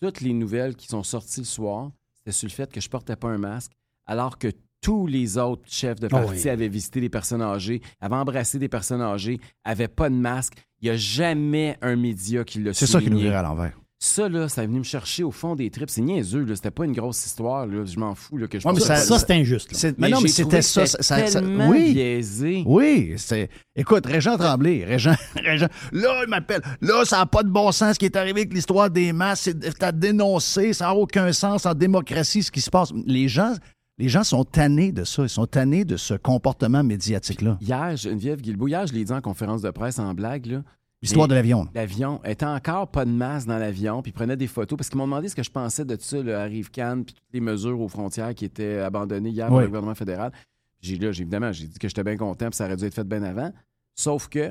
toutes 0.00 0.20
les 0.20 0.32
nouvelles 0.32 0.76
qui 0.76 0.86
sont 0.86 1.02
sorties 1.02 1.40
le 1.40 1.46
soir, 1.46 1.90
c'était 2.14 2.32
sur 2.32 2.48
le 2.48 2.52
fait 2.52 2.72
que 2.72 2.80
je 2.80 2.88
portais 2.88 3.16
pas 3.16 3.28
un 3.28 3.38
masque, 3.38 3.72
alors 4.06 4.38
que 4.38 4.48
tous 4.80 5.06
les 5.06 5.38
autres 5.38 5.62
chefs 5.66 5.98
de 5.98 6.06
Ah 6.06 6.20
parti 6.20 6.42
oui. 6.44 6.48
avaient 6.50 6.68
visité 6.68 7.00
des 7.00 7.08
personnes 7.08 7.40
âgées, 7.40 7.80
avaient 8.00 8.16
embrassé 8.16 8.58
des 8.58 8.68
personnes 8.68 9.00
âgées, 9.00 9.40
avaient 9.64 9.88
pas 9.88 10.10
de 10.10 10.14
masque. 10.14 10.54
Il 10.80 10.84
n'y 10.84 10.90
a 10.90 10.96
jamais 10.96 11.78
un 11.80 11.96
média 11.96 12.44
qui 12.44 12.60
l'a 12.60 12.74
C'est 12.74 12.86
ça 12.86 13.00
qui 13.00 13.10
nous 13.10 13.18
virait 13.18 13.36
à 13.36 13.42
l'envers. 13.42 13.78
Ça, 14.04 14.28
là, 14.28 14.48
ça 14.50 14.62
est 14.62 14.66
venu 14.66 14.80
me 14.80 14.84
chercher 14.84 15.24
au 15.24 15.30
fond 15.30 15.56
des 15.56 15.70
tripes. 15.70 15.88
C'est 15.88 16.02
niaiseux, 16.02 16.44
là. 16.44 16.54
C'était 16.54 16.70
pas 16.70 16.84
une 16.84 16.92
grosse 16.92 17.24
histoire, 17.24 17.66
là. 17.66 17.84
Je 17.86 17.98
m'en 17.98 18.14
fous, 18.14 18.36
là, 18.36 18.46
que 18.46 18.58
je 18.58 18.68
Ouais, 18.68 18.74
mais 18.74 18.80
Ça, 18.80 18.96
c'est 18.96 19.30
injuste. 19.30 19.72
là. 19.72 19.78
Mais, 19.82 19.94
Mais 19.98 20.08
non, 20.10 20.20
mais 20.20 20.28
c'était 20.28 20.60
ça. 20.62 20.84
ça- 20.86 21.02
ça- 21.02 21.22
tellement 21.22 21.68
oui. 21.70 21.92
biaisé. 21.94 22.62
Oui, 22.66 23.14
c'est. 23.16 23.48
Écoute, 23.74 24.04
Régent 24.06 24.36
Tremblay, 24.36 24.84
Régent, 24.84 25.14
Régent, 25.42 25.68
là, 25.92 26.20
il 26.22 26.28
m'appelle. 26.28 26.60
Là, 26.82 27.04
ça 27.06 27.16
n'a 27.18 27.26
pas 27.26 27.42
de 27.42 27.48
bon 27.48 27.72
sens 27.72 27.94
ce 27.94 27.98
qui 27.98 28.04
est 28.04 28.16
arrivé 28.16 28.40
avec 28.42 28.52
l'histoire 28.52 28.90
des 28.90 29.12
masses. 29.12 29.48
À 29.80 29.90
dénoncer. 29.92 30.72
Ça 30.74 30.86
n'a 30.86 30.94
aucun 30.94 31.32
sens 31.32 31.64
en 31.66 31.74
démocratie 31.74 32.42
ce 32.42 32.50
qui 32.50 32.60
se 32.60 32.70
passe. 32.70 32.90
Les 33.06 33.26
gens, 33.28 33.54
les 33.98 34.08
gens 34.10 34.22
sont 34.24 34.44
tannés 34.44 34.92
de 34.92 35.04
ça. 35.04 35.22
Ils 35.22 35.28
sont 35.28 35.46
tannés 35.46 35.84
de 35.84 35.96
ce 35.96 36.14
comportement 36.14 36.84
médiatique-là. 36.84 37.56
Hier, 37.60 37.96
Geneviève 37.96 38.40
Guilbeault, 38.42 38.68
hier, 38.68 38.86
je 38.86 38.92
l'ai 38.92 39.04
dit 39.04 39.12
en 39.12 39.20
conférence 39.20 39.62
de 39.62 39.70
presse 39.70 39.98
en 39.98 40.12
blague, 40.14 40.46
là. 40.46 40.62
L'histoire 41.04 41.28
de 41.28 41.34
l'avion. 41.34 41.68
L'avion 41.74 42.20
était 42.24 42.46
encore 42.46 42.88
pas 42.90 43.04
de 43.04 43.10
masque 43.10 43.46
dans 43.46 43.58
l'avion, 43.58 44.00
puis 44.02 44.10
ils 44.10 44.14
prenaient 44.14 44.36
des 44.36 44.46
photos 44.46 44.76
parce 44.76 44.88
qu'ils 44.88 44.98
m'ont 44.98 45.04
demandé 45.06 45.28
ce 45.28 45.36
que 45.36 45.42
je 45.42 45.50
pensais 45.50 45.84
de 45.84 45.96
ça, 46.00 46.22
le 46.22 46.34
Arrive 46.34 46.70
Cannes, 46.70 47.04
puis 47.04 47.14
toutes 47.14 47.32
les 47.32 47.40
mesures 47.40 47.80
aux 47.80 47.88
frontières 47.88 48.34
qui 48.34 48.44
étaient 48.46 48.78
abandonnées 48.78 49.30
hier 49.30 49.48
par 49.48 49.56
Oui. 49.56 49.62
le 49.62 49.68
gouvernement 49.68 49.94
fédéral. 49.94 50.32
J'ai 50.80 50.96
là, 50.96 51.08
évidemment, 51.08 51.52
j'ai 51.52 51.66
dit 51.66 51.78
que 51.78 51.88
j'étais 51.88 52.04
bien 52.04 52.16
content, 52.16 52.46
puis 52.48 52.56
ça 52.56 52.64
aurait 52.64 52.76
dû 52.76 52.84
être 52.84 52.94
fait 52.94 53.04
bien 53.06 53.22
avant. 53.22 53.52
Sauf 53.94 54.28
que 54.28 54.50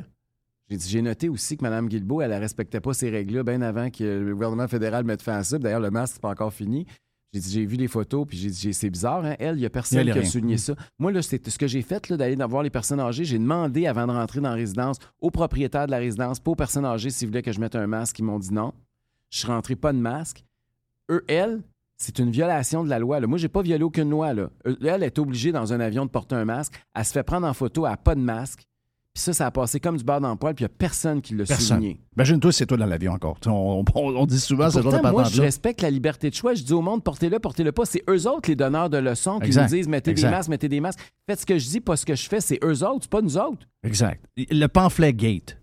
j'ai 0.70 0.78
dit, 0.78 0.90
j'ai 0.90 1.02
noté 1.02 1.28
aussi 1.30 1.58
que 1.58 1.64
Mme 1.64 1.88
Guilbeault, 1.90 2.22
elle 2.22 2.32
ne 2.32 2.40
respectait 2.40 2.80
pas 2.80 2.94
ces 2.94 3.10
règles-là 3.10 3.44
bien 3.44 3.62
avant 3.62 3.90
que 3.90 4.04
le 4.04 4.34
gouvernement 4.34 4.68
fédéral 4.68 5.04
mette 5.04 5.22
fin 5.22 5.34
à 5.38 5.44
ça. 5.44 5.58
D'ailleurs, 5.60 5.82
le 5.82 5.92
masque, 5.92 6.14
c'est 6.16 6.22
pas 6.22 6.30
encore 6.30 6.54
fini. 6.54 6.86
J'ai 7.34 7.40
dit, 7.40 7.52
j'ai 7.52 7.66
vu 7.66 7.78
les 7.78 7.88
photos, 7.88 8.28
puis 8.28 8.38
j'ai 8.38 8.50
dit, 8.50 8.74
c'est 8.74 8.92
bizarre, 8.92 9.26
hein? 9.26 9.36
Elle, 9.40 9.56
il 9.56 9.62
n'y 9.62 9.66
a 9.66 9.70
personne 9.72 10.04
qui 10.04 10.12
a 10.12 10.24
souligné 10.24 10.58
ça. 10.58 10.76
Moi, 11.00 11.12
là, 11.12 11.24
c'est 11.24 11.50
ce 11.50 11.58
que 11.58 11.66
j'ai 11.66 11.82
fait, 11.82 12.08
là, 12.10 12.18
d'aller 12.18 12.36
voir 12.46 12.62
les 12.62 12.70
personnes 12.70 13.00
âgées. 13.00 13.26
J'ai 13.26 13.40
demandé 13.40 13.88
avant 13.88 14.06
de 14.06 14.12
rentrer 14.12 14.40
dans 14.40 14.50
la 14.50 14.56
résidence 14.56 14.98
aux 15.20 15.32
propriétaires 15.32 15.88
de 15.88 15.92
la 15.92 15.98
résidence, 15.98 16.40
pas 16.40 16.52
aux 16.52 16.56
personnes 16.56 16.86
âgées, 16.86 17.10
s'ils 17.10 17.28
voulaient 17.28 17.42
que 17.42 17.52
je 17.52 17.60
mette 17.60 17.76
un 17.76 17.88
masque. 17.88 18.20
Ils 18.20 18.24
m'ont 18.24 18.38
dit 18.38 18.54
non. 18.54 18.72
Je 19.32 19.40
suis 19.40 19.48
rentré 19.48 19.76
pas 19.76 19.94
de 19.94 19.98
masque. 19.98 20.46
Eux, 21.10 21.24
elle, 21.28 21.64
c'est 21.98 22.20
une 22.20 22.30
violation 22.30 22.84
de 22.84 22.90
la 22.90 23.00
loi. 23.00 23.20
là. 23.20 23.26
Moi, 23.26 23.40
j'ai 23.40 23.50
pas 23.50 23.64
violé 23.64 23.84
aucune 23.84 24.12
loi. 24.12 24.34
Là. 24.34 24.52
Eux, 24.68 24.78
Elle 24.84 25.02
est 25.02 25.18
obligée 25.18 25.52
dans 25.52 25.74
un 25.74 25.80
avion 25.80 26.06
de 26.06 26.12
porter 26.12 26.36
un 26.36 26.46
masque. 26.46 26.74
Elle 26.94 27.04
se 27.04 27.14
fait 27.14 27.24
prendre 27.24 27.48
en 27.48 27.54
photo, 27.56 27.86
elle 27.88 27.94
n'a 27.94 27.98
pas 27.98 28.14
de 28.14 28.22
masque. 28.22 28.64
Puis 29.14 29.22
ça, 29.22 29.32
ça 29.34 29.46
a 29.46 29.52
passé 29.52 29.80
comme 29.80 29.96
du 29.96 30.04
beurre 30.04 30.22
dans 30.22 30.32
le 30.32 30.36
poil, 30.38 30.56
puis 30.56 30.64
il 30.64 30.68
n'y 30.68 30.74
a 30.74 30.76
personne 30.76 31.22
qui 31.22 31.36
l'a 31.36 31.46
souligné. 31.46 32.00
Imagine-toi, 32.16 32.52
c'est 32.52 32.66
toi 32.66 32.78
dans 32.78 32.88
l'avion 32.88 33.12
encore. 33.12 33.38
On, 33.46 33.84
on- 33.94 34.16
on 34.16 34.26
dit 34.26 34.40
souvent 34.40 34.72
ce 34.72 34.82
genre 34.82 34.92
de 34.92 35.08
moi, 35.08 35.24
je 35.26 35.40
respecte 35.40 35.82
la 35.82 35.92
liberté 35.92 36.32
de 36.32 36.36
choix. 36.36 36.56
Je 36.56 36.64
dis 36.64 36.74
au 36.74 36.82
monde, 36.82 37.04
portez-le, 37.04 37.38
portez-le 37.38 37.72
pas. 37.72 37.86
C'est 37.86 38.02
eux 38.10 38.28
autres, 38.28 38.50
les 38.50 38.56
donneurs 38.56 38.90
de 38.90 38.98
leçons, 38.98 39.38
qui 39.40 39.46
Exact. 39.48 39.70
nous 39.70 39.76
disent, 39.78 39.88
mettez 39.88 40.12
Exact. 40.12 40.30
des 40.30 40.36
masques, 40.36 40.50
mettez 40.50 40.68
des 40.70 40.80
masques. 40.80 41.00
Faites 41.30 41.42
ce 41.42 41.46
que 41.46 41.60
je 41.60 41.68
dis, 41.70 41.80
pas 41.80 41.96
ce 41.96 42.08
que 42.08 42.16
je 42.16 42.28
fais. 42.28 42.42
C'est 42.42 42.58
eux 42.64 42.84
autres, 42.84 43.02
c'est 43.04 43.12
pas 43.12 43.22
nous 43.22 43.38
autres. 43.38 43.68
Exact. 43.84 44.24
Le 44.36 44.66
pamphlet 44.66 45.14
Gate 45.14 45.58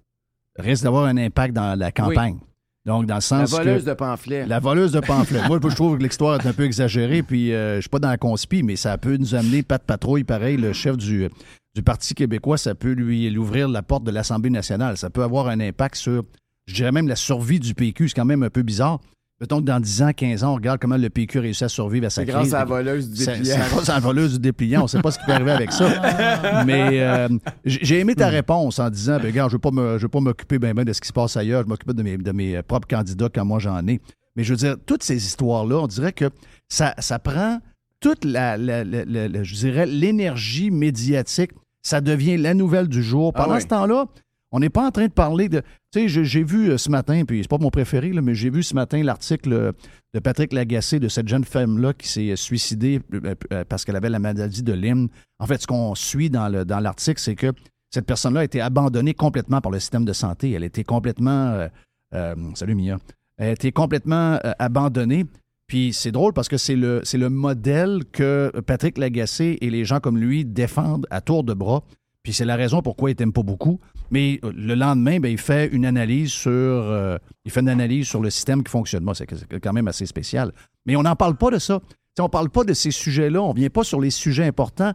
risque 0.57 0.85
d'avoir 0.85 1.07
un 1.07 1.17
impact 1.17 1.53
dans 1.53 1.77
la 1.77 1.91
campagne. 1.91 2.39
Donc, 2.87 3.05
dans 3.07 3.15
le 3.15 3.19
La 3.19 3.21
sens 3.21 3.51
voleuse 3.51 3.85
que... 3.85 3.91
de 3.91 3.95
pamphlets. 3.95 4.47
La 4.47 4.59
voleuse 4.59 4.93
de 4.93 5.01
pamphlets. 5.01 5.47
Moi, 5.49 5.59
je 5.63 5.75
trouve 5.75 5.99
que 5.99 6.03
l'histoire 6.03 6.41
est 6.41 6.47
un 6.49 6.53
peu 6.55 6.65
exagérée, 6.65 7.23
puis 7.23 7.53
euh, 7.53 7.77
je 7.77 7.81
suis 7.83 7.91
pas 7.91 7.99
dans 7.99 8.09
la 8.09 8.17
conspi, 8.17 8.63
mais 8.63 8.77
ça 8.77 8.97
peut 8.97 9.17
nous 9.19 9.35
amener, 9.35 9.63
Pat 9.63 9.83
Patrouille, 9.83 10.25
pareil, 10.25 10.57
le 10.57 10.73
chef 10.73 10.97
du, 10.97 11.29
du 11.75 11.83
Parti 11.83 12.15
québécois, 12.15 12.59
ça 12.59 12.75
peut 12.75 12.93
lui 12.93 13.29
lui 13.31 13.39
ouvrir 13.39 13.69
la 13.69 13.83
porte 13.83 14.05
de 14.05 14.11
l'Assemblée 14.11 14.51
nationale. 14.51 14.97
Ça 14.97 15.11
peut 15.11 15.23
avoir 15.23 15.49
un 15.49 15.61
impact 15.61 15.97
sur, 15.97 16.25
je 16.67 16.75
dirais 16.75 16.93
même, 16.93 17.09
la 17.09 17.17
survie 17.17 17.61
du 17.61 17.75
PQ. 17.75 18.09
C'est 18.09 18.15
quand 18.15 18.25
même 18.25 18.43
un 18.43 18.51
peu 18.51 18.63
bizarre. 18.63 19.01
Mettons 19.41 19.61
que 19.61 19.65
dans 19.65 19.81
10 19.81 20.03
ans, 20.03 20.11
15 20.15 20.45
ans, 20.45 20.53
on 20.53 20.55
regarde 20.57 20.79
comment 20.81 20.99
le 20.99 21.09
PQ 21.09 21.39
réussit 21.39 21.63
à 21.63 21.69
survivre 21.71 22.07
à 22.07 22.11
sa 22.11 22.21
C'est 22.23 22.27
crise. 22.27 22.51
grâce 22.51 22.53
à 22.53 22.59
la 22.59 22.65
voleuse 22.67 23.09
du 23.11 23.17
C'est 23.17 23.37
dépliant. 23.39 23.57
c'est 23.57 23.75
grâce 23.75 23.89
à 23.89 23.95
la 23.95 24.01
voleuse 24.01 24.33
du 24.35 24.39
dépliant. 24.39 24.81
On 24.81 24.85
ne 24.85 24.89
sait 24.89 25.01
pas 25.01 25.11
ce 25.13 25.19
qui 25.19 25.25
peut 25.25 25.33
arriver 25.33 25.53
avec 25.53 25.73
ça. 25.73 26.63
Mais 26.67 27.01
euh, 27.01 27.29
j'ai 27.65 28.01
aimé 28.01 28.15
ta 28.15 28.29
réponse 28.29 28.79
en 28.79 28.91
disant, 28.91 29.17
ben, 29.17 29.27
regarde, 29.29 29.51
je 29.51 29.57
ne 29.57 29.99
veux 29.99 30.09
pas 30.09 30.21
m'occuper 30.21 30.59
ben, 30.59 30.75
ben 30.75 30.85
de 30.85 30.93
ce 30.93 31.01
qui 31.01 31.09
se 31.09 31.13
passe 31.15 31.39
ailleurs. 31.39 31.63
Je 31.63 31.69
m'occupe 31.69 31.91
de 31.93 32.03
mes, 32.03 32.19
de 32.19 32.33
mes 32.33 32.63
propres 32.63 32.87
candidats 32.89 33.31
quand 33.35 33.47
moi 33.47 33.61
j'en 33.61 33.87
ai. 33.87 33.99
Mais 34.37 34.45
je 34.45 34.53
veux 34.53 34.59
dire, 34.59 34.77
toutes 34.85 35.03
ces 35.03 35.17
histoires-là, 35.17 35.77
on 35.77 35.87
dirait 35.87 36.13
que 36.13 36.29
ça, 36.69 36.95
ça 36.99 37.19
prend 37.19 37.61
toute 38.01 38.25
la, 38.25 38.57
la- 38.57 38.85
la- 38.85 39.05
la- 39.05 39.29
la- 39.29 39.43
je 39.43 39.55
dirais, 39.55 39.87
l'énergie 39.87 40.71
médiatique. 40.71 41.53
Ça 41.83 42.01
devient 42.01 42.37
la 42.37 42.53
nouvelle 42.55 42.89
du 42.89 43.03
jour. 43.03 43.33
Ah 43.35 43.45
Pendant 43.45 43.55
ce 43.61 43.67
temps-là, 43.67 44.07
on 44.53 44.59
n'est 44.61 44.69
pas 44.69 44.87
en 44.87 44.91
train 44.91 45.07
de 45.07 45.13
parler 45.13 45.49
de. 45.49 45.63
Tu 45.93 46.09
sais, 46.11 46.25
j'ai 46.25 46.43
vu 46.45 46.71
euh, 46.71 46.77
ce 46.79 46.91
matin, 46.91 47.25
puis 47.27 47.39
c'est 47.43 47.49
pas 47.49 47.57
mon 47.59 47.71
préféré, 47.71 48.13
là, 48.13 48.21
mais 48.21 48.35
j'ai 48.35 48.51
vu 48.51 48.63
ce 48.63 48.75
matin 48.75 49.03
l'article 49.03 49.73
de 50.13 50.19
Patrick 50.19 50.53
Lagacé 50.53 50.99
de 51.01 51.09
cette 51.09 51.29
jeune 51.29 51.45
femme-là 51.45 51.95
qui 51.95 52.09
s'est 52.09 52.37
suicidée 52.37 53.01
euh, 53.15 53.35
euh, 53.53 53.65
parce 53.67 53.85
qu'elle 53.85 53.97
avait 53.97 54.11
la 54.11 54.19
maladie 54.19 54.63
de 54.63 54.73
Lyme. 54.75 55.09
En 55.39 55.47
fait, 55.47 55.63
ce 55.63 55.67
qu'on 55.67 55.95
suit 55.95 56.29
dans 56.31 56.49
le- 56.49 56.65
dans 56.67 56.81
l'article, 56.81 57.21
c'est 57.21 57.35
que 57.37 57.53
cette 57.95 58.07
personne-là 58.07 58.41
a 58.41 58.45
été 58.45 58.61
abandonnée 58.61 59.15
complètement 59.15 59.61
par 59.61 59.73
le 59.73 59.81
système 59.81 60.05
de 60.05 60.13
santé. 60.13 60.51
Elle 60.53 60.65
a 60.65 60.67
été 60.67 60.85
complètement. 60.85 61.47
euh, 61.53 61.69
euh, 62.15 62.35
salut 62.55 62.75
Mia. 62.75 62.99
Elle 63.39 63.49
a 63.49 63.53
été 63.53 63.73
complètement 63.73 64.39
euh, 64.45 64.53
abandonnée. 64.59 65.25
Puis 65.71 65.93
c'est 65.93 66.11
drôle 66.11 66.33
parce 66.33 66.49
que 66.49 66.57
c'est 66.57 66.75
le, 66.75 67.29
modèle 67.29 68.03
que 68.11 68.51
Patrick 68.67 68.99
Lagacé 68.99 69.57
et 69.61 69.71
les 69.71 69.85
gens 69.85 70.01
comme 70.01 70.19
lui 70.19 70.45
défendent 70.45 71.07
à 71.11 71.21
tour 71.21 71.45
de 71.45 71.55
bras. 71.55 71.85
Puis 72.25 72.33
c'est 72.33 72.45
la 72.45 72.57
raison 72.57 72.83
pourquoi 72.83 73.11
il 73.11 73.15
t'aime 73.15 73.33
pas 73.33 73.45
beaucoup. 73.45 73.79
Mais 74.11 74.41
euh, 74.43 74.53
le 74.53 74.75
lendemain, 74.75 75.21
ben, 75.21 75.31
il 75.31 75.39
fait 75.39 75.69
une 75.69 75.87
analyse 75.87 76.33
sur 76.33 76.51
euh, 76.51 77.19
il 77.45 77.53
fait 77.53 77.61
une 77.61 77.69
analyse 77.69 78.09
sur 78.09 78.21
le 78.21 78.31
système 78.31 78.65
qui 78.65 78.71
fonctionne. 78.73 79.05
Moi, 79.05 79.15
c'est 79.15 79.29
quand 79.61 79.73
même 79.73 79.87
assez 79.87 80.07
spécial. 80.07 80.51
Mais 80.87 80.97
on 80.97 81.03
n'en 81.03 81.15
parle 81.15 81.37
pas 81.37 81.53
de 81.53 81.61
ça. 81.61 81.79
On 82.19 82.29
parle 82.29 82.51
pas 82.51 82.65
de 82.65 82.73
ces 82.73 82.91
sujets-là. 82.91 83.41
On 83.41 83.53
vient 83.53 83.71
pas 83.71 83.85
sur 83.85 84.01
les 84.01 84.11
sujets 84.11 84.47
importants. 84.47 84.93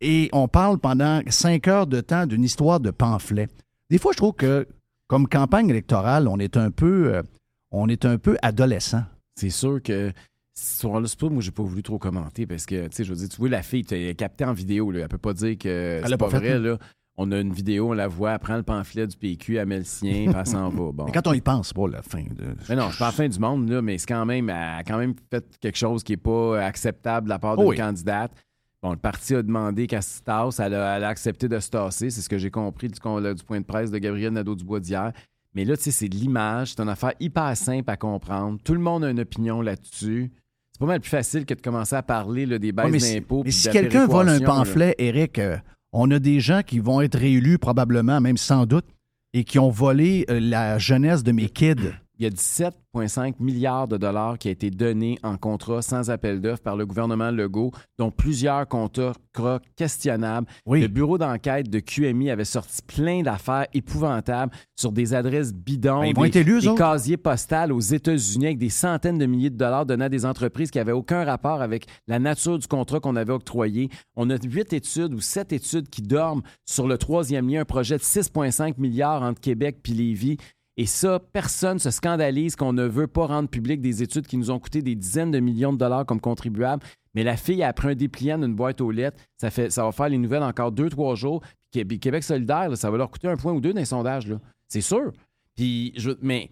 Et 0.00 0.30
on 0.32 0.48
parle 0.48 0.78
pendant 0.78 1.20
cinq 1.28 1.68
heures 1.68 1.86
de 1.86 2.00
temps 2.00 2.26
d'une 2.26 2.44
histoire 2.44 2.80
de 2.80 2.90
pamphlet. 2.90 3.48
Des 3.90 3.98
fois, 3.98 4.12
je 4.12 4.16
trouve 4.16 4.32
que, 4.32 4.66
comme 5.06 5.28
campagne 5.28 5.68
électorale, 5.68 6.28
on 6.28 6.38
est 6.38 6.56
un 6.56 6.70
peu. 6.70 7.14
euh, 7.14 7.22
on 7.70 7.88
est 7.88 8.06
un 8.06 8.16
peu 8.16 8.38
adolescent. 8.40 9.02
C'est 9.34 9.50
sûr 9.50 9.82
que 9.82 10.12
cette 10.52 10.74
histoire-là, 10.74 11.08
c'est 11.08 11.18
pas 11.18 11.28
moi, 11.28 11.42
j'ai 11.42 11.50
pas 11.50 11.62
voulu 11.62 11.82
trop 11.82 11.98
commenter 11.98 12.46
parce 12.46 12.64
que, 12.64 12.86
tu 12.86 12.96
sais, 12.96 13.04
je 13.04 13.10
veux 13.12 13.18
dire, 13.18 13.28
tu 13.28 13.36
vois, 13.36 13.48
la 13.48 13.62
fille, 13.62 13.84
tu 13.84 13.94
es 13.94 14.14
captée 14.14 14.44
en 14.44 14.52
vidéo, 14.52 14.90
là. 14.92 15.00
Elle 15.00 15.08
peut 15.08 15.18
pas 15.18 15.32
dire 15.32 15.58
que 15.58 16.00
c'est 16.04 16.16
pas 16.16 16.28
vrai, 16.28 16.58
non. 16.58 16.64
là. 16.64 16.78
On 17.16 17.30
a 17.30 17.38
une 17.38 17.52
vidéo, 17.52 17.90
on 17.90 17.92
la 17.92 18.08
voit, 18.08 18.32
elle 18.32 18.38
prend 18.40 18.56
le 18.56 18.64
pamphlet 18.64 19.06
du 19.06 19.16
PQ, 19.16 19.56
elle 19.56 19.66
met 19.66 19.78
le 19.78 19.84
sien, 19.84 20.26
puis 20.26 20.34
elle 20.36 20.46
s'en 20.46 20.68
va. 20.68 20.90
Bon. 20.90 21.04
Mais 21.04 21.12
quand 21.12 21.28
on 21.28 21.32
y 21.32 21.40
pense, 21.40 21.68
c'est 21.68 21.76
pas 21.76 21.86
la 21.86 22.02
fin 22.02 22.22
de. 22.22 22.56
Mais 22.68 22.74
non, 22.74 22.90
c'est 22.90 22.98
pas 22.98 23.06
la 23.06 23.12
fin 23.12 23.28
du 23.28 23.38
monde, 23.38 23.68
là, 23.68 23.82
mais 23.82 23.98
c'est 23.98 24.06
quand 24.06 24.26
même, 24.26 24.48
elle 24.48 24.56
a 24.56 24.82
quand 24.82 24.98
même 24.98 25.14
fait 25.30 25.44
quelque 25.60 25.78
chose 25.78 26.02
qui 26.02 26.12
n'est 26.12 26.16
pas 26.16 26.60
acceptable 26.60 27.26
de 27.26 27.30
la 27.30 27.38
part 27.38 27.56
d'une 27.56 27.66
oui. 27.66 27.76
candidate. 27.76 28.32
Bon, 28.82 28.90
le 28.90 28.96
parti 28.96 29.34
a 29.34 29.42
demandé 29.42 29.86
qu'elle 29.86 30.02
se 30.02 30.22
tasse, 30.22 30.58
elle 30.58 30.74
a, 30.74 30.96
elle 30.96 31.04
a 31.04 31.08
accepté 31.08 31.48
de 31.48 31.58
se 31.58 31.70
tasser, 31.70 32.10
c'est 32.10 32.20
ce 32.20 32.28
que 32.28 32.36
j'ai 32.36 32.50
compris 32.50 32.88
du, 32.88 32.94
du 32.94 33.44
point 33.44 33.60
de 33.60 33.64
presse 33.64 33.90
de 33.90 33.98
Gabriel 33.98 34.32
Nadeau-Dubois 34.32 34.80
d'hier. 34.80 35.12
Mais 35.54 35.64
là, 35.64 35.76
tu 35.76 35.84
sais, 35.84 35.90
c'est 35.92 36.08
de 36.08 36.16
l'image, 36.16 36.70
c'est 36.74 36.80
une 36.82 36.88
affaire 36.88 37.12
hyper 37.20 37.56
simple 37.56 37.88
à 37.90 37.96
comprendre. 37.96 38.58
Tout 38.64 38.74
le 38.74 38.80
monde 38.80 39.04
a 39.04 39.10
une 39.10 39.20
opinion 39.20 39.60
là-dessus. 39.60 40.32
C'est 40.72 40.80
pas 40.80 40.86
mal 40.86 41.00
plus 41.00 41.10
facile 41.10 41.46
que 41.46 41.54
de 41.54 41.60
commencer 41.60 41.94
à 41.94 42.02
parler 42.02 42.46
là, 42.46 42.58
des 42.58 42.72
baisses 42.72 42.90
Ouais, 42.90 43.14
d'impôts. 43.20 43.42
mais 43.44 43.52
si 43.52 43.70
quelqu'un 43.70 44.06
vole 44.06 44.28
un 44.28 44.40
là. 44.40 44.46
pamphlet, 44.46 44.94
Eric, 44.98 45.38
euh, 45.38 45.56
on 45.92 46.10
a 46.10 46.18
des 46.18 46.40
gens 46.40 46.62
qui 46.66 46.80
vont 46.80 47.00
être 47.00 47.16
réélus 47.16 47.58
probablement, 47.58 48.20
même 48.20 48.36
sans 48.36 48.66
doute, 48.66 48.86
et 49.32 49.44
qui 49.44 49.60
ont 49.60 49.70
volé 49.70 50.24
euh, 50.30 50.40
la 50.40 50.78
jeunesse 50.78 51.22
de 51.22 51.30
mes 51.30 51.48
kids. 51.48 51.92
Il 52.18 52.24
y 52.24 52.26
a 52.26 52.30
17,5 52.30 53.34
milliards 53.40 53.88
de 53.88 53.96
dollars 53.96 54.38
qui 54.38 54.46
a 54.46 54.52
été 54.52 54.70
donné 54.70 55.18
en 55.24 55.36
contrat 55.36 55.82
sans 55.82 56.10
appel 56.10 56.40
d'offres 56.40 56.62
par 56.62 56.76
le 56.76 56.86
gouvernement 56.86 57.32
Legault, 57.32 57.72
dont 57.98 58.12
plusieurs 58.12 58.68
contrats 58.68 59.14
questionnables. 59.74 60.46
Oui. 60.64 60.80
Le 60.80 60.86
bureau 60.86 61.18
d'enquête 61.18 61.68
de 61.68 61.80
QMI 61.80 62.30
avait 62.30 62.44
sorti 62.44 62.82
plein 62.86 63.22
d'affaires 63.22 63.66
épouvantables 63.74 64.52
sur 64.76 64.92
des 64.92 65.12
adresses 65.12 65.52
bidons, 65.52 66.02
Ben, 66.02 66.06
ils 66.06 66.14
vont 66.14 66.22
des, 66.22 66.28
être 66.28 66.36
élus, 66.36 66.58
eux 66.58 66.70
des 66.70 66.74
casiers 66.74 67.16
postales 67.16 67.72
aux 67.72 67.80
États-Unis 67.80 68.46
avec 68.46 68.58
des 68.58 68.68
centaines 68.68 69.18
de 69.18 69.26
milliers 69.26 69.50
de 69.50 69.56
dollars 69.56 69.84
donnés 69.84 70.04
à 70.04 70.08
des 70.08 70.24
entreprises 70.24 70.70
qui 70.70 70.78
n'avaient 70.78 70.92
aucun 70.92 71.24
rapport 71.24 71.62
avec 71.62 71.86
la 72.06 72.20
nature 72.20 72.60
du 72.60 72.68
contrat 72.68 73.00
qu'on 73.00 73.16
avait 73.16 73.32
octroyé. 73.32 73.88
On 74.14 74.30
a 74.30 74.36
huit 74.36 74.72
études 74.72 75.14
ou 75.14 75.20
sept 75.20 75.52
études 75.52 75.88
qui 75.88 76.02
dorment 76.02 76.42
sur 76.64 76.86
le 76.86 76.96
troisième 76.96 77.48
lien, 77.48 77.62
un 77.62 77.64
projet 77.64 77.96
de 77.96 78.02
6,5 78.02 78.74
milliards 78.78 79.22
entre 79.22 79.40
Québec 79.40 79.78
et 79.88 79.92
Lévis. 79.92 80.36
Et 80.76 80.86
ça, 80.86 81.20
personne 81.32 81.78
se 81.78 81.90
scandalise 81.90 82.56
qu'on 82.56 82.72
ne 82.72 82.84
veut 82.84 83.06
pas 83.06 83.26
rendre 83.26 83.48
public 83.48 83.80
des 83.80 84.02
études 84.02 84.26
qui 84.26 84.36
nous 84.36 84.50
ont 84.50 84.58
coûté 84.58 84.82
des 84.82 84.96
dizaines 84.96 85.30
de 85.30 85.38
millions 85.38 85.72
de 85.72 85.78
dollars 85.78 86.04
comme 86.04 86.20
contribuables. 86.20 86.82
Mais 87.14 87.22
la 87.22 87.36
fille 87.36 87.62
a 87.62 87.72
pris 87.72 87.88
un 87.88 87.94
dépliant 87.94 88.38
d'une 88.38 88.56
boîte 88.56 88.80
aux 88.80 88.90
lettres. 88.90 89.18
Ça, 89.36 89.50
fait, 89.50 89.70
ça 89.70 89.84
va 89.84 89.92
faire 89.92 90.08
les 90.08 90.18
nouvelles 90.18 90.42
encore 90.42 90.72
deux, 90.72 90.88
trois 90.90 91.14
jours. 91.14 91.42
Puis 91.70 91.86
Qué- 91.86 91.98
Québec 91.98 92.24
solidaire, 92.24 92.68
là, 92.70 92.76
ça 92.76 92.90
va 92.90 92.96
leur 92.98 93.08
coûter 93.10 93.28
un 93.28 93.36
point 93.36 93.52
ou 93.52 93.60
deux 93.60 93.72
dans 93.72 93.78
les 93.78 93.84
sondages. 93.84 94.32
C'est 94.66 94.80
sûr. 94.80 95.12
Puis, 95.54 95.92
je, 95.96 96.10
mais 96.22 96.50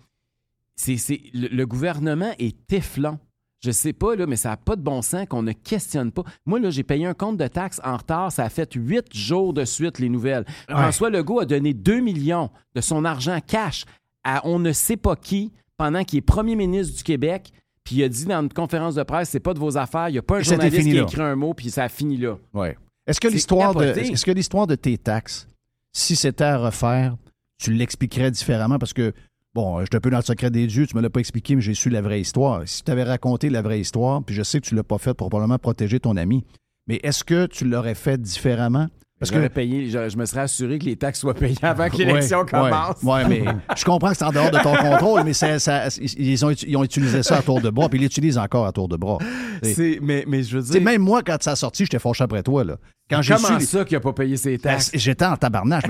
c'est, 0.76 0.96
c'est- 0.98 1.20
le, 1.34 1.48
le 1.48 1.66
gouvernement 1.66 2.32
est 2.38 2.56
téflon. 2.68 3.18
Je 3.64 3.70
sais 3.72 3.92
pas, 3.92 4.14
là, 4.16 4.26
mais 4.26 4.34
ça 4.36 4.50
n'a 4.50 4.56
pas 4.56 4.74
de 4.74 4.82
bon 4.82 5.02
sens 5.02 5.26
qu'on 5.28 5.42
ne 5.42 5.52
questionne 5.52 6.10
pas. 6.10 6.22
Moi, 6.46 6.58
là, 6.60 6.70
j'ai 6.70 6.82
payé 6.82 7.06
un 7.06 7.14
compte 7.14 7.36
de 7.38 7.46
taxes 7.46 7.80
en 7.84 7.96
retard. 7.96 8.30
Ça 8.32 8.44
a 8.44 8.48
fait 8.48 8.72
huit 8.74 9.06
jours 9.16 9.52
de 9.52 9.64
suite, 9.64 9.98
les 10.00 10.08
nouvelles. 10.08 10.44
François 10.68 11.10
Legault 11.10 11.40
a 11.40 11.44
donné 11.44 11.72
2 11.74 12.00
millions 12.00 12.50
de 12.74 12.80
son 12.80 13.04
argent 13.04 13.38
cash 13.46 13.84
à 14.24 14.46
on 14.46 14.58
ne 14.58 14.72
sait 14.72 14.96
pas 14.96 15.16
qui 15.16 15.52
pendant 15.76 16.04
qu'il 16.04 16.18
est 16.18 16.22
premier 16.22 16.56
ministre 16.56 16.96
du 16.96 17.02
Québec. 17.02 17.52
Puis 17.84 17.96
il 17.96 18.04
a 18.04 18.08
dit 18.08 18.26
dans 18.26 18.42
une 18.42 18.52
conférence 18.52 18.94
de 18.94 19.02
presse, 19.02 19.30
c'est 19.30 19.40
pas 19.40 19.54
de 19.54 19.58
vos 19.58 19.76
affaires. 19.76 20.08
Il 20.08 20.12
n'y 20.12 20.18
a 20.18 20.22
pas 20.22 20.38
un 20.38 20.42
journaliste 20.42 20.82
qui 20.82 20.92
a 20.92 20.94
là. 20.94 21.02
écrit 21.02 21.20
un 21.20 21.34
mot, 21.34 21.52
puis 21.52 21.70
ça 21.70 21.84
a 21.84 21.88
fini 21.88 22.16
là. 22.16 22.36
Ouais. 22.54 22.76
Est-ce 23.06 23.20
que 23.20 23.28
l'histoire 23.28 23.74
de, 23.74 23.84
est-ce 23.84 24.24
que 24.24 24.30
l'histoire 24.30 24.68
de 24.68 24.76
tes 24.76 24.96
taxes, 24.96 25.48
si 25.92 26.14
c'était 26.14 26.44
à 26.44 26.58
refaire, 26.58 27.16
tu 27.58 27.72
l'expliquerais 27.72 28.30
différemment? 28.30 28.78
Parce 28.78 28.92
que 28.92 29.12
bon, 29.54 29.80
je 29.80 29.86
suis 29.86 29.96
un 29.96 30.00
peu 30.00 30.10
dans 30.10 30.18
le 30.18 30.22
secret 30.22 30.50
des 30.50 30.68
dieux, 30.68 30.86
tu 30.86 30.96
me 30.96 31.02
l'as 31.02 31.10
pas 31.10 31.20
expliqué, 31.20 31.56
mais 31.56 31.62
j'ai 31.62 31.74
su 31.74 31.90
la 31.90 32.00
vraie 32.00 32.20
histoire. 32.20 32.62
Si 32.66 32.84
tu 32.84 32.90
avais 32.92 33.02
raconté 33.02 33.50
la 33.50 33.62
vraie 33.62 33.80
histoire, 33.80 34.22
puis 34.22 34.34
je 34.34 34.42
sais 34.44 34.60
que 34.60 34.66
tu 34.66 34.76
l'as 34.76 34.84
pas 34.84 34.98
fait 34.98 35.14
pour 35.14 35.28
probablement 35.28 35.58
protéger 35.58 35.98
ton 35.98 36.16
ami, 36.16 36.44
mais 36.86 37.00
est-ce 37.02 37.24
que 37.24 37.46
tu 37.46 37.64
l'aurais 37.64 37.96
fait 37.96 38.20
différemment? 38.20 38.86
Parce 39.22 39.30
que 39.30 39.48
payé, 39.48 39.88
je, 39.88 40.08
je 40.08 40.16
me 40.16 40.24
serais 40.26 40.40
assuré 40.42 40.78
que 40.78 40.84
les 40.84 40.96
taxes 40.96 41.20
soient 41.20 41.34
payées 41.34 41.56
avant 41.62 41.88
que 41.88 41.96
l'élection 41.96 42.40
Ouais, 42.40 42.46
commence. 42.46 43.02
Ouais, 43.02 43.12
ouais, 43.12 43.28
mais 43.28 43.44
je 43.76 43.84
comprends 43.84 44.10
que 44.10 44.16
c'est 44.16 44.24
en 44.24 44.32
dehors 44.32 44.50
de 44.50 44.58
ton 44.58 44.74
contrôle, 44.90 45.22
mais 45.24 45.32
ça, 45.32 45.58
ça- 45.58 45.88
ils, 45.98 46.44
ont, 46.44 46.50
ils 46.50 46.76
ont 46.76 46.84
utilisé 46.84 47.22
ça 47.22 47.36
à 47.38 47.42
tour 47.42 47.60
de 47.60 47.70
bras, 47.70 47.88
puis 47.88 47.98
ils 47.98 48.02
l'utilisent 48.02 48.38
encore 48.38 48.66
à 48.66 48.72
tour 48.72 48.88
de 48.88 48.96
bras. 48.96 49.18
C'est- 49.62 49.98
mais, 50.02 50.24
mais 50.26 50.42
je 50.42 50.56
veux 50.58 50.62
dire, 50.62 50.82
même 50.82 51.02
moi, 51.02 51.22
quand 51.22 51.36
ça 51.40 51.52
a 51.52 51.56
sorti, 51.56 51.84
j'étais 51.84 51.98
fâché 52.00 52.24
après 52.24 52.42
toi. 52.42 52.64
Là. 52.64 52.76
Quand 53.08 53.22
su 53.22 53.32
comment 53.44 53.58
les- 53.58 53.64
ça 53.66 53.84
qu'il 53.84 53.96
n'a 53.96 54.00
pas 54.00 54.12
payé 54.12 54.36
ses 54.36 54.58
taxes? 54.58 54.90
Ben, 54.92 54.98
J'étais 54.98 55.24
en 55.24 55.36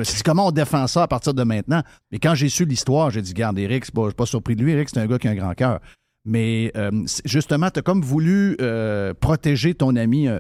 suis 0.05 0.17
dit, 0.19 0.23
comment 0.23 0.49
on 0.49 0.53
défend 0.53 0.87
ça 0.87 1.05
à 1.05 1.09
partir 1.09 1.33
de 1.35 1.43
maintenant? 1.43 1.83
Mais 2.11 2.19
quand 2.19 2.35
j'ai 2.35 2.49
su 2.49 2.65
l'histoire, 2.65 3.11
j'ai 3.11 3.23
dit, 3.23 3.33
garde, 3.33 3.59
Eric, 3.59 3.85
je 3.85 3.91
suis 4.09 4.15
pas 4.15 4.27
surpris 4.27 4.57
de 4.57 4.63
lui. 4.63 4.73
Eric, 4.73 4.89
c'est 4.93 5.01
un 5.01 5.07
gars 5.07 5.19
qui 5.19 5.29
a 5.29 5.31
un 5.31 5.37
grand 5.37 5.55
cœur. 5.55 5.81
Mais 6.25 6.71
euh, 6.77 6.91
justement, 7.25 7.71
tu 7.71 7.81
as 7.81 7.83
comme 7.83 8.03
voulu 8.03 8.57
euh, 8.61 9.13
protéger 9.19 9.75
ton 9.75 9.97
ami 9.97 10.29
euh, 10.29 10.39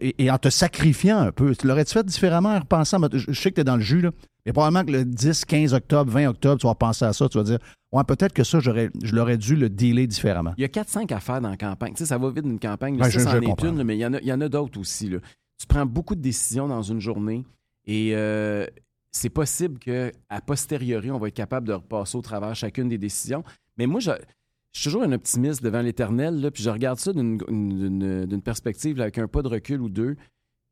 et, 0.00 0.24
et 0.24 0.30
en 0.30 0.38
te 0.38 0.48
sacrifiant 0.50 1.18
un 1.18 1.32
peu. 1.32 1.54
Tu 1.54 1.66
l'aurais-tu 1.66 1.92
fait 1.92 2.04
différemment 2.06 2.50
en 2.56 2.60
repensant? 2.60 2.98
Je, 3.12 3.18
je 3.28 3.40
sais 3.40 3.50
que 3.50 3.56
tu 3.56 3.60
es 3.60 3.64
dans 3.64 3.76
le 3.76 3.82
jus, 3.82 4.00
là. 4.00 4.10
Mais 4.44 4.52
probablement 4.52 4.84
que 4.84 4.90
le 4.90 5.04
10, 5.04 5.44
15 5.44 5.72
octobre, 5.74 6.10
20 6.10 6.26
octobre, 6.28 6.60
tu 6.60 6.66
vas 6.66 6.74
penser 6.74 7.04
à 7.04 7.12
ça. 7.12 7.28
Tu 7.28 7.38
vas 7.38 7.44
dire, 7.44 7.58
ouais, 7.92 8.02
peut-être 8.04 8.32
que 8.32 8.42
ça, 8.42 8.58
j'aurais, 8.58 8.90
je 9.02 9.14
l'aurais 9.14 9.36
dû 9.38 9.54
le 9.54 9.68
dealer 9.68 10.06
différemment. 10.08 10.52
Il 10.56 10.62
y 10.62 10.64
a 10.64 10.68
4-5 10.68 11.12
affaires 11.14 11.40
dans 11.40 11.50
la 11.50 11.56
campagne. 11.56 11.92
Tu 11.92 11.98
sais, 11.98 12.06
ça 12.06 12.18
va 12.18 12.28
vite 12.30 12.44
d'une 12.44 12.58
campagne. 12.58 12.96
Ouais, 12.96 13.04
ça, 13.04 13.10
je- 13.10 13.18
je 13.18 13.36
est 13.36 13.62
une, 13.62 13.78
là, 13.78 13.84
mais 13.84 13.96
il 13.96 14.00
y 14.00 14.06
en 14.06 14.14
a, 14.14 14.20
il 14.20 14.26
y 14.26 14.32
en 14.32 14.40
a 14.40 14.48
d'autres 14.48 14.80
aussi. 14.80 15.08
là. 15.08 15.18
Tu 15.60 15.66
prends 15.68 15.86
beaucoup 15.86 16.16
de 16.16 16.20
décisions 16.20 16.66
dans 16.66 16.82
une 16.82 16.98
journée 16.98 17.44
et 17.86 18.16
euh, 18.16 18.66
c'est 19.12 19.28
possible 19.30 19.78
qu'à 19.78 20.10
posteriori, 20.44 21.10
on 21.12 21.18
va 21.18 21.28
être 21.28 21.34
capable 21.34 21.68
de 21.68 21.74
repasser 21.74 22.16
au 22.18 22.22
travers 22.22 22.54
chacune 22.56 22.88
des 22.88 22.98
décisions. 22.98 23.44
Mais 23.78 23.86
moi, 23.86 24.00
je, 24.00 24.10
je 24.72 24.80
suis 24.80 24.90
toujours 24.90 25.02
un 25.02 25.12
optimiste 25.12 25.62
devant 25.62 25.80
l'éternel, 25.82 26.40
là, 26.40 26.50
puis 26.50 26.62
je 26.62 26.70
regarde 26.70 26.98
ça 26.98 27.12
d'une- 27.12 28.40
perspective 28.44 28.96
là, 28.96 29.04
avec 29.04 29.18
un 29.18 29.28
pas 29.28 29.42
de 29.42 29.48
recul 29.48 29.80
ou 29.80 29.88
deux. 29.88 30.16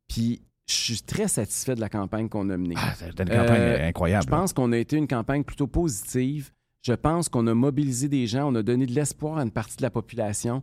Puis 0.09 0.43
je 0.69 0.75
suis 0.75 1.01
très 1.03 1.29
satisfait 1.29 1.75
de 1.75 1.81
la 1.81 1.89
campagne 1.89 2.29
qu'on 2.29 2.49
a 2.51 2.57
menée. 2.57 2.75
Ah, 2.79 2.95
c'était 2.97 3.23
une 3.25 3.29
campagne 3.29 3.61
Euh, 3.61 3.89
incroyable. 3.89 4.25
Je 4.25 4.31
pense 4.31 4.53
qu'on 4.53 4.73
a 4.73 4.79
été 4.79 4.97
une 4.97 5.09
campagne 5.09 5.45
plutôt 5.45 5.67
positive. 5.67 6.51
Je 6.83 6.93
pense 6.95 7.29
qu'on 7.29 7.47
a 7.47 7.55
mobilisé 7.55 8.09
des 8.09 8.27
gens, 8.27 8.51
on 8.51 8.55
a 8.55 8.63
donné 8.63 8.87
de 8.87 8.93
l'espoir 8.93 9.39
à 9.39 9.43
une 9.43 9.51
partie 9.51 9.77
de 9.77 9.83
la 9.83 9.91
population. 9.91 10.63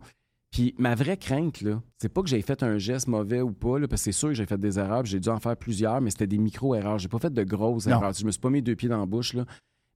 Puis 0.50 0.74
ma 0.78 0.94
vraie 0.94 1.18
crainte, 1.18 1.60
là, 1.60 1.80
c'est 1.98 2.08
pas 2.08 2.22
que 2.22 2.28
j'ai 2.28 2.40
fait 2.42 2.62
un 2.62 2.78
geste 2.78 3.06
mauvais 3.06 3.42
ou 3.42 3.52
pas, 3.52 3.78
là, 3.78 3.86
parce 3.86 4.00
que 4.02 4.04
c'est 4.10 4.18
sûr 4.18 4.28
que 4.28 4.34
j'ai 4.34 4.46
fait 4.46 4.58
des 4.58 4.78
erreurs, 4.78 5.02
puis 5.02 5.12
j'ai 5.12 5.20
dû 5.20 5.28
en 5.28 5.38
faire 5.38 5.56
plusieurs, 5.56 6.00
mais 6.00 6.10
c'était 6.10 6.26
des 6.26 6.38
micro-erreurs. 6.38 6.98
J'ai 6.98 7.08
pas 7.08 7.18
fait 7.18 7.32
de 7.32 7.44
grosses 7.44 7.86
Non. 7.86 7.96
erreurs. 7.98 8.14
Je 8.14 8.24
me 8.24 8.30
suis 8.32 8.40
pas 8.40 8.48
mis 8.50 8.62
deux 8.62 8.74
pieds 8.74 8.88
dans 8.88 8.98
la 8.98 9.06
bouche, 9.06 9.34
là. 9.34 9.44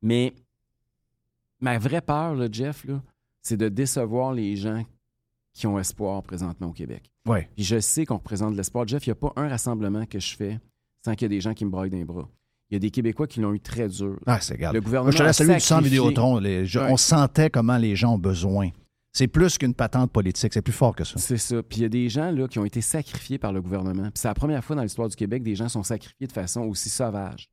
Mais 0.02 0.34
ma 1.60 1.78
vraie 1.78 2.02
peur, 2.02 2.34
là, 2.34 2.48
Jeff, 2.52 2.84
là, 2.84 3.02
c'est 3.42 3.56
de 3.56 3.68
décevoir 3.68 4.32
les 4.32 4.56
gens 4.56 4.84
qui 5.54 5.66
ont 5.66 5.78
espoir 5.78 6.22
présentement 6.22 6.68
au 6.68 6.72
Québec. 6.72 7.10
Ouais. 7.28 7.48
Puis 7.54 7.64
je 7.64 7.78
sais 7.80 8.06
qu'on 8.06 8.16
représente 8.16 8.56
l'espoir. 8.56 8.86
Jeff, 8.88 9.06
il 9.06 9.10
n'y 9.10 9.12
a 9.12 9.16
pas 9.16 9.32
un 9.36 9.48
rassemblement 9.48 10.06
que 10.06 10.18
je 10.18 10.34
fais 10.34 10.58
sans 11.04 11.14
qu'il 11.14 11.22
y 11.22 11.26
ait 11.26 11.36
des 11.36 11.40
gens 11.40 11.52
qui 11.52 11.64
me 11.64 11.70
broient 11.70 11.88
des 11.88 12.04
bras. 12.04 12.28
Il 12.70 12.74
y 12.74 12.76
a 12.76 12.78
des 12.78 12.90
Québécois 12.90 13.26
qui 13.26 13.40
l'ont 13.40 13.52
eu 13.52 13.60
très 13.60 13.86
dur. 13.88 14.18
Ah, 14.26 14.40
c'est 14.40 14.56
grave. 14.56 14.72
Le 14.72 14.80
Moi, 14.80 14.84
gouvernement 14.86 15.12
je 15.12 15.18
te 15.18 15.22
laisse 15.24 15.40
a 15.40 15.44
celui 15.44 15.54
du 15.54 15.60
centre 15.60 15.82
sacrifié- 15.82 15.98
Vidéotron. 15.98 16.38
Les- 16.38 16.64
je- 16.64 16.78
Ouais. 16.78 16.86
On 16.90 16.96
sentait 16.96 17.50
comment 17.50 17.76
les 17.76 17.96
gens 17.96 18.14
ont 18.14 18.18
besoin. 18.18 18.70
C'est 19.12 19.28
plus 19.28 19.58
qu'une 19.58 19.74
patente 19.74 20.10
politique. 20.10 20.54
C'est 20.54 20.62
plus 20.62 20.72
fort 20.72 20.96
que 20.96 21.04
ça. 21.04 21.18
C'est 21.18 21.36
ça. 21.36 21.62
Puis 21.62 21.80
il 21.80 21.82
y 21.82 21.84
a 21.84 21.90
des 21.90 22.08
gens 22.08 22.30
là, 22.30 22.48
qui 22.48 22.58
ont 22.58 22.64
été 22.64 22.80
sacrifiés 22.80 23.36
par 23.36 23.52
le 23.52 23.60
gouvernement. 23.60 24.04
Puis 24.04 24.12
c'est 24.14 24.28
la 24.28 24.32
première 24.34 24.64
fois 24.64 24.74
dans 24.74 24.82
l'histoire 24.82 25.08
du 25.08 25.16
Québec 25.16 25.42
des 25.42 25.54
gens 25.54 25.68
sont 25.68 25.82
sacrifiés 25.82 26.26
de 26.26 26.32
façon 26.32 26.62
aussi 26.62 26.88
sauvage. 26.88 27.50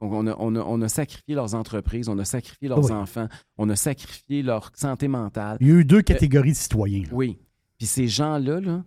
Donc, 0.00 0.12
on, 0.12 0.26
a, 0.26 0.36
on 0.38 0.54
a- 0.56 0.60
on 0.62 0.82
a 0.82 0.88
sacrifié 0.88 1.34
leurs 1.34 1.54
entreprises, 1.54 2.08
on 2.08 2.18
a 2.18 2.24
sacrifié 2.24 2.68
leurs 2.68 2.84
Oui. 2.84 2.92
enfants, 2.92 3.28
on 3.56 3.68
a 3.70 3.76
sacrifié 3.76 4.42
leur 4.42 4.70
santé 4.74 5.08
mentale. 5.08 5.56
Il 5.60 5.68
y 5.68 5.70
a 5.70 5.74
eu 5.74 5.84
deux 5.84 6.02
catégories 6.02 6.52
de 6.52 6.56
citoyens. 6.56 7.02
là. 7.04 7.08
Oui. 7.12 7.38
Puis 7.78 7.86
ces 7.86 8.06
gens-là, 8.08 8.60
là, 8.60 8.84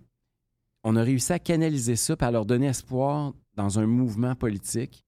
on 0.84 0.96
a 0.96 1.02
réussi 1.04 1.34
à 1.34 1.40
canaliser 1.40 1.96
ça 1.96 2.16
puis 2.16 2.26
à 2.28 2.32
leur 2.32 2.46
donner 2.46 2.68
espoir 2.68 3.34
dans 3.56 3.80
un 3.80 3.86
mouvement 3.88 4.36
politique. 4.36 5.04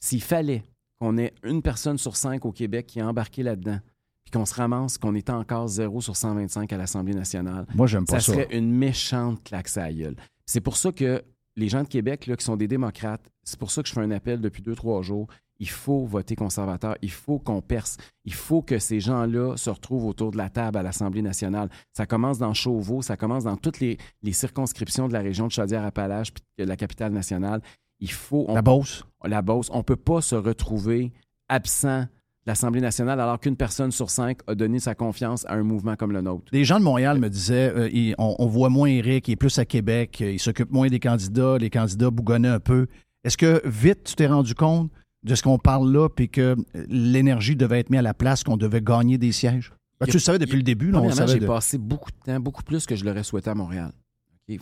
S'il 0.00 0.22
fallait 0.22 0.62
qu'on 1.00 1.16
ait 1.18 1.32
une 1.42 1.62
personne 1.62 1.98
sur 1.98 2.16
cinq 2.16 2.44
au 2.44 2.52
Québec 2.52 2.86
qui 2.86 2.98
est 3.00 3.02
embarquée 3.02 3.42
là-dedans, 3.42 3.78
puis 4.24 4.30
qu'on 4.32 4.44
se 4.46 4.54
ramasse 4.54 4.98
qu'on 4.98 5.14
est 5.14 5.30
encore 5.30 5.66
0 5.68 6.00
sur 6.02 6.14
125 6.16 6.72
à 6.72 6.76
l'Assemblée 6.76 7.14
nationale, 7.14 7.66
Moi, 7.74 7.86
j'aime 7.86 8.04
pas 8.04 8.20
ça 8.20 8.26
ça. 8.26 8.32
serait 8.32 8.56
une 8.56 8.70
méchante 8.70 9.42
claque 9.42 9.74
à 9.76 9.80
la 9.86 9.92
gueule. 9.92 10.16
C'est 10.46 10.60
pour 10.60 10.76
ça 10.76 10.92
que 10.92 11.22
les 11.58 11.68
gens 11.68 11.82
de 11.82 11.88
Québec, 11.88 12.26
là, 12.26 12.36
qui 12.36 12.44
sont 12.44 12.56
des 12.56 12.68
démocrates, 12.68 13.30
c'est 13.42 13.58
pour 13.58 13.70
ça 13.70 13.82
que 13.82 13.88
je 13.88 13.92
fais 13.94 14.00
un 14.00 14.10
appel 14.10 14.40
depuis 14.40 14.62
deux, 14.62 14.74
trois 14.74 15.02
jours. 15.02 15.26
Il 15.60 15.68
faut 15.68 16.04
voter 16.06 16.36
conservateur. 16.36 16.96
Il 17.02 17.10
faut 17.10 17.40
qu'on 17.40 17.60
perce. 17.60 17.96
Il 18.24 18.32
faut 18.32 18.62
que 18.62 18.78
ces 18.78 19.00
gens-là 19.00 19.56
se 19.56 19.68
retrouvent 19.70 20.06
autour 20.06 20.30
de 20.30 20.36
la 20.36 20.50
table 20.50 20.78
à 20.78 20.82
l'Assemblée 20.84 21.20
nationale. 21.22 21.68
Ça 21.92 22.06
commence 22.06 22.38
dans 22.38 22.54
Chauveau, 22.54 23.02
ça 23.02 23.16
commence 23.16 23.42
dans 23.44 23.56
toutes 23.56 23.80
les, 23.80 23.98
les 24.22 24.32
circonscriptions 24.32 25.08
de 25.08 25.12
la 25.12 25.20
région 25.20 25.48
de 25.48 25.52
Chaudière-Appalaches 25.52 26.32
puis 26.32 26.44
de 26.58 26.64
la 26.64 26.76
capitale 26.76 27.12
nationale. 27.12 27.60
Il 27.98 28.12
faut... 28.12 28.44
on- 28.46 28.54
La 28.54 28.62
Beauce. 28.62 29.04
la 29.24 29.42
Beauce. 29.42 29.68
On 29.72 29.78
ne 29.78 29.82
peut 29.82 29.96
pas 29.96 30.20
se 30.20 30.36
retrouver 30.36 31.12
absent 31.48 32.04
l'Assemblée 32.48 32.80
nationale 32.80 33.20
alors 33.20 33.38
qu'une 33.38 33.54
personne 33.56 33.92
sur 33.92 34.10
cinq 34.10 34.38
a 34.48 34.54
donné 34.56 34.80
sa 34.80 34.94
confiance 34.96 35.44
à 35.46 35.54
un 35.54 35.62
mouvement 35.62 35.94
comme 35.94 36.10
le 36.12 36.20
nôtre. 36.20 36.50
Des 36.50 36.64
gens 36.64 36.78
de 36.80 36.84
Montréal 36.84 37.18
me 37.18 37.28
disaient 37.28 37.72
euh, 37.76 37.88
il- 37.92 38.14
on, 38.18 38.34
on 38.40 38.46
voit 38.46 38.68
moins 38.70 38.88
Eric, 38.88 39.28
il 39.28 39.32
est 39.32 39.36
plus 39.36 39.56
à 39.58 39.64
Québec, 39.64 40.18
euh, 40.20 40.32
il 40.32 40.40
s'occupe 40.40 40.70
moins 40.72 40.88
des 40.88 40.98
candidats, 40.98 41.56
les 41.58 41.70
candidats 41.70 42.10
bougonnaient 42.10 42.48
un 42.48 42.58
peu. 42.60 42.86
Est-ce 43.22 43.36
que 43.36 43.62
vite 43.64 44.02
tu 44.04 44.14
t'es 44.16 44.26
rendu 44.26 44.54
compte 44.54 44.90
de 45.22 45.34
ce 45.34 45.42
qu'on 45.42 45.58
parle 45.58 45.92
là, 45.92 46.08
puis 46.08 46.28
que 46.28 46.56
euh, 46.74 46.86
l'énergie 46.88 47.54
devait 47.54 47.80
être 47.80 47.90
mise 47.90 47.98
à 48.00 48.02
la 48.02 48.14
place, 48.14 48.42
qu'on 48.44 48.56
devait 48.56 48.80
gagner 48.82 49.18
des 49.18 49.32
sièges? 49.32 49.72
Ben, 50.00 50.06
tu 50.06 50.12
le 50.14 50.18
savais 50.20 50.38
depuis 50.38 50.56
le 50.56 50.62
début, 50.62 50.90
là, 50.90 50.98
on 50.98 51.00
Premièrement, 51.02 51.16
savait 51.26 51.32
j'ai 51.34 51.40
de- 51.40 51.46
passé 51.46 51.76
beaucoup 51.76 52.10
de 52.10 52.16
temps, 52.24 52.40
beaucoup 52.40 52.62
plus 52.62 52.86
que 52.86 52.96
je 52.96 53.04
l'aurais 53.04 53.24
souhaité 53.24 53.50
à 53.50 53.54
Montréal. 53.54 53.92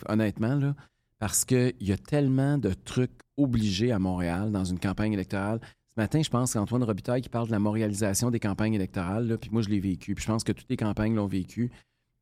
Honnêtement, 0.09 0.55
là, 0.55 0.75
parce 1.19 1.45
qu'il 1.45 1.73
y 1.79 1.91
a 1.91 1.97
tellement 1.97 2.57
de 2.57 2.73
trucs 2.73 3.11
obligés 3.37 3.91
à 3.91 3.99
Montréal 3.99 4.51
dans 4.51 4.65
une 4.65 4.79
campagne 4.79 5.13
électorale. 5.13 5.59
Matin, 5.97 6.21
je 6.21 6.29
pense 6.29 6.53
qu'Antoine 6.53 6.83
Robitaille 6.83 7.21
qui 7.21 7.29
parle 7.29 7.47
de 7.47 7.51
la 7.51 7.59
montréalisation 7.59 8.29
des 8.29 8.39
campagnes 8.39 8.75
électorales, 8.75 9.37
puis 9.41 9.49
moi, 9.51 9.63
je 9.63 9.69
l'ai 9.69 9.79
vécu. 9.79 10.13
Puis 10.13 10.23
je 10.23 10.31
pense 10.31 10.43
que 10.43 10.51
toutes 10.51 10.69
les 10.69 10.77
campagnes 10.77 11.15
l'ont 11.15 11.25
vécu. 11.25 11.71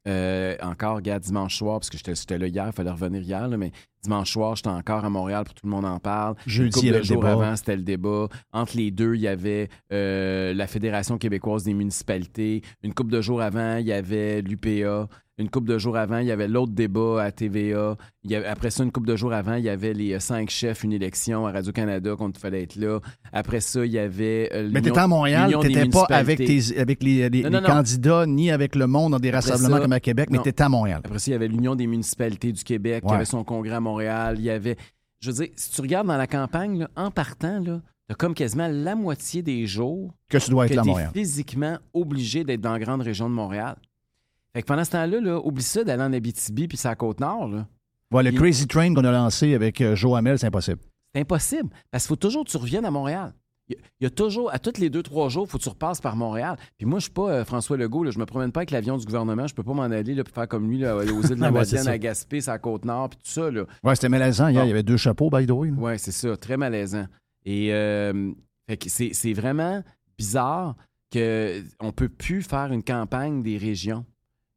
Euh, 0.08 0.56
encore, 0.62 0.96
regarde, 0.96 1.24
dimanche 1.24 1.58
soir, 1.58 1.80
parce 1.80 1.90
que 1.90 1.98
j'étais 1.98 2.38
là 2.38 2.48
hier, 2.48 2.68
il 2.68 2.74
fallait 2.74 2.92
revenir 2.92 3.22
hier, 3.22 3.50
mais 3.50 3.72
dimanche 4.06 4.32
soir, 4.32 4.56
j'étais 4.56 4.70
encore 4.70 5.04
à 5.06 5.10
Montréal 5.10 5.44
pour 5.46 5.54
tout 5.54 5.66
le 5.66 5.72
monde 5.72 5.86
en 5.86 6.00
parle. 6.00 6.36
Jeudi, 6.48 6.90
le 6.90 7.02
débat. 7.02 7.32
avant, 7.32 7.56
c'était 7.56 7.76
le 7.76 7.84
débat. 7.84 8.28
Entre 8.54 8.78
les 8.78 8.92
deux, 8.92 9.16
il 9.16 9.22
y 9.22 9.28
avait 9.28 9.70
euh, 9.92 10.54
la 10.54 10.68
Fédération 10.68 11.18
québécoise 11.18 11.64
des 11.64 11.74
municipalités. 11.74 12.62
Une 12.84 12.94
couple 12.94 13.12
de 13.12 13.22
jours 13.22 13.42
avant, 13.42 13.78
il 13.78 13.86
y 13.88 13.92
avait 13.94 14.42
l'UPA. 14.42 15.08
Une 15.38 15.50
couple 15.50 15.68
de 15.68 15.78
jours 15.78 15.98
avant, 15.98 16.20
il 16.20 16.28
y 16.28 16.32
avait 16.32 16.48
l'autre 16.48 16.72
débat 16.72 17.22
à 17.24 17.30
TVA. 17.30 17.98
Il 18.24 18.32
y 18.32 18.36
avait- 18.36 18.46
après 18.48 18.70
ça, 18.72 18.86
une 18.86 18.92
couple 18.94 19.10
de 19.10 19.18
jours 19.18 19.34
avant, 19.34 19.56
il 19.56 19.66
y 19.66 19.70
avait 19.70 19.94
les 19.94 20.14
euh, 20.14 20.20
cinq 20.22 20.50
chefs, 20.50 20.86
une 20.86 20.94
élection 20.94 21.46
à 21.46 21.52
Radio-Canada 21.52 22.16
qu'on 22.18 22.32
fallait 22.32 22.64
être 22.64 22.78
là. 22.78 23.02
Après 23.34 23.60
ça, 23.60 23.86
il 23.86 23.92
y 23.92 24.00
avait. 24.00 24.50
euh, 24.54 24.70
Mais 24.72 24.80
t'étais 24.82 24.98
à 24.98 25.08
Montréal, 25.08 25.54
t'étais 25.62 25.90
pas 25.90 26.06
avec, 26.10 26.38
tes, 26.38 26.80
avec 26.80 27.04
les, 27.04 27.28
les- 27.30 27.44
Non, 27.44 27.50
les 27.50 27.56
non, 27.56 27.62
non. 27.62 27.68
candidats 27.68 28.26
ni 28.26 28.50
avec 28.50 28.78
le 28.78 28.88
monde 28.88 29.12
dans 29.12 29.20
des 29.20 29.30
rassemblements 29.30 29.76
ça, 29.76 29.82
comme 29.82 29.92
à 29.92 30.00
Québec, 30.00 30.30
mais 30.32 30.38
t'étais 30.38 30.64
à 30.64 30.70
Montréal. 30.70 31.02
Après 31.04 31.20
ça, 31.20 31.26
il 31.30 31.34
y 31.34 31.36
avait 31.36 31.50
l'Union 31.50 31.76
des 31.76 31.88
municipalités 31.88 32.54
du 32.54 32.64
Québec 32.64 33.04
qui 33.06 33.14
avait 33.14 33.26
son 33.26 33.44
congrès 33.44 33.76
à 33.76 33.82
Montréal. 33.82 33.95
Il 34.02 34.44
y 34.44 34.50
avait. 34.50 34.78
Je 35.20 35.32
veux 35.32 35.46
dire, 35.46 35.54
si 35.56 35.72
tu 35.72 35.82
regardes 35.82 36.08
dans 36.08 36.18
la 36.18 36.28
campagne, 36.28 36.80
là, 36.80 36.90
en 36.96 37.10
partant, 37.12 37.60
là, 37.60 37.82
t'as 38.08 38.16
comme 38.16 38.34
quasiment 38.34 38.68
la 38.68 38.96
moitié 38.96 39.42
des 39.42 39.66
jours 39.66 40.14
Que 40.30 40.38
tu 40.38 40.50
dois 40.52 40.66
être 40.66 40.72
que 40.72 40.76
là 40.76 40.82
à 40.82 40.86
Montréal. 40.86 41.10
physiquement 41.14 41.78
obligé 41.94 42.44
d'être 42.44 42.62
dans 42.62 42.74
la 42.74 42.80
grande 42.80 43.02
région 43.02 43.30
de 43.30 43.34
Montréal. 43.34 43.76
Fait 44.54 44.62
que 44.62 44.68
pendant 44.68 44.84
ce 44.86 44.92
temps-là, 44.92 45.20
là, 45.20 45.40
oublie 45.44 45.64
ça 45.64 45.84
d'aller 45.84 46.04
en 46.04 46.14
Abitibi 46.14 46.68
puis 46.68 46.78
sa 46.78 46.96
Côte-Nord. 46.96 47.48
là. 47.50 47.68
Ouais, 48.12 48.24
le 48.24 48.32
Il- 48.32 48.38
Crazy 48.40 48.68
Train 48.68 48.94
qu'on 48.94 49.04
a 49.04 49.12
lancé 49.12 49.54
avec 49.54 49.82
euh, 49.82 49.96
Joe 49.96 50.18
Hamel, 50.18 50.38
c'est 50.40 50.48
impossible. 50.48 50.80
C'est 51.14 51.22
impossible. 51.22 51.70
Parce 51.92 52.04
qu'il 52.04 52.10
faut 52.10 52.16
toujours 52.16 52.46
que 52.46 52.50
tu 52.52 52.58
reviennes 52.58 52.86
à 52.86 52.92
Montréal. 52.92 53.34
Il 53.70 53.78
y 54.02 54.06
a- 54.06 54.10
toujours, 54.12 54.54
à 54.54 54.60
tous 54.60 54.80
les 54.80 54.90
deux, 54.90 55.02
trois 55.02 55.30
jours, 55.30 55.46
il 55.48 55.50
faut 55.50 55.58
que 55.58 55.64
tu 55.64 55.70
repasses 55.70 56.00
par 56.02 56.16
Montréal. 56.16 56.56
Puis 56.78 56.86
moi, 56.86 57.00
je 57.00 57.04
suis 57.06 57.12
pas 57.14 57.30
euh, 57.32 57.46
François 57.46 57.78
Legault, 57.78 58.04
là, 58.04 58.12
je 58.12 58.20
me 58.20 58.26
promène 58.26 58.52
pas 58.52 58.60
avec 58.60 58.72
l'avion 58.72 58.98
du 58.98 59.06
gouvernement, 59.06 59.48
je 59.48 59.56
peux 59.56 59.64
pas 59.64 59.74
m'en 59.74 59.84
aller 59.84 60.14
là, 60.14 60.24
puis 60.24 60.34
faire 60.34 60.48
comme 60.48 60.70
lui 60.70 60.78
là, 60.78 60.96
aux 60.98 61.02
îles 61.02 61.30
de 61.36 61.42
la 61.42 61.48
Ouais, 61.52 61.60
Madeleine, 61.60 61.88
à 61.88 61.98
Gaspé, 61.98 62.42
sa 62.42 62.60
Côte-Nord, 62.60 63.10
puis 63.10 63.18
tout 63.24 63.30
ça. 63.32 63.50
Là. 63.50 63.66
Ouais, 63.84 63.96
c'était 63.96 64.10
malaisant 64.10 64.50
hier. 64.50 64.64
Il 64.66 64.68
y 64.68 64.72
avait 64.72 64.84
deux 64.84 64.98
chapeaux, 64.98 65.30
by 65.32 65.48
the 65.48 65.52
way. 65.52 65.70
là. 65.70 65.76
Oui, 65.80 65.94
c'est 65.98 66.12
ça, 66.12 66.38
très 66.38 66.58
malaisant. 66.58 67.08
Et 67.44 67.74
euh, 67.74 68.32
c'est 68.88 69.34
vraiment 69.34 69.84
bizarre 70.18 70.76
qu'on 71.12 71.20
ne 71.20 71.92
peut 71.92 72.10
plus 72.10 72.42
faire 72.44 72.72
une 72.72 72.84
campagne 72.84 73.42
des 73.44 73.58
régions. 73.58 74.06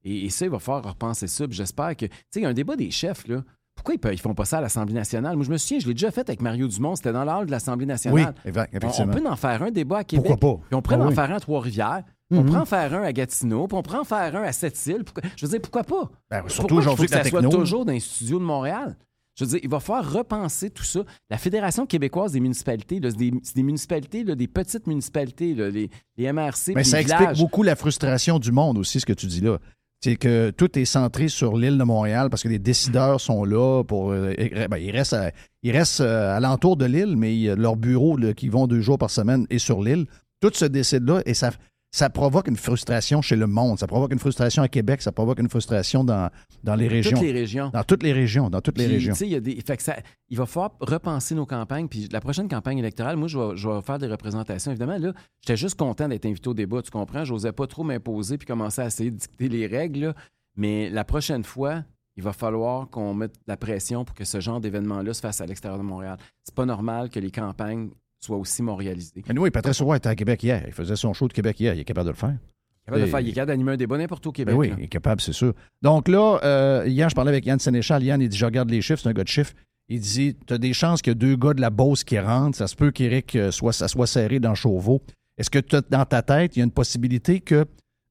Et, 0.05 0.27
et 0.27 0.31
ça, 0.31 0.45
il 0.47 0.51
va 0.51 0.59
falloir 0.59 0.85
repenser 0.85 1.27
ça. 1.27 1.45
J'espère 1.51 1.97
que. 1.97 2.07
Tu 2.07 2.13
sais, 2.31 2.41
il 2.41 2.43
y 2.43 2.47
a 2.47 2.49
un 2.49 2.55
débat 2.55 2.77
des 2.77 2.91
chefs, 2.91 3.27
là. 3.29 3.43
Pourquoi 3.79 3.95
ils, 3.95 4.15
ils 4.15 4.21
font 4.21 4.35
pas 4.35 4.45
ça 4.45 4.59
à 4.59 4.61
l'Assemblée 4.61 4.93
nationale? 4.95 5.37
Moi, 5.37 5.45
je 5.45 5.51
me 5.53 5.57
souviens, 5.57 5.79
je 5.79 5.87
l'ai 5.87 5.95
déjà 5.95 6.11
fait 6.11 6.29
avec 6.29 6.43
Mario 6.43 6.67
Dumont. 6.67 6.97
C'était 6.97 7.13
dans 7.13 7.25
l'hall 7.25 7.47
de 7.47 7.51
l'Assemblée 7.53 7.85
Oui, 7.85 7.89
nationale. 7.89 8.35
exact, 8.45 8.71
on, 8.73 8.77
on 8.77 8.79
effectivement. 8.79 9.15
peut 9.15 9.29
en 9.29 9.37
faire 9.37 9.63
un 9.63 9.71
débat 9.71 9.99
à 9.99 10.05
Québec. 10.05 10.27
Pourquoi 10.27 10.57
pas? 10.57 10.63
Puis 10.67 10.75
on 10.75 10.83
pourrait 10.83 10.97
Ah 11.01 11.05
en 11.05 11.09
oui. 11.09 11.15
faire 11.15 11.31
un 11.31 11.35
à 11.37 11.41
Trois-Rivières. 11.41 12.03
On 12.31 12.43
Mhm. 12.43 12.57
en 12.57 12.65
faire 12.67 12.93
un 12.95 13.03
à 13.03 13.13
Gatineau. 13.13 13.69
Puis 13.69 13.77
on 13.79 13.97
en 14.01 14.05
faire 14.05 14.37
un 14.37 14.43
à 14.43 14.53
Sept-Îles. 14.53 15.05
Je 15.37 15.47
veux 15.47 15.51
dire, 15.53 15.61
pourquoi 15.63 15.85
pas? 15.85 16.11
Ben, 16.31 16.43
surtout 16.49 16.77
aujourd'hui 16.77 17.07
que 17.07 17.15
la 17.15 17.23
ça 17.25 17.31
soit 17.31 17.43
toujours 17.43 17.85
dans 17.87 17.93
les 17.93 18.01
studios 18.01 18.39
de 18.41 18.45
Montréal? 18.45 18.97
Je 19.37 19.45
veux 19.45 19.51
dire, 19.53 19.61
il 19.63 19.71
va 19.71 19.79
falloir 19.79 20.13
repenser 20.13 20.69
tout 20.69 20.83
ça. 20.83 21.01
La 21.31 21.39
Fédération 21.39 21.87
québécoise 21.87 22.33
des 22.33 22.41
municipalités, 22.41 23.01
c'est 23.01 23.17
des, 23.55 23.63
municipalités, 23.63 24.25
là, 24.25 24.35
des 24.35 24.49
petites 24.49 24.89
municipalités, 24.89 25.55
là, 25.55 25.71
les, 25.71 25.89
les 26.17 26.33
MRC, 26.33 26.73
Mais 26.75 26.83
ça 26.83 27.01
explique 27.01 27.39
beaucoup 27.39 27.63
la 27.63 27.77
frustration 27.77 28.41
du 28.41 28.51
monde 28.51 28.79
aussi, 28.79 28.99
ce 28.99 29.07
que 29.07 29.13
tu 29.13 29.27
dis 29.27 29.41
là. 29.41 29.59
C'est 30.01 30.17
que 30.17 30.51
tout 30.51 30.79
est 30.79 30.85
centré 30.85 31.29
sur 31.29 31.57
l'île 31.57 31.77
de 31.77 31.83
Montréal 31.85 32.31
parce 32.31 32.43
que 32.45 32.49
les 32.49 32.61
décideurs 32.61 33.21
sont 33.21 33.45
là 33.45 33.83
pour. 33.83 34.13
euh, 34.13 34.33
ben, 34.71 34.77
ils 34.77 34.93
restent, 34.93 35.15
à, 35.15 35.33
ils 35.63 35.73
restent 35.73 36.01
euh, 36.03 36.37
alentour 36.37 36.77
de 36.77 36.85
l'île, 36.85 37.17
mais 37.17 37.57
leur 37.57 37.75
bureau 37.77 38.17
qui 38.37 38.49
vont 38.49 38.67
deux 38.69 38.81
jours 38.81 38.99
par 38.99 39.11
semaine 39.11 39.47
est 39.51 39.59
sur 39.59 39.83
l'île. 39.83 40.07
Tout 40.41 40.53
se 40.55 40.65
décide 40.67 41.09
là 41.09 41.21
et 41.27 41.35
ça, 41.35 41.51
ça 41.91 42.11
provoque 42.11 42.49
une 42.49 42.57
frustration 42.57 43.23
chez 43.23 43.35
le 43.37 43.47
monde. 43.47 43.79
Ça 43.79 43.87
provoque 43.87 44.13
une 44.13 44.19
frustration 44.19 44.63
à 44.63 44.69
Québec, 44.69 45.01
ça 45.01 45.11
provoque 45.11 45.39
une 45.39 45.49
frustration 45.49 46.05
dans, 46.05 46.31
dans 46.63 46.75
les 46.75 46.87
régions. 46.89 47.17
Toutes 47.17 47.27
les 47.27 47.33
régions. 47.33 47.71
Dans 47.71 47.83
toutes 47.85 48.03
les 48.03 48.13
régions. 48.13 48.51
Dans 48.51 48.61
toutes 48.61 48.77
les 48.79 48.87
régions. 48.87 49.15
il 49.21 49.29
y 49.29 49.35
a 49.35 49.41
des- 49.41 49.61
fait 49.63 49.77
que 49.77 49.83
ça- 49.83 49.97
il 50.29 50.37
va 50.37 50.45
falloir 50.47 50.73
repenser 50.81 51.35
nos 51.35 51.47
campagnes. 51.47 51.89
Puis 51.89 52.09
la 52.13 52.21
prochaine 52.21 52.49
campagne 52.49 52.79
électorale, 52.79 53.17
moi, 53.17 53.29
je 53.29 53.39
vais, 53.39 53.57
je 53.57 53.69
vais 53.69 53.81
faire 53.83 53.99
des 53.99 54.07
représentations. 54.07 54.71
Évidemment, 54.71 54.99
là, 54.99 55.13
j'étais 55.41 55.57
juste 55.57 55.77
content 55.79 56.09
d'être 56.09 56.27
invité 56.27 56.49
au 56.49 56.55
débat, 56.55 56.83
tu 56.83 56.91
comprends? 56.91 57.25
J'osais 57.25 57.53
pas 57.53 57.67
trop 57.67 57.85
m'imposer 57.85 58.37
puis 58.37 58.47
commencer 58.47 58.83
à 58.83 58.87
essayer 58.87 59.11
de 59.11 59.17
dicter 59.17 59.49
les 59.49 59.67
règles. 59.67 60.01
là. 60.01 60.15
Mais 60.57 60.91
la 60.91 61.05
prochaine 61.05 61.45
fois, 61.45 61.85
il 62.17 62.23
va 62.23 62.33
falloir 62.33 62.91
qu'on 62.91 63.15
mette 63.15 63.37
la 63.47 63.57
pression 63.57 64.05
pour 64.05 64.15
que 64.15 64.25
ce 64.25 64.41
genre 64.41 64.61
d'événement-là 64.61 65.15
se 65.15 65.21
fasse 65.21 65.41
à 65.41 65.47
l'extérieur 65.47 65.79
de 65.79 65.85
Montréal. 65.85 66.19
C'est 66.45 66.55
pas 66.55 66.67
normal 66.67 67.09
que 67.11 67.21
les 67.21 67.31
campagnes 67.31 67.91
soient 68.21 68.37
aussi 68.37 68.63
montréalisées. 68.63 69.23
Mais 69.29 69.39
oui, 69.39 69.51
Patrice 69.51 69.81
Roy 69.81 69.97
était 69.97 70.09
à 70.09 70.15
Québec 70.17 70.43
hier. 70.43 70.63
Il 70.67 70.73
faisait 70.73 70.97
son 70.97 71.13
show 71.13 71.29
de 71.29 71.33
Québec 71.33 71.59
hier. 71.61 71.75
Il 71.75 71.81
est 71.81 71.85
capable 71.85 72.07
de 72.07 72.11
le 72.13 72.17
faire. 72.17 72.31
Il 72.31 72.35
est 72.35 72.85
capable 72.87 73.03
de 73.05 73.11
faire- 73.11 73.21
il 73.21 73.29
est 73.29 73.33
capable 73.33 73.49
d'animer 73.49 73.73
un 73.73 73.77
débat 73.77 73.99
n'importe 73.99 74.27
où 74.27 74.29
au 74.31 74.33
Québec. 74.33 74.55
Ben 74.55 74.59
oui, 74.59 74.69
là. 74.71 74.75
il 74.79 74.85
est 74.85 74.89
capable, 74.89 75.21
c'est 75.21 75.33
sûr. 75.33 75.53
Donc 75.83 76.09
là, 76.09 76.39
euh, 76.43 76.85
hier, 76.87 77.09
je 77.09 77.15
parlais 77.15 77.31
avec 77.31 77.45
Yann 77.47 77.59
Sénéchal. 77.59 78.03
Yann, 78.03 78.21
il 78.21 78.29
dit 78.29 78.37
Je 78.37 78.45
regarde 78.45 78.71
les 78.71 78.81
chiffres, 78.83 79.01
c'est 79.03 79.09
un 79.09 79.13
gars 79.13 79.25
de 79.25 79.29
chiffres. 79.29 79.53
Il 79.89 80.01
dit 80.01 80.37
Tu 80.47 80.55
as 80.55 80.59
des 80.59 80.73
chances 80.73 81.01
qu'il 81.03 81.11
y 81.11 81.13
a 81.13 81.15
deux 81.15 81.37
gars 81.37 81.55
de 81.55 81.61
la 81.61 81.71
Beauce 81.71 82.05
qui 82.05 82.19
rentrent. 82.19 82.57
Ça 82.57 82.67
se 82.67 82.75
peut 82.77 82.91
qu'Éric 82.91 83.37
euh, 83.37 83.51
soit, 83.51 83.73
ça 83.73 83.89
soit 83.89 84.07
serré 84.07 84.41
dans 84.41 84.55
Chauveau. 84.55 85.03
Est-ce 85.39 85.51
que 85.51 85.61
dans 85.91 86.05
ta 86.05 86.23
tête, 86.23 86.57
il 86.57 86.61
y 86.61 86.63
a 86.63 86.65
une 86.65 86.73
possibilité 86.73 87.41
que 87.41 87.55
euh, 87.57 87.65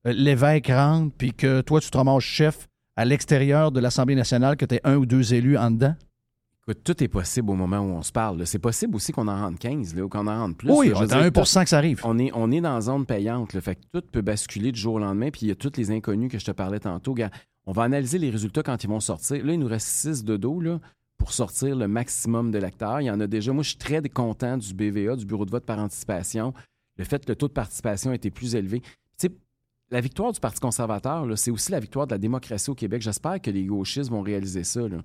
l'évêque 0.06 0.68
rentre 0.68 1.14
puis 1.18 1.34
que 1.34 1.62
toi, 1.62 1.82
tu 1.82 1.90
te 1.92 1.98
ramasses 1.98 2.24
chef 2.24 2.68
à 2.96 3.04
l'extérieur 3.06 3.72
de 3.72 3.80
l'Assemblée 3.80 4.16
nationale, 4.16 4.56
que 4.58 4.66
tu 4.66 4.76
aies 4.76 4.82
un 4.84 4.96
ou 4.96 5.06
deux 5.06 5.34
élus 5.34 5.58
en 5.58 5.70
dedans? 5.72 5.96
Écoute, 6.70 6.84
tout 6.84 7.02
est 7.02 7.08
possible 7.08 7.50
au 7.50 7.54
moment 7.56 7.80
où 7.80 7.94
on 7.94 8.02
se 8.02 8.12
parle. 8.12 8.46
C'est 8.46 8.60
possible 8.60 8.94
aussi 8.98 9.14
qu'on 9.14 9.30
en 9.30 9.40
rentre 9.40 9.58
15 9.58 9.96
là, 9.96 10.04
ou 10.04 10.10
qu'on 10.10 10.28
en 10.28 10.38
rentre 10.38 10.58
plus. 10.58 10.70
oui, 10.70 10.90
là. 10.90 10.96
Je 10.96 10.98
on 10.98 11.00
veux 11.00 11.08
est 11.08 11.14
à 11.14 11.30
dire, 11.30 11.42
1 11.42 11.64
que 11.64 11.70
ça 11.70 11.78
arrive. 11.78 12.02
On 12.04 12.20
est, 12.20 12.30
on 12.34 12.52
est 12.52 12.60
dans 12.60 12.82
zone 12.82 13.06
payante. 13.06 13.54
là. 13.54 13.62
fait 13.62 13.76
que 13.76 13.82
tout 13.94 14.06
peut 14.12 14.22
basculer 14.22 14.74
du 14.74 14.80
jour 14.80 14.96
au 14.96 15.00
lendemain. 15.00 15.32
Puis 15.32 15.44
il 15.44 15.48
y 15.48 15.52
a 15.52 15.56
tous 15.56 15.72
les 15.78 15.92
inconnus 15.92 16.30
que 16.30 16.38
je 16.38 16.44
te 16.44 16.52
parlais 16.52 16.82
tantôt. 16.82 17.16
On 17.66 17.72
va 17.72 17.84
analyser 17.84 18.18
les 18.18 18.30
résultats 18.30 18.64
quand 18.64 18.84
ils 18.84 18.90
vont 18.90 19.00
sortir. 19.00 19.46
Là, 19.46 19.54
il 19.54 19.60
nous 19.60 19.68
reste 19.68 19.88
6 19.88 20.26
de 20.26 20.36
dos 20.36 20.60
là, 20.60 20.82
pour 21.18 21.32
sortir 21.32 21.74
le 21.74 21.88
maximum 21.88 22.52
de 22.52 22.58
lecteurs. 22.58 23.00
Il 23.00 23.06
y 23.06 23.12
en 23.12 23.22
a 23.22 23.28
déjà. 23.28 23.54
Moi, 23.54 23.64
je 23.64 23.70
suis 23.70 23.78
très 23.78 24.02
content 24.10 24.58
du 24.58 24.74
BVA, 24.74 25.16
du 25.16 25.26
Bureau 25.26 25.46
de 25.46 25.52
vote 25.52 25.66
par 25.66 25.80
anticipation. 25.80 26.54
Le 26.98 27.06
fait 27.06 27.24
que 27.24 27.32
le 27.32 27.38
taux 27.38 27.48
de 27.48 27.54
participation 27.54 28.12
était 28.12 28.30
plus 28.32 28.56
élevé. 28.56 28.82
Tu 28.82 28.88
sais, 29.18 29.32
la 29.90 30.02
victoire 30.02 30.34
du 30.34 30.42
Parti 30.42 30.60
conservateur, 30.60 31.26
c'est 31.38 31.52
aussi 31.52 31.72
la 31.72 31.80
victoire 31.80 32.08
de 32.08 32.14
la 32.14 32.18
démocratie 32.18 32.70
au 32.70 32.76
Québec. 32.76 33.02
J'espère 33.02 33.40
que 33.40 33.52
les 33.52 33.64
gauchistes 33.64 34.10
vont 34.10 34.22
réaliser 34.22 34.66
ça. 34.66 34.86
là. 34.86 34.98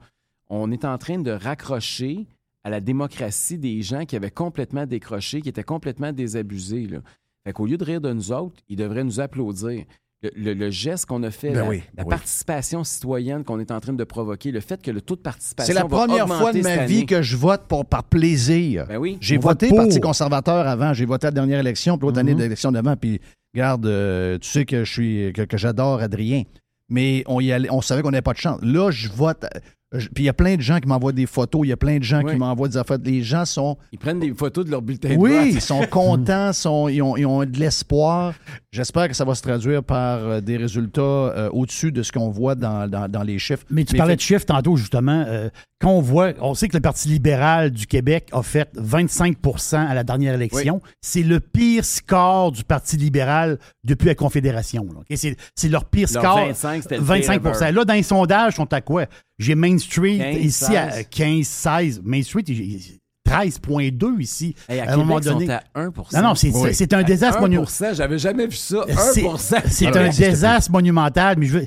On 0.55 0.71
est 0.71 0.85
en 0.85 0.99
train 0.99 1.19
de 1.19 1.31
raccrocher 1.31 2.27
à 2.65 2.71
la 2.71 2.81
démocratie 2.81 3.59
des 3.59 3.81
gens 3.83 4.05
qui 4.05 4.17
avaient 4.17 4.31
complètement 4.31 4.87
décroché, 4.87 5.41
qui 5.41 5.49
étaient 5.49 5.63
complètement 5.65 6.13
désabusés. 6.13 6.87
Là. 6.87 6.99
Fait 7.45 7.53
qu'au 7.53 7.67
lieu 7.67 7.77
de 7.77 7.85
rire 7.85 8.01
de 8.01 8.13
nous 8.13 8.31
autres, 8.33 8.57
ils 8.69 8.77
devraient 8.77 9.03
nous 9.05 9.19
applaudir. 9.19 9.85
Le, 10.23 10.31
le- 10.37 10.55
le 10.55 10.71
geste 10.71 11.07
qu'on 11.07 11.23
a 11.25 11.33
fait, 11.33 11.51
Ben 11.51 11.63
la, 11.63 11.69
oui, 11.69 11.83
la 11.97 12.05
oui. 12.05 12.11
participation 12.11 12.85
citoyenne 12.85 13.43
qu'on 13.43 13.59
est 13.59 13.73
en 13.73 13.81
train 13.81 13.93
de 13.95 14.05
provoquer, 14.05 14.53
le 14.53 14.61
fait 14.61 14.81
que 14.81 14.93
le 14.93 15.01
taux 15.01 15.17
de 15.17 15.21
participation 15.23 15.73
C'est 15.75 15.81
la 15.81 15.85
première 15.89 16.29
fois 16.29 16.53
de 16.53 16.61
ma 16.61 16.85
vie 16.87 16.99
année. 16.99 17.07
que 17.07 17.23
je 17.23 17.37
vote 17.37 17.63
pour, 17.67 17.85
par 17.87 18.05
plaisir. 18.05 18.87
Ben 18.87 18.99
oui. 18.99 19.19
J'ai 19.21 19.37
vote 19.39 19.45
voté 19.63 19.69
pour. 19.71 19.79
Parti 19.79 19.99
conservateur 19.99 20.69
avant. 20.69 20.95
J'ai 20.95 21.07
voté 21.07 21.27
à 21.27 21.31
la 21.31 21.35
dernière 21.35 21.59
élection, 21.59 21.99
puis 21.99 22.07
l'autre 22.07 22.21
année 22.21 22.33
Mhm. 22.33 22.39
de 22.39 22.43
l'élection 22.45 22.71
d'avant. 22.71 22.95
Puis, 22.95 23.21
garde, 23.53 23.85
euh, 23.87 24.39
tu 24.39 24.49
sais 24.49 24.65
que 24.65 24.85
je 24.85 24.93
suis 24.93 25.33
que, 25.33 25.43
que 25.43 25.57
j'adore 25.57 26.01
Adrien. 26.01 26.45
Mais 26.89 27.25
on 27.27 27.41
y 27.41 27.51
allait, 27.51 27.71
on 27.73 27.81
savait 27.81 28.03
qu'on 28.03 28.13
n'avait 28.13 28.23
pas 28.23 28.35
de 28.35 28.39
chance. 28.39 28.61
Là, 28.63 28.93
je 28.93 29.09
vote. 29.09 29.45
Je- 29.93 30.09
puis 30.09 30.24
il 30.24 30.26
y 30.26 30.28
a 30.28 30.32
plein 30.32 30.57
de 30.57 30.61
gens 30.62 30.78
qui 30.80 30.88
m'envoient 30.88 31.12
des 31.12 31.26
photos. 31.26 31.62
Il 31.64 31.68
y 31.68 31.72
a 31.72 31.76
plein 31.76 31.99
de 31.99 32.03
gens 32.05 32.22
Oui. 32.22 32.32
qui 32.32 32.38
m'envoient 32.38 32.68
des 32.68 32.76
affaires. 32.76 32.99
Les 33.05 33.22
gens 33.22 33.45
sont. 33.45 33.76
Ils 33.93 33.99
prennent 33.99 34.20
des 34.20 34.32
photos 34.34 34.64
de 34.64 34.70
leur 34.70 34.82
bulletin 34.82 35.11
de 35.11 35.16
Oui, 35.16 35.51
ils 35.55 35.61
sont 35.61 35.82
contents, 35.90 36.53
sont, 36.53 36.88
ils, 36.88 37.03
ont, 37.03 37.16
ils 37.16 37.26
ont 37.26 37.45
de 37.45 37.59
l'espoir. 37.59 38.34
J'espère 38.72 39.09
que 39.09 39.14
ça 39.14 39.24
va 39.24 39.34
se 39.34 39.43
traduire 39.43 39.82
par 39.82 40.18
euh, 40.18 40.40
des 40.40 40.57
résultats 40.57 41.01
euh, 41.03 41.51
au-dessus 41.53 41.93
de 41.93 42.03
ce 42.03 42.11
qu'on 42.12 42.30
voit 42.30 42.55
dans, 42.55 42.88
dans- 42.88 43.09
dans 43.11 43.22
les 43.22 43.38
chiffres. 43.38 43.64
Mais 43.70 43.84
tu 43.84 43.93
Mais 43.95 43.99
parlais 43.99 44.12
fait- 44.12 44.16
de 44.16 44.20
chiffres 44.22 44.47
tantôt, 44.47 44.76
justement. 44.76 45.24
euh, 45.26 45.49
quand 45.80 45.90
on 45.90 46.01
voit, 46.01 46.30
on 46.40 46.55
sait 46.55 46.68
que 46.68 46.76
le 46.76 46.80
Parti 46.80 47.09
libéral 47.09 47.70
du 47.72 47.86
Québec 47.88 48.28
a 48.32 48.43
fait 48.43 48.68
25% 48.76 49.76
à 49.86 49.95
la 49.95 50.05
dernière 50.05 50.34
élection. 50.34 50.80
C'est 51.01 51.22
le 51.24 51.40
pire 51.40 51.84
score 51.84 52.53
du 52.53 52.62
Parti 52.64 52.97
libéral 52.97 53.59
depuis 53.84 54.07
la 54.07 54.14
Confédération. 54.14 54.84
là? 54.95 55.16
C'est 55.16 55.36
c'est 55.57 55.68
leur 55.68 55.84
pire 55.84 56.09
Leur 56.12 56.22
score. 56.22 56.36
25, 56.47 56.82
c'était 56.84 56.97
le 56.99 57.03
25 57.03 57.43
pire 57.43 57.51
ever. 57.62 57.72
Là, 57.72 57.84
dans 57.84 57.95
les 57.95 58.03
sondages, 58.03 58.53
ils 58.53 58.57
sont 58.57 58.72
à 58.72 58.80
quoi? 58.80 59.07
J'ai 59.39 59.55
Main 59.55 59.78
Street 59.78 60.18
15, 60.18 60.45
ici 60.45 60.76
à 60.76 60.91
16. 60.91 61.07
15-16. 61.11 62.01
Main 62.05 62.22
Street, 62.22 62.45
il- 62.49 62.61
il- 62.61 62.99
13,2 63.24 64.20
ici. 64.20 64.55
Hey, 64.68 64.80
à, 64.80 64.83
à 64.83 64.85
un 64.85 64.91
Québec, 64.91 64.99
moment 65.07 65.18
ils 65.20 65.24
sont 65.24 65.33
donné. 65.39 65.51
à 65.53 65.62
1 65.74 65.93
Non, 66.12 66.22
non, 66.22 66.35
c'est 66.35 66.51
Oui. 66.51 66.74
c'est 66.74 66.93
un 66.93 67.03
désastre 67.03 67.41
monumental. 67.41 67.91
1 67.93 67.95
j'avais 67.95 68.18
jamais 68.18 68.47
vu 68.47 68.57
ça. 68.57 68.85
1 68.89 68.97
C'est- 69.12 69.68
C'est 69.68 69.87
Ah 69.87 70.01
un 70.03 70.09
désastre 70.11 70.70
monumental, 70.72 71.37
mais 71.39 71.47
je 71.47 71.59
veux 71.61 71.66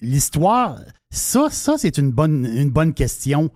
l'histoire, 0.00 0.80
ça, 1.10 1.48
ça 1.50 1.76
c'est 1.78 1.98
une 1.98 2.10
bonne, 2.10 2.46
une 2.46 2.70
bonne 2.70 2.92
question. 2.94 3.50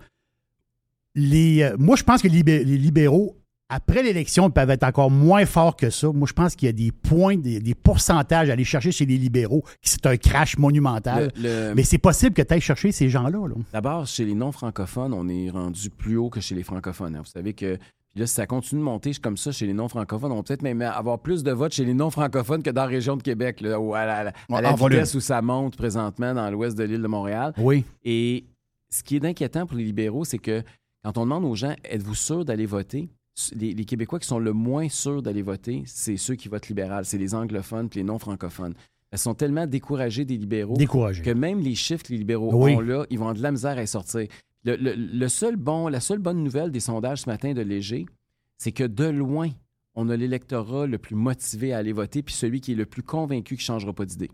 Les, 1.14 1.62
euh, 1.62 1.74
moi, 1.78 1.96
je 1.96 2.04
pense 2.04 2.22
que 2.22 2.28
les 2.28 2.42
libéraux 2.64 3.37
Après 3.70 4.02
l'élection, 4.02 4.48
ils 4.48 4.52
peuvent 4.52 4.70
être 4.70 4.84
encore 4.84 5.10
moins 5.10 5.44
forts 5.44 5.76
que 5.76 5.90
ça. 5.90 6.10
Moi, 6.10 6.26
je 6.26 6.32
pense 6.32 6.56
qu'il 6.56 6.66
y 6.66 6.70
a 6.70 6.72
des 6.72 6.90
points, 6.90 7.36
des, 7.36 7.60
des 7.60 7.74
pourcentages 7.74 8.48
à 8.48 8.54
aller 8.54 8.64
chercher 8.64 8.92
chez 8.92 9.04
les 9.04 9.18
libéraux, 9.18 9.62
qui 9.82 9.90
c'est 9.90 10.06
un 10.06 10.16
crash 10.16 10.56
monumental. 10.56 11.30
Le- 11.36 11.68
le- 11.68 11.74
Mais 11.74 11.82
c'est 11.82 11.98
possible 11.98 12.34
que 12.34 12.40
tu 12.40 12.54
ailles 12.54 12.62
chercher 12.62 12.92
ces 12.92 13.10
gens-là. 13.10 13.46
là. 13.46 13.54
D'abord, 13.72 14.06
chez 14.06 14.24
les 14.24 14.34
non-francophones, 14.34 15.12
on 15.12 15.28
est 15.28 15.50
rendu 15.50 15.90
plus 15.90 16.16
haut 16.16 16.30
que 16.30 16.40
chez 16.40 16.54
les 16.54 16.62
francophones. 16.62 17.14
hein. 17.14 17.20
Vous 17.22 17.30
savez 17.30 17.52
que 17.52 17.76
là, 18.16 18.26
si 18.26 18.32
ça 18.32 18.46
continue 18.46 18.80
de 18.80 18.84
monter 18.86 19.12
comme 19.22 19.36
ça 19.36 19.52
chez 19.52 19.66
les 19.66 19.74
non-francophones, 19.74 20.32
on 20.32 20.36
va 20.36 20.42
peut-être 20.42 20.62
même 20.62 20.80
avoir 20.80 21.18
plus 21.18 21.42
de 21.42 21.52
votes 21.52 21.74
chez 21.74 21.84
les 21.84 21.92
non-francophones 21.92 22.62
que 22.62 22.70
dans 22.70 22.82
la 22.84 22.88
région 22.88 23.18
de 23.18 23.22
Québec, 23.22 23.60
là, 23.60 23.78
où 23.78 23.94
à 23.94 24.06
la, 24.06 24.16
à 24.16 24.24
la- 24.24 24.32
à 24.70 24.72
vitesse 24.96 25.14
où 25.14 25.20
ça 25.20 25.42
monte 25.42 25.76
présentement 25.76 26.32
dans 26.32 26.50
l'ouest 26.50 26.74
de 26.78 26.84
l'île 26.84 27.02
de 27.02 27.06
Montréal. 27.06 27.52
Oui. 27.58 27.84
Et 28.02 28.44
ce 28.90 29.02
qui 29.02 29.16
est 29.16 29.24
inquiétant 29.26 29.66
pour 29.66 29.76
les 29.76 29.84
libéraux, 29.84 30.24
c'est 30.24 30.38
que 30.38 30.62
quand 31.04 31.18
on 31.18 31.24
demande 31.24 31.44
aux 31.44 31.54
gens, 31.54 31.74
êtes-vous 31.84 32.14
sûr 32.14 32.46
d'aller 32.46 32.64
voter? 32.64 33.10
Les, 33.54 33.72
les 33.74 33.84
Québécois 33.84 34.18
qui 34.18 34.26
sont 34.26 34.38
le 34.38 34.52
moins 34.52 34.88
sûrs 34.88 35.22
d'aller 35.22 35.42
voter, 35.42 35.82
c'est 35.86 36.16
ceux 36.16 36.34
qui 36.34 36.48
votent 36.48 36.68
libéral. 36.68 37.04
C'est 37.04 37.18
les 37.18 37.34
anglophones 37.34 37.88
puis 37.88 38.00
les 38.00 38.04
non-francophones. 38.04 38.74
Ils 39.12 39.18
sont 39.18 39.34
tellement 39.34 39.66
découragés 39.66 40.24
des 40.24 40.36
libéraux 40.36 40.76
que 40.76 41.30
même 41.32 41.60
les 41.60 41.74
chiffres 41.74 42.04
que 42.04 42.12
les 42.12 42.18
libéraux 42.18 42.50
Oui. 42.64 42.74
ont 42.74 42.80
là, 42.80 43.06
ils 43.10 43.18
vont 43.18 43.24
avoir 43.26 43.36
de 43.36 43.42
la 43.42 43.52
misère 43.52 43.78
à 43.78 43.86
sortir. 43.86 44.26
Le, 44.64 44.76
le- 44.76 44.94
le 44.94 45.28
seul 45.28 45.56
bon, 45.56 45.88
la 45.88 46.00
seule 46.00 46.18
bonne 46.18 46.42
nouvelle 46.42 46.70
des 46.72 46.80
sondages 46.80 47.22
ce 47.22 47.30
matin 47.30 47.54
de 47.54 47.60
Léger, 47.62 48.06
c'est 48.58 48.72
que 48.72 48.84
de 48.84 49.04
loin, 49.04 49.48
on 49.94 50.08
a 50.10 50.16
l'électorat 50.16 50.86
le 50.86 50.98
plus 50.98 51.14
motivé 51.16 51.72
à 51.72 51.78
aller 51.78 51.92
voter, 51.92 52.22
puis 52.22 52.34
celui 52.34 52.60
qui 52.60 52.72
est 52.72 52.74
le 52.74 52.86
plus 52.86 53.02
convaincu 53.02 53.56
qu'il 53.56 53.62
ne 53.62 53.66
changera 53.78 53.92
pas 53.92 54.04
d'idée. 54.04 54.30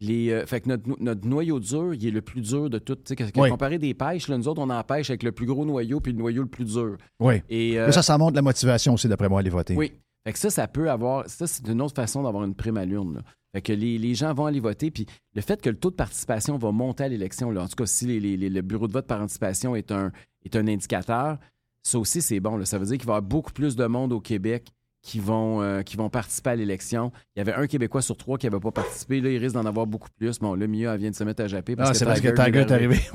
Les, 0.00 0.30
euh, 0.30 0.46
fait 0.46 0.62
que 0.62 0.68
notre, 0.68 0.88
no- 0.88 0.96
notre 0.98 1.26
noyau 1.28 1.60
dur, 1.60 1.92
il 1.94 2.06
est 2.06 2.10
le 2.10 2.22
plus 2.22 2.40
dur 2.40 2.70
de 2.70 2.78
tout. 2.78 2.96
Oui. 3.36 3.50
Comparé 3.50 3.78
des 3.78 3.92
pêches, 3.94 4.28
là, 4.28 4.38
nous 4.38 4.48
autres, 4.48 4.62
on 4.62 4.70
en 4.70 4.82
pêche 4.82 5.10
avec 5.10 5.22
le 5.22 5.32
plus 5.32 5.46
gros 5.46 5.64
noyau 5.66 6.00
puis 6.00 6.12
le 6.12 6.18
noyau 6.18 6.42
le 6.42 6.48
plus 6.48 6.64
dur. 6.64 6.96
Oui. 7.20 7.42
Et, 7.50 7.78
euh, 7.78 7.90
ça, 7.92 8.02
ça 8.02 8.16
montre 8.16 8.34
la 8.36 8.42
motivation 8.42 8.94
aussi, 8.94 9.08
d'après 9.08 9.28
moi, 9.28 9.38
à 9.38 9.40
aller 9.40 9.50
voter. 9.50 9.76
oui. 9.76 9.92
Fait 10.26 10.34
que 10.34 10.38
ça, 10.38 10.50
ça 10.50 10.68
peut 10.68 10.90
avoir. 10.90 11.26
Ça, 11.30 11.46
c'est 11.46 11.66
une 11.66 11.80
autre 11.80 11.94
façon 11.94 12.22
d'avoir 12.22 12.44
une 12.44 12.54
prime 12.54 12.76
à 12.76 12.84
l'urne. 12.84 13.14
là. 13.14 13.20
Fait 13.54 13.62
que 13.62 13.72
les, 13.72 13.96
les 13.98 14.14
gens 14.14 14.34
vont 14.34 14.44
aller 14.44 14.60
voter. 14.60 14.90
Puis 14.90 15.06
le 15.34 15.40
fait 15.40 15.60
que 15.62 15.70
le 15.70 15.76
taux 15.76 15.90
de 15.90 15.96
participation 15.96 16.58
va 16.58 16.72
monter 16.72 17.04
à 17.04 17.08
l'élection, 17.08 17.50
là, 17.50 17.62
en 17.62 17.68
tout 17.68 17.74
cas, 17.76 17.86
si 17.86 18.04
les- 18.06 18.20
les- 18.20 18.36
les- 18.36 18.50
le 18.50 18.60
bureau 18.60 18.86
de 18.86 18.92
vote 18.92 19.06
par 19.06 19.22
anticipation 19.22 19.74
est 19.74 19.90
un, 19.90 20.12
est 20.44 20.54
un 20.56 20.66
indicateur, 20.68 21.38
ça 21.82 21.98
aussi, 21.98 22.20
c'est 22.20 22.38
bon. 22.38 22.58
là. 22.58 22.66
Ça 22.66 22.76
veut 22.78 22.84
dire 22.84 22.98
qu'il 22.98 23.06
va 23.06 23.14
y 23.14 23.16
avoir 23.16 23.22
beaucoup 23.28 23.52
plus 23.52 23.76
de 23.76 23.86
monde 23.86 24.12
au 24.12 24.20
Québec 24.20 24.68
qui 25.02 25.18
vont, 25.18 25.62
euh, 25.62 25.80
qui 25.82 25.96
vont 25.96 26.10
participer 26.10 26.50
à 26.50 26.56
l'élection. 26.56 27.10
Il 27.34 27.38
y 27.38 27.42
avait 27.42 27.54
un 27.54 27.66
Québécois 27.66 28.02
sur 28.02 28.16
trois 28.16 28.36
qui 28.36 28.46
n'avait 28.46 28.60
pas 28.60 28.70
participé. 28.70 29.20
Là, 29.22 29.30
il 29.30 29.38
risque 29.38 29.54
d'en 29.54 29.64
avoir 29.64 29.86
beaucoup 29.86 30.08
plus. 30.18 30.38
Bon, 30.38 30.54
le 30.54 30.66
Mia 30.66 30.94
vient 30.98 31.10
de 31.10 31.14
se 31.14 31.24
mettre 31.24 31.42
à 31.42 31.46
japper 31.48 31.74
parce 31.74 31.90
Ah, 31.90 31.94
c'est 31.94 32.04
parce 32.04 32.20
que 32.20 32.28
Tiger 32.28 32.60
est 32.60 32.70
arrivé. 32.72 33.00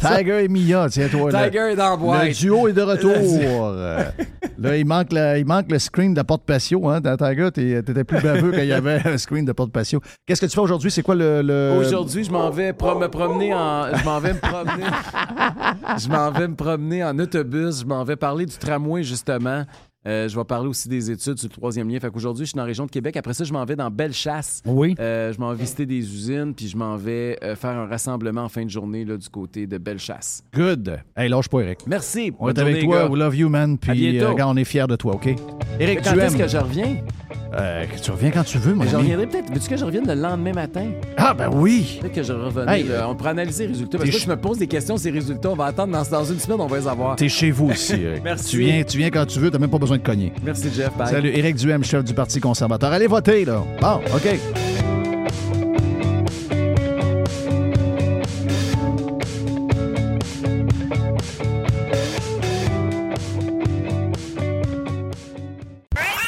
Tiger 0.00 0.44
et 0.44 0.48
Mia, 0.48 0.88
tiens-toi. 0.90 1.30
là. 1.30 1.46
Tiger 1.48 1.70
est 1.72 1.76
dans 1.76 1.84
la 1.84 1.90
Le 1.92 1.96
boîte. 1.96 2.30
duo 2.32 2.68
est 2.68 2.72
de 2.72 2.82
retour. 2.82 3.12
Euh, 3.82 4.04
là, 4.58 4.76
il 4.76 4.84
manque, 4.86 5.12
la- 5.12 5.38
il 5.38 5.46
manque 5.46 5.70
le 5.70 5.78
screen 5.78 6.12
de 6.12 6.18
la 6.18 6.24
porte 6.24 6.42
patio. 6.44 6.88
Hein? 6.88 7.00
Dans 7.00 7.16
Tiger, 7.16 7.50
t'étais 7.52 8.04
plus 8.04 8.20
baveux 8.20 8.50
quand 8.52 8.58
il 8.58 8.66
y 8.66 8.72
avait 8.72 9.00
un 9.06 9.16
screen 9.18 9.44
de 9.44 9.52
porte 9.52 9.72
patio. 9.72 10.00
Qu'est-ce 10.26 10.40
que 10.40 10.46
tu 10.46 10.52
fais 10.54 10.60
aujourd'hui? 10.60 10.90
C'est 10.90 11.02
quoi 11.02 11.14
le. 11.14 11.42
le- 11.42 11.76
Aujourd'hui, 11.78 12.24
je 12.24 12.30
m'en 12.30 12.50
vais 12.50 12.72
pro- 12.72 12.98
me 12.98 13.08
promener 13.08 13.54
en. 13.54 13.94
Je 13.96 14.04
m'en 14.04 14.20
vais 14.20 14.32
me 14.34 14.38
promener. 14.38 14.84
je 15.98 16.08
m'en 16.08 16.30
vais 16.30 16.48
me 16.48 16.54
promener 16.54 17.02
en 17.04 17.18
autobus. 17.18 17.80
Je 17.80 17.86
m'en 17.86 18.04
vais 18.04 18.16
parler 18.16 18.46
du 18.46 18.56
tramway, 18.56 19.02
justement. 19.02 19.64
Euh, 20.06 20.28
je 20.28 20.36
vais 20.36 20.44
parler 20.44 20.68
aussi 20.68 20.88
des 20.88 21.10
études 21.12 21.38
sur 21.38 21.48
le 21.48 21.54
troisième 21.54 21.88
lien. 21.88 22.00
Fait 22.00 22.10
qu'aujourd'hui, 22.10 22.44
je 22.44 22.50
suis 22.50 22.56
dans 22.56 22.62
la 22.62 22.66
région 22.66 22.86
de 22.86 22.90
Québec. 22.90 23.16
Après 23.16 23.34
ça, 23.34 23.44
je 23.44 23.52
m'en 23.52 23.64
vais 23.64 23.76
dans 23.76 23.88
Bellechasse. 23.90 24.60
Oui. 24.66 24.96
Euh, 24.98 25.32
je 25.32 25.38
m'en 25.38 25.50
vais 25.52 25.58
visiter 25.62 25.86
des 25.86 25.98
usines, 25.98 26.54
puis 26.54 26.66
je 26.68 26.76
m'en 26.76 26.96
vais 26.96 27.38
euh, 27.42 27.54
faire 27.54 27.70
un 27.70 27.86
rassemblement 27.86 28.42
en 28.42 28.48
fin 28.48 28.64
de 28.64 28.70
journée 28.70 29.04
là, 29.04 29.16
du 29.16 29.28
côté 29.28 29.66
de 29.66 29.78
Bellechasse. 29.78 30.42
Good. 30.54 30.98
Hey, 31.16 31.28
lâche 31.28 31.48
pas, 31.48 31.60
Eric. 31.60 31.80
Merci. 31.86 32.32
On 32.40 32.46
Bonne 32.46 32.56
est 32.56 32.60
avec 32.60 32.82
toi. 32.84 33.02
gars. 33.04 33.08
We 33.10 33.18
love 33.18 33.36
you, 33.36 33.48
man. 33.48 33.78
Puis, 33.78 34.20
regarde, 34.20 34.56
on 34.56 34.56
est 34.56 34.64
fiers 34.64 34.86
de 34.88 34.96
toi, 34.96 35.14
OK? 35.14 35.28
Eric, 35.78 36.00
Quand 36.02 36.12
tu 36.12 36.20
est-ce 36.20 36.36
que 36.36 36.48
je 36.48 36.56
reviens? 36.58 36.96
Tu 38.02 38.10
reviens 38.10 38.30
quand 38.30 38.44
tu 38.44 38.58
veux, 38.58 38.74
mon 38.74 38.84
Je 38.84 38.96
reviendrai 38.96 39.26
peut-être. 39.26 39.52
Veux-tu 39.52 39.68
que 39.68 39.76
je 39.76 39.84
revienne 39.84 40.06
le 40.06 40.14
lendemain 40.14 40.52
matin? 40.52 40.90
Ah, 41.16 41.34
ben 41.34 41.50
oui. 41.52 41.98
Peut-être 42.00 42.14
que 42.14 42.22
je 42.22 42.32
revenais. 42.32 42.80
Hey, 42.80 42.86
on 43.06 43.14
pourrait 43.14 43.30
analyser 43.30 43.64
les 43.64 43.72
résultats. 43.72 43.98
Parce 43.98 44.10
que 44.10 44.18
je 44.18 44.28
me 44.28 44.36
pose 44.36 44.58
des 44.58 44.66
questions, 44.66 44.96
ces 44.96 45.10
résultats. 45.10 45.50
On 45.50 45.54
va 45.56 45.66
attendre 45.66 45.92
dans, 45.92 46.02
dans 46.18 46.24
une 46.24 46.38
semaine, 46.38 46.60
on 46.60 46.66
va 46.66 46.78
les 46.78 46.88
avoir. 46.88 47.16
T'es 47.16 47.28
chez 47.28 47.50
vous 47.50 47.70
aussi, 47.70 47.94
Eric. 47.94 48.22
Merci. 48.24 48.50
Tu 48.50 48.58
viens, 48.58 48.82
tu 48.82 48.98
viens 48.98 49.10
quand 49.10 49.26
tu 49.26 49.38
veux, 49.38 49.50
t'as 49.50 49.58
même 49.58 49.70
pas 49.70 49.78
besoin 49.78 49.91
de 49.96 50.02
cogner. 50.02 50.32
Merci, 50.42 50.68
Jeff. 50.74 50.96
Bye. 50.96 51.08
Salut, 51.08 51.30
Éric 51.30 51.56
Duhem, 51.56 51.84
chef 51.84 52.04
du 52.04 52.14
Parti 52.14 52.40
conservateur. 52.40 52.92
Allez 52.92 53.06
voter, 53.06 53.44
là. 53.44 53.62
Bon, 53.80 54.00
OK. 54.14 54.38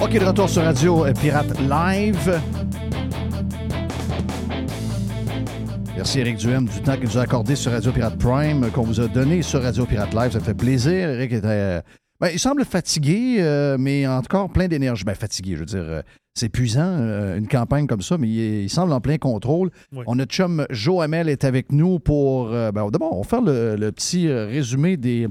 OK, 0.00 0.18
de 0.18 0.24
retour 0.24 0.48
sur 0.48 0.62
Radio 0.62 1.04
euh, 1.04 1.12
Pirate 1.12 1.60
Live. 1.60 2.40
Merci 6.00 6.20
Eric 6.20 6.38
Duhem 6.38 6.64
du 6.64 6.80
temps 6.80 6.94
qu'il 6.94 7.04
nous 7.04 7.18
a 7.18 7.20
accordé 7.20 7.54
sur 7.54 7.72
Radio 7.72 7.92
Pirate 7.92 8.16
Prime, 8.16 8.64
euh, 8.64 8.70
qu'on 8.70 8.84
vous 8.84 9.00
a 9.02 9.06
donné 9.06 9.42
sur 9.42 9.62
Radio 9.62 9.84
Pirate 9.84 10.14
Live. 10.14 10.30
Ça 10.32 10.40
fait 10.40 10.54
plaisir. 10.54 11.10
Eric 11.10 11.30
était. 11.30 11.46
euh, 11.46 11.80
ben, 12.18 12.30
il 12.32 12.38
semble 12.38 12.64
fatigué, 12.64 13.36
euh, 13.40 13.76
mais 13.78 14.06
encore 14.06 14.48
plein 14.48 14.66
d'énergie. 14.66 15.04
Ben, 15.04 15.14
fatigué, 15.14 15.56
je 15.56 15.58
veux 15.58 15.66
dire. 15.66 15.82
euh, 15.82 16.00
c'est 16.34 16.46
épuisant, 16.46 16.86
euh, 16.86 17.36
une 17.36 17.46
campagne 17.48 17.86
comme 17.86 18.00
ça, 18.00 18.16
mais 18.16 18.28
il, 18.28 18.62
il 18.62 18.70
semble 18.70 18.94
en 18.94 19.02
plein 19.02 19.18
contrôle. 19.18 19.68
Oui. 19.92 20.02
On 20.06 20.18
a 20.18 20.24
chum 20.24 20.64
Joe 20.70 21.04
Hamel 21.04 21.28
est 21.28 21.44
avec 21.44 21.70
nous 21.70 21.98
pour. 21.98 22.48
ben, 22.48 22.72
D'abord, 22.90 23.18
on 23.18 23.20
va 23.20 23.28
faire 23.28 23.42
le, 23.42 23.76
le 23.76 23.92
petit 23.92 24.26
résumé 24.32 24.96
des 24.96 25.28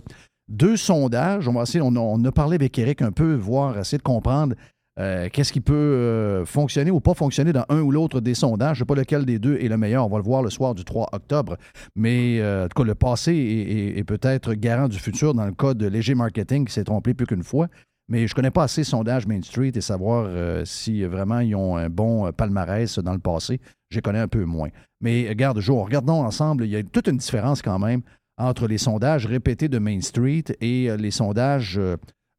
deux 0.50 0.78
sondages. 0.78 1.48
On 1.48 1.54
va 1.54 1.64
essayer, 1.64 1.82
on 1.82 2.24
a 2.26 2.32
parlé 2.32 2.56
avec 2.56 2.78
Eric 2.78 3.02
un 3.02 3.12
peu, 3.12 3.34
voir, 3.34 3.80
essayer 3.80 3.98
de 3.98 4.04
comprendre 4.04 4.54
euh, 5.00 5.30
qu'est-ce 5.32 5.54
qui 5.54 5.62
peut 5.62 5.74
euh, 5.74 6.46
fonctionner 6.46 6.92
ou 6.92 7.00
pas 7.00 7.14
fonctionner 7.14 7.54
dans 7.54 7.66
un 7.70 7.80
ou 7.80 7.92
l'autre 7.92 8.20
des 8.20 8.34
sondages? 8.34 8.78
Je 8.78 8.84
ne 8.84 8.86
sais 8.86 8.88
pas 8.88 8.96
lequel 8.96 9.26
des 9.26 9.40
deux 9.40 9.56
est 9.56 9.70
le 9.70 9.78
meilleur. 9.78 10.06
On 10.06 10.10
va 10.10 10.18
le 10.18 10.24
voir 10.24 10.44
le 10.44 10.50
soir 10.50 10.76
du 10.76 10.84
3 10.84 11.10
octobre. 11.14 11.56
Mais 11.96 12.40
euh, 12.40 12.66
en 12.66 12.68
tout 12.68 12.82
cas, 12.82 12.88
le 12.88 12.96
passé 12.96 13.94
est, 13.96 14.04
peut-être 14.04 14.54
garant 14.56 14.90
du 14.90 15.00
futur 15.00 15.34
dans 15.34 15.46
le 15.46 15.54
cas 15.54 15.74
de 15.74 15.88
Léger 15.88 16.16
Marketing 16.16 16.66
qui 16.66 16.74
s'est 16.74 16.84
trompé 16.84 17.14
plus 17.14 17.26
qu'une 17.26 17.44
fois. 17.44 17.68
Mais 18.10 18.28
je 18.28 18.34
ne 18.34 18.36
connais 18.36 18.52
pas 18.52 18.64
assez 18.64 18.84
sondage 18.84 19.28
Main 19.28 19.42
Street 19.42 19.72
et 19.76 19.82
savoir 19.82 20.28
si 20.66 21.04
vraiment 21.04 21.42
ils 21.42 21.56
ont 21.56 21.78
un 21.78 21.90
bon 21.90 22.32
palmarès 22.32 22.98
dans 22.98 23.14
le 23.14 23.20
passé. 23.20 23.62
Je 23.92 24.00
connais 24.00 24.20
un 24.20 24.28
peu 24.28 24.46
moins. 24.46 24.70
Mais 25.00 25.30
regarde, 25.30 25.60
Joe, 25.60 25.84
regardons 25.84 26.26
ensemble. 26.26 26.66
Il 26.66 26.72
y 26.72 26.76
a 26.76 26.82
toute 26.82 27.08
une 27.08 27.18
différence 27.18 27.62
quand 27.62 27.78
même 27.78 28.02
entre 28.40 28.68
les 28.68 28.80
sondages 28.80 29.28
répétés 29.28 29.68
de 29.68 29.78
Main 29.78 30.02
Street 30.02 30.46
et 30.60 30.90
les 30.98 31.12
sondages 31.12 31.80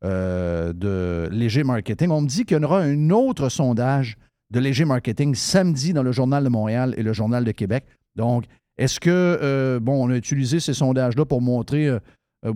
euh, 0.04 0.72
de 0.72 1.28
Léger 1.30 1.64
Marketing. 1.64 2.10
On 2.10 2.22
me 2.22 2.26
dit 2.26 2.44
qu'il 2.44 2.58
y 2.58 2.64
aura 2.64 2.80
un 2.80 3.10
autre 3.10 3.48
sondage 3.48 4.16
de 4.50 4.58
Léger 4.58 4.84
Marketing 4.84 5.34
samedi 5.34 5.92
dans 5.92 6.02
le 6.02 6.12
Journal 6.12 6.42
de 6.42 6.48
Montréal 6.48 6.94
et 6.96 7.02
le 7.02 7.12
Journal 7.12 7.44
de 7.44 7.52
Québec. 7.52 7.84
Donc, 8.16 8.44
est-ce 8.78 8.98
que, 8.98 9.10
euh, 9.10 9.78
bon, 9.78 10.02
on 10.02 10.10
a 10.10 10.16
utilisé 10.16 10.58
ces 10.58 10.74
sondages-là 10.74 11.24
pour 11.24 11.42
montrer, 11.42 11.86
euh, 11.88 12.00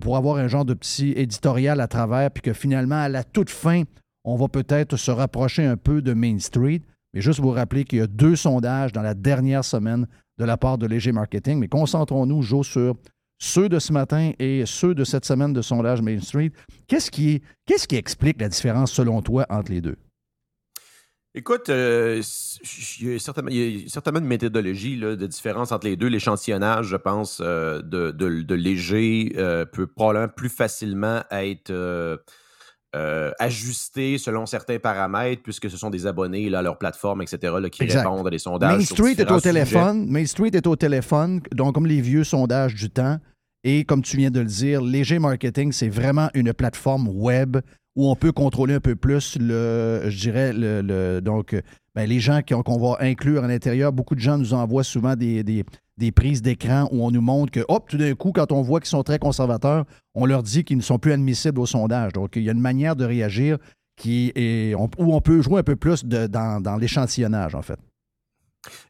pour 0.00 0.16
avoir 0.16 0.36
un 0.36 0.48
genre 0.48 0.64
de 0.64 0.74
petit 0.74 1.12
éditorial 1.16 1.80
à 1.80 1.86
travers, 1.86 2.30
puis 2.30 2.40
que 2.40 2.52
finalement, 2.52 3.02
à 3.02 3.08
la 3.08 3.24
toute 3.24 3.50
fin, 3.50 3.82
on 4.24 4.36
va 4.36 4.48
peut-être 4.48 4.96
se 4.96 5.10
rapprocher 5.10 5.66
un 5.66 5.76
peu 5.76 6.00
de 6.00 6.14
Main 6.14 6.38
Street. 6.38 6.80
Mais 7.12 7.20
juste 7.20 7.40
vous 7.40 7.50
rappeler 7.50 7.84
qu'il 7.84 7.98
y 7.98 8.02
a 8.02 8.06
deux 8.06 8.36
sondages 8.36 8.92
dans 8.92 9.02
la 9.02 9.14
dernière 9.14 9.64
semaine 9.64 10.06
de 10.38 10.44
la 10.44 10.56
part 10.56 10.78
de 10.78 10.86
Léger 10.86 11.12
Marketing. 11.12 11.58
Mais 11.58 11.68
concentrons-nous, 11.68 12.42
Joe, 12.42 12.66
sur 12.66 12.96
ceux 13.38 13.68
de 13.68 13.78
ce 13.78 13.92
matin 13.92 14.32
et 14.38 14.64
ceux 14.66 14.94
de 14.94 15.04
cette 15.04 15.24
semaine 15.24 15.52
de 15.52 15.62
sondage 15.62 16.02
Main 16.02 16.20
Street. 16.20 16.52
Qu'est-ce 16.86 17.10
qui, 17.10 17.42
qui 17.66 17.96
explique 17.96 18.40
la 18.40 18.48
différence, 18.48 18.92
selon 18.92 19.22
toi, 19.22 19.46
entre 19.48 19.72
les 19.72 19.80
deux? 19.80 19.96
Écoute, 21.36 21.68
euh, 21.68 22.22
il 23.00 23.10
y 23.10 23.14
a 23.16 23.18
certainement, 23.18 24.20
une 24.20 24.26
méthodologie 24.26 24.96
là, 24.96 25.16
de 25.16 25.26
différence 25.26 25.72
entre 25.72 25.88
les 25.88 25.96
deux. 25.96 26.06
L'échantillonnage, 26.06 26.86
je 26.86 26.96
pense, 26.96 27.40
euh, 27.44 27.82
de, 27.82 28.12
de- 28.12 28.42
de 28.42 28.54
léger 28.54 29.32
euh, 29.36 29.64
peut 29.64 29.88
probablement 29.88 30.28
plus 30.28 30.48
facilement 30.48 31.24
être 31.32 31.72
euh, 32.94 33.30
ajusté 33.40 34.18
selon 34.18 34.46
certains 34.46 34.78
paramètres, 34.78 35.42
puisque 35.42 35.68
ce 35.70 35.76
sont 35.76 35.90
des 35.90 36.06
abonnés 36.06 36.48
là, 36.48 36.60
à 36.60 36.62
leur 36.62 36.78
plateforme, 36.78 37.22
etc., 37.22 37.52
là, 37.60 37.68
qui 37.68 37.82
Exact. 37.82 38.00
répondent 38.00 38.26
à 38.26 38.30
des 38.30 38.38
sondages. 38.38 38.78
Main 38.78 38.84
Street 38.84 39.14
est 39.18 39.30
au 39.30 39.38
sujets. 39.40 39.52
téléphone. 39.52 40.06
Main 40.08 40.26
Street 40.26 40.50
est 40.54 40.66
au 40.66 40.76
téléphone, 40.76 41.40
donc 41.52 41.74
comme 41.74 41.86
les 41.86 42.00
vieux 42.00 42.24
sondages 42.24 42.74
du 42.74 42.90
temps. 42.90 43.18
Et 43.64 43.84
comme 43.84 44.02
tu 44.02 44.16
viens 44.18 44.30
de 44.30 44.40
le 44.40 44.46
dire, 44.46 44.82
Léger 44.82 45.18
Marketing, 45.18 45.72
c'est 45.72 45.88
vraiment 45.88 46.28
une 46.34 46.52
plateforme 46.52 47.08
web 47.08 47.56
où 47.96 48.10
on 48.10 48.16
peut 48.16 48.32
contrôler 48.32 48.74
un 48.74 48.80
peu 48.80 48.94
plus 48.96 49.38
le, 49.40 50.02
je 50.08 50.18
dirais, 50.18 50.52
le, 50.52 50.82
le- 50.82 51.20
donc, 51.20 51.56
ben, 51.94 52.08
les 52.08 52.20
gens 52.20 52.40
qu'on 52.42 52.76
va 52.78 52.96
inclure 53.00 53.44
à 53.44 53.46
l'intérieur. 53.48 53.92
Beaucoup 53.92 54.14
de 54.16 54.20
gens 54.20 54.36
nous 54.36 54.52
envoient 54.52 54.84
souvent 54.84 55.14
des, 55.16 55.42
des- 55.44 55.64
des 55.96 56.12
prises 56.12 56.42
d'écran 56.42 56.88
où 56.90 57.04
on 57.04 57.10
nous 57.10 57.20
montre 57.20 57.52
que, 57.52 57.64
hop, 57.68 57.88
tout 57.88 57.96
d'un 57.96 58.14
coup, 58.14 58.32
quand 58.32 58.52
on 58.52 58.62
voit 58.62 58.80
qu'ils 58.80 58.88
sont 58.88 59.02
très 59.02 59.18
conservateurs, 59.18 59.84
on 60.14 60.26
leur 60.26 60.42
dit 60.42 60.64
qu'ils 60.64 60.76
ne 60.76 60.82
sont 60.82 60.98
plus 60.98 61.12
admissibles 61.12 61.60
au 61.60 61.66
sondage. 61.66 62.12
Donc, 62.12 62.36
il 62.36 62.42
y 62.42 62.48
a 62.48 62.52
une 62.52 62.60
manière 62.60 62.96
de 62.96 63.04
réagir 63.04 63.58
qui 63.96 64.32
est, 64.34 64.74
où 64.74 65.14
on 65.14 65.20
peut 65.20 65.40
jouer 65.40 65.60
un 65.60 65.62
peu 65.62 65.76
plus 65.76 66.04
dans 66.04 66.78
l'échantillonnage, 66.80 67.54
en 67.54 67.62
fait. 67.62 67.78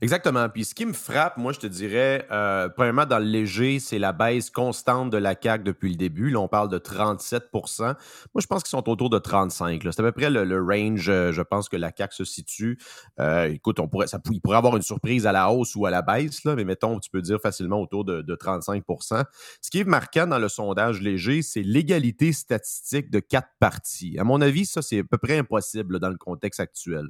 Exactement. 0.00 0.48
Puis 0.48 0.64
ce 0.64 0.74
qui 0.74 0.86
me 0.86 0.92
frappe, 0.92 1.36
moi, 1.36 1.52
je 1.52 1.60
te 1.60 1.66
dirais, 1.66 2.26
euh, 2.30 2.68
premièrement, 2.68 3.06
dans 3.06 3.18
le 3.18 3.24
léger, 3.24 3.80
c'est 3.80 3.98
la 3.98 4.12
baisse 4.12 4.50
constante 4.50 5.10
de 5.10 5.16
la 5.16 5.34
CAQ 5.40 5.64
depuis 5.64 5.90
le 5.90 5.96
début. 5.96 6.30
Là, 6.30 6.40
on 6.40 6.48
parle 6.48 6.68
de 6.68 6.78
37% 6.78 7.82
Moi, 7.82 7.94
je 8.38 8.46
pense 8.46 8.62
qu'ils 8.62 8.70
sont 8.70 8.88
autour 8.88 9.10
de 9.10 9.18
35 9.18 9.82
C'est 9.82 10.00
à 10.00 10.02
peu 10.02 10.12
près 10.12 10.30
le, 10.30 10.62
range, 10.62 11.08
euh, 11.08 11.32
je 11.32 11.42
pense, 11.42 11.68
que 11.68 11.76
la 11.76 11.90
CAQ 11.96 12.14
se 12.14 12.24
situe. 12.24 12.78
Euh, 13.20 13.46
écoute, 13.46 13.80
on 13.80 13.88
pourrait, 13.88 14.06
ça, 14.06 14.20
il 14.30 14.40
pourrait 14.40 14.58
avoir 14.58 14.76
une 14.76 14.82
surprise 14.82 15.26
à 15.26 15.32
la 15.32 15.50
hausse 15.50 15.74
ou 15.74 15.86
à 15.86 15.90
la 15.90 16.02
baisse, 16.02 16.44
là, 16.44 16.54
mais 16.54 16.64
mettons, 16.64 16.98
tu 17.00 17.10
peux 17.10 17.22
dire 17.22 17.40
facilement 17.40 17.80
autour 17.80 18.04
de, 18.04 18.22
de 18.22 18.34
35% 18.34 19.24
Ce 19.60 19.70
qui 19.70 19.80
est 19.80 19.84
marquant 19.84 20.26
dans 20.26 20.38
le 20.38 20.48
sondage 20.48 21.00
léger, 21.00 21.42
c'est 21.42 21.62
l'égalité 21.62 22.32
statistique 22.32 23.10
de 23.10 23.20
quatre 23.20 23.48
partis. 23.58 24.16
À 24.18 24.24
mon 24.24 24.40
avis, 24.40 24.66
ça, 24.66 24.82
c'est 24.82 25.00
à 25.00 25.04
peu 25.04 25.18
près 25.18 25.38
impossible 25.38 25.98
dans 25.98 26.10
le 26.10 26.16
contexte 26.16 26.60
actuel. 26.60 27.08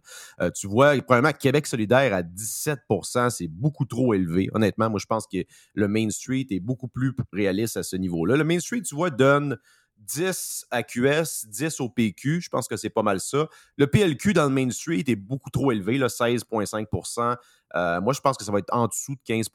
Tu 0.54 0.66
vois, 0.66 0.94
premièrement, 1.02 1.32
Québec 1.32 1.66
solidaire 1.66 2.14
à 2.14 2.22
10 2.22 2.53
7% 2.54 3.30
c'est 3.30 3.48
beaucoup 3.48 3.84
trop 3.84 4.14
élevé. 4.14 4.48
Honnêtement, 4.54 4.90
moi, 4.90 4.98
je 5.00 5.06
pense 5.06 5.26
que 5.26 5.38
le 5.74 5.88
Main 5.88 6.10
Street 6.10 6.46
est 6.50 6.60
beaucoup 6.60 6.88
plus 6.88 7.12
réaliste 7.32 7.76
à 7.76 7.82
ce 7.82 7.96
niveau-là. 7.96 8.36
Le 8.36 8.44
Main 8.44 8.60
Street, 8.60 8.82
tu 8.82 8.94
vois, 8.94 9.10
donne 9.10 9.58
10 9.98 10.66
à 10.70 10.82
QS, 10.82 11.46
10 11.46 11.80
au 11.80 11.88
PQ. 11.88 12.40
Je 12.40 12.48
pense 12.48 12.68
que 12.68 12.76
c'est 12.76 12.90
pas 12.90 13.02
mal 13.02 13.20
ça. 13.20 13.48
Le 13.76 13.86
PLQ 13.86 14.32
dans 14.32 14.44
le 14.44 14.50
Main 14.50 14.70
Street 14.70 15.04
est 15.06 15.16
beaucoup 15.16 15.50
trop 15.50 15.72
élevé, 15.72 15.98
16,5% 15.98 17.36
euh, 17.74 18.00
Moi, 18.00 18.12
je 18.12 18.20
pense 18.20 18.36
que 18.36 18.44
ça 18.44 18.52
va 18.52 18.58
être 18.58 18.72
en 18.72 18.86
dessous 18.86 19.14
de 19.14 19.20
15 19.24 19.48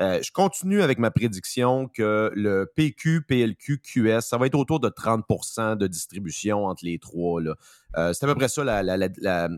euh, 0.00 0.20
Je 0.22 0.30
continue 0.32 0.82
avec 0.82 0.98
ma 0.98 1.10
prédiction 1.10 1.88
que 1.88 2.30
le 2.34 2.70
PQ, 2.76 3.22
PLQ, 3.22 3.80
QS, 3.80 4.20
ça 4.20 4.38
va 4.38 4.46
être 4.46 4.54
autour 4.54 4.80
de 4.80 4.88
30% 4.88 5.76
de 5.76 5.86
distribution 5.86 6.66
entre 6.66 6.84
les 6.84 6.98
trois. 6.98 7.40
Euh, 7.96 8.12
c'est 8.12 8.24
à 8.24 8.28
peu 8.28 8.34
près 8.34 8.48
ça 8.48 8.64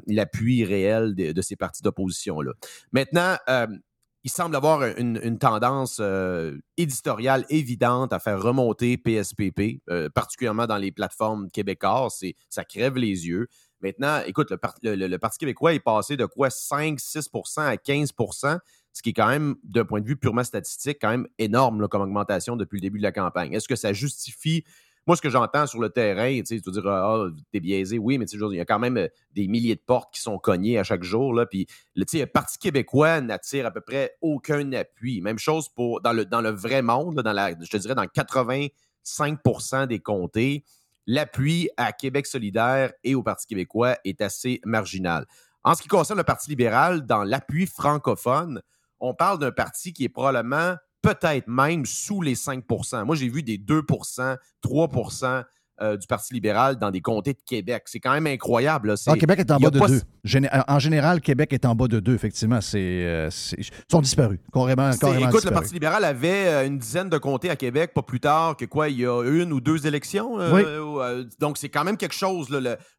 l'appui 0.07 0.65
réel 0.65 1.15
de, 1.15 1.43
ces 1.43 1.57
partis 1.57 1.83
d'opposition-là. 1.83 2.53
Maintenant, 2.93 3.37
il 4.23 4.31
semble 4.31 4.55
avoir 4.55 4.83
une, 4.83 5.39
tendance 5.39 5.99
euh, 6.01 6.59
éditoriale 6.77 7.47
évidente 7.49 8.13
à 8.13 8.19
faire 8.19 8.41
remonter 8.41 8.99
PSPP, 8.99 9.83
euh, 9.89 10.11
particulièrement 10.11 10.67
dans 10.67 10.77
les 10.77 10.93
plateformes 10.93 11.51
québécoises. 11.51 12.23
Ça 12.51 12.65
crève 12.65 12.97
les 12.97 13.27
yeux. 13.27 13.49
Maintenant, 13.81 14.21
écoute, 14.27 14.51
le, 14.51 15.17
Parti 15.17 15.39
québécois 15.39 15.73
est 15.73 15.81
passé 15.81 16.19
de 16.19 16.27
quoi? 16.27 16.49
5-6% 16.49 17.61
à 17.61 17.77
15 17.79 18.13
ce 18.93 19.03
qui 19.03 19.11
est 19.11 19.15
quand 19.15 19.29
même, 19.29 19.57
d'un 19.65 19.85
point 19.85 20.01
de 20.01 20.07
vue 20.07 20.17
purement 20.17 20.45
statistique, 20.45 20.99
quand 21.01 21.11
même 21.11 21.29
énorme 21.39 21.87
comme 21.89 22.03
augmentation 22.03 22.57
depuis 22.57 22.77
le 22.77 22.83
début 22.83 22.99
de 22.99 23.05
la 23.05 23.13
campagne. 23.13 23.53
Est-ce 23.53 23.69
que 23.69 23.77
ça 23.77 23.93
justifie 23.93 24.65
moi, 25.07 25.17
ce 25.17 25.23
que 25.23 25.31
j'entends 25.31 25.67
sur 25.67 25.81
le 25.81 25.89
terrain, 25.89 26.41
tu 26.41 26.61
sais, 26.61 26.71
dire, 26.71 26.87
ah, 26.87 27.27
t'es 27.53 27.61
biaisé, 27.61 27.99
oui, 27.99 28.19
mais 28.19 28.27
tu 28.27 28.39
sais, 28.39 28.45
il 28.51 28.57
y 28.57 28.61
a 28.61 28.65
quand 28.65 28.79
même 28.79 28.99
euh, 28.99 29.09
des 29.33 29.49
milliers 29.49 29.75
de 29.75 29.81
portes 29.81 30.13
qui 30.15 30.21
sont 30.21 30.39
cognées 30.39 30.79
à 30.79 30.85
chaque 30.85 31.03
jour, 31.03 31.33
là, 31.33 31.47
puis, 31.47 31.67
tu 31.67 32.05
sais, 32.07 32.21
le 32.21 32.27
Parti 32.27 32.59
québécois 32.59 33.21
n'attire 33.21 33.67
à 33.67 33.71
peu 33.71 33.81
près 33.81 34.17
aucun 34.21 34.73
appui. 34.73 35.21
Même 35.21 35.39
chose 35.39 35.69
pour, 35.69 36.01
dans 36.01 36.13
le, 36.13 36.27
dans 36.27 36.43
le 36.43 36.51
vrai 36.51 36.83
monde, 36.83 37.23
dans 37.23 37.33
la, 37.33 37.51
je 37.51 37.71
te 37.71 37.77
dirais, 37.79 37.95
dans 37.95 38.05
85% 38.05 39.87
des 39.87 40.01
comtés, 40.01 40.65
l'appui 41.07 41.71
à 41.77 41.93
Québec 41.93 42.27
solidaire 42.27 42.93
et 43.03 43.15
au 43.15 43.23
Parti 43.23 43.47
québécois 43.47 43.97
est 44.05 44.21
assez 44.21 44.61
marginal. 44.65 45.27
En 45.65 45.75
ce 45.75 45.83
qui 45.83 45.89
concerne 45.89 46.19
le 46.19 46.25
Parti 46.25 46.51
libéral, 46.51 47.07
dans 47.07 47.25
l'appui 47.25 47.67
francophone, 47.67 48.63
on 49.01 49.15
parle 49.15 49.39
d'un 49.39 49.53
parti 49.53 49.93
qui 49.93 50.05
est 50.05 50.09
probablement 50.09 50.77
peut-être 51.03 51.49
même 51.49 51.87
sous 51.87 52.21
les 52.23 52.35
5% 52.35 53.05
Moi, 53.05 53.17
j'ai 53.17 53.29
vu 53.29 53.43
des 53.43 53.59
2% 53.59 54.37
3% 54.63 55.45
euh, 55.83 55.97
du 55.97 56.07
Parti 56.07 56.35
libéral 56.35 56.77
dans 56.77 56.91
des 56.91 57.01
comtés 57.01 57.33
de 57.33 57.39
Québec. 57.47 57.85
C'est 57.87 58.01
quand 58.01 58.13
même 58.13 58.27
incroyable. 58.27 58.95
Ah, 59.07 59.17
Québec 59.17 59.39
est 59.39 59.51
en 59.51 59.57
bas 59.57 59.71
de 59.71 59.79
2. 59.79 60.03
En 60.69 60.79
général, 60.79 61.23
Québec 61.23 61.55
est 61.55 61.65
en 61.65 61.75
bas 61.75 61.89
de 61.89 62.01
2, 62.01 62.15
effectivement. 62.15 62.61
C'est, 62.61 62.79
euh, 62.79 63.31
ils 63.57 63.65
sont 63.91 64.03
disparus. 64.03 64.39
Carrément, 64.53 64.91
écoute, 64.91 65.45
le 65.45 65.51
Parti 65.53 65.73
libéral 65.73 66.05
avait 66.05 66.49
euh, 66.49 66.67
une 66.67 66.77
dizaine 66.77 67.09
de 67.09 67.17
comtés 67.17 67.49
à 67.49 67.57
Québec, 67.57 67.93
pas 67.95 68.03
plus 68.03 68.21
tard 68.21 68.59
que 68.59 68.67
quoi, 68.67 68.91
il 68.91 68.99
y 68.99 69.07
a 69.07 69.23
une 69.23 69.55
ou 69.55 69.63
deux 69.63 69.87
élections. 69.87 70.35
oui. 70.53 70.63
donc, 71.39 71.57
c'est 71.57 71.71
quand 71.71 71.85
même 71.85 71.97
quelque 71.97 72.15
chose. 72.15 72.49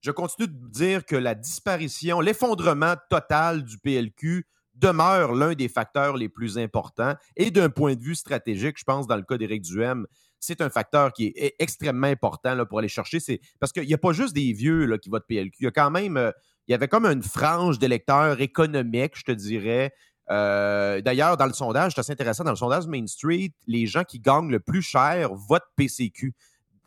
je 0.01 0.11
continue 0.11 0.47
de 0.47 0.69
dire 0.71 1.05
que 1.05 1.15
la 1.15 1.35
disparition, 1.35 2.19
l'effondrement 2.19 2.95
total 3.11 3.63
du 3.63 3.77
PLQ 3.77 4.47
demeure 4.81 5.33
l'un 5.33 5.53
des 5.53 5.69
facteurs 5.69 6.17
les 6.17 6.27
plus 6.27 6.57
importants. 6.57 7.15
Et 7.37 7.51
d'un 7.51 7.69
point 7.69 7.95
de 7.95 8.01
vue 8.01 8.15
stratégique, 8.15 8.77
je 8.77 8.83
pense, 8.83 9.07
dans 9.07 9.15
le 9.15 9.23
cas 9.23 9.37
d'Éric 9.37 9.61
Duhem, 9.61 10.07
c'est 10.39 10.59
un 10.61 10.69
facteur 10.69 11.13
qui 11.13 11.27
est 11.35 11.55
extrêmement 11.59 12.07
important 12.07 12.65
pour 12.65 12.79
aller 12.79 12.87
chercher. 12.87 13.19
Parce 13.59 13.71
qu'il 13.71 13.85
n'y 13.85 13.93
a 13.93 13.97
pas 13.97 14.11
juste 14.11 14.33
des 14.33 14.51
vieux 14.53 14.97
qui 14.97 15.09
votent 15.09 15.27
PLQ. 15.27 15.55
Il 15.59 15.63
y 15.65 15.67
a 15.67 15.71
quand 15.71 15.91
même, 15.91 16.17
euh, 16.17 16.31
il 16.67 16.71
y 16.71 16.73
avait 16.73 16.87
comme 16.87 17.05
une 17.05 17.21
frange 17.21 17.77
d'électeurs 17.79 18.41
économiques, 18.41 19.13
je 19.15 19.23
te 19.23 19.31
dirais. 19.31 19.93
Euh, 20.31 21.01
d'ailleurs, 21.01 21.37
dans 21.37 21.45
le 21.45 21.53
sondage, 21.53 21.93
c'est 21.93 21.99
assez 21.99 22.13
intéressant, 22.13 22.43
dans 22.43 22.51
le 22.51 22.57
sondage 22.57 22.87
Main 22.87 23.05
Street, 23.05 23.51
les 23.67 23.85
gens 23.85 24.03
qui 24.03 24.19
gagnent 24.19 24.49
le 24.49 24.59
plus 24.59 24.81
cher 24.81 25.33
votent 25.33 25.69
PCQ. 25.75 26.33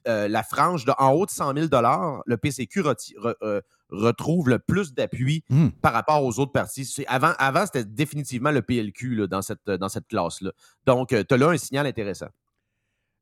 Euh, 0.06 0.28
la 0.28 0.42
frange 0.42 0.84
de 0.84 0.92
en 0.98 1.12
haut 1.12 1.24
de 1.24 1.30
100 1.30 1.54
000 1.54 1.66
le 2.26 2.36
PCQ 2.36 2.82
retrouve 3.90 4.48
le 4.50 4.58
plus 4.58 4.92
d'appui 4.92 5.44
hmm. 5.48 5.68
par 5.80 5.92
rapport 5.92 6.22
aux 6.22 6.38
autres 6.38 6.52
partis. 6.52 7.04
Avant, 7.06 7.32
avant 7.38 7.64
c'était 7.64 7.84
définitivement 7.84 8.50
le 8.50 8.60
PLQ 8.60 9.28
dans 9.28 9.40
cette, 9.40 9.64
dans 9.66 9.88
cette 9.88 10.06
classe-là. 10.06 10.50
Donc, 10.86 11.12
euh, 11.12 11.24
tu 11.26 11.34
as 11.34 11.38
là 11.38 11.48
un 11.48 11.56
signal 11.56 11.86
intéressant. 11.86 12.28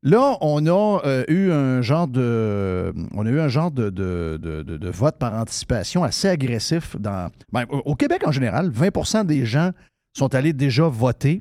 Là, 0.04 0.36
on 0.40 0.66
a 0.66 1.00
euh, 1.04 1.24
eu 1.28 1.52
un 1.52 1.80
genre 1.80 2.08
de, 2.08 2.92
on 3.14 3.24
a 3.24 3.30
eu 3.30 3.38
un 3.38 3.46
genre 3.46 3.70
de, 3.70 3.88
de, 3.90 4.90
vote 4.90 5.16
par 5.18 5.34
anticipation 5.34 6.02
assez 6.02 6.28
agressif 6.28 6.96
dans, 6.98 7.30
ben, 7.52 7.66
au 7.70 7.94
Québec 7.94 8.26
en 8.26 8.32
général. 8.32 8.70
20% 8.70 9.24
des 9.24 9.46
gens 9.46 9.70
sont 10.12 10.34
allés 10.34 10.52
déjà 10.52 10.88
voter. 10.88 11.40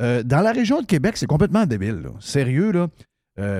Euh, 0.00 0.22
dans 0.22 0.40
la 0.40 0.52
région 0.52 0.80
de 0.80 0.86
Québec, 0.86 1.16
c'est 1.16 1.26
complètement 1.26 1.66
débile. 1.66 2.08
Sérieux, 2.20 2.72
là. 2.72 2.88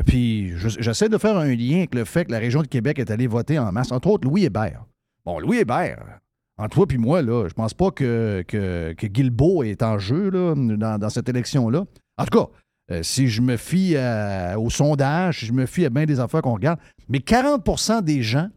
Puis 0.06 0.52
j'essaie 0.56 1.08
de 1.08 1.18
faire 1.18 1.36
un 1.36 1.54
lien 1.54 1.78
avec 1.78 1.94
le 1.94 2.04
fait 2.04 2.24
que 2.24 2.32
la 2.32 2.38
région 2.38 2.62
de 2.62 2.66
Québec 2.66 2.98
est 2.98 3.10
allée 3.10 3.26
voter 3.26 3.58
en 3.58 3.70
masse, 3.72 3.92
entre 3.92 4.08
autres 4.08 4.28
Louis 4.28 4.44
Hébert. 4.44 4.84
Bon, 5.24 5.38
Louis 5.38 5.58
Hébert, 5.58 6.20
entre 6.58 6.74
toi 6.74 6.86
et 6.90 6.98
moi, 6.98 7.22
là, 7.22 7.46
je 7.48 7.54
pense 7.54 7.74
pas 7.74 7.90
que, 7.90 8.42
que, 8.46 9.06
Guilbeault 9.06 9.62
est 9.62 9.82
en 9.82 9.98
jeu 9.98 10.30
dans, 10.30 11.10
cette 11.10 11.28
élection-là. 11.28 11.84
En 12.16 12.24
tout 12.24 12.38
cas, 12.38 12.48
euh, 12.90 13.02
si 13.02 13.28
je 13.28 13.40
me 13.40 13.56
fie 13.56 13.96
au 14.56 14.70
sondage, 14.70 15.40
si 15.40 15.46
je 15.46 15.52
me 15.52 15.66
fie 15.66 15.84
à 15.84 15.90
bien 15.90 16.06
des 16.06 16.18
affaires 16.18 16.42
qu'on 16.42 16.54
regarde, 16.54 16.80
mais 17.08 17.18
40% 17.18 18.02
des 18.02 18.22
gens 18.22 18.48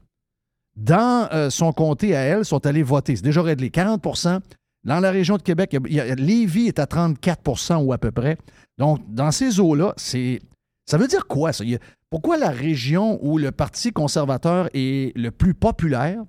dans 0.75 1.27
euh, 1.33 1.49
son 1.49 1.71
comté 1.71 2.15
à 2.15 2.21
elle 2.21 2.45
sont 2.45 2.65
allés 2.65 2.83
voter. 2.83 3.15
C'est 3.15 3.23
déjà 3.23 3.41
réglé. 3.41 3.69
40% 3.69 4.39
Dans 4.83 4.99
la 4.99 5.11
région 5.11 5.37
de 5.37 5.41
Québec, 5.41 5.77
Lévis 6.17 6.67
est 6.67 6.79
à 6.79 6.85
34% 6.85 7.83
ou 7.83 7.93
à 7.93 7.97
peu 7.97 8.11
près. 8.11 8.37
Donc, 8.77 8.99
dans 9.07 9.31
ces 9.31 9.59
eaux-là, 9.59 9.93
c'est. 9.97 10.39
Ça 10.91 10.97
veut 10.97 11.07
dire 11.07 11.25
quoi, 11.25 11.53
ça? 11.53 11.63
Pourquoi 12.09 12.37
la 12.37 12.49
région 12.49 13.17
où 13.25 13.37
le 13.37 13.53
Parti 13.53 13.93
conservateur 13.93 14.67
est 14.73 15.15
le 15.17 15.31
plus 15.31 15.53
populaire, 15.53 16.21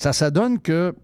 ça, 0.00 0.12
ça 0.12 0.30
donne 0.30 0.60
que, 0.60 0.94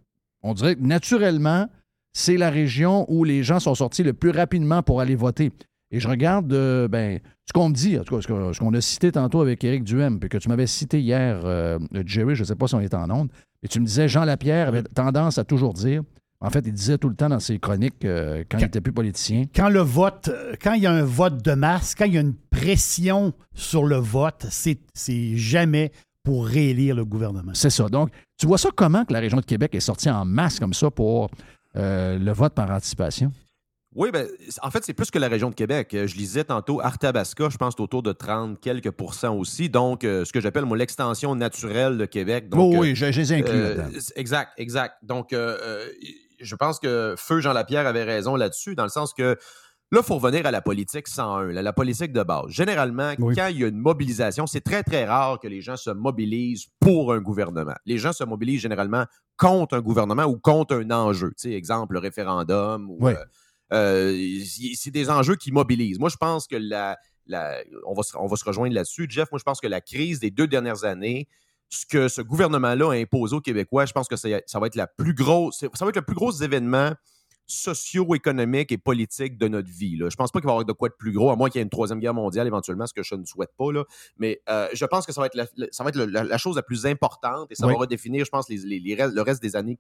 on 0.44 0.54
dirait 0.54 0.76
que 0.76 0.82
naturellement, 0.82 1.66
c'est 2.12 2.36
la 2.36 2.50
région 2.50 3.06
où 3.08 3.24
les 3.24 3.42
gens 3.42 3.58
sont 3.58 3.74
sortis 3.74 4.04
le 4.04 4.12
plus 4.12 4.30
rapidement 4.30 4.84
pour 4.84 5.00
aller 5.00 5.16
voter. 5.16 5.50
Et 5.90 5.98
je 5.98 6.06
regarde 6.06 6.52
euh, 6.52 6.86
ben, 6.86 7.18
ce 7.48 7.52
qu'on 7.52 7.70
me 7.70 7.74
dit, 7.74 7.98
en 7.98 8.04
tout 8.04 8.14
cas, 8.14 8.22
ce 8.22 8.58
qu'on 8.60 8.74
a 8.74 8.80
cité 8.80 9.10
tantôt 9.10 9.40
avec 9.40 9.64
Éric 9.64 9.82
Duhem, 9.82 10.20
puis 10.20 10.28
que 10.28 10.38
tu 10.38 10.48
m'avais 10.48 10.68
cité 10.68 11.00
hier, 11.00 11.40
euh, 11.42 11.80
Jerry, 12.06 12.36
je 12.36 12.42
ne 12.42 12.46
sais 12.46 12.54
pas 12.54 12.68
si 12.68 12.76
on 12.76 12.80
est 12.80 12.94
en 12.94 13.10
onde, 13.10 13.30
et 13.64 13.66
tu 13.66 13.80
me 13.80 13.86
disais, 13.86 14.06
Jean 14.06 14.24
Lapierre 14.24 14.68
avait 14.68 14.84
tendance 14.84 15.36
à 15.36 15.42
toujours 15.42 15.74
dire, 15.74 16.04
en 16.42 16.50
fait, 16.50 16.64
il 16.66 16.72
disait 16.72 16.96
tout 16.96 17.08
le 17.08 17.14
temps 17.14 17.28
dans 17.28 17.40
ses 17.40 17.58
chroniques, 17.58 18.04
euh, 18.04 18.44
quand, 18.50 18.58
il 18.58 18.64
n'était 18.64 18.80
plus 18.80 18.92
politicien. 18.92 19.44
Quand 19.54 19.68
le 19.68 19.80
vote, 19.80 20.30
quand 20.62 20.72
il 20.72 20.82
y 20.82 20.86
a 20.86 20.92
un 20.92 21.04
vote 21.04 21.44
de 21.44 21.52
masse, 21.52 21.94
quand 21.94 22.06
il 22.06 22.14
y 22.14 22.18
a 22.18 22.22
une 22.22 22.34
pression 22.34 23.34
sur 23.54 23.84
le 23.84 23.96
vote, 23.96 24.46
c'est 24.50 25.36
jamais 25.36 25.92
pour 26.22 26.46
réélire 26.46 26.94
le 26.94 27.04
gouvernement. 27.04 27.52
C'est 27.54 27.70
ça. 27.70 27.88
Donc, 27.88 28.10
tu 28.38 28.46
vois 28.46 28.58
ça 28.58 28.70
comment 28.74 29.04
que 29.04 29.12
la 29.12 29.20
région 29.20 29.38
de 29.38 29.44
Québec 29.44 29.74
est 29.74 29.80
sortie 29.80 30.10
en 30.10 30.24
masse 30.24 30.58
comme 30.58 30.74
ça 30.74 30.90
pour 30.90 31.30
euh, 31.76 32.18
le 32.18 32.32
vote 32.32 32.54
par 32.54 32.70
anticipation? 32.70 33.32
Oui, 33.96 34.10
ben, 34.12 34.28
en 34.62 34.70
fait, 34.70 34.84
c'est 34.84 34.94
plus 34.94 35.10
que 35.10 35.18
la 35.18 35.26
région 35.26 35.50
de 35.50 35.54
Québec. 35.54 35.88
Je 35.92 36.14
lisais 36.14 36.44
tantôt 36.44 36.80
Arthabasca, 36.80 37.48
je 37.48 37.56
pense 37.56 37.78
autour 37.80 38.04
de 38.04 38.12
30 38.12 38.60
quelques 38.60 38.92
pourcents 38.92 39.34
aussi. 39.34 39.68
Donc, 39.68 40.04
euh, 40.04 40.24
ce 40.24 40.32
que 40.32 40.40
j'appelle, 40.40 40.64
moi, 40.64 40.76
l'extension 40.76 41.34
naturelle 41.34 41.98
de 41.98 42.06
Québec. 42.06 42.48
Donc, 42.48 42.76
oui, 42.78 42.94
j'ai 42.94 43.08
inclus 43.08 43.50
euh, 43.52 43.74
là-dedans. 43.76 43.98
Exact, 44.14 44.52
exact. 44.58 44.94
Donc, 45.02 45.34
je 46.40 46.56
pense 46.56 46.78
que 46.78 47.14
Feu 47.16 47.40
Jean 47.40 47.52
Lapierre 47.52 47.86
avait 47.86 48.04
raison 48.04 48.36
là-dessus, 48.36 48.74
dans 48.74 48.84
le 48.84 48.90
sens 48.90 49.14
que 49.14 49.36
Là, 49.92 50.02
il 50.02 50.06
faut 50.06 50.18
revenir 50.18 50.46
à 50.46 50.52
la 50.52 50.62
politique 50.62 51.08
101, 51.08 51.46
la 51.50 51.72
politique 51.72 52.12
de 52.12 52.22
base. 52.22 52.48
Généralement, 52.50 53.12
quand 53.16 53.48
il 53.48 53.58
y 53.58 53.64
a 53.64 53.66
une 53.66 53.80
mobilisation, 53.80 54.46
c'est 54.46 54.60
très, 54.60 54.84
très 54.84 55.04
rare 55.04 55.40
que 55.40 55.48
les 55.48 55.60
gens 55.62 55.76
se 55.76 55.90
mobilisent 55.90 56.66
pour 56.78 57.12
un 57.12 57.18
gouvernement. 57.18 57.74
Les 57.86 57.98
gens 57.98 58.12
se 58.12 58.22
mobilisent 58.22 58.60
généralement 58.60 59.04
contre 59.36 59.74
un 59.74 59.80
gouvernement 59.80 60.26
ou 60.26 60.38
contre 60.38 60.76
un 60.76 60.92
enjeu. 60.92 61.30
Tu 61.30 61.48
sais, 61.48 61.52
exemple, 61.54 61.94
le 61.94 61.98
référendum. 61.98 62.88
Ou, 62.88 63.08
euh, 63.08 63.16
euh, 63.72 64.40
c'est 64.76 64.92
des 64.92 65.10
enjeux 65.10 65.34
qui 65.34 65.50
mobilisent. 65.50 65.98
Moi, 65.98 66.08
je 66.08 66.16
pense 66.16 66.46
que 66.46 66.54
la, 66.56 66.96
on, 67.84 67.94
va 67.94 68.04
se, 68.04 68.16
on 68.16 68.28
va 68.28 68.36
se 68.36 68.44
rejoindre 68.44 68.72
là-dessus. 68.72 69.06
Jeff, 69.08 69.32
moi, 69.32 69.40
je 69.40 69.44
pense 69.44 69.60
que 69.60 69.66
la 69.66 69.80
crise 69.80 70.20
des 70.20 70.30
deux 70.30 70.46
dernières 70.46 70.84
années, 70.84 71.26
ce 71.70 71.86
que 71.86 72.08
ce 72.08 72.20
gouvernement-là 72.20 72.90
a 72.90 72.94
imposé 72.94 73.34
aux 73.36 73.40
Québécois, 73.40 73.86
je 73.86 73.92
pense 73.92 74.08
que 74.08 74.16
ça, 74.16 74.28
ça 74.46 74.58
va 74.60 74.66
être 74.66 74.74
la 74.76 74.86
plus 74.88 75.14
grosse, 75.14 75.60
ça 75.60 75.84
va 75.84 75.88
être 75.88 75.96
le 75.96 76.02
plus 76.02 76.16
gros 76.16 76.32
événement 76.32 76.92
socio-économiques 77.46 78.70
et 78.72 78.78
politiques 78.78 79.36
de 79.38 79.48
notre 79.48 79.68
vie. 79.70 79.96
Là. 79.96 80.08
Je 80.08 80.16
pense 80.16 80.30
pas 80.30 80.40
qu'il 80.40 80.46
va 80.46 80.52
y 80.52 80.54
avoir 80.54 80.64
de 80.64 80.72
quoi 80.72 80.88
de 80.88 80.94
plus 80.94 81.12
gros, 81.12 81.30
à 81.30 81.36
moins 81.36 81.48
qu'il 81.50 81.58
y 81.58 81.60
ait 81.60 81.64
une 81.64 81.70
troisième 81.70 81.98
guerre 82.00 82.14
mondiale 82.14 82.46
éventuellement, 82.46 82.86
ce 82.86 82.94
que 82.94 83.02
je 83.02 83.14
ne 83.14 83.24
souhaite 83.24 83.50
pas. 83.56 83.72
Là. 83.72 83.84
Mais 84.18 84.40
euh, 84.48 84.68
je 84.72 84.84
pense 84.84 85.04
que 85.06 85.12
ça 85.12 85.20
va 85.20 85.26
être, 85.26 85.34
la, 85.34 85.46
ça 85.72 85.82
va 85.84 85.90
être 85.90 85.96
la, 85.96 86.22
la 86.24 86.38
chose 86.38 86.56
la 86.56 86.62
plus 86.62 86.86
importante 86.86 87.50
et 87.50 87.54
ça 87.54 87.66
Oui. 87.66 87.72
va 87.72 87.80
redéfinir, 87.80 88.24
je 88.24 88.30
pense, 88.30 88.48
les, 88.48 88.56
les- 88.58 88.80
les 88.80 88.94
restes- 88.94 89.14
le 89.14 89.22
reste 89.22 89.42
des 89.42 89.56
années 89.56 89.76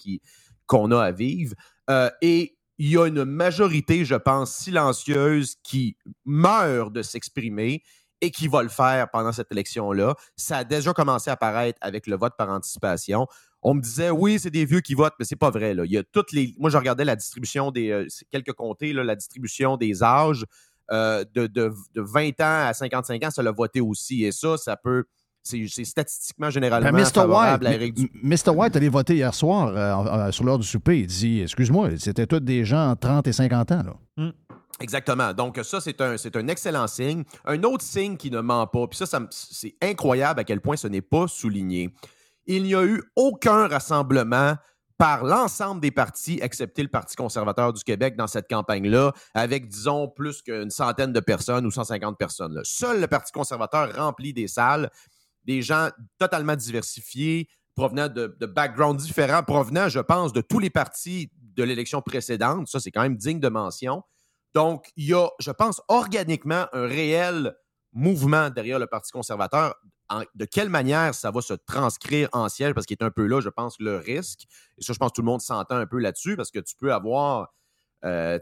qu'on 0.66 0.90
a 0.90 1.00
à 1.00 1.12
vivre. 1.12 1.54
Euh, 1.88 2.10
et 2.22 2.56
il 2.78 2.90
y 2.90 2.96
a 2.98 3.06
une 3.06 3.24
majorité, 3.24 4.04
je 4.04 4.14
pense, 4.14 4.52
silencieuse 4.54 5.56
qui 5.62 5.96
meurt 6.24 6.92
de 6.92 7.02
s'exprimer 7.02 7.82
et 8.20 8.30
qui 8.30 8.48
va 8.48 8.62
le 8.62 8.68
faire 8.68 9.10
pendant 9.10 9.32
cette 9.32 9.50
élection-là. 9.50 10.14
Ça 10.36 10.58
a 10.58 10.64
déjà 10.64 10.92
commencé 10.92 11.30
à 11.30 11.34
apparaître 11.34 11.78
avec 11.80 12.06
le 12.06 12.16
vote 12.16 12.34
par 12.36 12.48
anticipation. 12.50 13.26
On 13.62 13.74
me 13.74 13.80
disait, 13.80 14.10
oui, 14.10 14.38
c'est 14.38 14.50
des 14.50 14.64
vieux 14.64 14.80
qui 14.80 14.94
votent, 14.94 15.14
mais 15.18 15.24
c'est 15.24 15.36
pas 15.36 15.50
vrai. 15.50 15.74
Là. 15.74 15.84
Il 15.84 15.92
y 15.92 15.98
a 15.98 16.02
toutes 16.02 16.32
les... 16.32 16.54
Moi, 16.58 16.70
je 16.70 16.78
regardais 16.78 17.04
la 17.04 17.16
distribution 17.16 17.70
des... 17.70 17.90
euh, 17.90 18.06
quelques 18.30 18.52
comtés, 18.52 18.92
là, 18.92 19.04
la 19.04 19.16
distribution 19.16 19.76
des 19.76 20.02
âges 20.02 20.44
euh, 20.92 21.24
de, 21.34 21.46
de, 21.46 21.72
de 21.94 22.00
20 22.00 22.28
ans 22.40 22.68
à 22.68 22.72
55 22.72 23.24
ans, 23.24 23.30
ça 23.30 23.42
l'a 23.42 23.52
voté 23.52 23.80
aussi. 23.80 24.24
Et 24.24 24.32
ça, 24.32 24.56
ça 24.56 24.76
peut... 24.76 25.04
C'est 25.42 25.66
c'est 25.68 25.84
statistiquement, 25.84 26.50
généralement, 26.50 26.90
Ben, 26.92 26.98
Mr. 27.02 27.12
favorable 27.14 27.66
White, 27.66 27.98
à 27.98 28.02
Mr. 28.22 28.50
White 28.54 28.76
allait 28.76 28.90
voter 28.90 29.14
hier 29.14 29.34
soir 29.34 29.72
euh, 29.74 30.30
sur 30.32 30.44
l'heure 30.44 30.58
du 30.58 30.66
souper. 30.66 30.98
Il 31.00 31.06
dit 31.06 31.40
Excuse-moi, 31.40 31.96
c'était 31.96 32.26
tous 32.26 32.40
des 32.40 32.66
gens 32.66 32.90
entre 32.90 33.08
30 33.08 33.26
et 33.26 33.32
50 33.32 33.72
ans. 33.72 33.82
Là. 34.18 34.32
Exactement. 34.80 35.34
Donc, 35.34 35.60
ça, 35.62 35.80
c'est 35.80 36.00
un, 36.00 36.16
un 36.16 36.48
excellent 36.48 36.86
signe. 36.86 37.24
Un 37.44 37.62
autre 37.64 37.84
signe 37.84 38.16
qui 38.16 38.30
ne 38.30 38.40
ment 38.40 38.66
pas, 38.66 38.86
puis 38.86 38.98
ça, 38.98 39.20
c'est 39.30 39.74
incroyable 39.82 40.40
à 40.40 40.44
quel 40.44 40.60
point 40.60 40.76
ce 40.76 40.88
n'est 40.88 41.02
pas 41.02 41.28
souligné. 41.28 41.94
Il 42.46 42.62
n'y 42.62 42.74
a 42.74 42.84
eu 42.84 43.02
aucun 43.14 43.68
rassemblement 43.68 44.56
par 44.96 45.24
l'ensemble 45.24 45.80
des 45.80 45.90
partis, 45.90 46.38
excepté 46.42 46.82
le 46.82 46.88
Parti 46.88 47.16
conservateur 47.16 47.72
du 47.72 47.82
Québec, 47.82 48.16
dans 48.16 48.26
cette 48.26 48.48
campagne-là, 48.48 49.12
avec, 49.32 49.68
disons, 49.68 50.08
plus 50.08 50.42
qu'une 50.42 50.70
centaine 50.70 51.12
de 51.12 51.20
personnes 51.20 51.64
ou 51.64 51.70
150 51.70 52.18
personnes. 52.18 52.60
Seul 52.64 53.00
le 53.00 53.06
Parti 53.06 53.32
conservateur 53.32 53.94
remplit 53.96 54.34
des 54.34 54.46
salles, 54.46 54.90
des 55.44 55.62
gens 55.62 55.88
totalement 56.18 56.54
diversifiés, 56.54 57.48
provenant 57.74 58.08
de 58.08 58.46
backgrounds 58.46 59.02
différents, 59.02 59.42
provenant, 59.42 59.88
je 59.88 60.00
pense, 60.00 60.34
de 60.34 60.42
tous 60.42 60.58
les 60.58 60.68
partis 60.68 61.30
de 61.38 61.62
l'élection 61.62 62.02
précédente. 62.02 62.68
Ça, 62.68 62.78
c'est 62.78 62.90
quand 62.90 63.02
même 63.02 63.16
digne 63.16 63.40
de 63.40 63.48
mention. 63.48 64.02
Donc, 64.54 64.90
il 64.96 65.06
y 65.06 65.14
a, 65.14 65.28
je 65.38 65.50
pense, 65.50 65.80
organiquement 65.88 66.66
un 66.72 66.86
réel 66.86 67.54
mouvement 67.92 68.50
derrière 68.50 68.78
le 68.78 68.86
Parti 68.86 69.12
conservateur. 69.12 69.74
De 70.34 70.44
quelle 70.44 70.68
manière 70.68 71.14
ça 71.14 71.30
va 71.30 71.40
se 71.40 71.54
transcrire 71.54 72.28
en 72.32 72.48
siège, 72.48 72.74
parce 72.74 72.86
qu'il 72.86 72.96
est 73.00 73.04
un 73.04 73.12
peu 73.12 73.26
là, 73.26 73.40
je 73.40 73.48
pense, 73.48 73.78
le 73.78 73.96
risque. 73.96 74.44
Et 74.76 74.82
ça, 74.82 74.92
je 74.92 74.98
pense 74.98 75.10
que 75.10 75.14
tout 75.14 75.22
le 75.22 75.26
monde 75.26 75.40
s'entend 75.40 75.76
un 75.76 75.86
peu 75.86 75.98
là-dessus, 75.98 76.36
parce 76.36 76.50
que 76.50 76.58
tu 76.58 76.74
peux 76.76 76.92
avoir, 76.92 77.54
euh, 78.04 78.38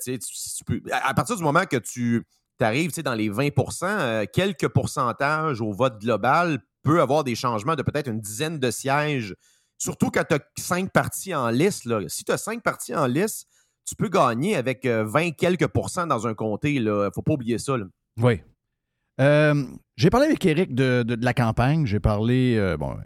à 0.93 1.15
partir 1.15 1.37
du 1.37 1.43
moment 1.43 1.67
que 1.67 1.77
tu 1.77 2.25
arrives 2.61 3.03
dans 3.03 3.15
les 3.15 3.29
20% 3.29 3.85
euh, 3.85 4.25
quelques 4.33 4.69
pourcentages 4.69 5.61
au 5.61 5.73
vote 5.73 6.01
global 6.01 6.59
peut 6.83 7.01
avoir 7.03 7.23
des 7.23 7.35
changements 7.35 7.77
de 7.77 7.83
peut-être 7.83 8.09
une 8.09 8.21
dizaine 8.21 8.59
de 8.59 8.71
sièges, 8.71 9.35
surtout 9.77 10.11
quand 10.11 10.25
tu 10.27 10.35
as 10.35 10.41
cinq 10.59 10.91
partis 10.91 11.35
en 11.35 11.51
liste. 11.51 11.85
Là. 11.85 12.01
Si 12.09 12.25
tu 12.25 12.33
as 12.33 12.39
cinq 12.39 12.63
partis 12.63 12.95
en 12.95 13.07
liste, 13.07 13.47
tu 13.89 13.95
peux 13.97 14.09
gagner 14.09 14.55
avec 14.57 14.85
euh, 14.87 15.05
20 15.05 15.33
quelques 15.33 15.67
pourcents 15.69 16.07
dans 16.07 16.27
un 16.27 16.35
comté. 16.35 16.75
Il 16.75 16.85
ne 16.85 17.09
faut 17.15 17.23
pas 17.23 17.33
oublier 17.35 17.59
ça. 17.59 17.77
là. 17.77 17.85
Oui. 18.21 18.41
Euh, 19.21 19.65
j'ai 19.97 20.11
parlé 20.11 20.27
avec 20.27 20.45
Eric 20.47 20.75
de, 20.75 21.03
de- 21.03 21.15
de 21.17 21.25
la 21.25 21.35
campagne. 21.35 21.87
J'ai 21.87 22.01
parlé. 22.01 22.57
euh, 22.57 22.77
bon, 22.77 22.97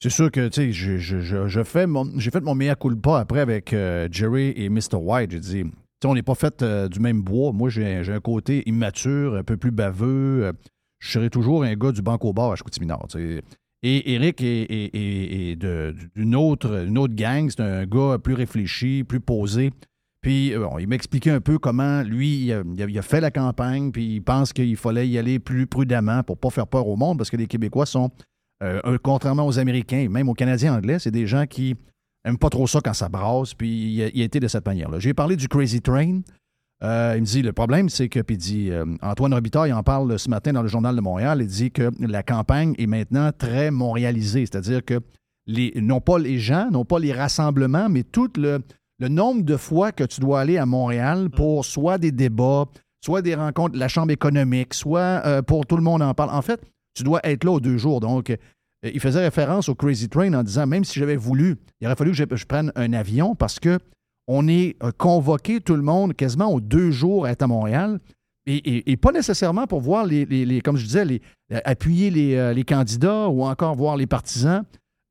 c'est 0.00 0.10
sûr 0.10 0.30
que, 0.30 0.50
sais, 0.52 0.72
je, 0.72 1.62
fais 1.64 1.86
mon- 1.86 2.18
j'ai 2.18 2.30
fait 2.30 2.40
mon 2.40 2.54
mea 2.54 2.74
culpa 2.74 3.18
après 3.20 3.40
avec 3.40 3.72
euh, 3.72 4.08
Jerry 4.10 4.52
et 4.56 4.68
Mr. 4.68 4.94
White. 5.00 5.30
J'ai 5.32 5.40
dit, 5.40 5.64
on 6.04 6.14
n'est 6.14 6.22
pas 6.22 6.34
fait 6.34 6.62
euh, 6.62 6.88
du 6.88 7.00
même 7.00 7.22
bois. 7.22 7.52
Moi, 7.52 7.68
j'ai 7.68 8.02
j'ai 8.04 8.12
un 8.12 8.20
côté 8.20 8.62
immature, 8.66 9.34
un 9.36 9.42
peu 9.44 9.56
plus 9.56 9.70
baveux. 9.72 10.44
Euh, 10.46 10.52
je 11.00 11.10
serai 11.12 11.30
toujours 11.30 11.62
un 11.64 11.74
gars 11.74 11.92
du 11.92 12.02
banco 12.02 12.32
bar 12.32 12.50
à 12.52 12.56
Chicoutimi-Nord. 12.56 13.06
Et 13.84 14.12
Eric 14.14 14.40
est, 14.42 15.54
de- 15.56 15.94
d'une 16.16 16.34
autre, 16.34 16.84
une 16.86 16.98
autre 16.98 17.14
gang. 17.14 17.48
C'est 17.48 17.60
un 17.62 17.86
gars 17.86 18.18
plus 18.18 18.34
réfléchi, 18.34 19.04
plus 19.04 19.20
posé. 19.20 19.70
Puis, 20.20 20.52
euh, 20.52 20.60
bon, 20.60 20.78
il 20.78 20.88
m'expliquait 20.88 21.30
un 21.30 21.40
peu 21.40 21.58
comment, 21.58 22.02
lui, 22.02 22.46
il 22.46 22.98
a, 22.98 23.02
fait 23.02 23.20
la 23.20 23.30
campagne, 23.30 23.92
puis 23.92 24.16
il 24.16 24.20
pense 24.20 24.52
qu'il 24.52 24.76
fallait 24.76 25.08
y 25.08 25.18
aller 25.18 25.38
plus 25.38 25.66
prudemment 25.66 26.22
pour 26.22 26.38
pas 26.38 26.50
faire 26.50 26.66
peur 26.66 26.88
au 26.88 26.96
monde, 26.96 27.18
parce 27.18 27.30
que 27.30 27.36
les 27.36 27.46
Québécois 27.46 27.86
sont, 27.86 28.10
euh, 28.62 28.98
contrairement 29.02 29.46
aux 29.46 29.58
Américains, 29.58 30.08
même 30.10 30.28
aux 30.28 30.34
Canadiens 30.34 30.74
anglais, 30.74 30.98
c'est 30.98 31.12
des 31.12 31.26
gens 31.26 31.46
qui 31.46 31.76
aiment 32.24 32.38
pas 32.38 32.50
trop 32.50 32.66
ça 32.66 32.80
quand 32.80 32.94
ça 32.94 33.08
brasse, 33.08 33.54
puis 33.54 34.10
il 34.12 34.22
a, 34.22 34.28
de 34.28 34.48
cette 34.48 34.66
manière-là. 34.66 34.98
J'ai 34.98 35.14
parlé 35.14 35.36
du 35.36 35.48
Crazy 35.48 35.80
Train. 35.80 36.20
Euh, 36.82 37.14
il 37.16 37.22
me 37.22 37.26
dit, 37.26 37.42
le 37.42 37.52
problème, 37.52 37.88
c'est 37.88 38.08
que, 38.08 38.20
puis 38.20 38.36
il 38.36 38.38
dit, 38.38 38.70
euh, 38.70 38.84
Antoine 39.02 39.34
Robitaille 39.34 39.72
en 39.72 39.82
parle 39.82 40.18
ce 40.18 40.28
matin 40.28 40.52
dans 40.52 40.62
le 40.62 40.68
Journal 40.68 40.94
de 40.94 41.00
Montréal, 41.00 41.38
il 41.40 41.48
dit 41.48 41.70
que 41.70 41.90
la 42.00 42.22
campagne 42.22 42.74
est 42.78 42.86
maintenant 42.86 43.30
très 43.36 43.70
montréalisée, 43.70 44.46
c'est-à-dire 44.46 44.84
que 44.84 45.00
non 45.76 46.00
pas 46.00 46.18
les 46.18 46.38
gens, 46.38 46.68
non 46.70 46.84
pas 46.84 46.98
les 46.98 47.12
rassemblements, 47.12 47.88
mais 47.88 48.02
tout 48.04 48.30
le, 48.36 48.60
le 48.98 49.08
nombre 49.08 49.42
de 49.42 49.56
fois 49.56 49.92
que 49.92 50.04
tu 50.04 50.20
dois 50.20 50.40
aller 50.40 50.58
à 50.58 50.66
Montréal 50.66 51.30
pour 51.30 51.64
soit 51.64 51.98
des 51.98 52.12
débats, 52.12 52.66
soit 53.04 53.22
des 53.22 53.34
rencontres 53.34 53.74
de 53.74 53.78
la 53.78 53.88
Chambre 53.88 54.10
économique, 54.12 54.74
soit 54.74 55.22
euh, 55.24 55.42
pour 55.42 55.66
tout 55.66 55.76
le 55.76 55.82
monde 55.82 56.02
en 56.02 56.14
parle. 56.14 56.30
En 56.30 56.42
fait, 56.42 56.60
tu 56.94 57.04
dois 57.04 57.20
être 57.24 57.44
là 57.44 57.52
aux 57.52 57.60
deux 57.60 57.78
jours. 57.78 58.00
Donc, 58.00 58.30
euh, 58.30 58.36
il 58.82 59.00
faisait 59.00 59.20
référence 59.20 59.68
au 59.68 59.74
Crazy 59.74 60.08
Train 60.08 60.32
en 60.34 60.42
disant, 60.42 60.66
même 60.66 60.84
si 60.84 60.98
j'avais 60.98 61.16
voulu, 61.16 61.56
il 61.80 61.86
aurait 61.86 61.96
fallu 61.96 62.10
que 62.10 62.16
je, 62.16 62.24
je 62.36 62.44
prenne 62.46 62.72
un 62.74 62.92
avion 62.92 63.34
parce 63.34 63.60
que 63.60 63.78
on 64.26 64.46
est 64.48 64.76
euh, 64.82 64.90
convoqué 64.96 65.60
tout 65.60 65.74
le 65.76 65.82
monde 65.82 66.14
quasiment 66.14 66.52
aux 66.52 66.60
deux 66.60 66.90
jours 66.90 67.24
à 67.26 67.30
être 67.30 67.42
à 67.42 67.46
Montréal. 67.46 68.00
Et, 68.46 68.56
et- 68.56 68.90
et 68.92 68.96
pas 68.96 69.12
nécessairement 69.12 69.66
pour 69.66 69.80
voir 69.80 70.06
les, 70.06 70.24
les- 70.24 70.44
les- 70.46 70.60
comme 70.60 70.76
je 70.76 70.84
disais, 70.86 71.04
les, 71.04 71.20
appuyer 71.64 72.10
les 72.10 72.64
candidats 72.64 73.28
ou 73.28 73.44
encore 73.44 73.74
voir 73.74 73.96
les 73.96 74.06
partisans. 74.06 74.64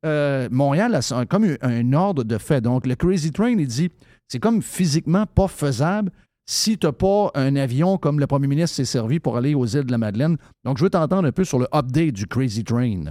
Euh, 0.06 0.48
Montréal 0.50 0.94
a 0.94 1.26
comme 1.26 1.56
un, 1.60 1.92
ordre 1.92 2.24
de 2.24 2.38
fait. 2.38 2.60
Donc, 2.60 2.86
le 2.86 2.94
Crazy 2.94 3.32
Train, 3.32 3.50
il 3.50 3.66
dit, 3.66 3.90
c'est 4.28 4.38
comme 4.38 4.62
physiquement 4.62 5.26
pas 5.26 5.48
faisable 5.48 6.10
si 6.46 6.78
tu 6.78 6.86
n'as 6.86 6.92
pas 6.92 7.30
un 7.34 7.56
avion 7.56 7.98
comme 7.98 8.20
le 8.20 8.26
premier 8.26 8.46
ministre 8.46 8.76
s'est 8.76 8.84
servi 8.84 9.20
pour 9.20 9.36
aller 9.36 9.54
aux 9.54 9.66
îles 9.66 9.84
de 9.84 9.90
la 9.90 9.98
Madeleine. 9.98 10.36
Donc, 10.64 10.78
je 10.78 10.84
veux 10.84 10.90
t'entendre 10.90 11.28
un 11.28 11.32
peu 11.32 11.44
sur 11.44 11.58
le 11.58 11.66
update 11.74 12.12
du 12.12 12.26
Crazy 12.26 12.64
Train. 12.64 13.04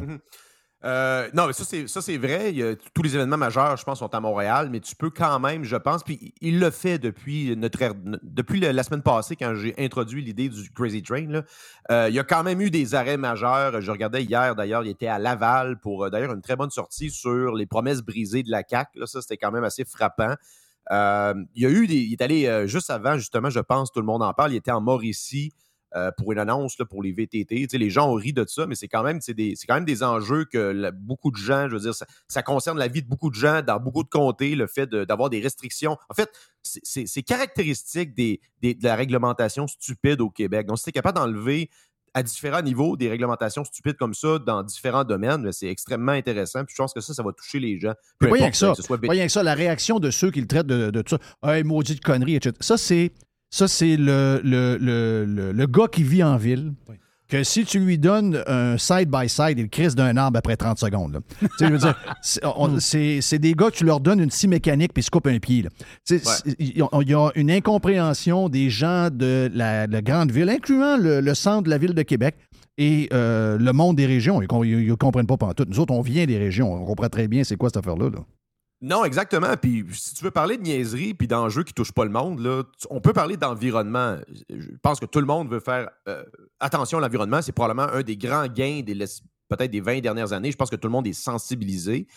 Euh, 0.86 1.28
non, 1.34 1.48
mais 1.48 1.54
ça, 1.54 1.64
c'est, 2.02 2.18
vrai. 2.18 2.54
Tous 2.94 3.02
les 3.02 3.16
événements 3.16 3.38
majeurs, 3.38 3.78
je 3.78 3.84
pense, 3.84 4.00
sont 4.00 4.14
à 4.14 4.20
Montréal, 4.20 4.70
mais 4.72 4.80
tu 4.80 4.96
peux 4.96 5.10
quand 5.10 5.40
même, 5.40 5.64
je 5.64 5.76
pense, 5.76 6.04
puis 6.04 6.34
il 6.40 6.60
le 6.60 6.70
fait 6.70 7.00
depuis, 7.00 7.56
notre, 7.58 7.80
depuis 8.22 8.60
la 8.60 8.84
semaine 8.84 9.02
passée, 9.02 9.36
quand 9.36 9.56
j'ai 9.56 9.74
introduit 9.84 10.24
l'idée 10.24 10.50
du 10.50 10.70
Crazy 10.72 11.02
Train. 11.02 11.42
Euh, 11.90 12.08
il 12.10 12.16
y 12.16 12.20
a 12.20 12.24
quand 12.24 12.44
même 12.44 12.62
eu 12.62 12.70
des 12.70 12.94
arrêts 12.94 13.18
majeurs. 13.18 13.82
Je 13.82 13.92
regardais 13.92 14.24
hier, 14.24 14.56
d'ailleurs, 14.56 14.84
il 14.84 14.90
était 14.90 15.08
à 15.08 15.18
Laval 15.18 15.80
pour, 15.80 16.06
euh, 16.06 16.10
d'ailleurs, 16.10 16.34
une 16.34 16.42
très 16.42 16.56
bonne 16.56 16.70
sortie 16.70 17.10
sur 17.10 17.56
les 17.56 17.66
promesses 17.66 18.02
brisées 18.02 18.44
de 18.44 18.52
la 18.52 18.64
CAQ. 18.68 19.00
Là, 19.00 19.08
ça, 19.08 19.22
c'était 19.22 19.38
quand 19.38 19.52
même 19.52 19.64
assez 19.64 19.84
frappant. 19.84 20.36
Il 20.92 21.62
y 21.62 21.66
a 21.66 21.70
eu 21.70 21.88
des. 21.88 21.98
Il 21.98 22.14
est 22.14 22.22
allé 22.22 22.66
juste 22.68 22.90
avant, 22.90 23.18
justement, 23.18 23.50
je 23.50 23.60
pense, 23.60 23.92
tout 23.92 24.00
le 24.00 24.06
monde 24.06 24.24
en 24.24 24.34
parle. 24.34 24.54
Il 24.54 24.56
était 24.56 24.72
en 24.72 24.80
Mauricie 24.80 25.52
euh, 25.98 26.12
pour 26.16 26.32
une 26.32 26.40
annonce 26.40 26.78
là, 26.80 26.86
pour 26.86 27.02
les 27.04 27.12
VTT. 27.12 27.68
Les 27.74 27.90
gens 27.90 28.10
ont 28.10 28.14
ri 28.14 28.32
de 28.32 28.46
ça, 28.48 28.66
mais 28.68 28.76
c'est 28.76 28.88
quand 28.88 29.04
même, 29.04 29.20
des- 29.28 29.56
quand 29.68 29.74
même 29.76 29.86
des 29.86 30.04
enjeux 30.04 30.46
que 30.46 30.92
beaucoup 30.92 31.32
de 31.32 31.38
gens, 31.38 31.68
je 31.68 31.74
veux 31.74 31.82
dire, 31.82 31.96
ça, 31.96 32.06
ça 32.28 32.44
concerne 32.44 32.78
la 32.78 32.88
vie 32.88 33.02
de 33.02 33.08
beaucoup 33.08 33.30
de 33.30 33.36
gens 33.36 33.62
dans 33.62 33.80
beaucoup 33.80 34.04
de 34.04 34.10
comtés, 34.10 34.56
le 34.56 34.68
fait 34.68 34.88
de- 34.88 35.04
d'avoir 35.04 35.30
des 35.30 35.40
restrictions. 35.42 35.98
En 36.10 36.14
fait, 36.14 36.30
c'est- 36.64 37.24
caractéristique 37.24 38.14
des, 38.14 38.40
des- 38.62 38.76
de 38.76 38.84
la 38.84 38.96
réglementation 38.96 39.68
stupide 39.68 40.22
au 40.22 40.30
Québec. 40.30 40.68
Donc, 40.68 40.78
si 40.78 40.86
tu 40.86 40.90
es 40.90 40.94
capable 40.94 41.18
d'enlever 41.18 41.70
à 42.14 42.24
différents 42.24 42.62
niveaux 42.64 42.98
des 42.98 43.10
réglementations 43.10 43.64
stupides 43.64 43.98
comme 43.98 44.14
ça 44.16 44.40
dans 44.40 44.64
différents 44.64 45.04
domaines, 45.04 45.44
ben, 45.44 45.52
c'est 45.52 45.68
extrêmement 45.68 46.14
intéressant. 46.14 46.64
Puis 46.66 46.74
je 46.76 46.82
pense 46.82 46.94
que 46.94 47.02
ça, 47.02 47.14
ça 47.14 47.22
va 47.22 47.32
toucher 47.32 47.60
les 47.60 47.80
gens. 47.80 47.94
Peu 48.18 48.30
pas 48.30 48.34
rien 48.36 48.50
que 48.50 48.58
ça. 48.58 48.74
ce 48.76 48.82
soit 48.82 48.98
Pas 49.00 49.12
rien 49.12 49.26
que 49.28 49.32
ça. 49.32 49.44
La 49.44 49.54
réaction 49.54 50.00
de 50.00 50.10
ceux 50.10 50.32
qui 50.32 50.42
le 50.42 50.48
traitent 50.48 50.66
de, 50.68 50.90
de 50.90 51.02
tout 51.04 51.18
ça. 51.44 51.54
Hey, 51.54 51.64
maudite 51.64 52.02
connerie, 52.04 52.36
etc. 52.36 52.56
Ça, 52.60 52.78
c'est, 52.78 53.12
ça, 53.50 53.68
c'est 53.68 53.98
le, 53.98 54.42
le, 54.44 54.78
le, 54.80 55.52
le, 55.54 55.66
gars 55.68 55.88
qui 55.92 56.04
vit 56.04 56.24
en 56.24 56.38
ville. 56.38 56.74
Que 57.30 57.44
si 57.44 57.66
tu 57.66 57.80
lui 57.80 57.98
donnes 57.98 58.42
un 58.48 58.78
side-by-side, 58.78 59.60
il 59.60 59.68
crisse 59.70 59.96
d'un 59.96 60.16
arbre 60.16 60.38
après 60.38 60.56
30 60.56 60.80
secondes. 60.80 61.12
là. 61.14 61.20
Tu 61.42 61.48
sais, 61.58 61.68
je 61.68 61.72
veux 61.74 61.78
dire, 61.78 61.96
c'est, 63.22 63.40
des 63.40 63.54
gars 63.54 63.70
tu 63.70 63.84
leur 63.84 64.00
donnes 64.00 64.22
une 64.22 64.32
scie 64.32 64.48
mécanique 64.48 64.94
puis 64.94 65.02
ils 65.02 65.04
se 65.06 65.12
coupent 65.12 65.28
un 65.28 65.40
pied. 65.40 65.66
Il 66.10 66.78
y 66.78 66.82
a- 66.82 66.88
il 67.02 67.10
y 67.10 67.14
a 67.14 67.30
une 67.36 67.52
incompréhension 67.52 68.48
des 68.48 68.70
gens 68.70 69.10
de 69.12 69.50
la, 69.54 69.88
la 69.88 70.02
grande 70.02 70.32
ville, 70.32 70.50
incluant 70.50 70.96
le, 70.96 71.20
le 71.20 71.34
centre 71.34 71.64
de 71.64 71.70
la 71.70 71.78
ville 71.78 71.94
de 71.94 72.02
Québec 72.04 72.36
et 72.78 73.10
euh, 73.12 73.58
le 73.58 73.74
monde 73.74 73.98
des 73.98 74.06
régions. 74.06 74.42
Ils 74.42 74.88
ne 74.88 74.94
comprennent 74.96 75.28
pas 75.28 75.36
pantoute. 75.36 75.68
Nous 75.68 75.80
autres, 75.82 75.94
on 75.94 76.02
vient 76.02 76.26
des 76.26 76.38
régions. 76.38 76.74
On 76.74 76.86
comprend 76.86 77.10
très 77.10 77.28
bien 77.28 77.44
c'est 77.44 77.58
quoi 77.58 77.68
cette 77.68 77.78
affaire-là. 77.78 78.10
là. 78.10 78.20
Non, 78.82 79.04
exactement. 79.06 79.58
Puis 79.58 79.86
si 79.94 80.14
tu 80.14 80.24
veux 80.24 80.32
parler 80.32 80.58
de 80.58 80.62
niaiserie 80.62 81.16
puis 81.16 81.28
d'enjeux 81.28 81.64
qui 81.64 81.74
touchent 81.74 81.94
pas 81.94 82.06
le 82.06 82.12
monde, 82.12 82.66
on 82.90 83.02
peut 83.02 83.14
parler 83.14 83.36
d'environnement. 83.36 84.18
Je 84.50 84.70
pense 84.84 85.00
que 85.00 85.06
tout 85.06 85.20
le 85.20 85.26
monde 85.26 85.50
veut 85.50 85.60
faire 85.60 85.90
euh, 86.08 86.24
attention 86.60 87.00
à 87.00 87.02
l'environnement. 87.02 87.42
C'est 87.42 87.54
probablement 87.54 87.92
un 87.92 88.04
des 88.04 88.18
grands 88.18 88.48
gains 88.48 88.82
des 88.82 88.96
peut-être 89.50 89.72
des 89.72 89.82
20 89.82 90.02
dernières 90.02 90.34
années. 90.34 90.52
Je 90.52 90.58
pense 90.58 90.70
que 90.70 90.76
tout 90.76 90.88
le 90.88 90.92
monde 90.92 91.08
est 91.08 91.14
sensibilisé. 91.14 92.08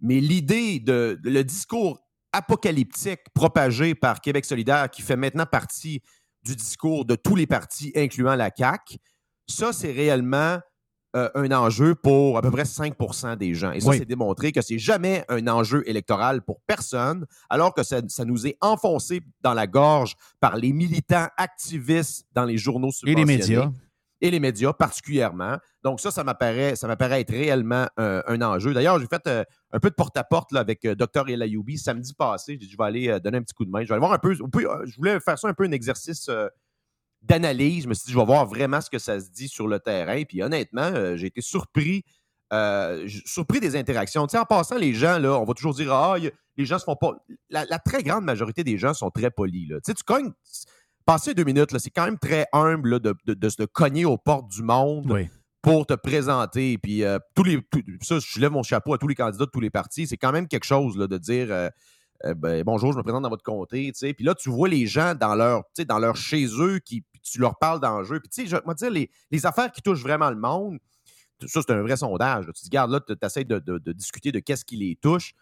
Mais 0.00 0.20
l'idée 0.20 0.80
de 0.80 1.18
le 1.22 1.42
discours 1.42 2.00
apocalyptique 2.32 3.20
propagé 3.34 3.94
par 3.94 4.20
Québec 4.20 4.44
solidaire 4.44 4.90
qui 4.90 5.02
fait 5.02 5.16
maintenant 5.16 5.46
partie 5.46 6.02
du 6.42 6.54
discours 6.54 7.04
de 7.04 7.16
tous 7.16 7.36
les 7.36 7.46
partis, 7.46 7.92
incluant 7.96 8.34
la 8.34 8.50
CAQ, 8.54 8.98
ça, 9.46 9.72
c'est 9.72 9.92
réellement 9.92 10.58
euh, 11.16 11.28
un 11.34 11.50
enjeu 11.52 11.94
pour 11.94 12.38
à 12.38 12.42
peu 12.42 12.50
près 12.50 12.64
5 12.64 12.94
des 13.38 13.54
gens. 13.54 13.72
Et 13.72 13.80
ça, 13.80 13.88
Oui. 13.90 13.98
c'est 13.98 14.04
démontré 14.04 14.52
que 14.52 14.62
c'est 14.62 14.78
jamais 14.78 15.24
un 15.28 15.46
enjeu 15.48 15.82
électoral 15.88 16.42
pour 16.42 16.60
personne, 16.66 17.26
alors 17.48 17.74
que 17.74 17.82
ça, 17.82 18.00
ça 18.08 18.24
nous 18.24 18.46
est 18.46 18.56
enfoncé 18.60 19.20
dans 19.40 19.54
la 19.54 19.66
gorge 19.66 20.14
par 20.40 20.56
les 20.56 20.72
militants 20.72 21.26
activistes 21.36 22.26
dans 22.32 22.44
les 22.44 22.58
journaux 22.58 22.90
Et 23.04 23.14
les 23.14 23.22
subventionnés. 23.22 23.36
médias. 23.38 23.70
Et 24.22 24.30
les 24.30 24.38
médias 24.40 24.74
particulièrement. 24.74 25.56
Donc 25.82 25.98
ça, 25.98 26.10
ça 26.10 26.22
m'apparaît, 26.24 26.76
ça 26.76 26.86
m'apparaît 26.86 27.22
être 27.22 27.30
réellement 27.30 27.86
euh, 27.98 28.22
un 28.26 28.42
enjeu. 28.42 28.74
D'ailleurs, 28.74 28.98
j'ai 29.00 29.06
fait 29.06 29.26
euh, 29.26 29.44
un 29.72 29.80
peu 29.80 29.88
de 29.88 29.94
porte-à-porte 29.94 30.52
là, 30.52 30.60
avec 30.60 30.84
euh, 30.84 30.94
Dr. 30.94 31.28
Elayoubi 31.28 31.78
samedi 31.78 32.12
passé. 32.12 32.52
J'ai 32.52 32.66
dit, 32.66 32.70
je 32.70 32.76
vais 32.76 32.84
aller 32.84 33.18
donner 33.20 33.38
un 33.38 33.42
petit 33.42 33.54
coup 33.54 33.64
de 33.64 33.70
main. 33.70 33.80
Je 33.82 33.86
vais 33.88 33.94
aller 33.94 34.00
voir 34.00 34.12
un 34.12 34.18
peu. 34.18 34.34
je 34.34 34.96
voulais 34.96 35.18
faire 35.20 35.38
ça 35.38 35.48
un 35.48 35.54
peu 35.54 35.64
un 35.64 35.72
exercice 35.72 36.28
d'analyse. 37.22 37.84
Je 37.84 37.88
me 37.88 37.94
suis 37.94 38.06
dit, 38.06 38.12
je 38.12 38.18
vais 38.18 38.24
voir 38.24 38.46
vraiment 38.46 38.80
ce 38.80 38.90
que 38.90 38.98
ça 38.98 39.20
se 39.20 39.30
dit 39.30 39.48
sur 39.48 39.66
le 39.68 39.78
terrain. 39.78 40.22
Puis 40.24 40.42
honnêtement, 40.42 40.82
euh, 40.94 41.16
j'ai 41.16 41.26
été 41.28 41.40
surpris. 41.40 42.04
euh, 42.52 43.06
surpris 43.26 43.60
des 43.60 43.76
interactions. 43.76 44.26
Tu 44.26 44.32
sais, 44.32 44.38
en 44.38 44.44
passant, 44.44 44.76
les 44.76 44.92
gens, 44.92 45.18
là, 45.18 45.38
on 45.38 45.44
va 45.44 45.54
toujours 45.54 45.74
dire 45.74 45.92
Ah, 45.92 46.18
y 46.18 46.30
les 46.56 46.66
gens 46.66 46.78
se 46.78 46.84
font 46.84 46.96
pas. 46.96 47.12
La, 47.48 47.64
la 47.66 47.78
très 47.78 48.02
grande 48.02 48.24
majorité 48.24 48.64
des 48.64 48.76
gens 48.76 48.92
sont 48.92 49.10
très 49.10 49.30
polis. 49.30 49.68
Là. 49.68 49.76
Tu 49.76 49.90
sais, 49.90 49.94
tu 49.94 50.02
cognes. 50.02 50.32
Passer 51.06 51.32
deux 51.32 51.44
minutes, 51.44 51.72
là, 51.72 51.78
c'est 51.78 51.90
quand 51.90 52.04
même 52.04 52.18
très 52.18 52.46
humble 52.52 52.90
là, 52.90 52.98
de, 52.98 53.14
de- 53.26 53.34
de 53.34 53.48
se 53.48 53.62
cogner 53.64 54.04
aux 54.04 54.18
portes 54.18 54.48
du 54.50 54.62
monde 54.62 55.10
Oui. 55.10 55.28
pour 55.62 55.86
te 55.86 55.94
présenter. 55.94 56.76
Puis 56.78 57.02
euh, 57.04 57.18
tous 57.34 57.44
les, 57.44 57.60
tout- 57.70 57.82
ça, 58.02 58.18
je 58.20 58.38
lève 58.40 58.50
mon 58.52 58.62
chapeau 58.62 58.94
à 58.94 58.98
tous 58.98 59.08
les 59.08 59.14
candidats 59.14 59.46
de 59.46 59.50
tous 59.50 59.60
les 59.60 59.70
partis. 59.70 60.06
C'est 60.06 60.16
quand 60.18 60.30
même 60.32 60.46
quelque 60.46 60.66
chose 60.66 60.96
là, 60.98 61.06
de 61.06 61.16
dire 61.18 61.46
euh, 61.50 61.68
euh, 62.26 62.34
ben, 62.34 62.62
bonjour, 62.64 62.92
je 62.92 62.98
me 62.98 63.02
présente 63.02 63.22
dans 63.22 63.28
votre 63.28 63.42
comté. 63.42 63.90
tu 63.92 63.98
sais. 63.98 64.14
Puis 64.14 64.24
là, 64.24 64.34
tu 64.34 64.50
vois 64.50 64.68
les 64.68 64.86
gens 64.86 65.14
dans 65.14 65.34
leur, 65.34 66.16
chez 66.16 66.46
eux, 66.58 66.78
qui, 66.78 67.04
tu 67.22 67.38
leur 67.38 67.58
parles 67.58 67.80
d'enjeux. 67.80 68.20
Puis 68.20 68.28
tu 68.28 68.42
sais, 68.42 68.48
je 68.48 68.56
vais 68.56 68.74
te 68.74 68.90
dire, 68.90 69.08
les, 69.30 69.46
affaires 69.46 69.72
qui 69.72 69.82
touchent 69.82 70.02
vraiment 70.02 70.30
le 70.30 70.36
monde, 70.36 70.78
ça, 71.46 71.62
c'est 71.62 71.72
un 71.72 71.82
vrai 71.82 71.96
sondage. 71.96 72.46
Tu 72.46 72.52
te 72.52 72.60
dis, 72.64 72.68
garde 72.68 72.90
là, 72.90 73.00
tu 73.00 73.14
essaies 73.22 73.44
de, 73.44 73.58
de- 73.58 73.92
discuter 73.92 74.32
de 74.32 74.40
qu'est-ce 74.40 74.64
qui 74.64 74.76
les 74.76 74.96
touche. 74.96 75.32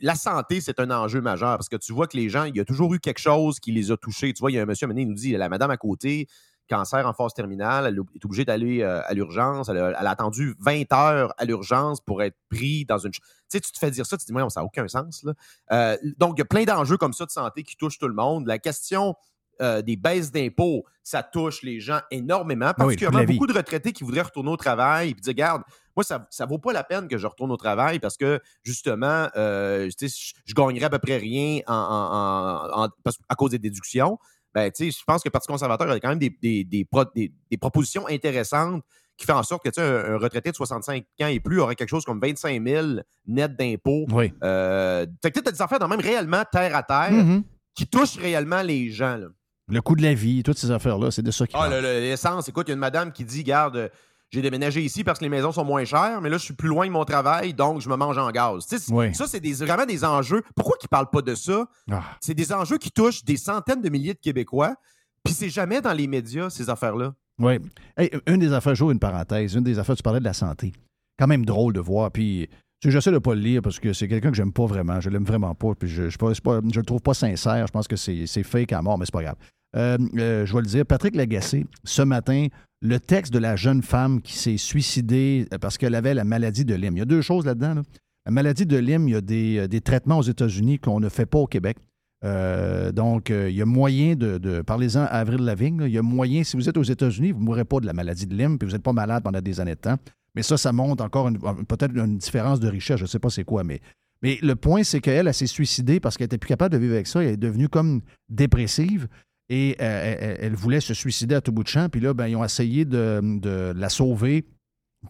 La 0.00 0.14
santé, 0.14 0.60
c'est 0.60 0.78
un 0.78 0.90
enjeu 0.92 1.20
majeur 1.20 1.56
parce 1.56 1.68
que 1.68 1.74
tu 1.76 1.92
vois 1.92 2.06
que 2.06 2.16
les 2.16 2.28
gens, 2.28 2.44
il 2.44 2.56
y 2.56 2.60
a 2.60 2.64
toujours 2.64 2.94
eu 2.94 3.00
quelque 3.00 3.18
chose 3.18 3.58
qui 3.58 3.72
les 3.72 3.90
a 3.90 3.96
touchés. 3.96 4.32
Tu 4.32 4.38
vois, 4.38 4.52
il 4.52 4.54
y 4.54 4.58
a 4.58 4.62
un 4.62 4.66
monsieur, 4.66 4.86
maintenant, 4.86 5.02
il 5.02 5.08
nous 5.08 5.14
dit, 5.14 5.32
la 5.32 5.48
madame 5.48 5.72
à 5.72 5.76
côté, 5.76 6.28
cancer 6.68 7.06
en 7.06 7.12
phase 7.12 7.34
terminale, 7.34 7.86
elle 7.86 7.96
est 8.14 8.24
obligée 8.24 8.44
d'aller 8.44 8.82
euh, 8.82 9.00
à 9.04 9.12
l'urgence. 9.14 9.68
Elle, 9.68 9.78
a- 9.78 10.00
elle 10.00 10.06
a 10.06 10.10
attendu 10.10 10.54
20 10.60 10.92
heures 10.92 11.34
à 11.38 11.44
l'urgence 11.44 12.00
pour 12.00 12.22
être 12.22 12.36
pris 12.50 12.84
dans 12.84 12.98
une. 12.98 13.12
Tu 13.12 13.20
sais, 13.48 13.60
tu 13.60 13.70
te 13.72 13.78
fais 13.78 13.90
dire 13.90 14.06
ça, 14.06 14.16
tu 14.16 14.22
te 14.24 14.26
dis, 14.26 14.32
moi, 14.32 14.48
ça 14.50 14.60
n'a 14.60 14.64
aucun 14.66 14.88
sens. 14.88 15.22
là. 15.24 15.32
Euh, 15.72 15.96
donc, 16.18 16.34
il 16.36 16.40
y 16.40 16.42
a 16.42 16.46
plein 16.46 16.64
d'enjeux 16.64 16.96
comme 16.96 17.12
ça 17.12 17.26
de 17.26 17.30
santé 17.30 17.62
qui 17.62 17.76
touchent 17.76 17.98
tout 17.98 18.08
le 18.08 18.14
monde. 18.14 18.46
La 18.46 18.58
question 18.58 19.14
euh, 19.62 19.82
des 19.82 19.94
baisses 19.96 20.32
d'impôts, 20.32 20.84
ça 21.04 21.22
touche 21.22 21.62
les 21.62 21.78
gens 21.78 22.00
énormément, 22.10 22.66
Ah 22.70 22.74
oui, 22.78 22.96
particulièrement 22.96 23.20
vie. 23.20 23.34
beaucoup 23.34 23.46
de 23.46 23.52
retraités 23.56 23.92
qui 23.92 24.02
voudraient 24.02 24.22
retourner 24.22 24.50
au 24.50 24.56
travail 24.56 25.10
et 25.10 25.12
puis 25.14 25.20
dire, 25.20 25.30
regarde, 25.30 25.62
moi, 25.94 26.02
ça 26.02 26.26
ne 26.40 26.46
vaut 26.48 26.58
pas 26.58 26.72
la 26.72 26.82
peine 26.82 27.06
que 27.06 27.16
je 27.18 27.26
retourne 27.28 27.52
au 27.52 27.56
travail 27.56 28.00
parce 28.00 28.16
que, 28.16 28.40
justement, 28.64 29.28
euh, 29.36 29.88
je, 30.00 30.08
je 30.44 30.54
gagnerais 30.54 30.86
à 30.86 30.90
peu 30.90 30.98
près 30.98 31.18
rien 31.18 31.60
en, 31.68 31.72
en- 31.72 32.80
en- 32.80 32.84
en- 32.84 32.88
parce- 33.04 33.18
à 33.28 33.36
cause 33.36 33.52
des 33.52 33.60
déductions. 33.60 34.18
Ben, 34.54 34.70
tu 34.70 34.84
sais, 34.90 34.98
je 34.98 35.04
pense 35.04 35.22
que 35.22 35.28
le 35.28 35.32
Parti 35.32 35.48
conservateur 35.48 35.90
a 35.90 35.98
quand 36.00 36.08
même 36.10 36.18
des, 36.18 36.30
des- 36.40 36.64
des 36.64 36.84
pro- 36.84 37.04
des- 37.14 37.32
propositions 37.60 38.06
intéressantes 38.08 38.82
qui 39.16 39.26
font 39.26 39.34
en 39.34 39.42
sorte 39.42 39.64
que 39.64 39.68
tu 39.70 39.80
sais, 39.80 39.82
un, 39.82 40.14
un 40.14 40.18
retraité 40.18 40.50
de 40.50 40.56
65 40.56 41.04
ans 41.22 41.26
et 41.26 41.40
plus 41.40 41.60
aurait 41.60 41.74
quelque 41.76 41.88
chose 41.88 42.04
comme 42.04 42.20
25 42.20 42.62
000 42.66 42.86
net 43.26 43.56
d'impôts. 43.56 44.06
Oui. 44.12 44.32
Euh, 44.42 45.06
fait 45.22 45.30
tu 45.30 45.40
as 45.46 45.52
des 45.52 45.62
affaires 45.62 45.78
dans 45.78 45.88
même 45.88 46.00
réellement 46.00 46.42
terre 46.50 46.74
à 46.76 46.82
terre 46.82 47.12
Mhm. 47.12 47.42
qui 47.74 47.86
touchent 47.86 48.16
réellement 48.18 48.62
les 48.62 48.90
gens. 48.90 49.16
là. 49.16 49.26
Le 49.68 49.80
coût 49.80 49.96
de 49.96 50.02
la 50.02 50.14
vie, 50.14 50.42
toutes 50.42 50.58
ces 50.58 50.70
affaires-là, 50.70 51.10
c'est 51.10 51.22
de 51.22 51.30
ça 51.30 51.46
qu'il 51.46 51.56
Ah, 51.56 51.68
parle. 51.68 51.74
le- 51.74 51.80
le- 51.80 52.00
l'essence, 52.00 52.48
écoute, 52.48 52.66
il 52.68 52.70
y 52.70 52.72
a 52.72 52.74
une 52.74 52.80
madame 52.80 53.12
qui 53.12 53.24
dit 53.24 53.42
Garde, 53.44 53.90
j'ai 54.30 54.42
déménagé 54.42 54.82
ici 54.82 55.04
parce 55.04 55.18
que 55.18 55.24
les 55.24 55.28
maisons 55.30 55.52
sont 55.52 55.64
moins 55.64 55.84
chères, 55.84 56.20
mais 56.20 56.28
là, 56.28 56.38
je 56.38 56.42
suis 56.44 56.54
plus 56.54 56.68
loin 56.68 56.86
de 56.86 56.90
mon 56.92 57.04
travail, 57.04 57.54
donc 57.54 57.80
je 57.80 57.88
me 57.88 57.96
mange 57.96 58.18
en 58.18 58.30
gaz. 58.30 58.66
Oui. 58.90 59.14
Ça, 59.14 59.26
c'est 59.28 59.40
des- 59.40 59.54
vraiment 59.54 59.86
des 59.86 60.04
enjeux. 60.04 60.42
Pourquoi 60.56 60.76
qu'ils 60.76 60.86
ne 60.88 60.90
parlent 60.96 61.10
pas 61.10 61.22
de 61.22 61.34
ça? 61.34 61.66
Ah. 61.90 62.02
C'est 62.20 62.34
des 62.34 62.52
enjeux 62.52 62.78
qui 62.78 62.90
touchent 62.90 63.24
des 63.24 63.36
centaines 63.36 63.80
de 63.80 63.88
milliers 63.88 64.14
de 64.14 64.18
Québécois, 64.18 64.74
puis 65.22 65.32
c'est 65.34 65.48
jamais 65.50 65.80
dans 65.80 65.92
les 65.92 66.06
médias, 66.08 66.50
ces 66.50 66.68
affaires-là. 66.68 67.14
Oui. 67.40 67.58
Hey, 67.96 68.10
une 68.26 68.38
des 68.38 68.52
affaires, 68.52 68.74
j'ouvre 68.74 68.90
une 68.92 68.98
parenthèse, 68.98 69.54
une 69.54 69.64
des 69.64 69.78
affaires, 69.78 69.96
tu 69.96 70.02
parlais 70.02 70.20
de 70.20 70.24
la 70.24 70.32
santé. 70.34 70.72
Quand 71.18 71.26
même 71.26 71.44
drôle 71.44 71.72
de 71.72 71.80
voir. 71.80 72.10
Puis, 72.10 72.48
tu 72.80 72.88
sais, 72.88 72.90
j'essaie 72.92 73.10
de 73.10 73.16
ne 73.16 73.20
pas 73.20 73.34
le 73.34 73.40
lire 73.40 73.62
parce 73.62 73.78
que 73.78 73.92
c'est 73.92 74.08
quelqu'un 74.08 74.30
que 74.30 74.36
j'aime 74.36 74.52
pas 74.52 74.66
vraiment. 74.66 75.00
Je 75.00 75.10
l'aime 75.10 75.24
vraiment 75.24 75.54
pas. 75.54 75.74
Puis, 75.78 75.88
je, 75.88 76.08
je, 76.10 76.18
pas- 76.18 76.34
c'est 76.34 76.42
pas- 76.42 76.60
je 76.72 76.78
le 76.80 76.84
trouve 76.86 77.00
pas 77.00 77.14
sincère. 77.14 77.66
Je 77.66 77.72
pense 77.72 77.86
que 77.88 77.96
c'est 77.96 78.26
c'est 78.26 78.42
fake 78.42 78.72
à 78.72 78.82
mort, 78.82 78.98
mais 78.98 79.04
c'est 79.06 79.12
pas 79.14 79.22
grave. 79.22 79.36
Euh, 79.76 79.96
euh, 80.16 80.44
je 80.46 80.52
vais 80.54 80.60
le 80.60 80.66
dire. 80.66 80.84
Patrick 80.86 81.14
Lagacé, 81.16 81.66
ce 81.84 82.02
matin, 82.02 82.46
le 82.84 83.00
texte 83.00 83.32
de 83.32 83.38
la 83.38 83.56
jeune 83.56 83.82
femme 83.82 84.20
qui 84.20 84.34
s'est 84.34 84.58
suicidée 84.58 85.46
parce 85.60 85.78
qu'elle 85.78 85.94
avait 85.94 86.12
la 86.12 86.24
maladie 86.24 86.66
de 86.66 86.74
Lyme. 86.74 86.96
Il 86.96 86.98
y 86.98 87.02
a 87.02 87.06
deux 87.06 87.22
choses 87.22 87.46
là-dedans. 87.46 87.74
là. 87.74 87.82
La 88.26 88.30
maladie 88.30 88.66
de 88.66 88.76
Lyme, 88.76 89.08
il 89.08 89.12
y 89.12 89.16
a 89.16 89.22
des, 89.22 89.58
euh, 89.58 89.68
des 89.68 89.80
traitements 89.80 90.18
aux 90.18 90.22
États-Unis 90.22 90.78
qu'on 90.78 91.00
ne 91.00 91.08
fait 91.08 91.24
pas 91.24 91.38
au 91.38 91.46
Québec. 91.46 91.78
Euh, 92.24 92.92
donc, 92.92 93.30
euh, 93.30 93.48
il 93.48 93.56
y 93.56 93.62
a 93.62 93.66
moyen 93.66 94.16
de. 94.16 94.62
Parlez-en 94.62 95.00
à 95.00 95.06
Avril 95.06 95.40
Lavigne. 95.40 95.82
il 95.86 95.92
y 95.92 95.98
a 95.98 96.02
moyen, 96.02 96.44
si 96.44 96.56
vous 96.56 96.68
êtes 96.68 96.76
aux 96.76 96.82
États-Unis, 96.82 97.32
vous 97.32 97.40
ne 97.40 97.44
mourrez 97.44 97.64
pas 97.64 97.80
de 97.80 97.86
la 97.86 97.94
maladie 97.94 98.26
de 98.26 98.34
Lyme, 98.34 98.58
puis 98.58 98.66
vous 98.66 98.74
n'êtes 98.74 98.82
pas 98.82 98.92
malade 98.92 99.22
pendant 99.22 99.40
des 99.40 99.60
années 99.60 99.74
de 99.74 99.80
temps. 99.80 99.96
Mais 100.34 100.42
ça, 100.42 100.56
ça 100.58 100.72
montre 100.72 101.02
encore 101.04 101.30
peut-être 101.68 101.94
une 101.96 102.18
différence 102.18 102.60
de 102.60 102.68
richesse. 102.68 102.98
Je 102.98 103.04
ne 103.04 103.08
sais 103.08 103.18
pas 103.18 103.30
c'est 103.30 103.44
quoi, 103.44 103.64
mais. 103.64 103.80
Mais 104.22 104.38
le 104.40 104.56
point, 104.56 104.84
c'est 104.84 105.00
qu'elle, 105.00 105.26
elle, 105.26 105.34
s'est 105.34 105.46
suicidée 105.46 106.00
parce 106.00 106.16
qu'elle 106.16 106.24
n'était 106.24 106.38
plus 106.38 106.48
capable 106.48 106.72
de 106.72 106.78
vivre 106.78 106.94
avec 106.94 107.06
ça. 107.06 107.22
Elle 107.22 107.34
est 107.34 107.36
devenue 107.36 107.68
comme 107.68 108.00
dépressive 108.30 109.06
et 109.48 109.76
euh, 109.80 110.36
elle, 110.40 110.54
voulait 110.54 110.80
se 110.80 110.94
suicider 110.94 111.34
à 111.34 111.40
tout 111.40 111.52
bout 111.52 111.62
de 111.62 111.68
champ. 111.68 111.88
Puis 111.88 112.00
là, 112.00 112.14
ben, 112.14 112.26
ils 112.26 112.36
ont 112.36 112.44
essayé 112.44 112.84
de, 112.84 113.72
la 113.76 113.88
sauver 113.88 114.46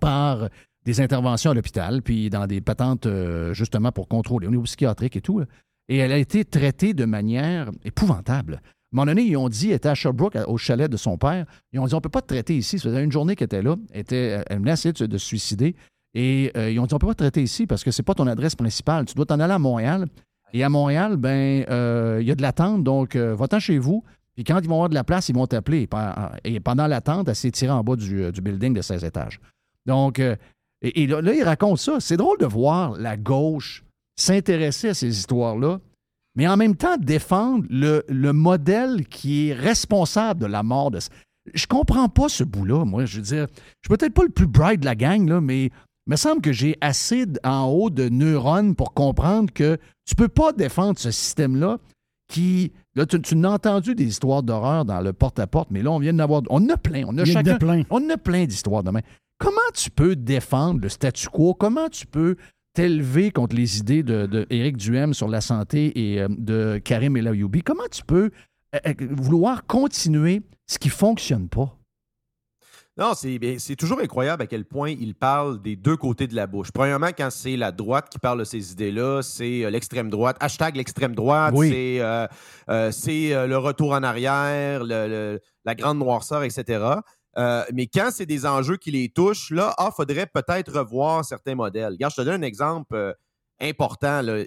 par 0.01 0.48
des 0.85 1.01
interventions 1.01 1.52
à 1.52 1.55
l'hôpital, 1.55 2.02
puis 2.02 2.28
dans 2.31 2.47
des 2.47 2.61
patentes 2.61 3.06
euh, 3.06 3.55
justement 3.55 3.90
pour 3.93 4.09
contrôler 4.09 4.47
au 4.47 4.51
niveau 4.51 4.65
psychiatrique 4.65 5.16
et 5.16 5.20
tout. 5.20 5.43
Et 5.89 5.98
elle 5.98 6.12
a 6.12 6.19
été 6.19 6.44
traitée 6.44 6.94
de 6.94 7.05
manière 7.05 7.70
épouvantable. 7.85 8.55
À 8.55 8.56
un 8.56 8.61
moment 8.93 9.06
donné, 9.06 9.23
ils 9.23 9.36
ont 9.36 9.48
dit, 9.48 9.70
elle 9.70 9.77
était 9.77 9.89
à 9.89 9.94
Sherbrooke, 9.94 10.36
au 10.47 10.56
chalet 10.56 10.90
de 10.90 10.97
son 10.97 11.16
père, 11.16 11.47
ils 11.73 11.81
ont 11.81 11.86
dit, 11.86 11.94
on 11.94 11.98
ne 11.98 12.02
peut 12.02 12.09
pas 12.09 12.23
te 12.23 12.28
traiter 12.28 12.56
ici. 12.56 12.78
Ça 12.78 12.89
faisait 12.89 13.02
une 13.02 13.12
journée 13.12 13.35
qu'elle 13.35 13.47
était 13.47 13.62
là, 13.62 13.77
elle, 13.93 14.01
était, 14.01 14.43
elle 14.47 14.69
essayer 14.69 14.93
de, 14.93 14.98
se- 14.98 15.05
de 15.05 15.19
se 15.19 15.27
suicider. 15.27 15.74
Et 16.15 16.52
euh, 16.56 16.70
ils 16.70 16.78
ont 16.78 16.86
dit, 16.86 16.94
on 16.94 16.97
ne 16.97 17.01
peut 17.01 17.09
pas 17.09 17.15
te 17.15 17.23
traiter 17.23 17.43
ici 17.43 17.66
parce 17.66 17.82
que 17.82 17.90
c'est 17.90 18.05
pas 18.05 18.15
ton 18.15 18.27
adresse 18.27 18.55
principale. 18.55 19.05
Tu 19.05 19.15
dois 19.15 19.27
t'en 19.27 19.40
aller 19.40 19.52
à 19.52 19.59
Montréal. 19.59 20.06
Et 20.52 20.62
à 20.62 20.69
Montréal, 20.69 21.16
ben, 21.16 21.65
il 22.20 22.27
y 22.27 22.31
a 22.31 22.35
de 22.36 22.43
l'attente, 22.43 22.85
donc 22.85 23.16
va-t'en 23.16 23.59
chez 23.59 23.78
vous. 23.78 24.05
Puis 24.35 24.44
quand 24.44 24.59
ils 24.61 24.69
vont 24.69 24.74
avoir 24.74 24.89
de 24.89 24.94
la 24.94 25.05
place, 25.05 25.28
ils 25.28 25.35
vont 25.35 25.47
t'appeler. 25.47 25.82
Et 25.82 25.86
pen- 25.86 26.12
Et 26.44 26.61
pendant 26.61 26.86
l'attente, 26.86 27.28
elle 27.28 27.36
s'est 27.36 27.51
tirée 27.51 27.70
en 27.73 27.85
bas 27.85 27.97
du, 27.97 28.23
euh, 28.24 28.32
du 28.32 28.40
building 28.40 28.74
de 28.74 28.82
16 28.82 29.05
étages. 29.05 29.40
Donc, 29.86 30.19
euh, 30.19 30.35
et, 30.82 31.06
là, 31.06 31.20
là, 31.23 31.32
il 31.35 31.43
raconte 31.43 31.78
ça. 31.78 31.98
C'est 32.01 32.16
drôle 32.16 32.39
de 32.39 32.47
voir 32.47 32.93
la 32.98 33.16
gauche 33.16 33.85
s'intéresser 34.19 34.89
à 34.90 34.94
ces 34.94 35.09
histoires-là, 35.19 35.81
mais 36.36 36.47
en 36.48 36.56
même 36.56 36.77
temps 36.77 36.97
défendre 36.98 37.65
le, 37.70 38.05
le 38.09 38.32
modèle 38.32 39.06
qui 39.06 39.48
est 39.48 39.55
responsable 39.55 40.40
de 40.40 40.47
la 40.47 40.62
mort 40.62 40.90
de. 40.90 40.98
Je 41.52 41.66
comprends 41.66 42.09
pas 42.09 42.28
ce 42.28 42.43
bout-là, 42.44 42.85
moi. 42.85 43.05
Je 43.05 43.16
veux 43.16 43.23
dire, 43.23 43.47
je 43.82 43.89
suis 43.89 43.97
peut-être 43.97 44.15
pas 44.15 44.23
le 44.24 44.31
plus 44.31 44.47
bright 44.47 44.81
de 44.81 44.85
la 44.86 44.94
gang, 44.94 45.28
là, 45.28 45.40
mais 45.40 45.66
il 45.66 45.70
me 46.11 46.16
semble 46.16 46.40
que 46.43 46.52
j'ai 46.52 46.77
assez 46.81 47.27
en 47.44 47.65
haut 47.66 47.90
de 47.90 48.09
neurones 48.09 48.74
pour 48.74 48.94
comprendre 48.94 49.52
que 49.52 49.78
tu 50.06 50.15
peux 50.15 50.28
pas 50.28 50.52
défendre 50.52 50.98
ce 50.98 51.11
système-là 51.11 51.78
qui. 52.28 52.73
Là, 52.97 53.07
tu, 53.07 53.21
tu 53.21 53.35
en 53.35 53.45
as 53.45 53.51
entendu 53.51 53.95
des 53.95 54.05
histoires 54.05 54.43
d'horreur 54.43 54.85
dans 54.85 55.01
le 55.01 55.12
porte-à-porte, 55.12 55.71
mais 55.71 55.83
là, 55.83 55.91
on 55.91 55.99
vient 55.99 56.12
d'en 56.12 56.23
avoir. 56.25 56.43
On 56.51 56.69
a 56.69 56.77
plein. 56.77 57.05
On 57.07 57.19
a 57.19 57.25
chacun. 57.25 57.57
plein. 57.59 57.83
On 57.91 58.09
a 58.09 58.16
plein 58.16 58.45
d'histoires 58.45 58.85
demain. 58.85 59.01
Comment 59.39 59.57
tu 59.75 59.91
peux 59.91 60.15
défendre 60.15 60.81
le 60.81 60.89
statu 60.89 61.29
quo? 61.29 61.55
Comment 61.55 61.89
tu 61.89 62.07
peux 62.07 62.37
t'élever 62.73 63.31
contre 63.31 63.57
les 63.57 63.79
idées 63.79 64.03
de, 64.03 64.27
de 64.27 64.47
Éric 64.51 64.77
Duhem 64.77 65.12
sur 65.12 65.29
la 65.29 65.41
santé 65.41 66.12
et 66.12 66.21
euh, 66.21 66.29
de 66.31 66.81
Karim 66.85 67.16
El? 67.16 67.31
Comment 67.65 67.83
tu 67.91 68.05
peux 68.05 68.31
euh, 68.75 68.79
euh, 68.87 68.95
vouloir 69.11 69.66
continuer 69.66 70.43
ce 70.66 70.79
qui 70.79 70.89
fonctionne 70.89 71.49
pas? 71.49 71.77
Non, 72.97 73.12
c'est 73.15 73.41
ben, 73.41 73.59
c'est 73.59 73.75
toujours 73.75 73.99
incroyable 74.01 74.45
à 74.45 74.47
quel 74.47 74.65
point 74.65 74.91
il 74.91 75.16
parle 75.16 75.61
des 75.61 75.75
deux 75.75 75.97
côtés 75.97 76.29
de 76.29 76.37
la 76.37 76.47
bouche. 76.47 76.71
Premièrement, 76.73 77.09
quand 77.09 77.29
c'est 77.31 77.57
la 77.57 77.73
droite 77.73 78.09
qui 78.09 78.21
parle 78.21 78.39
de 78.39 78.45
ces 78.45 78.71
idées-là, 78.71 79.21
c'est 79.23 79.65
euh, 79.65 79.71
l'extrême 79.71 80.11
droite. 80.11 80.37
Hashtag 80.39 80.77
l'extrême 80.77 81.12
droite, 81.15 81.55
Oui. 81.57 81.71
c'est 81.71 82.01
euh, 82.01 82.29
euh, 82.69 83.47
le 83.49 83.59
retour 83.59 83.93
en 83.95 84.03
arrière, 84.05 84.85
le- 84.85 85.09
le- 85.09 85.41
la 85.65 85.75
grande 85.75 85.99
noirceur, 85.99 86.45
etc. 86.45 86.85
Euh, 87.37 87.65
mais 87.73 87.89
quand 87.89 88.11
c'est 88.12 88.27
des 88.27 88.47
enjeux 88.47 88.77
qui 88.77 88.93
les 88.93 89.09
touchent, 89.09 89.51
là, 89.51 89.75
ah, 89.77 89.91
faudrait 89.91 90.27
peut-être 90.27 90.73
revoir 90.73 91.25
certains 91.25 91.57
modèles. 91.57 91.95
Regarde, 91.95 92.12
je 92.16 92.23
te 92.23 92.25
donne 92.25 92.45
un 92.45 92.47
exemple 92.47 93.16
important. 93.61 94.23
là. 94.23 94.45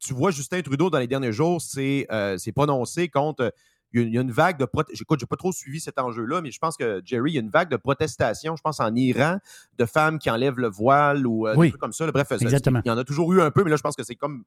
Tu 0.00 0.14
vois, 0.14 0.30
Justin 0.30 0.62
Trudeau, 0.62 0.88
dans 0.88 0.98
les 0.98 1.06
derniers 1.06 1.32
jours, 1.32 1.60
s'est 1.60 2.06
prononcé 2.54 3.08
contre 3.10 3.52
il 3.94 4.12
y 4.12 4.18
a, 4.18 4.20
une 4.20 4.30
vague 4.30 4.58
de 4.58 4.64
protestation. 4.64 4.98
J'écoute, 4.98 5.20
j'ai 5.20 5.26
pas 5.26 5.36
trop 5.36 5.52
suivi 5.52 5.80
cet 5.80 5.98
enjeu-là, 5.98 6.40
mais 6.42 6.50
je 6.50 6.58
pense 6.58 6.76
que, 6.76 7.00
Jerry, 7.04 7.32
il 7.32 7.34
y 7.34 7.38
a 7.38 7.40
une 7.40 7.50
vague 7.50 7.70
de 7.70 7.76
protestation, 7.76 8.56
je 8.56 8.62
pense, 8.62 8.80
en 8.80 8.94
Iran, 8.94 9.38
de 9.78 9.84
femmes 9.84 10.18
qui 10.18 10.30
enlèvent 10.30 10.58
le 10.58 10.68
voile 10.68 11.26
ou 11.26 11.46
euh, 11.46 11.54
Oui. 11.56 11.68
des 11.68 11.70
trucs 11.72 11.80
comme 11.80 11.92
ça. 11.92 12.10
Bref, 12.10 12.32
Exactement. 12.32 12.80
il 12.84 12.88
y 12.88 12.92
en 12.92 12.98
a 12.98 13.04
toujours 13.04 13.32
eu 13.32 13.40
un 13.40 13.50
peu, 13.50 13.64
mais 13.64 13.70
là, 13.70 13.76
je 13.76 13.82
pense 13.82 13.96
que 13.96 14.04
c'est 14.04 14.16
comme 14.16 14.44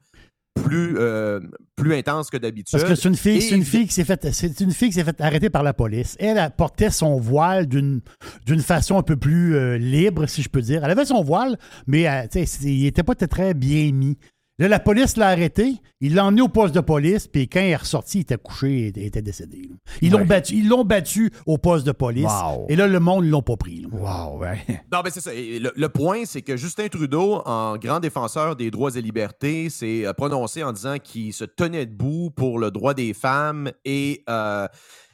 plus, 0.63 0.95
euh, 0.97 1.39
plus 1.75 1.93
intense 1.93 2.29
que 2.29 2.37
d'habitude. 2.37 2.79
Parce 2.79 2.89
que 2.89 2.95
c'est 2.95 3.07
une 3.07 3.15
fille, 3.15 3.37
Et 3.37 3.53
une 3.53 3.63
fille 3.63 3.87
qui 3.87 3.93
s'est 3.93 4.03
fait, 4.03 4.31
c'est 4.33 4.59
une 4.61 4.71
fille 4.71 4.89
qui 4.89 4.95
s'est 4.95 5.03
fait 5.03 5.19
arrêter 5.21 5.49
par 5.49 5.63
la 5.63 5.73
police. 5.73 6.15
Elle, 6.19 6.37
elle 6.37 6.51
portait 6.51 6.89
son 6.89 7.19
voile 7.19 7.67
d'une, 7.67 8.01
d'une 8.45 8.61
façon 8.61 8.97
un 8.97 9.03
peu 9.03 9.17
plus 9.17 9.55
euh, 9.55 9.77
libre, 9.77 10.25
si 10.27 10.41
je 10.41 10.49
peux 10.49 10.61
dire. 10.61 10.83
Elle 10.83 10.91
avait 10.91 11.05
son 11.05 11.23
voile, 11.23 11.57
mais 11.87 12.07
euh, 12.07 12.25
il 12.61 12.85
était 12.85 13.03
pas 13.03 13.15
très 13.15 13.53
bien 13.53 13.91
mis. 13.91 14.17
Là, 14.57 14.69
la 14.69 14.79
police 14.79 15.17
l'a 15.17 15.27
arrêté, 15.27 15.75
il 15.99 16.15
l'a 16.15 16.23
emmené 16.25 16.41
au 16.41 16.47
poste 16.47 16.73
de 16.73 16.79
police, 16.79 17.27
puis 17.27 17.49
quand 17.49 17.59
il 17.59 17.71
est 17.71 17.75
ressorti, 17.75 18.19
il 18.19 18.21
était 18.21 18.37
couché, 18.37 18.93
il 18.95 19.03
était 19.03 19.21
décédé. 19.21 19.67
là. 19.69 19.75
Ils 20.01 20.11
l'ont 20.11 20.23
battu, 20.23 20.53
ils 20.55 20.69
l'ont 20.69 20.85
battu 20.85 21.29
au 21.45 21.57
poste 21.57 21.85
de 21.85 21.91
police. 21.91 22.23
Wow. 22.25 22.65
Et 22.69 22.77
là, 22.77 22.87
le 22.87 22.99
monde, 23.01 23.25
ils 23.25 23.31
l'ont 23.31 23.41
pas 23.41 23.57
pris. 23.57 23.81
là. 23.81 23.89
Wow, 23.91 24.39
ouais. 24.39 24.59
Non, 24.93 25.01
mais 25.03 25.09
c'est 25.09 25.19
ça. 25.19 25.33
Et 25.33 25.59
Le, 25.59 25.73
le 25.75 25.89
point, 25.89 26.23
c'est 26.23 26.41
que 26.41 26.55
Justin 26.55 26.87
Trudeau, 26.87 27.41
en 27.45 27.75
grand 27.77 27.99
défenseur 27.99 28.55
des 28.55 28.71
droits 28.71 28.91
et 28.95 29.01
libertés, 29.01 29.69
s'est 29.69 30.05
euh, 30.05 30.13
prononcé 30.13 30.63
en 30.63 30.71
disant 30.71 30.99
qu'il 31.03 31.33
se 31.33 31.43
tenait 31.43 31.85
debout 31.85 32.31
pour 32.31 32.57
le 32.57 32.71
droit 32.71 32.93
des 32.93 33.13
femmes. 33.13 33.71
Et, 33.83 34.23
euh, 34.29 34.67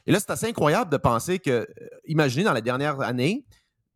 et 0.06 0.12
là, 0.12 0.20
c'est 0.20 0.30
assez 0.30 0.46
incroyable 0.46 0.90
de 0.92 0.96
penser 0.98 1.40
que, 1.40 1.50
euh, 1.50 1.66
imaginez 2.06 2.44
dans 2.44 2.52
la 2.52 2.60
dernière 2.60 3.00
année, 3.00 3.44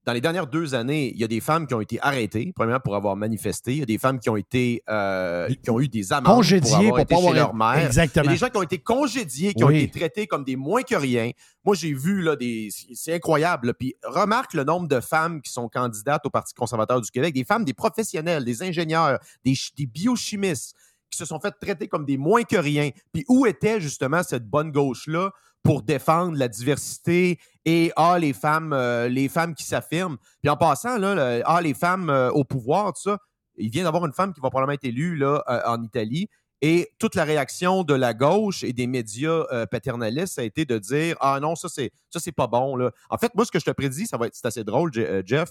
dans 0.07 0.13
les 0.13 0.21
dernières 0.21 0.47
deux 0.47 0.77
années, 0.77 1.11
il 1.13 1.21
y 1.21 1.25
a 1.25 1.27
des 1.27 1.41
femmes 1.41 1.67
qui 1.67 1.75
ont 1.75 1.81
été 1.81 1.99
arrêtées, 2.01 2.53
premièrement 2.55 2.79
pour 2.79 2.95
avoir 2.95 3.17
manifesté. 3.17 3.73
Il 3.73 3.79
y 3.79 3.83
a 3.83 3.87
des 3.87 3.99
femmes 3.99 4.21
qui 4.21 4.31
ont 4.31 4.37
été, 4.37 4.85
euh, 4.89 5.49
qui 5.65 5.69
ont 5.69 5.81
eu 5.81 5.89
des 5.89 6.13
amendes 6.13 6.33
Congédiées 6.33 6.71
pour 6.71 6.77
avoir 6.77 7.07
pour 7.07 7.19
été 7.19 7.29
chez 7.29 7.35
leur 7.35 7.55
mère. 7.55 7.87
Exactement. 7.87 8.23
Il 8.23 8.27
y 8.27 8.29
a 8.29 8.33
des 8.35 8.39
gens 8.39 8.49
qui 8.49 8.57
ont 8.57 8.63
été 8.63 8.79
congédiés, 8.79 9.53
qui 9.53 9.65
ont 9.65 9.71
été 9.71 9.99
traités 9.99 10.29
comme 10.29 10.45
des 10.45 10.55
moins 10.55 10.83
que 10.83 10.95
rien. 10.95 11.33
Moi, 11.65 11.75
j'ai 11.75 11.93
vu 11.93 12.23
là 12.23 12.37
des, 12.37 12.69
c'est 12.95 13.15
incroyable. 13.15 13.67
là. 13.67 13.75
Puis 13.75 13.97
remarque 14.05 14.55
le 14.55 14.63
nombre 14.63 14.87
de 14.87 15.01
femmes 15.01 15.43
qui 15.43 15.51
sont 15.51 15.69
candidates 15.69 16.25
au 16.25 16.31
Parti 16.31 16.55
conservateur 16.55 17.01
du 17.01 17.11
Québec, 17.11 17.35
des 17.35 17.45
femmes, 17.45 17.65
des 17.65 17.75
professionnels, 17.75 18.45
des 18.45 18.63
ingénieurs, 18.63 19.19
des 19.45 19.57
biochimistes 19.87 20.77
qui 21.11 21.19
se 21.19 21.25
sont 21.25 21.41
fait 21.41 21.53
traiter 21.61 21.89
comme 21.89 22.05
des 22.05 22.17
moins 22.17 22.43
que 22.43 22.57
rien. 22.57 22.91
Puis 23.13 23.25
où 23.29 23.47
était 23.47 23.81
justement 23.81 24.23
cette 24.23 24.47
bonne 24.47 24.73
gauche 24.73 25.07
là 25.07 25.31
pour 25.63 25.83
défendre 25.83 26.37
la 26.39 26.49
diversité 26.49 27.39
et 27.65 27.91
ah 27.97 28.19
les 28.19 28.33
femmes, 28.33 28.73
euh, 28.73 29.09
les 29.09 29.29
femmes 29.29 29.55
qui 29.55 29.65
s'affirment? 29.65 30.17
Puis 30.43 30.51
en 30.51 30.57
passant 30.57 30.99
là, 30.99 31.41
ah 31.45 31.61
les 31.61 31.75
femmes 31.75 32.11
euh, 32.11 32.31
au 32.31 32.45
pouvoir, 32.45 32.93
tout 32.93 33.03
ça. 33.03 33.19
Il 33.57 33.71
vient 33.71 33.85
d'avoir 33.85 34.05
une 34.05 34.13
femme 34.13 34.35
qui 34.35 34.41
va 34.41 34.51
probablement 34.51 34.75
être 34.75 34.85
élue 34.85 35.17
là 35.17 35.43
euh, 35.49 35.61
en 35.67 35.83
Italie. 35.83 36.29
Et 36.63 36.91
toute 36.99 37.15
la 37.15 37.25
réaction 37.25 37.85
de 37.85 37.93
la 37.95 38.15
gauche 38.15 38.65
et 38.65 38.73
des 38.73 38.87
médias 38.87 39.45
paternalistes, 39.71 40.35
ça 40.37 40.41
a 40.41 40.45
été 40.45 40.65
de 40.65 40.79
dire 40.79 41.15
Ah 41.21 41.39
non, 41.41 41.55
ça 41.55 41.69
c'est 41.69 41.91
ça 42.09 42.19
c'est 42.19 42.33
pas 42.33 42.47
bon. 42.47 42.77
Là. 42.77 42.93
En 43.11 43.19
fait, 43.19 43.35
moi, 43.35 43.45
ce 43.45 43.51
que 43.51 43.59
je 43.59 43.65
te 43.67 43.71
prédis, 43.71 44.07
ça 44.07 44.17
va 44.17 44.27
être 44.27 44.35
c'est 44.35 44.47
assez 44.47 44.65
drôle, 44.65 44.91
Je- 44.95 45.23
Jeff, 45.27 45.51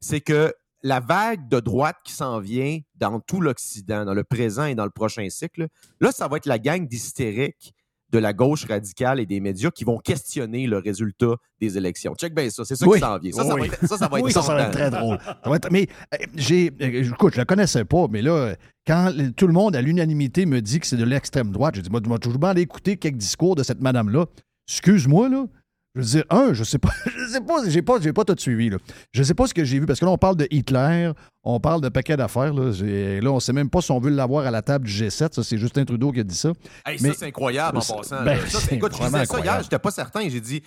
c'est 0.00 0.20
que 0.20 0.52
la 0.84 1.00
vague 1.00 1.48
de 1.48 1.58
droite 1.58 1.96
qui 2.04 2.12
s'en 2.12 2.38
vient 2.38 2.78
dans 2.94 3.18
tout 3.18 3.40
l'Occident, 3.40 4.04
dans 4.04 4.14
le 4.14 4.22
présent 4.22 4.66
et 4.66 4.74
dans 4.76 4.84
le 4.84 4.90
prochain 4.90 5.26
cycle, 5.30 5.66
là, 5.98 6.12
ça 6.12 6.28
va 6.28 6.36
être 6.36 6.46
la 6.46 6.58
gang 6.60 6.86
d'hystériques 6.86 7.72
de 8.10 8.18
la 8.18 8.32
gauche 8.32 8.66
radicale 8.66 9.18
et 9.18 9.26
des 9.26 9.40
médias 9.40 9.70
qui 9.72 9.82
vont 9.82 9.98
questionner 9.98 10.68
le 10.68 10.78
résultat 10.78 11.34
des 11.60 11.76
élections. 11.78 12.14
Check 12.14 12.32
bien 12.32 12.48
ça, 12.50 12.64
c'est 12.64 12.76
ça 12.76 12.86
Oui. 12.86 12.98
qui 13.00 13.00
s'en 13.00 13.18
vient. 13.18 13.32
Ça, 13.32 13.44
ça, 13.44 13.54
va 13.56 13.64
être, 13.66 13.80
ça, 13.88 13.96
ça 13.96 14.08
va 14.08 14.18
être 14.18 14.24
Oui, 14.26 14.32
ça, 14.32 14.42
ça 14.42 14.54
va 14.54 14.62
être 14.64 14.70
très 14.72 14.90
drôle. 14.90 15.18
Être- 15.52 15.68
mais 15.72 15.88
euh, 16.12 16.18
j'ai. 16.36 16.70
euh, 16.80 17.02
Écoute, 17.12 17.32
je 17.32 17.38
la 17.38 17.44
connaissais 17.44 17.84
pas, 17.84 18.06
mais 18.08 18.22
là, 18.22 18.54
quand 18.86 19.10
tout 19.36 19.48
le 19.48 19.52
monde 19.52 19.74
à 19.74 19.82
l'unanimité 19.82 20.46
me 20.46 20.60
dit 20.60 20.78
que 20.78 20.86
c'est 20.86 20.96
de 20.98 21.02
l'extrême 21.04 21.50
droite, 21.50 21.74
j'ai 21.74 21.82
dit, 21.82 21.90
moi, 21.90 22.00
je 22.04 22.08
vais 22.10 22.18
toujours 22.18 22.44
aller 22.44 22.60
écouter 22.62 22.98
quelques 22.98 23.16
discours 23.16 23.56
de 23.56 23.62
cette 23.64 23.80
madame-là. 23.80 24.26
Excuse-moi, 24.68 25.28
là. 25.28 25.46
Je 25.94 26.00
veux 26.00 26.06
dire, 26.06 26.24
un, 26.30 26.52
je 26.52 26.64
sais 26.64 26.78
pas, 26.78 26.90
je 27.06 27.26
sais 27.26 27.40
pas, 27.40 27.68
j'ai 27.68 27.82
pas, 27.82 28.00
j'ai 28.00 28.12
pas 28.12 28.24
tout 28.24 28.34
suivi, 28.38 28.68
là. 28.68 28.78
Je 29.12 29.22
sais 29.22 29.34
pas 29.34 29.46
ce 29.46 29.54
que 29.54 29.62
j'ai 29.64 29.78
vu, 29.78 29.86
parce 29.86 30.00
que 30.00 30.04
là, 30.04 30.10
on 30.10 30.18
parle 30.18 30.36
de 30.36 30.48
Hitler, 30.50 31.12
on 31.44 31.60
parle 31.60 31.80
de 31.82 31.88
paquet 31.88 32.16
d'affaires, 32.16 32.52
là. 32.52 32.72
Là, 33.20 33.30
on 33.30 33.38
sait 33.38 33.52
même 33.52 33.70
pas 33.70 33.80
si 33.80 33.92
on 33.92 34.00
veut 34.00 34.10
l'avoir 34.10 34.44
à 34.46 34.50
la 34.50 34.62
table 34.62 34.86
du 34.86 34.92
G7, 34.92 35.32
ça, 35.34 35.42
c'est 35.44 35.56
Justin 35.56 35.84
Trudeau 35.84 36.10
qui 36.10 36.20
a 36.20 36.24
dit 36.24 36.34
ça. 36.34 36.50
Hey, 36.84 36.98
Mais- 37.00 37.10
ça, 37.10 37.14
c'est 37.20 37.26
incroyable 37.26 37.78
en 37.78 37.80
passant. 37.80 38.24
ben. 38.24 38.38
Ça, 38.48 38.58
écoute, 38.74 38.92
je 38.92 38.98
vraiment 38.98 39.18
disais 39.18 39.26
ça 39.32 39.38
hier, 39.40 39.62
j'étais 39.62 39.78
pas 39.78 39.90
certain. 39.92 40.28
J'ai 40.28 40.40
dit, 40.40 40.62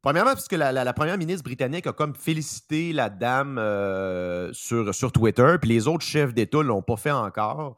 premièrement, 0.00 0.34
parce 0.34 0.46
que 0.46 0.54
la, 0.54 0.70
la- 0.70 0.84
la 0.84 0.92
première 0.92 1.18
ministre 1.18 1.42
britannique 1.42 1.88
a 1.88 1.92
comme 1.92 2.14
félicité 2.14 2.92
la 2.92 3.10
dame 3.10 3.58
euh, 3.58 4.50
sur, 4.52 4.94
sur 4.94 5.10
Twitter, 5.10 5.56
puis 5.60 5.70
les 5.70 5.88
autres 5.88 6.04
chefs 6.04 6.32
d'État 6.34 6.62
l'ont 6.62 6.82
pas 6.82 6.96
fait 6.96 7.10
encore. 7.10 7.76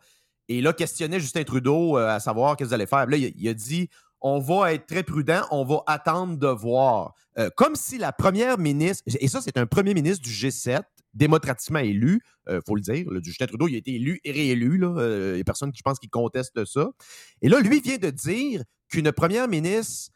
Et 0.48 0.60
là, 0.60 0.74
questionnait 0.74 1.20
Justin 1.20 1.44
Trudeau 1.44 1.96
euh, 1.96 2.08
à 2.10 2.20
savoir 2.20 2.56
qu'est-ce 2.56 2.68
qu'ils 2.68 2.74
allaient 2.74 2.86
faire. 2.86 3.06
Là, 3.06 3.16
il 3.16 3.48
a 3.48 3.54
dit 3.54 3.88
on 4.20 4.38
va 4.38 4.74
être 4.74 4.86
très 4.86 5.02
prudent, 5.02 5.42
on 5.50 5.64
va 5.64 5.82
attendre 5.86 6.36
de 6.36 6.46
voir. 6.46 7.14
Euh, 7.38 7.50
comme 7.56 7.74
si 7.74 7.98
la 7.98 8.12
première 8.12 8.58
ministre, 8.58 9.04
et 9.06 9.28
ça, 9.28 9.40
c'est 9.40 9.56
un 9.56 9.66
premier 9.66 9.94
ministre 9.94 10.22
du 10.22 10.30
G7, 10.30 10.82
démocratiquement 11.14 11.80
élu, 11.80 12.20
il 12.48 12.60
faut 12.66 12.74
le 12.74 12.82
dire. 12.82 13.06
Le 13.10 13.22
Justin 13.22 13.46
Trudeau, 13.46 13.68
il 13.68 13.74
a 13.74 13.78
été 13.78 13.94
élu 13.94 14.20
et 14.24 14.32
réélu. 14.32 14.78
là. 14.78 14.94
Euh, 14.98 15.32
Il 15.32 15.34
n'y 15.36 15.40
a 15.40 15.44
personne 15.44 15.72
qui 15.72 15.78
je 15.78 15.82
pense 15.82 15.98
qui 15.98 16.08
conteste 16.08 16.64
ça. 16.64 16.88
Et 17.42 17.48
là, 17.48 17.60
lui 17.60 17.80
vient 17.80 17.98
de 17.98 18.10
dire 18.10 18.62
qu'une 18.88 19.10
première 19.12 19.48
ministre 19.48 20.12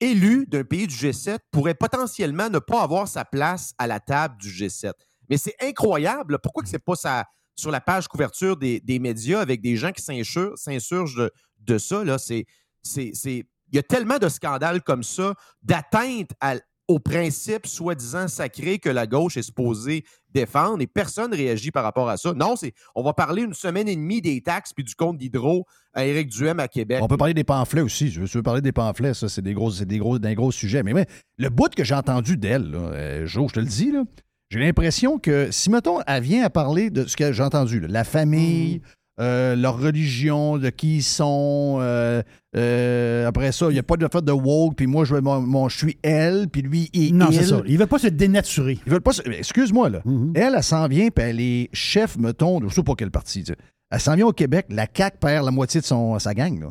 élue 0.00 0.46
d'un 0.46 0.64
pays 0.64 0.86
du 0.86 0.94
G7 0.94 1.38
pourrait 1.50 1.74
potentiellement 1.74 2.50
ne 2.50 2.58
pas 2.58 2.82
avoir 2.82 3.08
sa 3.08 3.24
place 3.24 3.72
à 3.78 3.86
la 3.86 4.00
table 4.00 4.36
du 4.38 4.48
G7. 4.48 4.92
Mais 5.28 5.38
c'est 5.38 5.54
incroyable. 5.60 6.38
Pourquoi 6.42 6.62
que 6.62 6.68
c'est 6.68 6.78
pas 6.78 6.96
ça 6.96 7.24
sur 7.56 7.70
la 7.70 7.80
page 7.80 8.06
couverture 8.08 8.56
des, 8.56 8.98
médias 9.00 9.40
avec 9.40 9.60
des 9.60 9.76
gens 9.76 9.92
qui 9.92 10.02
s'insurgent, 10.02 11.16
de, 11.16 11.30
de 11.60 11.78
ça? 11.78 12.18
C'est, 12.18 12.44
c'est, 12.86 13.10
c'est- 13.14 13.44
il 13.72 13.76
y 13.76 13.78
a 13.78 13.82
tellement 13.82 14.18
de 14.18 14.28
scandales 14.28 14.80
comme 14.82 15.02
ça, 15.02 15.34
d'atteinte 15.62 16.30
à- 16.40 16.56
au 16.88 17.00
principe 17.00 17.66
soi-disant 17.66 18.28
sacré 18.28 18.78
que 18.78 18.88
la 18.88 19.08
gauche 19.08 19.36
est 19.36 19.42
supposée 19.42 20.04
défendre 20.32 20.80
et 20.82 20.86
personne 20.86 21.32
ne 21.32 21.36
réagit 21.36 21.72
par 21.72 21.82
rapport 21.82 22.08
à 22.08 22.16
ça. 22.16 22.32
Non, 22.32 22.54
c'est 22.54 22.74
on 22.94 23.02
va 23.02 23.12
parler 23.12 23.42
une 23.42 23.54
semaine 23.54 23.88
et 23.88 23.96
demie 23.96 24.20
des 24.22 24.40
taxes 24.40 24.72
puis 24.72 24.84
du 24.84 24.94
compte 24.94 25.18
d'hydro 25.18 25.66
à 25.94 26.04
Éric 26.06 26.28
Duhem 26.28 26.60
à 26.60 26.68
Québec. 26.68 27.00
On 27.02 27.08
peut 27.08 27.16
parler 27.16 27.34
des 27.34 27.42
pamphlets 27.42 27.80
aussi. 27.80 28.08
Je 28.10 28.20
veux, 28.20 28.26
je 28.26 28.38
veux 28.38 28.42
parler 28.44 28.60
des 28.60 28.70
pamphlets, 28.70 29.14
ça, 29.14 29.28
c'est 29.28 29.42
des 29.42 29.52
gros, 29.54 29.72
c'est 29.72 29.84
des 29.86 29.98
gros, 29.98 30.20
d'un 30.20 30.34
gros 30.34 30.52
sujet. 30.52 30.84
Mais 30.84 31.06
le 31.38 31.48
bout 31.48 31.74
que 31.74 31.82
j'ai 31.82 31.94
entendu 31.96 32.36
d'elle, 32.36 32.72
euh, 32.76 33.26
Jo, 33.26 33.48
je 33.48 33.54
te 33.54 33.60
le 33.60 33.66
dis, 33.66 33.90
là, 33.90 34.04
j'ai 34.50 34.60
l'impression 34.60 35.18
que 35.18 35.50
si, 35.50 35.70
mettons, 35.70 35.98
elle 36.06 36.22
vient 36.22 36.44
à 36.44 36.50
parler 36.50 36.90
de 36.90 37.04
ce 37.06 37.16
que 37.16 37.32
j'ai 37.32 37.42
entendu, 37.42 37.80
là, 37.80 37.88
la 37.88 38.04
famille, 38.04 38.80
euh, 39.20 39.56
leur 39.56 39.78
religion, 39.78 40.58
de 40.58 40.68
qui 40.70 40.96
ils 40.96 41.02
sont, 41.02 41.78
euh, 41.80 42.22
euh, 42.56 43.26
après 43.26 43.52
ça, 43.52 43.66
il 43.70 43.72
n'y 43.72 43.78
a 43.78 43.82
pas 43.82 43.96
de 43.96 44.06
fait 44.10 44.22
de 44.24 44.32
woke, 44.32 44.76
puis 44.76 44.86
moi, 44.86 45.04
je, 45.04 45.14
mon, 45.16 45.40
mon- 45.40 45.68
je 45.68 45.76
suis 45.78 45.98
elle, 46.02 46.48
puis 46.50 46.62
lui, 46.62 46.90
il 46.92 47.14
Non, 47.16 47.28
il. 47.30 47.34
c'est 47.36 47.44
ça. 47.46 47.62
Ils 47.66 47.78
veulent 47.78 47.86
pas 47.86 47.98
se 47.98 48.08
dénaturer. 48.08 48.78
Ils 48.86 48.92
veulent 48.92 49.00
pas. 49.00 49.12
se- 49.12 49.22
Excuse-moi, 49.22 49.88
là. 49.88 50.02
Mhm. 50.04 50.32
Elle, 50.34 50.54
elle 50.56 50.62
s'en 50.62 50.86
vient, 50.88 51.08
puis 51.08 51.24
elle 51.24 51.40
est 51.40 51.68
chef, 51.72 52.16
mettons, 52.18 52.60
je 52.68 52.74
sais 52.74 52.82
pas 52.82 52.94
quel 52.96 53.10
parti. 53.10 53.42
tu 53.44 53.52
sais. 53.52 53.58
Elle 53.90 54.00
s'en 54.00 54.14
vient 54.16 54.26
au 54.26 54.32
Québec, 54.32 54.66
la 54.70 54.86
CAQ 54.92 55.16
perd 55.18 55.44
la 55.44 55.50
moitié 55.50 55.80
de 55.80 55.86
son, 55.86 56.18
sa 56.18 56.34
gang. 56.34 56.60
Là. 56.60 56.70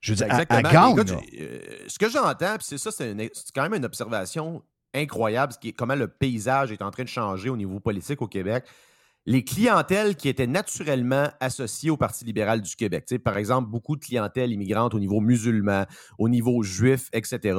Je 0.00 0.12
veux 0.12 0.16
dire, 0.16 0.26
elle- 0.30 0.46
elle, 0.48 0.58
Exactement. 0.58 0.92
Écoute, 0.96 1.08
j'ai- 1.32 1.42
euh, 1.42 1.58
ce 1.86 1.98
que 1.98 2.08
j'entends, 2.10 2.56
puis 2.56 2.66
c'est 2.68 2.78
ça, 2.78 2.90
c'est 2.90 3.14
quand 3.54 3.62
même 3.62 3.74
une 3.74 3.84
observation 3.84 4.62
incroyable, 4.94 5.52
ce 5.52 5.58
qui 5.58 5.68
est, 5.68 5.72
comment 5.72 5.94
le 5.94 6.08
paysage 6.08 6.72
est 6.72 6.80
en 6.82 6.90
train 6.90 7.02
de 7.04 7.08
changer 7.08 7.50
au 7.50 7.56
niveau 7.56 7.80
politique 7.80 8.22
au 8.22 8.26
Québec. 8.26 8.64
Les 9.26 9.44
clientèles 9.44 10.14
qui 10.14 10.28
étaient 10.28 10.46
naturellement 10.46 11.28
associées 11.40 11.90
au 11.90 11.96
Parti 11.96 12.24
libéral 12.24 12.62
du 12.62 12.76
Québec, 12.76 13.04
par 13.24 13.36
exemple, 13.36 13.68
beaucoup 13.68 13.96
de 13.96 14.04
clientèle 14.04 14.52
immigrante 14.52 14.94
au 14.94 15.00
niveau 15.00 15.20
musulman, 15.20 15.84
au 16.18 16.28
niveau 16.28 16.62
juif, 16.62 17.08
etc. 17.12 17.58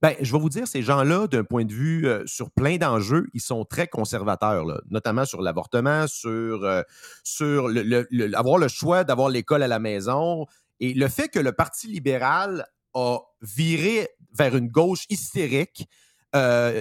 Ben, 0.00 0.16
je 0.20 0.32
vais 0.32 0.38
vous 0.38 0.48
dire, 0.48 0.66
ces 0.66 0.82
gens-là, 0.82 1.28
d'un 1.28 1.44
point 1.44 1.64
de 1.64 1.72
vue 1.72 2.08
euh, 2.08 2.24
sur 2.26 2.50
plein 2.50 2.76
d'enjeux, 2.76 3.26
ils 3.34 3.40
sont 3.42 3.64
très 3.64 3.86
conservateurs, 3.86 4.64
notamment 4.90 5.24
sur 5.24 5.42
l'avortement, 5.42 6.06
sur, 6.08 6.64
euh, 6.64 6.82
sur 7.22 7.68
le- 7.68 8.34
avoir 8.36 8.58
le 8.58 8.66
choix 8.68 9.04
d'avoir 9.04 9.28
l'école 9.28 9.62
à 9.62 9.68
la 9.68 9.78
maison. 9.78 10.46
Et 10.80 10.94
le 10.94 11.06
fait 11.08 11.28
que 11.28 11.38
le 11.38 11.52
Parti 11.52 11.86
libéral 11.86 12.66
a 12.94 13.18
viré 13.42 14.08
vers 14.36 14.56
une 14.56 14.68
gauche 14.68 15.04
hystérique, 15.08 15.86
euh, 16.34 16.80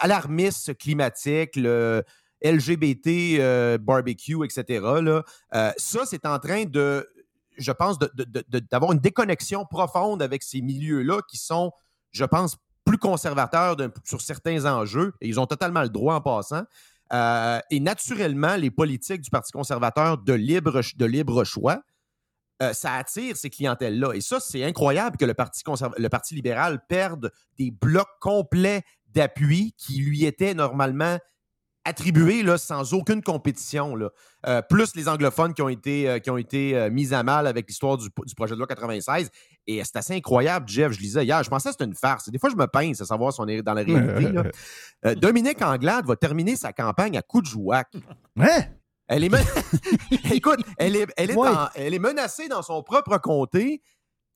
alarmiste 0.00 0.76
climatique, 0.76 1.54
le 1.56 2.02
LGBT 2.44 3.38
euh, 3.40 3.78
barbecue, 3.78 4.44
etc., 4.44 4.84
euh, 4.84 5.22
ça, 5.76 6.00
c'est 6.04 6.26
en 6.26 6.38
train 6.38 6.64
de, 6.64 7.08
je 7.56 7.72
pense, 7.72 7.98
d'avoir 7.98 8.92
une 8.92 8.98
déconnexion 8.98 9.64
profonde 9.64 10.22
avec 10.22 10.42
ces 10.42 10.60
milieux-là 10.60 11.20
qui 11.28 11.38
sont, 11.38 11.72
je 12.12 12.24
pense, 12.24 12.56
plus 12.84 12.98
conservateurs 12.98 13.76
sur 14.04 14.20
certains 14.20 14.66
enjeux, 14.66 15.14
et 15.22 15.28
ils 15.28 15.40
ont 15.40 15.46
totalement 15.46 15.82
le 15.82 15.88
droit 15.88 16.16
en 16.16 16.20
passant. 16.20 16.64
Euh, 17.12 17.58
et 17.70 17.80
naturellement, 17.80 18.56
les 18.56 18.70
politiques 18.70 19.22
du 19.22 19.30
Parti 19.30 19.52
conservateur 19.52 20.18
de 20.18 20.34
libre, 20.34 21.44
choix, 21.44 21.82
ça 22.72 22.94
attire 22.94 23.36
ces 23.36 23.50
clientèles-là. 23.50 24.14
Et 24.14 24.22
ça, 24.22 24.40
c'est 24.40 24.64
incroyable 24.64 25.18
que 25.18 25.24
le 25.26 25.34
Parti 26.08 26.34
libéral 26.34 26.80
perde 26.88 27.30
des 27.58 27.70
blocs 27.70 28.08
complets 28.20 28.82
d'appui 29.08 29.74
qui 29.76 29.98
lui 29.98 30.24
étaient 30.24 30.54
normalement 30.54 31.18
attribué 31.84 32.42
là, 32.42 32.58
sans 32.58 32.92
aucune 32.94 33.22
compétition. 33.22 33.94
Là. 33.96 34.08
Euh, 34.46 34.62
plus 34.62 34.94
les 34.96 35.08
anglophones 35.08 35.54
qui 35.54 35.62
ont 35.62 35.68
été, 35.68 36.08
euh, 36.08 36.18
qui 36.18 36.30
ont 36.30 36.36
été 36.36 36.76
euh, 36.76 36.90
mis 36.90 37.12
à 37.14 37.22
mal 37.22 37.46
avec 37.46 37.66
l'histoire 37.68 37.96
du, 37.96 38.08
du 38.26 38.34
projet 38.34 38.54
de 38.54 38.58
loi 38.58 38.66
96. 38.66 39.30
Et 39.66 39.82
c'est 39.84 39.96
assez 39.96 40.14
incroyable, 40.14 40.68
Jeff. 40.68 40.92
Je 40.92 41.00
lisais 41.00 41.24
hier. 41.24 41.42
Je 41.42 41.50
pensais 41.50 41.68
que 41.68 41.72
c'était 41.74 41.84
une 41.84 41.94
farce. 41.94 42.28
Des 42.30 42.38
fois, 42.38 42.50
je 42.50 42.56
me 42.56 42.66
pince 42.66 43.00
à 43.00 43.04
savoir 43.04 43.32
si 43.32 43.40
on 43.40 43.48
est 43.48 43.62
dans 43.62 43.74
la 43.74 43.82
réalité. 43.82 44.32
là. 45.02 45.14
Dominique 45.14 45.60
Anglade 45.62 46.06
va 46.06 46.16
terminer 46.16 46.56
sa 46.56 46.72
campagne 46.72 47.16
à 47.16 47.22
coup 47.22 47.40
de 47.42 47.46
jouac. 47.46 47.88
Hein? 48.40 48.62
Elle 49.06 49.24
est, 49.24 49.28
men- 49.28 49.44
Écoute, 50.32 50.60
elle 50.78 50.96
est, 50.96 51.06
elle, 51.16 51.30
est 51.30 51.36
Ouais. 51.36 51.48
en- 51.48 51.68
elle 51.74 51.92
est 51.94 51.98
menacée 51.98 52.48
dans 52.48 52.62
son 52.62 52.82
propre 52.82 53.18
comté. 53.18 53.82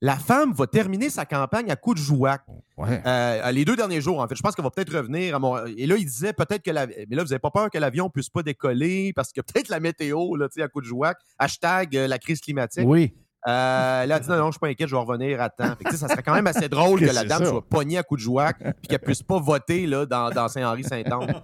La 0.01 0.15
femme 0.17 0.53
va 0.53 0.67
terminer 0.69 1.11
sa 1.11 1.27
campagne 1.27 1.71
à 1.73 1.77
coup 1.77 1.93
de 1.93 1.99
jouac. 1.99 2.43
Ouais. 2.77 3.03
Euh, 3.05 3.51
les 3.51 3.65
deux 3.65 3.75
derniers 3.75 4.01
jours, 4.01 4.21
en 4.21 4.29
fait. 4.29 4.37
Je 4.37 4.43
pense 4.43 4.55
qu'elle 4.55 4.65
va 4.65 4.71
peut-être 4.71 4.95
revenir 4.97 5.35
à 5.35 5.39
Montréal. 5.41 5.75
Et 5.77 5.87
là, 5.89 5.97
il 5.99 6.05
disait 6.05 6.33
peut-être 6.33 6.63
que 6.63 6.71
la. 6.71 6.87
Mais 6.87 7.17
là, 7.17 7.23
vous 7.25 7.31
n'avez 7.31 7.41
pas 7.41 7.51
peur 7.51 7.69
que 7.69 7.79
l'avion 7.79 8.09
puisse 8.09 8.31
pas 8.31 8.43
décoller 8.45 9.13
parce 9.15 9.33
que 9.33 9.41
peut-être 9.53 9.69
la 9.71 9.81
météo, 9.81 10.37
là, 10.37 10.49
tu 10.49 10.61
sais, 10.61 10.63
à 10.63 10.69
coup 10.69 10.81
de 10.81 10.87
jouac. 10.87 11.19
Hashtag 11.39 11.97
euh, 11.97 12.07
la 12.07 12.19
crise 12.19 12.41
climatique. 12.41 12.85
Oui. 12.87 13.13
Euh, 13.47 14.05
là, 14.07 14.17
elle 14.17 14.21
dit 14.23 14.29
non, 14.29 14.37
non, 14.37 14.47
je 14.47 14.53
suis 14.53 14.59
pas 14.61 14.67
inquiète, 14.69 14.89
je 14.89 14.95
vais 14.97 15.01
revenir 15.01 15.41
à 15.41 15.49
temps. 15.49 15.75
Fait 15.79 15.85
que, 15.85 15.97
ça 15.97 16.09
serait 16.09 16.23
quand 16.23 16.35
même 16.35 16.47
assez 16.49 16.69
drôle 16.69 17.01
Que 17.01 17.07
que 17.07 17.15
la 17.15 17.25
dame 17.25 17.45
ça. 17.45 17.51
soit 17.51 17.63
pognée 17.69 17.97
à 17.99 18.03
coup 18.03 18.17
de 18.17 18.21
jouac 18.21 18.57
puis 18.59 18.89
qu'elle 18.89 18.99
puisse 18.99 19.23
pas 19.23 19.39
voter 19.39 19.87
là, 19.87 20.07
dans, 20.07 20.31
dans 20.31 20.49
Saint-Henri-Saint-Anne. 20.49 21.43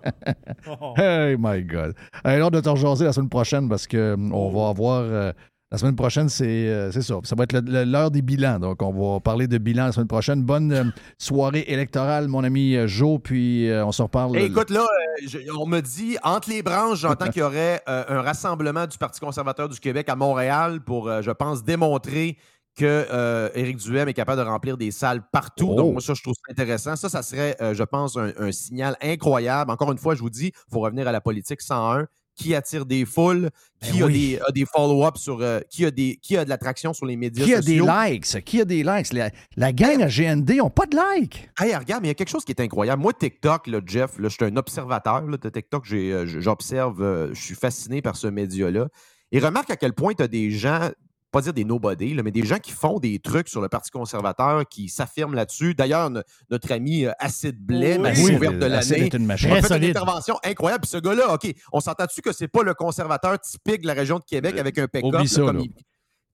Hey 0.97 1.37
my 1.39 1.63
God. 1.63 1.95
On 2.25 2.51
doit 2.51 2.63
te 2.63 2.69
rejaser 2.69 3.05
la 3.05 3.13
semaine 3.13 3.29
prochaine 3.29 3.69
parce 3.69 3.87
que 3.87 4.15
hum, 4.15 4.33
on 4.33 4.51
va 4.51 4.69
avoir. 4.71 5.01
euh, 5.03 5.33
la 5.75 5.79
semaine 5.79 5.97
prochaine, 5.97 6.29
c'est 6.29 6.69
euh, 6.69 6.93
c'est 6.93 7.03
ça. 7.03 7.17
Ça 7.25 7.35
va 7.35 7.43
être 7.43 7.59
l'heure 7.67 8.13
des 8.13 8.23
bilans. 8.23 8.61
Donc, 8.61 8.81
on 8.81 8.93
va 8.93 9.19
parler 9.19 9.49
de 9.49 9.59
bilan 9.59 9.87
la 9.87 9.93
semaine 9.93 10.07
prochaine. 10.07 10.45
Bonne 10.45 10.73
euh, 10.73 10.85
soirée 11.19 11.65
électorale, 11.67 12.29
mon 12.29 12.45
ami 12.45 12.77
euh, 12.77 12.87
Joe. 12.87 13.19
Puis, 13.21 13.69
euh, 13.69 13.85
on 13.85 13.91
se 13.91 14.01
reparle. 14.01 14.37
Hey, 14.37 14.47
écoute, 14.47 14.71
là, 14.71 14.87
je- 15.27 15.39
on 15.59 15.67
me 15.67 15.81
dit, 15.81 16.17
entre 16.23 16.49
les 16.49 16.63
branches, 16.63 17.01
j'entends 17.01 17.25
qu'il 17.31 17.41
y 17.41 17.43
aurait 17.43 17.83
un 17.89 18.23
rassemblement 18.23 18.87
du 18.87 18.97
Parti 18.99 19.19
conservateur 19.19 19.69
du 19.69 19.81
Québec 19.81 20.09
à 20.09 20.15
Montréal 20.15 20.81
pour, 20.81 21.11
je 21.23 21.31
pense, 21.33 21.65
démontrer 21.65 22.39
que 22.77 23.51
Éric 23.57 23.79
Duhem 23.79 24.09
est 24.09 24.15
capable 24.15 24.43
de 24.43 24.47
remplir 24.47 24.77
des 24.77 24.93
salles 24.93 25.23
partout. 25.33 25.71
Oh. 25.71 25.75
Donc, 25.75 25.93
moi, 25.95 26.01
ça, 26.01 26.15
je 26.15 26.23
trouve 26.23 26.35
ça 26.35 26.53
intéressant. 26.53 26.95
Ça, 26.95 27.09
ça 27.09 27.23
serait, 27.23 27.57
je 27.61 27.83
pense, 27.83 28.17
un, 28.17 28.31
un 28.39 28.53
signal 28.53 28.97
incroyable. 29.03 29.73
Encore 29.73 29.91
une 29.91 29.99
fois, 29.99 30.15
je 30.15 30.21
vous 30.21 30.31
dis, 30.31 30.53
il 30.55 30.73
faut 30.73 30.81
revenir 30.81 31.09
à 31.09 31.13
la 31.13 31.21
politique 31.21 31.61
101. 31.63 32.07
Qui 32.37 32.55
attire 32.55 32.85
des 32.85 33.05
foules? 33.05 33.51
Qui 33.81 34.03
a, 34.03 34.07
oui. 34.07 34.13
des, 34.13 34.41
a 34.47 34.51
des 34.51 34.65
follow-ups 34.65 35.21
sur... 35.21 35.41
euh, 35.41 35.61
qui, 35.71 35.85
a 35.85 35.91
des, 35.91 36.17
qui 36.21 36.37
a 36.37 36.45
de 36.45 36.49
l'attraction 36.49 36.93
sur 36.93 37.07
les 37.07 37.17
médias 37.17 37.45
Qui 37.45 37.55
a 37.55 37.61
des 37.61 37.79
sociaux? 37.79 37.87
likes? 37.87 38.45
Qui 38.45 38.61
a 38.61 38.65
des 38.65 38.83
likes? 38.83 39.13
La, 39.13 39.31
la 39.57 39.73
gang 39.73 40.03
à 40.03 40.09
GND 40.09 40.57
n'ont 40.57 40.71
pas 40.71 40.87
de 40.87 40.97
likes. 40.97 41.49
Hey, 41.61 41.75
regarde, 41.77 42.03
mais 42.03 42.09
il 42.09 42.11
y 42.11 42.13
a 42.13 42.15
quelque 42.15 42.31
chose 42.31 42.45
qui 42.45 42.53
est 42.53 42.61
incroyable. 42.61 43.01
Moi, 43.03 43.13
TikTok, 43.13 43.67
là, 43.69 43.81
Jeff, 43.87 44.19
là, 44.19 44.29
je 44.29 44.35
suis 44.35 44.45
un 44.45 44.57
observateur 44.57 45.23
là, 45.27 45.37
de 45.37 45.49
TikTok. 45.49 45.85
J'ai, 45.85 46.13
euh, 46.13 46.27
J'observe, 46.27 47.03
euh, 47.03 47.33
je 47.35 47.41
suis 47.41 47.55
fasciné 47.55 48.03
par 48.03 48.17
ce 48.17 48.27
média-là. 48.27 48.89
Et 49.33 49.39
remarque 49.39 49.71
à 49.71 49.77
quel 49.77 49.93
point 49.93 50.15
tu 50.15 50.23
as 50.23 50.29
des 50.29 50.51
gens, 50.51 50.91
pas 51.35 51.43
dire 51.43 51.53
des 51.53 51.65
nobody, 51.65 52.15
là, 52.15 52.23
mais 52.23 52.31
des 52.31 52.45
gens 52.47 52.59
qui 52.59 52.71
font 52.73 52.99
des 52.99 53.19
trucs 53.19 53.49
sur 53.49 53.61
le 53.61 53.69
Parti 53.69 53.91
conservateur, 53.91 54.67
qui 54.69 54.89
s'affirment 54.89 55.35
là-dessus. 55.35 55.75
D'ailleurs, 55.75 56.09
no- 56.09 56.23
notre 56.51 56.73
ami 56.73 57.05
euh, 57.07 57.13
Acid 57.19 57.59
Blais, 57.59 57.99
ma 57.99 58.11
Oui, 58.11 58.27
découverte 58.27 58.55
de 58.55 58.67
l'année, 58.67 59.11
a 59.53 59.63
fait 59.63 59.77
une 59.77 59.85
intervention 59.91 60.39
incroyable. 60.45 60.83
Puis 60.83 60.91
ce 60.91 60.99
gars-là, 60.99 61.35
OK, 61.35 61.53
on 61.73 61.81
s'entend-tu 61.81 62.23
que 62.23 62.33
c'est 62.33 62.49
pas 62.49 62.63
le 62.63 62.73
conservateur 62.75 63.39
typique 63.41 63.83
de 63.83 63.87
la 63.89 63.95
région 63.95 64.19
de 64.19 64.25
Québec 64.25 64.55
avec 64.61 64.79
un 64.79 64.87
pick-up? 64.87 65.11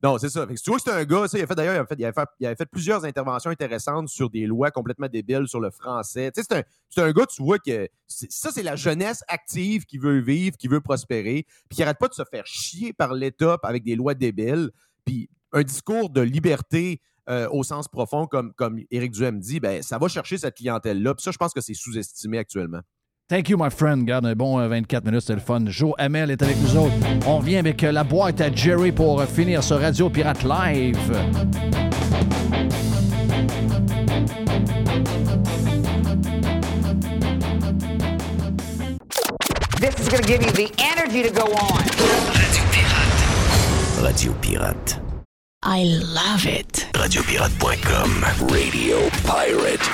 Non, 0.02 0.16
c'est 0.16 0.30
ça. 0.30 0.46
Fait 0.46 0.54
que 0.54 0.58
si 0.58 0.64
tu 0.64 0.70
vois 0.70 0.78
que 0.78 0.84
c'est 0.86 0.92
un 0.92 1.04
gars, 1.04 1.28
ça, 1.28 1.36
il 1.36 1.42
a 1.42 1.46
fait 1.46 1.54
d'ailleurs, 1.54 1.86
il, 1.90 1.96
il 1.98 2.04
avait 2.06 2.14
fait, 2.14 2.28
il 2.40 2.46
avait 2.46 2.56
fait 2.56 2.64
plusieurs 2.64 3.04
interventions 3.04 3.50
intéressantes 3.50 4.08
sur 4.08 4.30
des 4.30 4.46
lois 4.46 4.70
complètement 4.70 5.08
débiles 5.08 5.46
sur 5.46 5.60
le 5.60 5.70
français. 5.70 6.32
Tu 6.34 6.42
sais, 6.42 6.64
c'est 6.88 7.02
un, 7.02 7.12
gars, 7.12 7.26
tu 7.26 7.42
vois 7.42 7.58
que 7.58 7.86
ça, 8.08 8.50
c'est 8.50 8.62
la 8.62 8.76
jeunesse 8.76 9.22
active 9.28 9.84
qui 9.84 9.98
veut 9.98 10.20
vivre, 10.20 10.56
qui 10.56 10.68
veut 10.68 10.80
prospérer, 10.80 11.44
puis 11.68 11.76
qui 11.76 11.82
arrête 11.82 11.98
pas 11.98 12.08
de 12.08 12.14
se 12.14 12.22
faire 12.30 12.46
chier 12.46 12.94
par 12.94 13.12
l'État 13.12 13.58
avec 13.62 13.84
des 13.84 13.94
lois 13.94 14.14
débiles. 14.14 14.70
Puis 15.04 15.28
un 15.52 15.62
discours 15.62 16.10
de 16.10 16.20
liberté 16.20 17.00
euh, 17.28 17.48
au 17.50 17.62
sens 17.62 17.88
profond, 17.88 18.26
comme, 18.26 18.52
comme 18.54 18.80
Éric 18.90 19.12
Duhem 19.12 19.38
dit, 19.38 19.60
ben, 19.60 19.82
ça 19.82 19.98
va 19.98 20.08
chercher 20.08 20.38
cette 20.38 20.56
clientèle-là. 20.56 21.14
Puis 21.14 21.22
ça, 21.22 21.30
je 21.30 21.38
pense 21.38 21.52
que 21.52 21.60
c'est 21.60 21.74
sous-estimé 21.74 22.38
actuellement. 22.38 22.80
Thank 23.30 23.48
you, 23.48 23.56
my 23.56 23.70
friend. 23.70 24.04
Garde 24.04 24.26
un 24.26 24.34
bon 24.34 24.58
euh, 24.58 24.66
24 24.66 25.04
minutes, 25.04 25.20
c'était 25.20 25.34
le 25.34 25.40
fun. 25.40 25.62
Joe 25.68 25.92
Hamel 25.98 26.32
est 26.32 26.42
avec 26.42 26.56
nous 26.60 26.76
autres. 26.76 26.92
On 27.28 27.38
revient 27.38 27.58
avec 27.58 27.84
euh, 27.84 27.92
la 27.92 28.02
boîte 28.02 28.40
à 28.40 28.52
Jerry 28.52 28.90
pour 28.90 29.20
euh, 29.20 29.26
finir 29.26 29.62
ce 29.62 29.72
Radio 29.72 30.10
Pirate 30.10 30.42
Live. 30.42 30.98
This 39.80 39.94
is 40.00 40.08
going 40.08 40.22
to 40.22 40.26
give 40.26 40.42
you 40.42 40.50
the 40.50 40.72
energy 40.80 41.22
to 41.22 41.30
go 41.30 41.44
on. 41.52 42.69
Radio 44.02 44.32
Pirate. 44.40 45.00
I 45.62 45.84
love 46.14 46.46
it. 46.46 46.88
Radiopirate.com. 46.94 48.24
Radio 48.50 48.96
Pirate. 49.24 49.90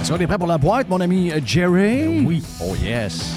Est-ce 0.00 0.12
qu'on 0.12 0.18
est 0.18 0.26
prêt 0.26 0.38
pour 0.38 0.46
la 0.46 0.58
boîte, 0.58 0.88
mon 0.88 1.00
ami 1.00 1.30
euh, 1.32 1.40
Jerry? 1.44 2.24
Oui. 2.24 2.42
Oh 2.62 2.74
yes. 2.82 3.36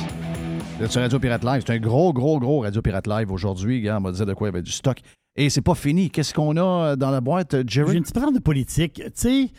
Vous 0.78 0.86
êtes 0.86 0.92
sur 0.92 1.02
Radio 1.02 1.20
Pirate 1.20 1.44
Live. 1.44 1.64
C'est 1.66 1.74
un 1.74 1.80
gros, 1.80 2.14
gros, 2.14 2.40
gros 2.40 2.62
Radio 2.62 2.82
Pirate 2.82 3.08
Live 3.08 3.32
aujourd'hui. 3.32 3.82
Gars, 3.82 3.98
on 3.98 4.02
m'a 4.02 4.12
dit 4.12 4.24
de 4.26 4.34
quoi 4.34 4.48
il 4.48 4.52
y 4.52 4.56
avait 4.56 4.62
du 4.64 4.72
stock. 4.72 5.00
Et 5.36 5.50
c'est 5.50 5.62
pas 5.62 5.76
fini. 5.76 6.10
Qu'est-ce 6.10 6.34
qu'on 6.34 6.58
a 6.58 6.62
euh, 6.92 6.96
dans 6.96 7.12
la 7.12 7.22
boîte, 7.22 7.54
euh, 7.56 7.64
J'ai 7.68 7.82
Jerry? 7.82 7.98
une 7.98 8.04
petite 8.04 8.16
parole 8.16 8.34
de 8.34 8.40
politique. 8.40 8.96
Tu 9.06 9.12
sais, 9.16 9.50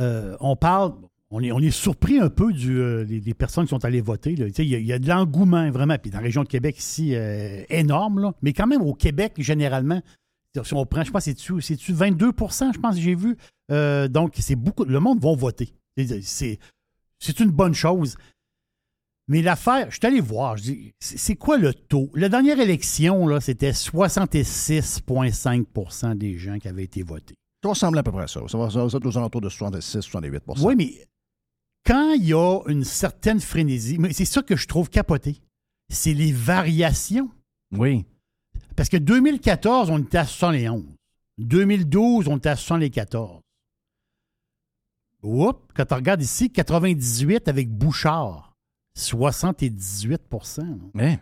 euh, 0.00 0.36
on 0.40 0.56
parle, 0.56 0.92
on 1.30 1.40
est, 1.42 1.52
on 1.52 1.60
est 1.60 1.70
surpris 1.70 2.18
un 2.18 2.28
peu 2.28 2.52
du, 2.52 2.78
euh, 2.80 3.04
des, 3.04 3.20
des 3.20 3.34
personnes 3.34 3.64
qui 3.64 3.70
sont 3.70 3.84
allées 3.84 4.00
voter. 4.00 4.32
Il 4.32 4.40
y, 4.40 4.74
a- 4.74 4.78
il 4.78 4.86
y 4.86 4.92
a 4.92 4.98
de 4.98 5.06
l'engouement, 5.08 5.70
vraiment. 5.70 5.96
Puis 5.98 6.10
dans 6.10 6.18
la 6.18 6.24
région 6.24 6.42
de 6.42 6.48
Québec, 6.48 6.76
ici, 6.78 7.14
euh, 7.14 7.62
énorme. 7.68 8.20
là. 8.20 8.32
Mais 8.42 8.52
quand 8.52 8.66
même, 8.66 8.82
au 8.82 8.94
Québec, 8.94 9.34
généralement, 9.38 10.02
si 10.64 10.74
on 10.74 10.84
prend, 10.86 11.04
je 11.04 11.12
pense, 11.12 11.22
c'est-tu 11.24 11.60
c'est-tu 11.62 11.92
22% 11.92 12.72
je 12.74 12.80
pense 12.80 12.96
que 12.96 13.00
j'ai 13.00 13.14
vu. 13.14 13.36
Euh, 13.70 14.08
donc, 14.08 14.34
c'est 14.40 14.56
beaucoup. 14.56 14.84
Le 14.84 14.98
monde 14.98 15.22
va 15.22 15.32
voter. 15.34 15.72
C'est- 16.22 16.58
une 17.38 17.50
bonne 17.50 17.74
chose. 17.74 18.16
Mais 19.28 19.42
l'affaire, 19.42 19.86
je 19.90 19.96
suis 19.98 20.06
allé 20.06 20.20
voir, 20.20 20.56
je 20.56 20.62
dis, 20.64 20.92
c'est 20.98 21.16
c'est 21.18 21.36
quoi 21.36 21.56
le 21.56 21.72
taux? 21.72 22.10
La 22.16 22.28
dernière 22.28 22.58
élection, 22.58 23.28
là, 23.28 23.40
c'était 23.40 23.72
66,5% 23.72 26.16
des 26.16 26.36
gens 26.36 26.58
qui 26.58 26.66
avaient 26.68 26.82
été 26.84 27.02
votés. 27.04 27.36
Ça 27.62 27.68
ressemble 27.68 27.98
à 27.98 28.02
peu 28.02 28.10
près 28.10 28.24
à 28.24 28.26
ça. 28.26 28.40
Ça 28.48 28.58
va, 28.58 28.70
ça 28.70 28.80
va 28.80 28.86
être 28.86 29.06
aux 29.06 29.18
alentours 29.18 29.40
de 29.42 29.48
66-68% 29.48 30.64
Oui, 30.64 30.74
mais 30.76 31.06
quand 31.86 32.12
il 32.12 32.26
y 32.26 32.34
a 32.34 32.60
une 32.66 32.84
certaine 32.84 33.40
frénésie, 33.40 33.98
mais 33.98 34.12
c'est 34.12 34.24
ça 34.24 34.42
que 34.42 34.56
je 34.56 34.66
trouve 34.66 34.90
capoté, 34.90 35.40
c'est 35.88 36.14
les 36.14 36.32
variations. 36.32 37.30
Oui. 37.72 38.04
Parce 38.76 38.88
que 38.88 38.96
2014, 38.96 39.90
on 39.90 39.98
était 39.98 40.18
à 40.18 40.26
71. 40.26 40.84
2012, 41.38 42.28
on 42.28 42.36
était 42.36 42.50
à 42.50 42.56
74. 42.56 43.40
Oups, 45.22 45.60
quand 45.74 45.92
on 45.92 45.96
regarde 45.96 46.22
ici, 46.22 46.50
98 46.50 47.48
avec 47.48 47.68
Bouchard, 47.68 48.54
78 48.94 50.22
Mais, 50.94 51.18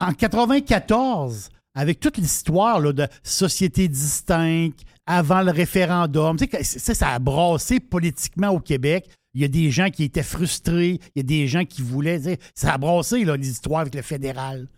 En 0.00 0.12
94, 0.12 1.50
avec 1.74 2.00
toute 2.00 2.16
l'histoire 2.16 2.80
de 2.80 3.06
société 3.22 3.88
distincte, 3.88 4.80
avant 5.06 5.42
le 5.42 5.50
référendum, 5.50 6.36
tu 6.36 6.46
sais, 6.46 6.62
ça, 6.62 6.94
ça 6.94 7.08
a 7.10 7.18
brassé 7.18 7.80
politiquement 7.80 8.50
au 8.50 8.60
Québec. 8.60 9.08
Il 9.34 9.40
y 9.40 9.44
a 9.44 9.48
des 9.48 9.70
gens 9.70 9.90
qui 9.90 10.04
étaient 10.04 10.22
frustrés, 10.24 10.98
il 11.14 11.18
y 11.18 11.20
a 11.20 11.22
des 11.22 11.46
gens 11.46 11.64
qui 11.64 11.82
voulaient. 11.82 12.20
sais, 12.20 12.38
Ça 12.54 12.74
a 12.74 12.78
brassé 12.78 13.24
là, 13.24 13.36
l'histoire 13.36 13.80
avec 13.82 13.94
le 13.94 14.02
fédéral. 14.02 14.68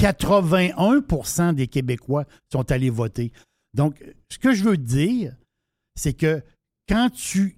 81% 0.00 1.54
des 1.54 1.66
Québécois 1.66 2.24
sont 2.52 2.70
allés 2.70 2.90
voter. 2.90 3.32
Donc, 3.74 4.02
ce 4.30 4.38
que 4.38 4.54
je 4.54 4.64
veux 4.64 4.76
dire, 4.76 5.34
c'est 5.96 6.12
que 6.14 6.42
quand 6.88 7.10
tu 7.10 7.56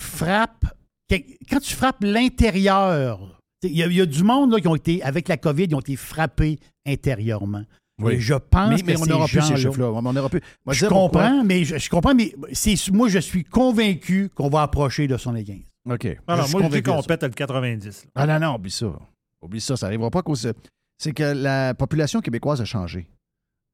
frappes, 0.00 0.66
quand 1.10 1.60
tu 1.60 1.74
frappes 1.74 2.02
l'intérieur, 2.02 3.40
il 3.62 3.76
y, 3.76 4.00
a- 4.00 4.06
du 4.06 4.22
monde 4.22 4.60
qui 4.60 4.68
ont 4.68 4.76
été, 4.76 5.02
avec 5.02 5.26
la 5.28 5.36
COVID, 5.36 5.64
ils 5.64 5.74
ont 5.74 5.80
été 5.80 5.96
frappés 5.96 6.58
intérieurement. 6.86 7.64
Oui. 8.00 8.14
Et 8.14 8.20
je 8.20 8.34
pense 8.34 8.68
mais, 8.70 8.76
mais 8.86 8.94
que 8.94 9.00
on 9.00 9.04
ces 9.04 9.10
n'aura 9.10 9.26
plus 9.26 9.40
ces 9.40 9.48
gens-là- 9.48 9.56
chiffres-là. 9.56 9.90
On 9.92 10.12
n'aura 10.12 10.28
plus. 10.28 10.40
Moi, 10.64 10.72
je 10.74 10.86
pourquoi. 10.86 11.08
comprends, 11.22 11.44
mais 11.44 11.64
je, 11.64 11.78
je 11.78 11.90
comprends, 11.90 12.14
mais 12.14 12.32
c'est 12.52 12.74
moi 12.92 13.08
je 13.08 13.18
suis 13.18 13.42
convaincu 13.44 14.30
qu'on 14.34 14.48
va 14.48 14.62
approcher 14.62 15.08
de 15.08 15.16
75. 15.16 15.56
OK. 15.90 16.06
Alors, 16.26 16.48
moi, 16.50 16.62
je 16.64 16.68
dis 16.68 16.82
qu'on 16.82 17.02
pète 17.02 17.22
le 17.24 17.30
90. 17.30 18.04
là. 18.04 18.10
Ah 18.14 18.26
non, 18.26 18.38
non, 18.46 18.54
oublie 18.56 18.70
ça. 18.70 18.86
Oublie 19.42 19.60
ça, 19.60 19.76
ça 19.76 19.86
n'arrivera 19.86 20.10
pas 20.10 20.20
à 20.20 20.22
cause 20.22 20.42
de- 20.42 20.54
C'est 20.98 21.12
que 21.12 21.22
la 21.22 21.74
population 21.74 22.20
québécoise 22.20 22.60
a 22.60 22.64
changé. 22.64 23.08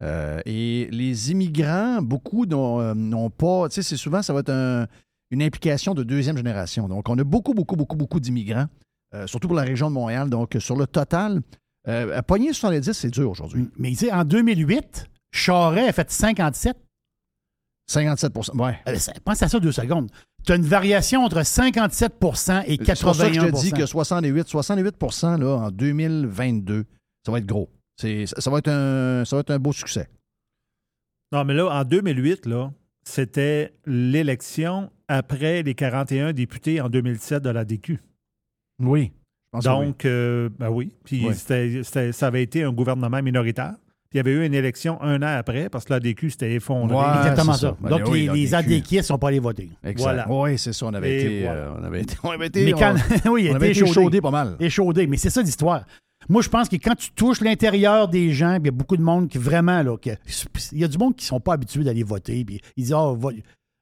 Euh, 0.03 0.41
et 0.45 0.89
les 0.91 1.31
immigrants, 1.31 2.01
beaucoup 2.03 2.47
n'ont 2.47 2.81
euh, 2.81 2.95
n'ont 2.95 3.31
pas. 3.31 3.69
Tu 3.69 3.77
sais, 3.77 3.83
c'est 3.83 3.97
souvent, 3.97 4.23
ça 4.23 4.33
va 4.33 4.41
être 4.41 4.51
un- 4.51 4.87
une 5.31 5.43
implication 5.43 5.95
de 5.95 6.03
deuxième 6.03 6.37
génération. 6.37 6.89
Donc, 6.89 7.09
on 7.09 7.19
a 7.19 7.25
beaucoup, 7.25 7.55
beaucoup, 7.55 7.77
beaucoup, 7.77 7.97
beaucoup 7.97 8.21
d'immigrants, 8.21 8.67
euh, 9.15 9.27
surtout 9.27 9.49
pour 9.49 9.57
la 9.57 9.63
région 9.63 9.89
de 9.89 9.95
Montréal. 9.95 10.29
Donc, 10.31 10.57
sur 10.61 10.77
le 10.77 10.87
total, 10.87 11.41
euh, 11.89 12.17
à 12.19 12.23
pogner 12.23 12.53
70, 12.53 12.93
c'est 12.93 13.11
dur 13.11 13.31
aujourd'hui. 13.31 13.69
Mais 13.77 13.91
tu 13.91 13.97
sais, 13.97 14.13
en 14.13 14.25
2008, 14.25 15.09
Charret 15.33 15.89
a 15.89 15.93
fait 15.93 16.11
57. 16.11 16.77
57 17.87 18.33
Ouais. 18.55 18.79
Euh, 18.89 18.95
ça- 18.97 19.13
Pense 19.25 19.43
à 19.43 19.49
ça 19.49 19.61
deux 19.61 19.73
secondes. 19.73 20.11
tu 20.47 20.53
as 20.53 20.57
une 20.57 20.63
variation 20.65 21.23
entre 21.25 21.43
57% 21.43 22.63
et 22.67 22.79
81 22.79 22.95
C'est 22.95 23.03
pour 23.05 23.15
ça 23.15 23.29
que 23.29 23.35
je 23.35 23.41
te 23.41 23.61
dis 23.61 23.73
que 23.73 23.87
68, 23.87 24.49
68 24.49 24.97
là, 25.39 25.47
en 25.57 25.71
2022, 25.71 26.85
ça 27.25 27.33
va 27.33 27.39
être 27.39 27.47
gros. 27.47 27.71
C'est- 28.01 28.27
Ça, 28.27 28.41
ça 28.41 28.51
va 28.51 28.59
être 28.59 28.69
un, 28.69 29.25
ça 29.25 29.37
va 29.37 29.41
être 29.41 29.51
un 29.51 29.59
beau 29.59 29.73
succès. 29.73 30.09
Non, 31.33 31.45
mais 31.45 31.55
là, 31.55 31.67
en 31.69 31.85
2008, 31.85 32.47
là, 32.47 32.73
c'était 33.05 33.75
l'élection 33.87 34.91
après 35.09 35.63
les 35.63 35.75
41 35.75 36.33
députés 36.33 36.81
en 36.81 36.89
2007 36.89 37.43
de 37.43 37.51
la 37.51 37.65
DQ. 37.65 38.01
Oui. 38.81 39.13
Pense 39.63 39.65
que 39.65 39.71
oui. 39.81 39.87
Donc, 39.87 40.05
euh, 40.05 40.49
ben 40.59 40.71
oui. 40.71 40.93
Puis 41.05 41.25
Oui. 41.27 41.35
c'était- 41.35 41.83
c'était- 41.83 42.13
ça 42.13 42.27
avait 42.29 42.43
été 42.43 42.63
un 42.63 42.73
gouvernement 42.73 43.23
minoritaire. 43.23 43.75
Puis 44.11 44.15
il 44.15 44.17
y 44.19 44.21
avait 44.21 44.33
eu 44.33 44.47
une 44.47 44.55
élection 44.55 45.01
un 45.03 45.23
an 45.23 45.37
après 45.39 45.69
parce 45.69 45.85
que 45.85 45.93
la 45.93 45.99
DQ 46.01 46.31
s'était 46.31 46.53
effondrée. 46.53 46.95
Ouais, 46.95 47.03
Exactement 47.19 47.53
ça. 47.55 47.77
ça. 47.83 47.89
Donc, 47.89 48.05
Ben 48.05 48.11
oui, 48.11 48.21
les, 48.21 48.27
la 48.27 48.33
les 48.35 48.45
DQ. 48.45 48.55
adéquistes 48.55 49.03
ne 49.03 49.07
sont 49.07 49.19
pas 49.19 49.29
allés 49.29 49.39
voter. 49.41 49.71
Exact. 49.83 50.03
Voilà. 50.05 50.27
Oui, 50.31 50.57
c'est 50.59 50.73
ça. 50.73 50.87
On 50.87 50.95
avait, 50.95 51.21
été, 51.21 51.43
voilà. 51.43 51.61
euh, 51.61 51.75
on 51.81 51.85
avait 51.85 52.01
été. 52.03 52.15
On 52.23 52.31
avait 52.31 52.47
été. 52.47 52.65
Mais 52.65 52.73
quand, 52.73 52.95
on- 53.27 53.31
oui, 53.33 53.45
il 53.47 53.51
on 53.51 53.55
avait 53.57 53.71
été 53.71 53.79
échaudé. 53.81 53.91
échaudé 53.91 54.21
pas 54.21 54.31
mal. 54.31 54.57
Échaudé, 54.61 55.07
mais 55.09 55.17
c'est 55.17 55.31
ça 55.31 55.43
l'histoire. 55.43 55.85
Moi, 56.29 56.41
je 56.43 56.49
pense 56.49 56.69
que 56.71 56.77
quand 56.77 56.95
tu 56.95 57.11
touches 57.11 57.41
l'intérieur 57.43 58.09
des 58.09 58.31
gens, 58.33 58.53
puis 58.55 58.63
il 58.63 58.67
y 58.67 58.69
a 58.69 58.73
beaucoup 58.73 58.97
de 58.97 59.03
monde 59.03 59.29
qui 59.29 59.37
vraiment, 59.37 59.83
là, 59.83 59.97
il 60.73 60.79
y 60.79 60.85
a 60.85 60.89
du 60.89 60.97
monde 60.97 61.17
qui 61.17 61.25
ne 61.25 61.29
sont 61.29 61.41
pas 61.41 61.53
habitués 61.55 61.83
d'aller 61.85 62.03
voter, 62.03 62.45
puis 62.45 62.61
ils 62.77 62.85
disent, 62.85 62.95
ah, 62.95 63.13
va- 63.15 63.31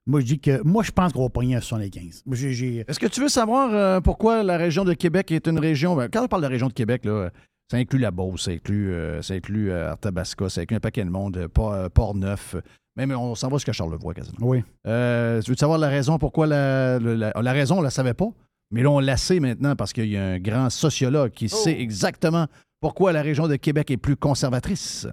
moi, 0.07 0.21
je 0.21 0.27
dis 0.27 0.39
que, 0.41 0.63
moi, 0.63 0.83
je 0.83 0.91
pense 0.91 1.13
qu'on 1.13 1.23
va 1.23 1.29
pogner 1.29 1.55
un 1.57 1.61
75. 1.61 2.23
Moi, 2.27 2.37
j'ai- 2.37 2.53
j'ai- 2.53 2.85
Est-ce 2.89 2.99
que 2.99 3.07
tu 3.07 3.21
veux 3.21 3.29
savoir 3.29 3.73
euh, 3.73 4.01
pourquoi 4.01 4.43
la 4.43 4.57
région 4.57 4.85
de 4.85 4.95
Québec 4.95 5.31
est 5.31 5.47
une 5.47 5.59
région. 5.59 5.95
ben, 5.97 6.09
Quand 6.13 6.25
on 6.25 6.29
parle 6.29 6.43
de 6.43 6.47
la 6.47 6.51
région 6.53 6.69
de 6.69 6.73
Québec, 6.73 7.05
là, 7.05 7.31
ça 7.71 7.77
inclut 7.77 7.99
la 8.01 8.11
Beauce, 8.11 8.45
ça 8.45 8.51
inclut, 8.51 8.93
euh, 8.93 9.23
ça 9.23 9.35
inclut 9.35 9.71
euh, 9.71 9.91
Arthabasca, 9.93 10.49
ça 10.49 10.61
inclut 10.63 10.77
un 10.77 10.81
paquet 10.81 11.05
de 11.05 11.11
monde, 11.11 11.47
Port- 11.55 11.89
Port-Neuf. 11.91 12.57
Même 12.97 13.11
on 13.13 13.35
s'en 13.35 13.49
va 13.49 13.57
jusqu'à 13.57 13.73
Charlevoix 13.73 14.13
quasiment. 14.13 14.37
Oui. 14.41 14.63
Tu 14.85 15.51
veux 15.51 15.57
savoir 15.57 15.79
la 15.79 15.89
raison 15.89 16.19
pourquoi 16.19 16.47
la, 16.47 16.99
le- 16.99 17.15
la, 17.15 17.33
la 17.41 17.53
raison, 17.53 17.77
on 17.77 17.79
ne 17.79 17.85
la 17.85 17.91
savait 17.91 18.13
pas, 18.13 18.29
mais 18.71 18.83
là, 18.83 18.91
on 18.91 18.99
la 19.01 19.17
sait 19.17 19.41
maintenant 19.41 19.77
parce 19.77 19.93
qu'il 19.95 20.09
y 20.11 20.17
a 20.19 20.25
un 20.25 20.39
grand 20.39 20.69
sociologue 20.69 21.31
qui 21.31 21.49
sait 21.49 21.81
exactement 21.81 22.47
pourquoi 22.81 23.13
la 23.13 23.23
région 23.23 23.49
de 23.49 23.57
Québec 23.57 23.91
est 23.91 23.97
plus 23.97 24.17
conservatrice. 24.17 25.07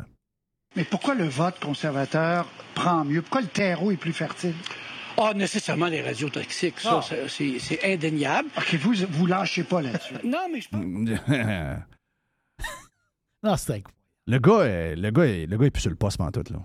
Mais 0.76 0.84
pourquoi 0.84 1.16
le 1.16 1.26
vote 1.28 1.60
conservateur 1.60 2.48
prend 2.76 3.04
mieux? 3.04 3.22
Pourquoi 3.22 3.42
le 3.42 3.48
terreau 3.48 3.92
est 3.92 3.98
plus 3.98 4.14
fertile? 4.14 4.54
Ah, 5.18 5.34
nécessairement 5.34 5.88
les 5.88 6.02
radios 6.02 6.30
toxiques, 6.30 6.80
ça, 6.80 7.02
Ah. 7.04 7.28
c'est- 7.28 7.84
indéniable. 7.84 8.48
OK, 8.58 8.76
vous, 8.76 8.94
vous 9.10 9.26
lâchez 9.26 9.64
pas 9.64 9.82
là-dessus. 9.82 10.14
Non, 10.24 10.48
mais 10.52 10.62
je 10.62 10.70
pense. 10.70 10.82
Non, 13.44 13.56
c'est 13.56 13.74
incroyable. 13.76 13.94
le 14.28 14.38
gars, 14.40 14.60
euh, 14.60 14.96
le 14.96 15.10
gars, 15.12 15.24
est- 15.26 15.46
le 15.46 15.58
gars 15.58 15.66
est 15.66 15.72
plus 15.72 15.82
sur 15.82 15.90
le 15.90 15.96
poste 15.96 16.18
pantoute, 16.18 16.50
là. 16.52 16.60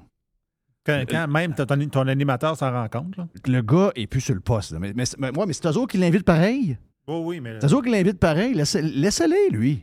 Quand, 0.85 1.03
quand 1.09 1.29
même 1.29 1.55
ton, 1.55 1.65
ton 1.89 2.07
animateur 2.09 2.57
s'en 2.59 2.71
rend 2.71 2.89
compte. 2.89 3.17
Là. 3.17 3.27
Le 3.47 3.63
gars 3.63 3.91
est 3.95 4.07
plus 4.07 4.21
sur 4.21 4.35
le 4.35 4.41
poste. 4.41 4.73
là. 4.73 4.79
Mais, 4.81 4.93
mais, 4.95 5.05
mais, 5.19 5.31
ouais, 5.31 5.47
mais 5.47 5.53
c'est 5.55 5.67
autres 5.67 5.87
qui 5.93 5.97
l'invitent 5.99 6.27
pareil? 6.27 6.77
Oh 7.07 7.23
oui, 7.25 7.41
mais. 7.41 7.65
Autres 7.65 7.83
qui 7.83 7.91
l'invitent 7.91 8.19
pareil. 8.21 8.53
Laissez- 8.55 8.83
Laissez-les, 8.83 9.49
lui. 9.51 9.83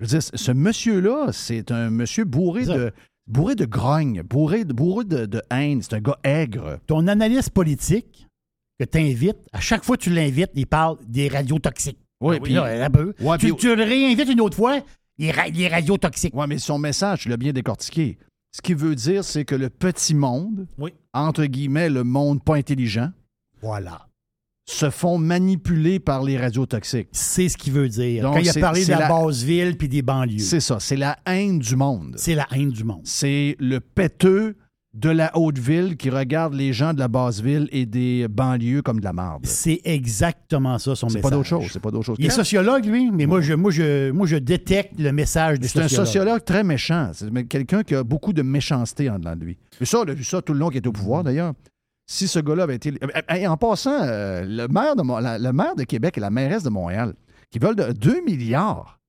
Je 0.00 0.04
veux 0.04 0.08
dire, 0.18 0.22
ce 0.22 0.52
monsieur-là, 0.52 1.32
c'est 1.32 1.70
un 1.70 1.88
monsieur 1.88 2.24
bourré 2.24 2.66
de, 2.66 2.92
bourré 3.26 3.54
de 3.54 3.64
grogne, 3.64 4.22
bourré, 4.22 4.64
de- 4.64 4.72
bourré 4.72 5.04
de, 5.04 5.26
de 5.26 5.42
haine. 5.50 5.82
C'est 5.82 5.94
un 5.94 6.00
gars 6.00 6.18
aigre. 6.24 6.78
Ton 6.86 7.06
analyste 7.06 7.50
politique 7.50 8.26
que 8.78 8.84
tu 8.84 8.98
invites, 8.98 9.38
à 9.52 9.60
chaque 9.60 9.84
fois 9.84 9.96
que 9.96 10.02
tu 10.02 10.10
l'invites, 10.10 10.50
il 10.54 10.66
parle 10.66 10.98
des 11.06 11.28
radios 11.28 11.58
toxiques. 11.58 11.98
Oui, 12.20 12.36
Ah 12.38 12.42
puis- 12.42 12.52
là, 12.54 12.84
un 12.86 12.90
peu. 12.90 13.14
Ouais, 13.20 13.38
tu, 13.38 13.46
puis- 13.48 13.56
tu 13.56 13.74
le 13.74 13.82
réinvites 13.82 14.28
une 14.30 14.40
autre 14.40 14.56
fois, 14.56 14.80
les, 15.18 15.30
ra- 15.30 15.48
les 15.48 15.68
radios 15.68 15.96
toxiques. 15.98 16.34
Ouais, 16.34 16.46
mais 16.46 16.58
son 16.58 16.78
message, 16.78 17.20
tu 17.22 17.28
l'as 17.28 17.36
bien 17.36 17.52
décortiqué. 17.52 18.18
Ce 18.52 18.62
qu'il 18.62 18.76
veut 18.76 18.94
dire, 18.94 19.24
c'est 19.24 19.44
que 19.44 19.54
le 19.54 19.68
petit 19.68 20.14
monde, 20.14 20.66
Oui. 20.78 20.92
entre 21.12 21.44
guillemets, 21.46 21.90
le 21.90 22.04
monde 22.04 22.42
pas 22.42 22.54
intelligent, 22.56 23.10
Voilà. 23.62 24.06
Se 24.66 24.88
font 24.90 25.18
manipuler 25.18 25.98
par 26.00 26.22
les 26.22 26.38
radios 26.38 26.66
toxiques. 26.66 27.08
C'est 27.12 27.48
ce 27.48 27.56
qu'il 27.56 27.72
veut 27.74 27.88
dire. 27.88 28.22
Donc, 28.22 28.34
Quand 28.34 28.40
il 28.40 28.48
a 28.48 28.52
c'est- 28.52 28.60
parlé 28.60 28.80
de 28.80 28.86
c'est 28.86 28.92
la, 28.92 29.00
la- 29.00 29.08
basse 29.08 29.42
ville 29.42 29.76
puis 29.76 29.88
des 29.88 30.00
banlieues. 30.02 30.38
C'est 30.38 30.60
ça, 30.60 30.78
c'est 30.80 30.96
la 30.96 31.18
haine 31.26 31.58
du 31.58 31.76
monde. 31.76 32.14
C'est 32.16 32.34
la 32.34 32.46
haine 32.52 32.70
du 32.70 32.82
monde. 32.84 33.02
C'est 33.04 33.56
le 33.58 33.80
péteux 33.80 34.56
de 34.94 35.10
la 35.10 35.36
haute 35.36 35.58
ville 35.58 35.96
qui 35.96 36.08
regarde 36.08 36.54
les 36.54 36.72
gens 36.72 36.94
de 36.94 37.00
la 37.00 37.08
basse 37.08 37.40
ville 37.40 37.68
et 37.72 37.84
des 37.84 38.28
banlieues 38.28 38.80
comme 38.80 39.00
de 39.00 39.04
la 39.04 39.12
marde. 39.12 39.44
C'est 39.44 39.80
exactement 39.84 40.78
ça 40.78 40.94
son 40.94 41.08
C'est 41.08 41.16
message. 41.16 41.22
pas 41.30 41.36
d'autre 41.36 41.48
chose. 41.48 41.64
C'est 41.72 41.82
pas 41.82 41.90
d'autre 41.90 42.06
chose. 42.06 42.16
Il 42.20 42.26
est 42.26 42.30
sociologue, 42.30 42.86
lui, 42.86 43.10
mais 43.10 43.26
moi, 43.26 43.40
je, 43.40 43.54
moi, 43.54 43.70
je, 43.72 44.12
moi, 44.12 44.26
je 44.26 44.36
détecte 44.36 44.98
le 45.00 45.10
message 45.12 45.58
du 45.60 45.66
C'est 45.68 45.80
un 45.80 45.82
sociologue. 45.88 46.06
sociologue 46.06 46.44
très 46.44 46.62
méchant. 46.64 47.10
C'est 47.12 47.48
quelqu'un 47.48 47.82
qui 47.82 47.94
a 47.96 48.04
beaucoup 48.04 48.32
de 48.32 48.42
méchanceté 48.42 49.10
en 49.10 49.18
dedans 49.18 49.34
de 49.36 49.44
lui. 49.44 49.58
Et 49.80 49.84
ça, 49.84 49.98
on 50.00 50.04
a 50.08 50.14
vu 50.14 50.22
ça 50.24 50.40
tout 50.40 50.52
le 50.52 50.60
long 50.60 50.70
qui 50.70 50.78
était 50.78 50.88
au 50.88 50.92
pouvoir, 50.92 51.24
d'ailleurs. 51.24 51.52
Si 52.06 52.28
ce 52.28 52.38
gars-là 52.38 52.64
avait 52.64 52.76
été. 52.76 52.92
Et 53.34 53.46
en 53.46 53.56
passant, 53.56 54.02
euh, 54.02 54.42
le, 54.44 54.68
maire 54.68 54.94
de 54.94 55.22
la, 55.22 55.38
le 55.38 55.52
maire 55.52 55.74
de 55.74 55.84
Québec 55.84 56.18
et 56.18 56.20
la 56.20 56.30
mairesse 56.30 56.62
de 56.62 56.68
Montréal, 56.68 57.14
qui 57.50 57.58
veulent 57.58 57.76
de 57.76 57.92
2 57.92 58.22
milliards, 58.24 59.00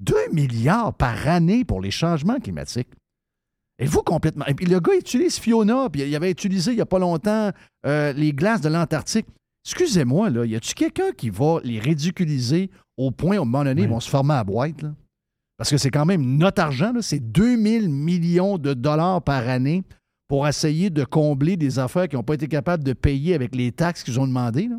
2 0.00 0.14
milliards 0.32 0.94
par 0.94 1.26
année 1.26 1.64
pour 1.64 1.80
les 1.80 1.90
changements 1.90 2.38
climatiques. 2.38 2.90
Êtes-vous 3.80 4.02
complètement. 4.02 4.44
Et 4.46 4.54
puis 4.54 4.66
le 4.66 4.80
gars 4.80 4.94
utilise 4.96 5.38
Fiona, 5.38 5.88
puis 5.90 6.02
il 6.02 6.16
avait 6.16 6.30
utilisé 6.30 6.72
il 6.72 6.76
n'y 6.76 6.80
a 6.80 6.86
pas 6.86 6.98
longtemps 6.98 7.52
euh, 7.86 8.12
les 8.12 8.32
glaces 8.32 8.60
de 8.60 8.68
l'Antarctique. 8.68 9.26
Excusez-moi, 9.64 10.30
là, 10.30 10.44
y 10.44 10.56
a-tu 10.56 10.74
quelqu'un 10.74 11.12
qui 11.12 11.30
va 11.30 11.58
les 11.62 11.78
ridiculiser 11.78 12.70
au 12.96 13.10
point, 13.10 13.38
au 13.38 13.44
moment 13.44 13.64
donné, 13.64 13.82
ils 13.82 13.88
vont 13.88 14.00
se 14.00 14.10
former 14.10 14.34
à 14.34 14.44
boîte, 14.44 14.82
là? 14.82 14.92
Parce 15.56 15.70
que 15.70 15.76
c'est 15.76 15.90
quand 15.90 16.06
même 16.06 16.36
notre 16.36 16.62
argent, 16.62 16.92
là, 16.92 17.02
c'est 17.02 17.18
2000 17.18 17.88
millions 17.88 18.58
de 18.58 18.74
dollars 18.74 19.22
par 19.22 19.48
année 19.48 19.82
pour 20.28 20.46
essayer 20.46 20.90
de 20.90 21.04
combler 21.04 21.56
des 21.56 21.78
affaires 21.78 22.06
qu'ils 22.06 22.18
n'ont 22.18 22.24
pas 22.24 22.34
été 22.34 22.48
capables 22.48 22.84
de 22.84 22.92
payer 22.92 23.34
avec 23.34 23.54
les 23.54 23.72
taxes 23.72 24.04
qu'ils 24.04 24.20
ont 24.20 24.26
demandées. 24.26 24.68
là. 24.68 24.76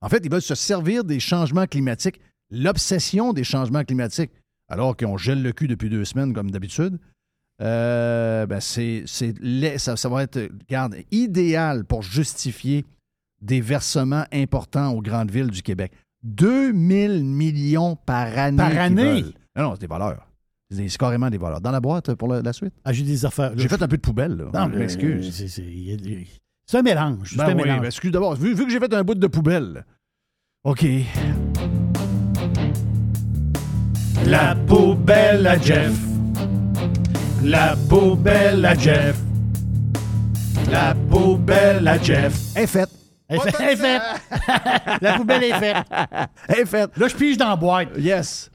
En 0.00 0.08
fait, 0.08 0.20
ils 0.24 0.30
veulent 0.30 0.42
se 0.42 0.56
servir 0.56 1.04
des 1.04 1.20
changements 1.20 1.66
climatiques, 1.66 2.20
l'obsession 2.50 3.32
des 3.32 3.44
changements 3.44 3.84
climatiques, 3.84 4.32
alors 4.68 4.96
qu'on 4.96 5.16
gèle 5.16 5.42
le 5.42 5.52
cul 5.52 5.68
depuis 5.68 5.88
deux 5.88 6.04
semaines 6.04 6.34
comme 6.34 6.50
d'habitude. 6.50 6.98
Euh, 7.60 8.46
ben 8.46 8.58
c'est, 8.58 9.04
ça, 9.06 9.96
ça 9.96 10.08
va 10.08 10.24
être, 10.24 10.40
regarde, 10.68 10.96
idéal 11.12 11.84
pour 11.84 12.02
justifier 12.02 12.84
des 13.40 13.60
versements 13.60 14.24
importants 14.32 14.92
aux 14.92 15.02
grandes 15.02 15.30
villes 15.30 15.50
du 15.50 15.62
Québec. 15.62 15.92
2000 16.24 17.24
millions 17.24 17.94
par 17.94 18.36
année. 18.36 18.56
Par 18.56 18.76
année? 18.76 19.22
Non, 19.54 19.64
non, 19.64 19.74
c'est 19.74 19.82
des 19.82 19.86
valeurs. 19.86 20.26
C'est 20.74 20.96
carrément 20.98 21.28
des 21.28 21.38
valeurs. 21.38 21.60
Dans 21.60 21.70
la 21.70 21.80
boîte 21.80 22.14
pour 22.14 22.28
la, 22.28 22.40
la 22.42 22.52
suite? 22.52 22.72
Ah, 22.84 22.92
j'ai 22.92 23.02
des 23.04 23.24
affaires. 23.26 23.52
J'ai 23.56 23.68
fait 23.68 23.82
un 23.82 23.88
peu 23.88 23.96
de 23.96 24.02
poubelle, 24.02 24.36
là. 24.36 24.44
Non, 24.54 24.66
je 24.68 24.72
mais, 24.74 24.78
m'excuse. 24.78 25.42
euh, 25.42 25.46
c'est- 25.48 26.78
un 26.78 26.82
mélange. 26.82 27.36
Ben 27.36 27.44
c'est 27.46 27.52
un 27.52 27.56
oui, 27.56 27.62
mélange. 27.64 27.80
ben 27.80 27.86
excuse 27.86 28.10
d'abord. 28.12 28.34
Vu, 28.36 28.54
vu 28.54 28.64
que 28.64 28.70
j'ai 28.72 28.78
fait 28.78 28.92
un 28.94 29.04
bout 29.04 29.14
de 29.14 29.26
poubelle. 29.26 29.84
OK. 30.64 30.86
La 34.26 34.54
poubelle 34.66 35.46
à 35.46 35.58
Jeff. 35.58 35.92
La 37.42 37.74
poubelle 37.88 38.64
à 38.64 38.74
Jeff. 38.74 39.16
La 40.70 40.94
poubelle 41.10 41.86
à 41.88 42.00
Jeff. 42.00 42.56
Est 42.56 42.66
faite. 42.66 42.88
Elle 43.28 43.38
est 43.38 43.76
faite. 43.76 44.02
La 45.00 45.14
poubelle 45.14 45.42
est 45.44 45.58
faite. 45.58 45.76
Elle 46.48 46.58
est 46.60 46.66
faite. 46.66 46.90
Là, 46.98 47.08
je 47.08 47.14
pige 47.16 47.36
dans 47.38 47.48
la 47.48 47.56
boîte. 47.56 47.88
Yes. 47.98 48.50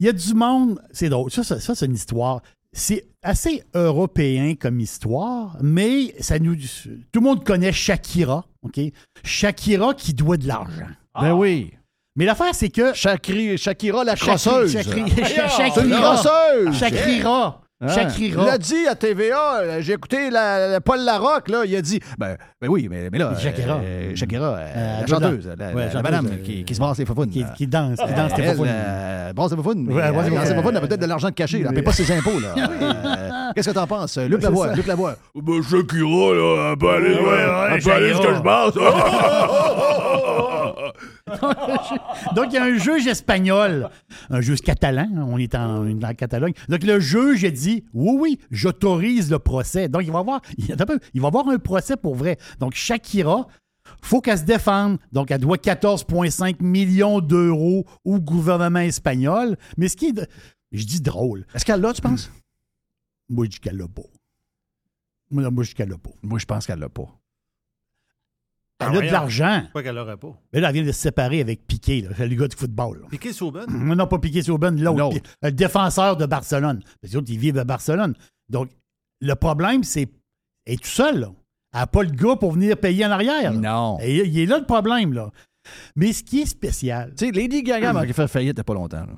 Il 0.00 0.06
y 0.06 0.08
a 0.08 0.12
du 0.12 0.34
monde. 0.34 0.80
C'est 0.92 1.08
drôle. 1.08 1.30
Ça, 1.30 1.42
ça, 1.42 1.58
ça, 1.60 1.74
c'est 1.74 1.86
une 1.86 1.94
histoire. 1.94 2.42
C'est 2.72 3.06
assez 3.22 3.62
européen 3.74 4.54
comme 4.54 4.80
histoire, 4.80 5.56
mais 5.62 6.14
ça 6.20 6.38
nous. 6.38 6.54
Tout 6.56 7.20
le 7.20 7.20
monde 7.20 7.44
connaît 7.44 7.72
Shakira, 7.72 8.44
OK? 8.62 8.78
Shakira 9.24 9.94
qui 9.94 10.12
doit 10.12 10.36
de 10.36 10.46
l'argent. 10.46 10.88
Ben 11.18 11.32
oui. 11.32 11.72
Mais 12.16 12.26
l'affaire, 12.26 12.54
c'est 12.54 12.68
que. 12.68 12.92
Shakira, 12.92 13.56
Shakira 13.56 14.04
la 14.04 14.14
Shakira- 14.14 14.26
crosseuse. 14.26 14.74
Shakira- 14.74 15.48
Shakira. 15.48 15.98
crosseuse. 16.00 16.78
Shakira. 16.78 17.60
Hein? 17.78 17.88
Shakira. 17.88 18.42
Il 18.42 18.48
a 18.48 18.56
dit 18.56 18.86
à 18.88 18.94
TVA, 18.94 19.56
euh, 19.60 19.78
j'ai 19.82 19.92
écouté 19.92 20.30
la, 20.30 20.66
la- 20.66 20.80
Paul 20.80 20.98
Larocque, 21.00 21.50
là, 21.50 21.62
il 21.66 21.76
a 21.76 21.82
dit, 21.82 22.00
ben, 22.16 22.34
ben 22.58 22.68
oui, 22.70 22.88
mais, 22.90 23.10
mais 23.12 23.18
là, 23.18 23.34
Shakira. 23.38 23.80
euh, 23.84 24.16
Shakira, 24.16 24.46
euh, 24.46 24.66
Euh, 24.74 25.00
la 25.02 25.06
chanteuse, 25.06 25.46
la, 25.58 25.66
Ouais, 25.66 25.74
la 25.74 25.86
chanteuse, 25.90 26.02
madame 26.02 26.26
euh, 26.26 26.36
qui, 26.42 26.64
qui 26.64 26.74
se 26.74 26.80
brasse 26.80 26.96
les 26.96 27.04
faufounes. 27.04 27.28
Qui, 27.28 27.44
qui 27.54 27.66
danse, 27.66 27.98
qui 27.98 28.14
danse, 28.14 28.32
Euh, 28.38 28.42
faufounes. 28.44 28.66
euh, 28.70 29.32
brasse 29.34 29.50
les 29.50 29.56
faufounes. 29.58 29.84
mais, 29.86 29.92
Ouais, 29.94 30.02
euh, 30.04 30.12
brasse 30.12 30.24
les 30.24 30.30
les 30.30 30.54
faufounes, 30.54 30.70
elle 30.70 30.76
a 30.78 30.80
peut-être 30.86 31.00
de 31.02 31.06
l'argent 31.06 31.28
de 31.28 31.34
caché, 31.34 31.60
elle 31.68 31.74
paye 31.74 31.82
pas 31.82 31.92
ses 31.92 32.10
impôts. 32.12 32.40
Là. 32.40 32.54
Euh, 33.46 33.52
Qu'est-ce 33.54 33.68
que 33.70 33.74
t'en 33.74 33.86
penses? 33.86 34.16
Luc 34.18 34.42
Lavoie. 34.42 34.72
Luc 34.72 34.86
Lavoie? 34.86 35.16
Ben, 35.34 35.62
Shakira, 35.62 36.34
là, 36.34 36.70
elle 36.72 36.78
peut 36.78 36.90
aller, 36.90 37.14
elle 37.74 37.82
peut 37.82 37.92
aller 37.92 38.14
ce 38.14 38.20
que 38.20 38.34
je 38.34 38.40
pense. 38.40 38.74
Donc, 41.26 42.46
il 42.50 42.52
y 42.52 42.56
a 42.56 42.64
un 42.64 42.78
juge 42.78 43.06
espagnol, 43.08 43.90
un 44.30 44.40
juge 44.40 44.60
catalan, 44.60 45.08
hein, 45.12 45.26
on 45.28 45.38
est 45.38 45.56
en, 45.56 45.90
en 45.90 46.14
Catalogne. 46.14 46.52
Donc, 46.68 46.84
le 46.84 47.00
juge 47.00 47.44
a 47.44 47.50
dit 47.50 47.84
Oui, 47.92 48.16
oui, 48.18 48.38
j'autorise 48.52 49.30
le 49.30 49.40
procès. 49.40 49.88
Donc, 49.88 50.02
il 50.04 50.12
va, 50.12 50.20
avoir, 50.20 50.40
il, 50.58 51.20
va 51.20 51.26
avoir 51.26 51.48
un 51.48 51.58
procès 51.58 51.96
pour 51.96 52.14
vrai. 52.14 52.38
Donc, 52.60 52.74
Shakira, 52.74 53.48
faut 54.02 54.20
qu'elle 54.20 54.38
se 54.38 54.44
défende. 54.44 54.98
Donc, 55.10 55.32
elle 55.32 55.40
doit 55.40 55.56
14,5 55.56 56.62
millions 56.62 57.20
d'euros 57.20 57.86
au 58.04 58.20
gouvernement 58.20 58.80
espagnol. 58.80 59.56
Mais 59.76 59.88
ce 59.88 59.96
qui 59.96 60.06
est. 60.06 60.28
Je 60.70 60.84
dis 60.84 61.00
drôle. 61.00 61.46
Est-ce 61.54 61.64
qu'elle 61.64 61.80
l'a, 61.80 61.92
tu 61.92 62.02
penses? 62.02 62.30
Moi, 63.28 63.46
je 63.46 63.50
dis 63.50 63.60
qu'elle 63.60 63.76
l'a 63.76 63.88
pas. 63.88 64.02
Moi, 65.30 65.50
moi, 65.50 65.64
je 65.64 65.70
dis 65.70 65.74
qu'elle 65.74 65.88
l'a 65.88 65.98
pas. 65.98 66.10
Moi, 66.22 66.38
je 66.38 66.44
pense 66.44 66.66
qu'elle 66.66 66.78
l'a 66.78 66.88
pas. 66.88 67.08
Elle 68.78 68.88
a 68.88 69.00
de 69.00 69.12
l'argent. 69.12 69.62
Pas 69.72 69.82
qu'elle 69.82 69.94
pas. 69.94 70.40
Mais 70.52 70.60
là, 70.60 70.68
elle 70.68 70.74
vient 70.74 70.82
de 70.84 70.92
se 70.92 71.00
séparer 71.00 71.40
avec 71.40 71.66
Piqué, 71.66 72.02
là, 72.02 72.26
le 72.26 72.34
gars 72.34 72.46
du 72.48 72.56
football. 72.56 73.00
là. 73.02 73.06
Piqué 73.10 73.32
Souben? 73.32 73.64
Non, 73.68 74.06
pas 74.06 74.18
Piqué 74.18 74.42
Souben, 74.42 74.80
l'autre, 74.82 75.16
le 75.42 75.50
défenseur 75.50 76.16
de 76.16 76.26
Barcelone. 76.26 76.82
Les 77.02 77.16
autres, 77.16 77.30
ils 77.30 77.38
vivent 77.38 77.58
à 77.58 77.64
Barcelone. 77.64 78.14
Donc, 78.48 78.68
le 79.20 79.34
problème, 79.34 79.82
c'est 79.82 80.10
elle 80.66 80.74
est 80.74 80.82
tout 80.82 80.88
seul, 80.88 81.20
là. 81.20 81.32
Elle 81.72 81.80
n'a 81.80 81.86
pas 81.86 82.02
le 82.02 82.10
gars 82.10 82.36
pour 82.36 82.52
venir 82.52 82.76
payer 82.76 83.06
en 83.06 83.10
arrière. 83.12 83.52
là. 83.52 83.58
Non. 83.58 83.98
Et 84.00 84.26
il 84.26 84.38
est 84.38 84.46
là 84.46 84.58
le 84.58 84.66
problème, 84.66 85.12
là. 85.12 85.30
Mais 85.96 86.12
ce 86.12 86.22
qui 86.22 86.42
est 86.42 86.46
spécial. 86.46 87.14
Tu 87.16 87.26
sais, 87.26 87.32
Lady 87.32 87.62
Gaga 87.62 87.92
m'a 87.92 88.06
fait 88.06 88.28
faillite 88.28 88.52
il 88.52 88.54
n'y 88.56 88.60
a 88.60 88.64
pas 88.64 88.74
longtemps. 88.74 89.04
là. 89.06 89.14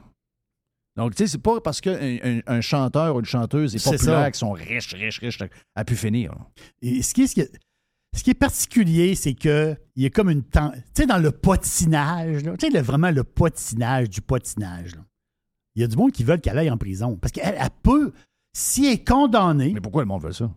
Donc, 0.97 1.15
tu 1.15 1.19
sais, 1.25 1.27
c'est 1.29 1.39
pas 1.43 1.61
parce 1.61 1.81
qu'un 1.81 1.97
un, 2.25 2.41
un 2.47 2.61
chanteur 2.61 3.15
ou 3.15 3.21
une 3.21 3.25
chanteuse 3.25 3.75
est 3.75 3.79
C'est 3.79 3.91
populaire 3.97 4.21
ça. 4.23 4.31
qu'ils 4.31 4.39
sont 4.39 4.53
riches, 4.53 4.93
riches, 4.95 5.21
riches, 5.21 5.39
a 5.77 5.85
pu 5.85 5.95
finir. 5.95 6.33
là. 6.33 6.39
Et 6.83 7.03
ce 7.03 7.15
qui 7.15 7.23
est, 7.23 7.27
ce 7.29 7.35
qui 7.35 7.41
est, 7.43 7.53
ce 8.19 8.25
qui 8.25 8.31
est 8.31 8.35
particulier, 8.35 9.15
c'est 9.15 9.35
que 9.35 9.77
il 9.95 10.03
y 10.03 10.07
a 10.07 10.11
comme 10.11 10.29
une 10.29 10.43
Tu 10.43 10.59
sais, 10.95 11.07
dans 11.07 11.19
le 11.19 11.31
potinage, 11.31 12.43
tu 12.59 12.71
sais, 12.71 12.81
vraiment 12.81 13.13
le 13.13 13.23
potinage 13.23 14.11
du 14.11 14.21
potinage, 14.21 14.97
là, 14.97 15.03
il 15.77 15.83
y 15.83 15.85
a 15.85 15.87
du 15.87 15.97
monde 15.97 16.11
qui 16.11 16.25
veulent 16.25 16.41
qu'elle 16.41 16.59
aille 16.59 16.71
en 16.71 16.77
prison. 16.77 17.17
Parce 17.17 17.31
qu'elle 17.31 17.55
elle 17.57 17.69
peut, 17.83 18.13
si 18.53 18.87
elle 18.87 18.95
est 18.95 19.09
condamnée. 19.09 19.71
Mais 19.73 19.81
pourquoi 19.81 20.03
le 20.03 20.09
monde 20.09 20.23
veut 20.23 20.33
ça? 20.33 20.51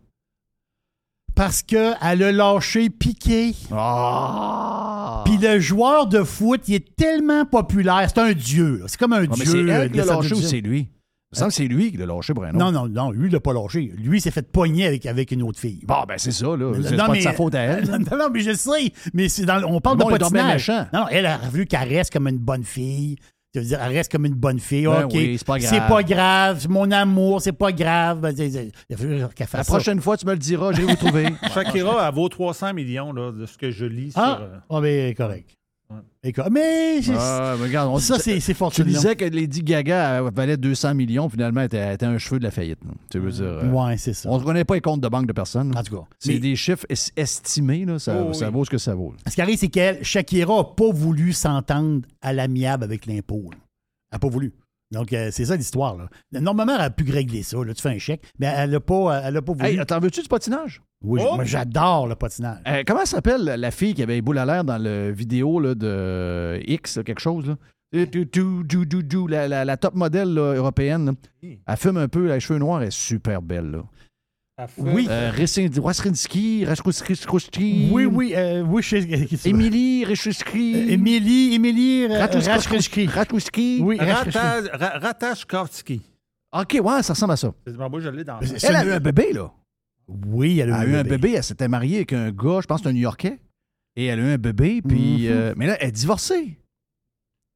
Parce 1.35 1.61
qu'elle 1.61 1.95
a 2.01 2.31
lâché 2.31 2.89
Piqué. 2.89 3.53
Ah! 3.71 5.21
Puis 5.25 5.37
le 5.37 5.59
joueur 5.59 6.07
de 6.07 6.23
foot, 6.23 6.67
il 6.67 6.73
est 6.75 6.95
tellement 6.95 7.45
populaire. 7.45 8.07
C'est 8.09 8.19
un 8.19 8.33
dieu. 8.33 8.83
C'est 8.87 8.99
comme 8.99 9.13
un 9.13 9.23
Ah, 9.23 9.27
mais 9.29 9.35
dieu. 9.35 9.45
c'est 9.45 9.59
elle 9.59 9.91
qui 9.91 9.97
l'a 9.97 10.03
descendu 10.03 10.29
lâché 10.29 10.35
du 10.35 10.41
ou 10.41 10.47
c'est 10.47 10.61
lui? 10.61 10.89
Me 11.33 11.37
semble 11.37 11.49
que 11.49 11.55
c'est 11.55 11.67
lui 11.67 11.91
qui 11.91 11.97
l'a 11.97 12.05
lâché 12.05 12.33
autre. 12.33 12.51
Non, 12.53 12.71
non, 12.71 12.87
non, 12.89 13.11
lui, 13.11 13.27
il 13.27 13.31
l'a 13.33 13.39
pas 13.39 13.53
lâché. 13.53 13.91
Lui, 13.97 14.17
il 14.17 14.21
s'est 14.21 14.31
fait 14.31 14.49
pogner 14.51 14.85
avec, 14.87 15.05
avec 15.05 15.31
une 15.31 15.43
autre 15.43 15.59
fille. 15.59 15.79
Bon, 15.85 16.03
ben 16.07 16.15
c'est 16.17 16.31
ça, 16.31 16.45
là. 16.47 16.73
Mais- 16.75 16.83
C'est 16.89 16.97
non, 16.97 17.05
pas 17.05 17.11
mais- 17.13 17.17
de 17.19 17.23
sa 17.23 17.33
faute 17.33 17.55
à 17.55 17.59
elle. 17.61 17.89
Non, 18.11 18.17
non, 18.17 18.29
mais 18.33 18.41
je 18.41 18.53
sais. 18.53 18.91
Mais 19.13 19.29
c'est 19.29 19.45
dans, 19.45 19.63
on 19.63 19.79
parle 19.79 19.97
Le 19.97 20.03
de 20.05 20.09
patinage. 20.17 20.53
méchant. 20.53 20.87
Non, 20.93 21.01
non, 21.01 21.07
elle 21.09 21.25
a 21.25 21.37
voulu 21.37 21.65
qu'elle 21.65 21.87
reste 21.87 22.11
comme 22.11 22.27
une 22.27 22.37
bonne 22.37 22.63
fille. 22.65 23.15
Tu 23.53 23.59
veux 23.59 23.65
dire, 23.65 23.79
elle 23.81 23.91
reste 23.93 24.09
comme 24.11 24.25
une 24.25 24.33
bonne 24.33 24.59
fille. 24.59 24.85
Ben 24.85 25.03
OK. 25.05 25.11
oui, 25.13 25.35
c'est 25.37 25.45
pas 25.47 25.59
grave. 25.59 25.69
C'est 25.73 25.87
pas 25.87 26.03
grave. 26.03 26.67
Mon 26.69 26.89
amour, 26.91 27.41
c'est 27.41 27.51
pas 27.51 27.71
grave. 27.73 28.19
Ben, 28.21 28.33
c'est- 28.35 28.49
c'est- 28.49 28.71
Il 28.89 28.93
a 28.95 28.97
fallu 28.97 29.21
qu'elle 29.35 29.47
fasse 29.47 29.59
La 29.59 29.63
ça. 29.65 29.73
prochaine 29.73 29.99
fois, 30.01 30.15
tu 30.17 30.25
me 30.25 30.31
le 30.31 30.37
diras, 30.37 30.71
je 30.73 30.81
vais 30.81 30.87
vous 30.87 30.95
trouver. 30.95 31.25
Shakira, 31.53 32.07
elle 32.07 32.13
vaut 32.15 32.29
300 32.29 32.73
millions 32.73 33.11
là, 33.13 33.31
de 33.33 33.45
ce 33.45 33.57
que 33.57 33.69
je 33.71 33.85
lis 33.85 34.11
Ah, 34.15 34.35
sur. 34.37 34.45
euh, 34.45 34.57
ah, 34.69 34.81
ben, 34.81 35.13
correct. 35.15 35.57
Et 36.23 36.31
quoi- 36.33 36.49
Mais 36.49 37.01
c'est- 37.01 37.13
Ah, 37.17 37.55
regarde, 37.61 37.89
on- 37.91 37.97
ça, 37.97 38.19
c'est 38.19 38.39
c'est 38.39 38.55
Tu 38.71 38.83
disais 38.83 39.15
que 39.15 39.25
Lady 39.25 39.63
Gaga 39.63 40.21
valait 40.29 40.57
200 40.57 40.93
millions, 40.93 41.27
finalement, 41.29 41.61
elle 41.61 41.93
était, 41.93 42.05
un 42.05 42.17
cheveu 42.17 42.37
de 42.39 42.43
la 42.43 42.51
faillite. 42.51 42.79
Tu 43.09 43.19
veux 43.19 43.31
dire. 43.31 43.43
euh, 43.43 43.69
Ouais, 43.71 43.97
c'est 43.97 44.13
ça. 44.13 44.29
On 44.29 44.39
ne 44.39 44.43
connaît 44.43 44.63
pas 44.63 44.75
les 44.75 44.81
comptes 44.81 45.01
de 45.01 45.07
banque 45.07 45.25
de 45.27 45.33
personne. 45.33 45.75
En 45.75 45.83
tout 45.83 45.95
cas. 45.97 46.03
C'est 46.19 46.33
Mais- 46.33 46.39
des 46.39 46.55
chiffres 46.55 46.85
es- 46.89 47.11
estimés, 47.15 47.85
là, 47.85 47.97
ça, 47.99 48.23
Oh, 48.27 48.33
ça 48.33 48.47
oui. 48.47 48.53
vaut 48.53 48.65
ce 48.65 48.69
que 48.69 48.77
ça 48.77 48.93
vaut. 48.93 49.13
Ce 49.27 49.33
qui 49.33 49.41
arrive, 49.41 49.57
c'est 49.57 49.67
qu'elle, 49.69 50.03
Shakira 50.03 50.57
n'a 50.57 50.63
pas 50.63 50.91
voulu 50.91 51.33
s'entendre 51.33 52.01
à 52.21 52.33
l'amiable 52.33 52.83
avec 52.83 53.05
l'impôt. 53.07 53.41
Elle 53.51 53.57
n'a 54.13 54.19
pas 54.19 54.29
voulu. 54.29 54.53
Donc, 54.91 55.13
euh, 55.13 55.29
c'est 55.31 55.45
ça 55.45 55.55
l'histoire. 55.55 55.95
là. 55.97 56.09
Normalement, 56.39 56.75
elle 56.75 56.81
a 56.81 56.89
pu 56.89 57.09
régler 57.11 57.43
ça. 57.43 57.57
là. 57.63 57.73
Tu 57.73 57.81
fais 57.81 57.89
un 57.89 57.97
chèque, 57.97 58.23
mais 58.39 58.51
elle 58.55 58.71
n'a 58.71 58.79
pas, 58.79 59.21
elle 59.25 59.37
a 59.37 59.41
pas 59.41 59.53
voulu. 59.53 59.65
Hey, 59.65 59.85
t'en 59.85 59.99
veux-tu 59.99 60.21
du 60.21 60.27
patinage? 60.27 60.81
Oui, 61.03 61.21
Oh! 61.23 61.35
moi, 61.35 61.45
j'adore 61.45 62.07
le 62.07 62.15
patinage. 62.15 62.59
Euh, 62.67 62.83
comment 62.85 63.05
s'appelle 63.05 63.43
la 63.43 63.71
fille 63.71 63.93
qui 63.93 64.03
avait 64.03 64.15
les 64.15 64.21
boules 64.21 64.37
à 64.37 64.45
l'air 64.45 64.63
dans 64.63 64.77
le 64.77 65.11
vidéo 65.11 65.59
là, 65.59 65.73
de 65.75 66.59
X, 66.67 66.99
quelque 67.05 67.21
chose? 67.21 67.47
Là? 67.47 67.57
Du- 67.93 68.05
du- 68.07 68.25
du- 68.25 68.63
du- 68.63 68.85
du- 68.85 69.03
du- 69.03 69.27
La, 69.27 69.47
la- 69.47 69.65
la 69.65 69.77
top 69.77 69.95
modèle 69.95 70.33
là, 70.33 70.53
européenne. 70.55 71.05
là. 71.41 71.49
Elle 71.67 71.77
fume 71.77 71.97
un 71.97 72.07
peu, 72.07 72.27
les 72.27 72.39
cheveux 72.39 72.59
noirs, 72.59 72.81
elle 72.81 72.87
est 72.87 72.91
super 72.91 73.41
belle. 73.41 73.71
Là. 73.71 73.83
Oui. 74.77 75.07
Euh, 75.09 75.31
Wasrinski, 75.81 76.65
Rashkowski. 76.65 77.89
Oui, 77.91 78.05
oui, 78.05 78.33
euh, 78.35 78.61
oui, 78.63 78.81
je 78.81 79.01
sais. 79.35 79.49
Émilie 79.49 80.05
Rashkowski. 80.05 80.91
Émilie, 80.91 81.53
Émilie 81.55 82.03
euh, 82.05 82.19
Rashkowski. 82.19 83.05
Rashkowski. 83.07 83.79
Oui, 83.81 83.97
Rata- 83.97 84.61
Ra- 84.77 84.99
Ratashkovski. 84.99 86.01
OK, 86.53 86.77
ouais, 86.83 87.03
ça 87.03 87.13
ressemble 87.13 87.33
à 87.33 87.37
ça. 87.37 87.53
C'est- 87.65 87.77
Moi, 87.77 87.99
je 87.99 88.09
l'ai 88.09 88.23
dans 88.23 88.39
Elle 88.39 88.75
a 88.75 88.85
eu 88.85 88.91
un 88.91 88.99
bébé, 88.99 89.33
là. 89.33 89.51
Oui, 90.07 90.59
elle 90.59 90.71
a 90.71 90.79
a 90.79 90.85
eu 90.85 90.95
un 90.95 91.03
bébé, 91.03 91.33
elle 91.33 91.43
s'était 91.43 91.67
mariée 91.69 91.97
avec 91.97 92.13
un 92.13 92.31
gars, 92.31 92.59
je 92.61 92.67
pense 92.67 92.85
un 92.85 92.91
New-Yorkais. 92.91 93.39
Et 93.95 94.05
elle 94.05 94.19
a 94.19 94.23
eu 94.23 94.33
un 94.33 94.37
bébé, 94.37 94.81
puis. 94.81 95.27
Mhm. 95.27 95.31
euh, 95.31 95.53
mais 95.55 95.67
là, 95.67 95.77
elle 95.79 95.89
est 95.89 95.91
divorcée. 95.93 96.57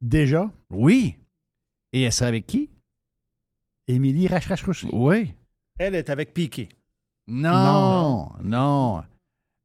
Déjà? 0.01 0.49
Oui. 0.69 1.15
Et 1.91 2.03
elle 2.03 2.11
serait 2.11 2.27
avec 2.27 2.45
qui? 2.47 2.69
Émilie 3.87 4.27
Rashkowski. 4.27 4.87
Oui. 4.91 5.33
Elle 5.77 5.95
est 5.95 6.09
avec 6.09 6.33
Piqué. 6.33 6.69
Non, 7.27 8.29
non. 8.43 9.03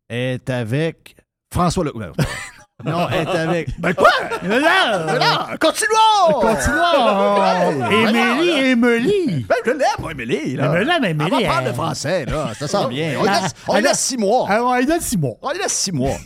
Elle 0.09 0.35
est 0.35 0.51
avec 0.51 1.17
François 1.53 1.85
Leclerc. 1.85 2.13
non, 2.85 3.07
elle 3.11 3.29
est 3.29 3.31
avec. 3.31 3.69
Ben 3.79 3.95
quoi? 3.95 4.09
Là! 4.43 5.05
Mais 5.07 5.19
là, 5.19 5.57
continuons! 5.61 6.41
Continuons! 6.41 7.91
Hey, 7.91 8.09
Émilie, 8.09 8.71
Émilie! 8.71 9.47
Ben, 9.49 9.57
je 9.65 9.71
l'aime, 9.73 9.87
moi, 9.99 10.13
Émilie. 10.13 10.57
Là. 10.57 10.69
Ben 10.69 10.89
Elle 10.89 11.11
Émilie, 11.11 11.31
va 11.45 11.49
parler 11.53 11.73
français, 11.75 12.25
là. 12.27 12.53
Ça 12.59 12.67
sent 12.67 12.87
bien. 12.89 13.15
On 13.19 13.23
lui 13.23 13.29
Elle- 13.29 13.43
laisse, 13.43 13.53
on 13.69 13.73
lui 13.75 13.79
elle- 13.79 13.85
laisse 13.85 14.01
six 14.01 14.17
mois. 14.17 14.47
Ah, 14.49 14.65
ouais, 14.65 14.83
il 14.83 14.87
donne 14.87 15.01
six 15.01 15.19
mois. 15.19 15.35
On 15.43 15.51
lui 15.53 15.59
laisse 15.59 15.73
six 15.73 15.93
mois. 15.93 16.17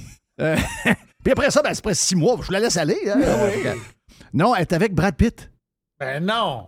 Euh, 0.41 0.57
Puis 1.23 1.33
après 1.33 1.51
ça, 1.51 1.63
ben, 1.63 1.75
c'est 1.75 1.83
presque 1.83 2.01
six 2.03 2.17
mois. 2.17 2.37
Je 2.43 2.53
la 2.53 2.61
laisse 2.61 2.77
aller. 2.77 2.99
hein. 3.09 3.75
Non, 4.33 4.55
elle 4.55 4.63
est 4.63 4.73
avec 4.73 4.95
Brad 4.95 5.15
Pitt. 5.17 5.51
Ben 6.01 6.25
non! 6.25 6.67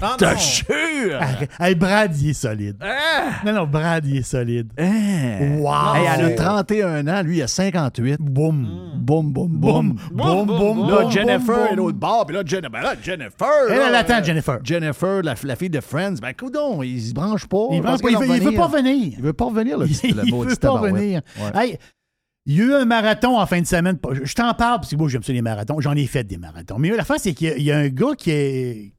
Ah, 0.00 0.16
Te 0.16 0.24
non. 0.24 0.36
jure! 0.38 1.16
Arrête. 1.20 1.50
Hey, 1.60 1.74
Brad, 1.74 2.16
il 2.16 2.30
est 2.30 2.32
solide. 2.32 2.76
Ah! 2.80 3.42
Non, 3.44 3.52
non, 3.52 3.66
Brad, 3.66 4.06
il 4.06 4.16
est 4.16 4.22
solide. 4.22 4.72
Hein? 4.78 5.58
Wow! 5.58 5.94
Hey, 5.96 6.06
elle 6.18 6.24
a 6.24 6.30
31 6.34 7.06
ans, 7.06 7.22
lui, 7.22 7.36
il 7.38 7.42
a 7.42 7.46
58. 7.46 8.16
Boum. 8.20 8.92
Boum, 8.96 9.30
boum, 9.34 9.48
boum. 9.48 9.98
Boum, 10.10 10.46
boum, 10.46 10.88
Là, 10.88 11.02
boum, 11.02 11.10
Jennifer 11.10 11.54
boum, 11.56 11.66
est 11.72 11.76
l'autre 11.76 11.98
bord, 11.98 12.24
puis 12.24 12.34
là, 12.36 12.42
Jennifer. 12.44 12.70
Ben 12.70 12.80
là, 12.80 12.94
Jennifer. 13.02 13.48
Elle, 13.68 13.76
là, 13.78 13.88
elle 13.88 13.94
attend 13.96 14.20
euh, 14.20 14.24
Jennifer. 14.24 14.58
Jennifer, 14.64 15.22
la, 15.22 15.34
la 15.44 15.56
fille 15.56 15.70
de 15.70 15.80
Friends. 15.80 16.14
Ben, 16.22 16.32
coudon, 16.32 16.82
il 16.82 17.02
se 17.02 17.12
branche 17.12 17.46
pas. 17.46 17.66
Il, 17.70 17.76
il, 17.76 17.82
veut, 17.82 18.26
il 18.36 18.42
veut 18.42 18.52
pas 18.52 18.68
venir. 18.68 19.12
Il 19.18 19.22
veut 19.22 19.34
pas 19.34 19.44
revenir, 19.44 19.76
le, 19.76 19.86
petit- 19.88 20.12
le 20.12 20.22
il 20.24 20.34
veut 20.34 20.56
pas 20.56 20.80
venir. 20.80 21.20
Ouais. 21.38 21.62
Hey, 21.62 21.78
il 22.46 22.56
y 22.56 22.60
a 22.60 22.64
eu 22.64 22.74
un 22.74 22.84
marathon 22.84 23.38
en 23.38 23.46
fin 23.46 23.60
de 23.60 23.66
semaine. 23.66 23.98
Je, 24.22 24.34
t'en 24.34 24.52
parle 24.54 24.80
parce 24.80 24.90
que 24.90 24.96
moi, 24.96 25.08
j'aime 25.08 25.22
ça 25.22 25.32
les 25.32 25.42
marathons. 25.42 25.80
J'en 25.80 25.94
ai 25.94 26.06
fait 26.06 26.24
des 26.24 26.36
marathons. 26.36 26.78
Mais 26.78 26.90
l'affaire, 26.90 27.18
c'est 27.18 27.32
qu'il 27.34 27.48
y 27.48 27.50
a- 27.50 27.56
il 27.56 27.62
y, 27.64 27.72
a 27.72 27.78
un 27.78 27.88
gars 27.88 28.14
qui, 28.16 28.30
est, 28.30 28.94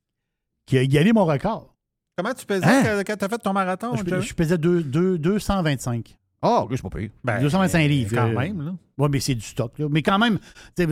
qui 0.65 0.77
a 0.77 0.81
égalé 0.81 1.13
mon 1.13 1.26
record. 1.26 1.76
Comment 2.17 2.34
tu 2.34 2.45
pesais 2.45 2.65
Hein? 2.65 2.81
quand, 2.84 3.03
quand 3.05 3.17
t'as 3.17 3.30
fait 3.30 3.38
ton 3.38 3.53
marathon? 3.53 3.95
Je, 3.95 4.22
je 4.22 4.34
pesais 4.34 4.57
deux- 4.57 4.81
deux- 4.84 5.17
225. 5.17 6.15
Ah, 6.41 6.61
ok, 6.63 6.71
c'est 6.75 6.81
pas 6.83 6.89
pire. 6.89 7.09
Ben, 7.23 7.41
225 7.41 7.87
livres. 7.87 8.15
Quand 8.15 8.29
euh, 8.29 8.37
même, 8.37 8.61
là. 8.61 8.75
Oui, 8.97 9.09
mais 9.11 9.19
c'est 9.19 9.35
du 9.35 9.41
stock. 9.45 9.77
Là. 9.77 9.87
Mais 9.89 10.01
quand 10.01 10.19
même, 10.19 10.37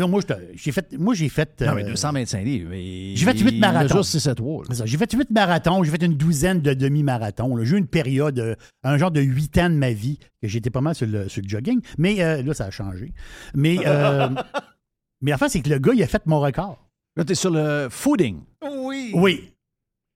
moi, 0.08 0.22
j'ai 0.56 0.72
fait. 0.72 0.94
Moi, 0.98 1.14
j'ai 1.14 1.30
fait. 1.30 1.62
Non, 1.62 1.76
mais 1.76 1.84
euh, 1.84 1.90
225 1.92 2.44
livres. 2.44 2.70
mais 2.70 3.16
J'ai 3.16 3.26
fait 3.26 3.38
huit 3.38 3.52
il 3.54 3.60
marathons. 3.60 3.96
mesure 4.00 4.06
6 4.06 4.28
à 4.28 4.36
3. 4.36 4.64
C'est 4.70 4.76
ça. 4.76 4.86
J'ai 4.86 4.98
fait 4.98 5.12
huit 5.14 5.30
marathons, 5.30 5.84
j'ai 5.84 5.92
fait 5.92 6.04
une 6.04 6.16
douzaine 6.18 6.60
de 6.62 6.74
demi-marathons. 6.74 7.64
J'ai 7.64 7.76
eu 7.76 7.80
une 7.80 7.88
période, 7.88 8.40
euh, 8.40 8.56
un 8.84 8.98
genre 8.98 9.12
de 9.12 9.22
huit 9.22 9.58
ans 9.58 9.70
de 9.70 9.76
ma 9.76 9.92
vie, 9.92 10.18
que 10.42 10.48
j'étais 10.48 10.70
pas 10.70 10.82
mal 10.82 10.96
sur 10.96 11.08
le, 11.08 11.30
sur 11.30 11.42
le 11.44 11.48
jogging. 11.48 11.82
Mais 11.98 12.22
euh, 12.22 12.42
là, 12.42 12.54
ça 12.54 12.66
a 12.66 12.72
changé. 12.72 13.14
Mais, 13.54 13.78
euh, 13.86 14.30
mais 15.22 15.34
enfin, 15.34 15.48
c'est 15.50 15.62
que 15.62 15.70
le 15.70 15.80
gars, 15.80 15.94
il 15.94 16.04
a 16.04 16.08
fait 16.08 16.26
mon 16.26 16.40
record. 16.40 16.78
Là, 17.16 17.24
t'es 17.24 17.36
sur 17.36 17.52
le 17.52 17.88
fooding. 17.90 18.42
Oui. 18.82 19.12
Oui. 19.14 19.54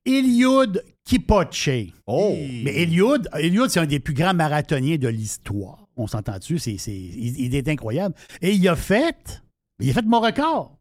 Eliud 0.06 0.84
Kipoche. 1.08 1.94
Oh. 2.06 2.36
Mais 2.64 2.82
Eliud, 2.84 3.30
Eliud 3.34 3.70
c'est 3.70 3.80
un 3.80 3.86
des 3.86 4.00
plus 4.02 4.14
grands 4.14 4.34
marathoniens 4.34 4.98
de 4.98 5.08
l'histoire. 5.08 5.88
On 5.96 6.06
s'entend 6.06 6.38
dessus, 6.38 6.60
c'est, 6.60 6.78
c'est- 6.78 6.94
il, 6.94 7.40
il 7.40 7.56
est 7.56 7.68
incroyable. 7.70 8.14
Et 8.42 8.52
il 8.54 8.68
a 8.68 8.76
fait, 8.76 9.42
il 9.80 9.90
a 9.90 9.94
fait 9.94 10.02
mon 10.06 10.20
record. 10.20 10.78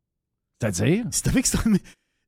C'est-à-dire? 0.60 1.04
C'est 1.12 1.28
avec 1.28 1.46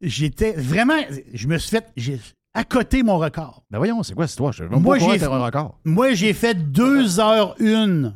J'étais 0.01 0.53
vraiment, 0.53 1.01
je 1.35 1.49
me 1.49 1.59
suis 1.59 1.71
fait, 1.71 1.87
j'ai 1.97 2.21
à 2.55 2.63
côté 2.63 3.03
mon 3.03 3.19
record. 3.19 3.65
Ben 3.71 3.79
voyons, 3.79 4.03
c'est 4.05 4.15
quoi 4.15 4.27
cette 4.29 4.35
histoire? 4.35 4.53
Je 4.53 4.63
Moi, 4.65 4.99
j'ai- 4.99 5.19
j'ai 5.19 5.25
un 5.25 5.45
record. 5.45 5.79
Moi, 5.85 6.15
j'ai 6.15 6.33
fait 6.35 6.55
2 6.55 7.19
heures 7.19 7.57
1. 7.61 8.15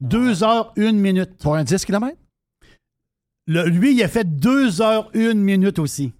2 0.00 0.42
heures 0.42 0.72
1 0.78 0.92
minute. 0.92 1.36
Pour 1.42 1.56
un 1.56 1.64
10 1.64 1.84
km? 1.84 2.16
lui, 3.46 3.94
il 3.94 4.02
a 4.02 4.08
fait 4.08 4.24
2 4.24 4.80
heures 4.80 5.10
1 5.14 5.34
minute 5.34 5.78
aussi. 5.78 6.12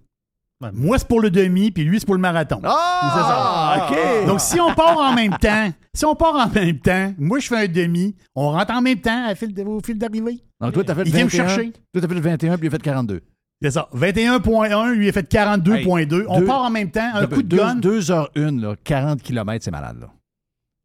Moi, 0.73 0.99
c'est 0.99 1.07
pour 1.07 1.21
le 1.21 1.29
demi, 1.31 1.71
puis 1.71 1.83
lui, 1.85 1.99
c'est 1.99 2.05
pour 2.05 2.15
le 2.15 2.21
marathon. 2.21 2.59
Ah, 2.65 3.87
C'est 3.87 3.95
ça. 3.95 4.21
OK. 4.21 4.27
Donc, 4.27 4.41
si 4.41 4.59
on 4.59 4.73
part 4.73 4.97
en 4.97 5.13
même 5.13 5.37
temps, 5.37 5.71
si 5.93 6.03
on 6.05 6.15
part 6.15 6.35
en 6.35 6.49
même 6.49 6.79
temps, 6.79 7.13
moi, 7.17 7.39
je 7.39 7.47
fais 7.47 7.57
un 7.63 7.67
demi, 7.67 8.13
on 8.35 8.51
rentre 8.51 8.73
en 8.73 8.81
même 8.81 8.99
temps 8.99 9.25
à 9.27 9.35
fil 9.35 9.53
de- 9.53 9.63
au 9.63 9.79
fil 9.79 9.97
d'arrivée. 9.97 10.39
Donc, 10.59 10.73
toi, 10.73 10.83
t'as 10.83 10.95
fait 10.95 11.03
le 11.03 11.07
Il 11.07 11.15
vient 11.15 11.25
me 11.25 11.29
21. 11.29 11.47
chercher. 11.47 11.71
Toi, 11.93 12.01
t'as 12.01 12.07
fait 12.09 12.13
le 12.13 12.19
21, 12.19 12.57
puis 12.57 12.65
il 12.65 12.67
a 12.67 12.71
fait 12.71 12.81
42. 12.81 13.21
C'est 13.61 13.71
ça. 13.71 13.87
21.1, 13.93 14.93
lui, 14.93 15.05
il 15.05 15.09
a 15.09 15.11
fait 15.13 15.27
42.2. 15.27 16.25
on 16.27 16.39
deux- 16.39 16.45
part 16.45 16.63
en 16.63 16.69
même 16.69 16.91
temps, 16.91 17.09
un 17.13 17.25
coup 17.27 17.41
de 17.43 17.55
gun. 17.57 17.75
2 17.75 18.11
heures 18.11 18.29
1, 18.35 18.59
là, 18.59 18.75
40 18.83 19.21
km, 19.21 19.63
c'est 19.63 19.71
malade, 19.71 19.97
là. 20.01 20.09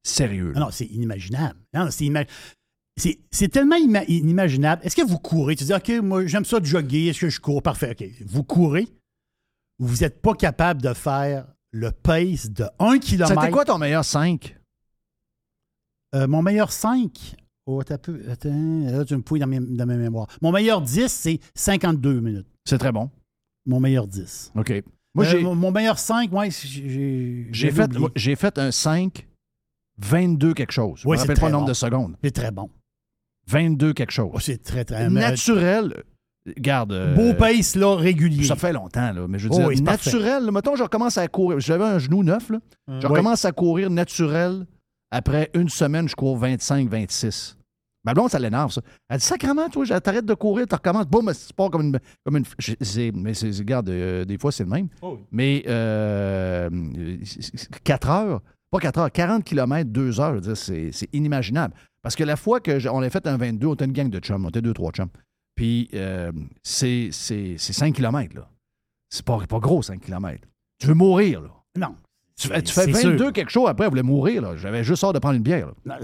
Sérieux. 0.06 0.52
Ah 0.54 0.58
là. 0.60 0.64
non, 0.66 0.70
c'est 0.70 0.84
inimaginable. 0.86 1.56
Non, 1.72 1.86
c'est 1.90 2.04
ima- 2.04 2.26
c'est- 2.96 3.18
c'est 3.32 3.48
tellement 3.48 3.76
ima- 3.76 4.04
inimaginable. 4.06 4.82
Est-ce 4.84 4.94
que 4.96 5.02
vous 5.06 5.18
courez? 5.18 5.56
Tu 5.56 5.64
dis, 5.64 5.72
OK, 5.74 5.88
moi, 6.02 6.26
j'aime 6.26 6.44
ça 6.44 6.60
de 6.60 6.66
jogger. 6.66 7.08
Est-ce 7.08 7.20
que 7.20 7.28
je 7.28 7.40
cours? 7.40 7.62
Parfait. 7.62 7.90
OK. 7.98 8.06
Vous 8.26 8.42
courez? 8.44 8.86
Vous 9.78 9.96
n'êtes 10.02 10.20
pas 10.22 10.34
capable 10.34 10.82
de 10.82 10.92
faire 10.94 11.46
le 11.72 11.90
pace 11.90 12.50
de 12.50 12.64
1 12.78 12.98
km. 12.98 13.28
C'était 13.34 13.50
quoi 13.50 13.64
ton 13.64 13.78
meilleur 13.78 14.04
5? 14.04 14.56
Euh, 16.14 16.26
mon 16.28 16.42
meilleur 16.42 16.70
5? 16.72 17.36
Oh, 17.66 17.82
t'as 17.82 17.98
peu. 17.98 18.20
Attends, 18.30 18.50
là, 18.84 19.04
tu 19.04 19.16
me 19.16 19.22
fouilles 19.26 19.40
dans 19.40 19.46
mes, 19.46 19.58
dans 19.58 19.86
mes 19.86 19.96
mémoires. 19.96 20.28
Mon 20.42 20.52
meilleur 20.52 20.80
10, 20.82 21.08
c'est 21.08 21.40
52 21.54 22.20
minutes. 22.20 22.46
C'est 22.64 22.78
très 22.78 22.92
bon. 22.92 23.10
Mon 23.66 23.80
meilleur 23.80 24.06
10. 24.06 24.52
OK. 24.54 24.72
Moi, 25.14 25.24
Euh, 25.26 25.40
mon, 25.40 25.54
mon 25.54 25.70
meilleur 25.70 25.98
5, 25.98 26.30
ouais, 26.32 26.50
j'ai. 26.50 27.48
J'ai 27.50 27.70
fait, 27.70 27.92
moi, 27.98 28.10
j'ai 28.14 28.36
fait 28.36 28.58
un 28.58 28.70
5, 28.70 29.26
22 29.98 30.54
quelque 30.54 30.72
chose. 30.72 31.00
Je 31.02 31.08
Oui, 31.08 31.12
me 31.12 31.16
c'est 31.16 31.22
rappelle 31.22 31.40
pas 31.40 31.46
le 31.46 31.52
nombre 31.52 31.64
bon. 31.64 31.68
de 31.70 31.74
secondes. 31.74 32.16
C'est 32.22 32.30
très 32.32 32.50
bon. 32.50 32.70
22 33.46 33.92
quelque 33.94 34.10
chose. 34.12 34.30
Oh, 34.34 34.40
c'est 34.40 34.62
très, 34.62 34.84
très 34.84 35.08
Naturel. 35.08 36.02
Garde. 36.58 36.92
euh, 36.92 37.14
Beau 37.14 37.32
pace, 37.34 37.74
là, 37.76 37.94
régulier. 37.96 38.44
Ça 38.44 38.56
fait 38.56 38.72
longtemps, 38.72 39.12
là, 39.12 39.26
mais 39.28 39.38
je 39.38 39.48
veux 39.48 39.54
Oh 39.54 39.58
dire, 39.58 39.66
oui, 39.68 39.80
naturel. 39.80 40.44
là, 40.44 40.50
mettons, 40.52 40.76
je 40.76 40.82
recommence 40.82 41.16
à 41.18 41.26
courir. 41.28 41.58
J'avais 41.60 41.84
un 41.84 41.98
genou 41.98 42.22
neuf, 42.22 42.50
là. 42.50 42.58
Je 42.88 42.94
Oui. 42.94 43.04
recommence 43.06 43.44
à 43.44 43.52
courir 43.52 43.88
naturel. 43.90 44.66
Après 45.10 45.50
une 45.54 45.68
semaine, 45.68 46.08
je 46.08 46.14
cours 46.16 46.36
25, 46.36 46.88
26. 46.88 47.56
Ma 48.06 48.12
blonde, 48.12 48.28
ça 48.30 48.38
l'énerve, 48.38 48.70
ça. 48.70 48.82
Elle 49.08 49.18
dit 49.18 49.24
Sacrement, 49.24 49.68
toi, 49.70 49.86
t'arrêtes 50.00 50.26
de 50.26 50.34
courir, 50.34 50.66
tu 50.66 50.74
recommences. 50.74 51.06
Boum, 51.06 51.32
c'est 51.32 51.54
pas 51.54 51.70
comme 51.70 51.82
une. 51.82 51.98
Comme 52.24 52.36
une 52.36 52.44
je- 52.58 52.74
c'est- 52.80 53.12
mais 53.14 53.32
c'est, 53.32 53.48
regarde, 53.56 53.88
euh, 53.88 54.26
des 54.26 54.36
fois, 54.36 54.52
c'est 54.52 54.64
le 54.64 54.68
même. 54.70 54.88
Oh 55.00 55.14
oui. 55.16 55.24
Mais 55.32 55.64
euh, 55.66 56.68
4 57.84 58.10
heures, 58.10 58.42
pas 58.70 58.78
4 58.80 58.98
heures, 58.98 59.10
40 59.12 59.44
km, 59.44 59.88
2 59.90 60.20
heures, 60.20 60.30
je 60.30 60.34
veux 60.34 60.40
dire, 60.40 60.56
c'est, 60.56 60.90
c'est 60.92 61.08
inimaginable. 61.14 61.74
Parce 62.02 62.16
que 62.16 62.24
la 62.24 62.36
fois 62.36 62.60
qu'on 62.60 63.00
a 63.02 63.08
fait 63.10 63.26
un 63.26 63.36
22, 63.36 63.68
on 63.68 63.74
était 63.74 63.84
une 63.86 63.92
gang 63.92 64.10
de 64.10 64.18
chums, 64.18 64.44
on 64.44 64.48
était 64.50 64.60
2-3 64.60 64.90
chums. 64.92 65.08
Puis 65.54 65.88
euh, 65.94 66.32
c'est, 66.62 67.10
c'est, 67.12 67.54
c'est 67.58 67.72
5 67.72 67.94
km, 67.94 68.34
là. 68.34 68.48
C'est 69.10 69.24
pas, 69.24 69.38
pas 69.48 69.58
gros, 69.60 69.82
5 69.82 70.00
km. 70.00 70.40
Tu 70.80 70.88
veux 70.88 70.94
mourir, 70.94 71.42
là. 71.42 71.48
Non. 71.78 71.94
Tu 72.36 72.48
fais, 72.48 72.60
tu 72.62 72.72
fais 72.72 72.92
C'est 72.92 73.04
22 73.04 73.18
sûr. 73.18 73.32
quelque 73.32 73.50
chose, 73.50 73.68
après, 73.68 73.84
elle 73.84 73.90
voulait 73.90 74.02
mourir, 74.02 74.42
là. 74.42 74.56
J'avais 74.56 74.82
juste 74.82 75.04
hâte 75.04 75.14
de 75.14 75.20
prendre 75.20 75.36
une 75.36 75.42
bière, 75.44 75.68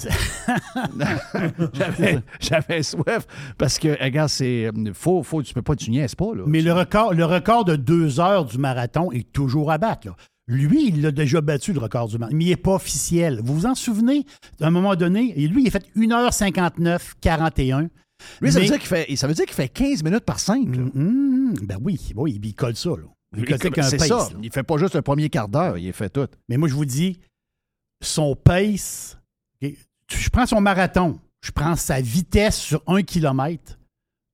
j'avais, 2.41 2.83
soif 2.83 3.27
parce 3.59 3.79
que, 3.79 4.03
regarde, 4.03 4.29
c'est. 4.29 4.71
Faut, 4.95 5.23
faut, 5.23 5.43
tu 5.43 5.55
peux 5.55 5.63
pas, 5.63 5.77
tu 5.77 5.91
niaises 5.91 6.15
pas, 6.15 6.35
là. 6.35 6.45
Mais 6.47 6.63
le 6.63 6.73
record, 6.73 7.15
le 7.15 7.25
record 7.25 7.65
de 7.65 7.77
deux 7.77 8.21
heures 8.21 8.45
du 8.45 8.59
marathon 8.59 9.11
est 9.13 9.31
toujours 9.33 9.71
à 9.71 9.79
battre. 9.79 10.09
là. 10.09 10.17
Lui, 10.47 10.89
il 10.89 11.03
l'a 11.03 11.13
déjà 11.13 11.41
battu, 11.41 11.73
le 11.73 11.79
record 11.81 12.09
du 12.09 12.19
marathon, 12.19 12.37
mais 12.37 12.45
il 12.45 12.49
n'est 12.51 12.57
pas 12.57 12.75
officiel. 12.75 13.41
Vous 13.45 13.55
vous 13.55 13.67
en 13.67 13.75
souvenez? 13.75 14.25
À 14.61 14.67
un 14.67 14.71
moment 14.71 14.97
donné, 14.97 15.33
lui, 15.35 15.63
il 15.63 15.69
a 15.69 15.71
fait 15.71 15.87
1h59, 15.97 17.13
41. 17.21 17.89
Lui, 18.41 18.53
ça, 18.53 18.61
veut 18.61 18.67
dire 18.67 18.79
qu'il 18.79 18.89
fait, 18.89 19.17
ça 19.17 19.27
veut 19.27 19.35
dire 19.35 19.47
qu'il 19.47 19.55
fait 19.55 19.69
15 19.69 20.03
minutes 20.03 20.25
par 20.25 20.39
5. 20.41 20.67
Hum, 20.67 21.55
ben 21.63 21.79
oui, 21.83 21.99
oui, 22.17 22.41
il 22.43 22.55
colle 22.55 22.77
ça. 22.77 22.91
Là. 22.91 22.97
Il 23.37 23.45
colle 23.45 23.59
ça 23.59 23.67
avec 23.67 23.79
un 23.79 23.83
c'est 23.83 23.97
pace, 23.97 24.09
ça. 24.09 24.17
là. 24.17 24.29
Il 24.43 24.53
fait 24.53 24.63
pas 24.63 24.77
juste 24.79 24.97
un 24.97 25.03
premier 25.03 25.29
quart 25.29 25.49
d'heure, 25.49 25.79
il 25.79 25.93
fait 25.93 26.11
tout. 26.11 26.27
Mais 26.49 26.57
moi, 26.57 26.69
je 26.69 26.75
vous 26.75 26.85
dis, 26.85 27.19
son 28.03 28.35
pace, 28.37 29.19
je 29.63 30.29
prends 30.33 30.47
son 30.47 30.61
marathon, 30.61 31.19
je 31.43 31.51
prends 31.53 31.77
sa 31.77 32.01
vitesse 32.01 32.57
sur 32.57 32.83
un 32.87 33.03
kilomètre. 33.03 33.79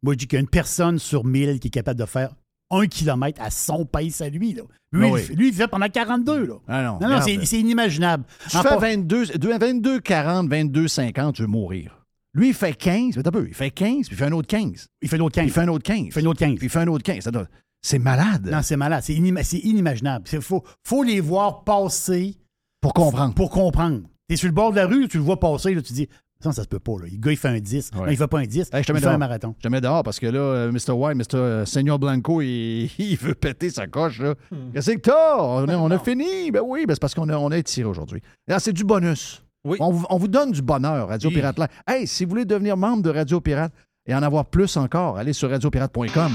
Moi, 0.02 0.14
je 0.14 0.18
dis 0.18 0.26
qu'il 0.26 0.36
y 0.36 0.40
a 0.40 0.40
une 0.40 0.48
personne 0.48 0.98
sur 0.98 1.24
1000 1.24 1.58
qui 1.60 1.68
est 1.68 1.70
capable 1.70 1.98
de 2.00 2.06
faire 2.06 2.34
un 2.70 2.86
kilomètre 2.86 3.40
à 3.40 3.50
son 3.50 3.84
pace 3.84 4.20
à 4.20 4.28
lui. 4.28 4.52
Là. 4.52 4.62
Lui, 4.92 5.10
oui. 5.10 5.20
il, 5.20 5.24
fait- 5.26 5.34
lui, 5.34 5.48
il 5.48 5.54
fait 5.54 5.68
pendant 5.68 5.88
42. 5.88 6.46
Là. 6.46 6.54
Ah 6.68 6.82
non, 6.82 6.98
non, 7.00 7.08
non, 7.16 7.20
c'est 7.22 7.44
c'est 7.44 7.60
inimaginable. 7.60 8.24
Tu 8.50 8.56
En 8.56 8.62
fais 8.62 8.68
pas- 8.70 8.76
22, 8.78 9.24
22, 9.58 10.00
40, 10.00 10.48
22, 10.48 10.88
50, 10.88 11.36
tu 11.36 11.42
veux 11.42 11.48
mourir. 11.48 12.05
Lui, 12.36 12.48
il 12.48 12.54
fait 12.54 12.74
15, 12.74 13.16
mais 13.16 13.22
t'as 13.22 13.30
peu, 13.30 13.46
il 13.48 13.54
fait 13.54 13.70
15, 13.70 14.06
puis 14.06 14.08
il 14.12 14.16
fait 14.16 14.24
un 14.26 14.32
autre 14.32 14.46
15. 14.46 14.86
Il 15.00 15.08
fait 15.08 15.16
l'autre 15.16 15.34
15. 15.34 15.44
Il 15.46 15.50
fait 15.50 15.60
un 15.62 15.68
autre 15.68 15.82
15. 15.84 15.98
Il 16.06 16.12
fait 16.12 16.20
un 16.20 16.26
autre 16.26 16.38
15. 16.38 16.54
Puis 16.58 16.66
il 16.66 16.70
fait 16.70 16.78
un 16.80 16.86
autre 16.88 17.02
15. 17.02 17.24
Ça 17.24 17.30
doit- 17.30 17.46
C'est 17.82 17.98
malade. 17.98 18.48
Non, 18.52 18.60
c'est 18.62 18.76
malade. 18.76 19.02
C'est 19.04 19.14
inima- 19.14 19.42
c'est 19.42 19.58
inimaginable. 19.58 20.26
Il 20.32 20.40
faut, 20.40 20.62
faut 20.84 21.02
les 21.02 21.20
voir 21.20 21.64
passer. 21.64 22.36
Pour 22.80 22.92
comprendre. 22.92 23.34
Pour 23.34 23.50
comprendre. 23.50 24.02
Tu 24.28 24.34
es 24.34 24.36
sur 24.36 24.48
le 24.48 24.52
bord 24.54 24.70
de 24.72 24.76
la 24.76 24.86
rue, 24.86 25.08
tu 25.08 25.16
le 25.16 25.22
vois 25.22 25.40
passer, 25.40 25.74
là, 25.74 25.80
tu 25.82 25.92
dis, 25.92 26.08
ça, 26.40 26.52
ça 26.52 26.62
se 26.64 26.68
peut 26.68 26.78
pas. 26.78 26.92
Là. 27.00 27.06
Le 27.10 27.16
gars, 27.16 27.30
il 27.30 27.36
fait 27.38 27.48
un 27.48 27.58
10. 27.58 27.92
Non, 27.94 28.06
il 28.08 28.16
fait 28.16 28.26
pas 28.26 28.40
un 28.40 28.44
10. 28.46 28.68
Hey, 28.72 28.82
je 28.82 28.86
te 28.86 28.92
il 28.92 28.94
mets 28.94 29.00
fait 29.00 29.06
un 29.06 29.10
dehors. 29.10 29.18
marathon. 29.18 29.54
Je 29.56 29.62
te 29.62 29.68
mets 29.68 29.80
dehors 29.80 30.02
parce 30.02 30.18
que 30.20 30.26
là, 30.26 30.38
euh, 30.38 30.72
Mr. 30.72 30.92
White, 30.92 31.16
Mr. 31.16 31.36
euh, 31.38 31.64
Senior 31.64 31.98
Blanco, 31.98 32.42
il, 32.42 32.90
il 32.98 33.16
veut 33.16 33.34
péter 33.34 33.70
sa 33.70 33.86
coche. 33.86 34.20
Hmm. 34.20 34.72
Qu'est-ce 34.74 34.90
que 34.90 34.98
t'as? 34.98 35.36
On 35.38 35.66
a, 35.68 35.76
on 35.78 35.90
a 35.90 35.98
fini? 35.98 36.50
Ben 36.50 36.60
oui, 36.64 36.84
ben 36.86 36.92
c'est 36.94 37.00
parce 37.00 37.14
qu'on 37.14 37.28
a, 37.30 37.36
on 37.38 37.50
a 37.50 37.56
étiré 37.56 37.88
aujourd'hui. 37.88 38.20
Là, 38.46 38.58
C'est 38.60 38.72
du 38.74 38.84
bonus. 38.84 39.42
On, 39.80 39.90
vous- 39.92 40.06
on 40.10 40.16
vous 40.18 40.28
donne 40.28 40.52
du 40.52 40.62
bonheur, 40.62 41.08
Radio 41.08 41.28
Oui. 41.28 41.34
Pirate 41.36 41.58
Live. 41.58 41.68
Hey, 41.86 42.06
si 42.06 42.24
vous 42.24 42.30
voulez 42.30 42.44
devenir 42.44 42.76
membre 42.76 43.02
de 43.02 43.10
Radio 43.10 43.40
Pirate 43.40 43.72
et 44.06 44.14
en 44.14 44.22
avoir 44.22 44.44
plus 44.46 44.76
encore, 44.76 45.18
allez 45.18 45.32
sur 45.32 45.50
radiopirate.com. 45.50 46.32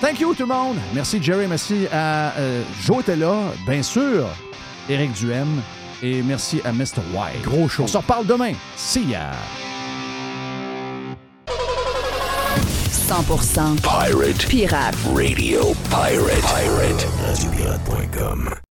Thank 0.00 0.20
you 0.20 0.34
tout 0.34 0.42
le 0.42 0.48
monde. 0.48 0.76
Merci 0.94 1.22
Jerry, 1.22 1.46
merci 1.46 1.86
à 1.92 2.32
euh, 2.36 2.62
Joe 2.82 3.06
là, 3.06 3.34
bien 3.66 3.82
sûr, 3.82 4.26
Éric 4.88 5.12
Duhem 5.12 5.46
et 6.02 6.22
merci 6.22 6.60
à 6.64 6.72
Mr. 6.72 7.00
White. 7.14 7.42
Gros 7.44 7.68
show. 7.68 7.84
On 7.84 7.86
se 7.86 7.98
reparle 7.98 8.26
demain. 8.26 8.52
See 8.76 9.04
ya. 9.10 9.30
100% 12.90 13.76
Pirate. 13.82 14.46
Pirate. 14.48 14.96
Radio 15.14 15.74
Pirate. 15.90 16.40
Pirate. 16.42 17.06
RadioPirate.com. 17.26 18.71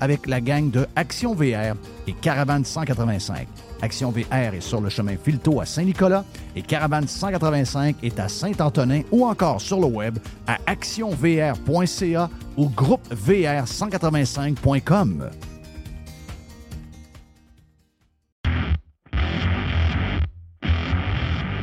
avec 0.00 0.26
la 0.26 0.40
gang 0.40 0.70
de 0.70 0.86
Action 0.96 1.34
VR 1.34 1.76
et 2.06 2.12
Caravane 2.12 2.64
185. 2.64 3.46
Action 3.80 4.10
VR 4.10 4.54
est 4.54 4.60
sur 4.60 4.80
le 4.80 4.88
chemin 4.88 5.16
Filto 5.16 5.60
à 5.60 5.66
Saint-Nicolas 5.66 6.24
et 6.56 6.62
Caravane 6.62 7.06
185 7.06 7.94
est 8.02 8.18
à 8.18 8.28
Saint-Antonin 8.28 9.02
ou 9.12 9.24
encore 9.26 9.60
sur 9.60 9.78
le 9.80 9.86
web 9.86 10.18
à 10.46 10.58
actionvr.ca 10.66 12.30
ou 12.56 12.68
groupevr185.com. 12.68 15.30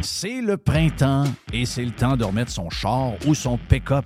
C'est 0.01 0.41
le 0.41 0.57
printemps 0.57 1.25
et 1.51 1.65
c'est 1.65 1.83
le 1.83 1.91
temps 1.91 2.15
de 2.15 2.23
remettre 2.23 2.51
son 2.51 2.69
char 2.69 3.15
ou 3.27 3.35
son 3.35 3.57
pick-up 3.57 4.05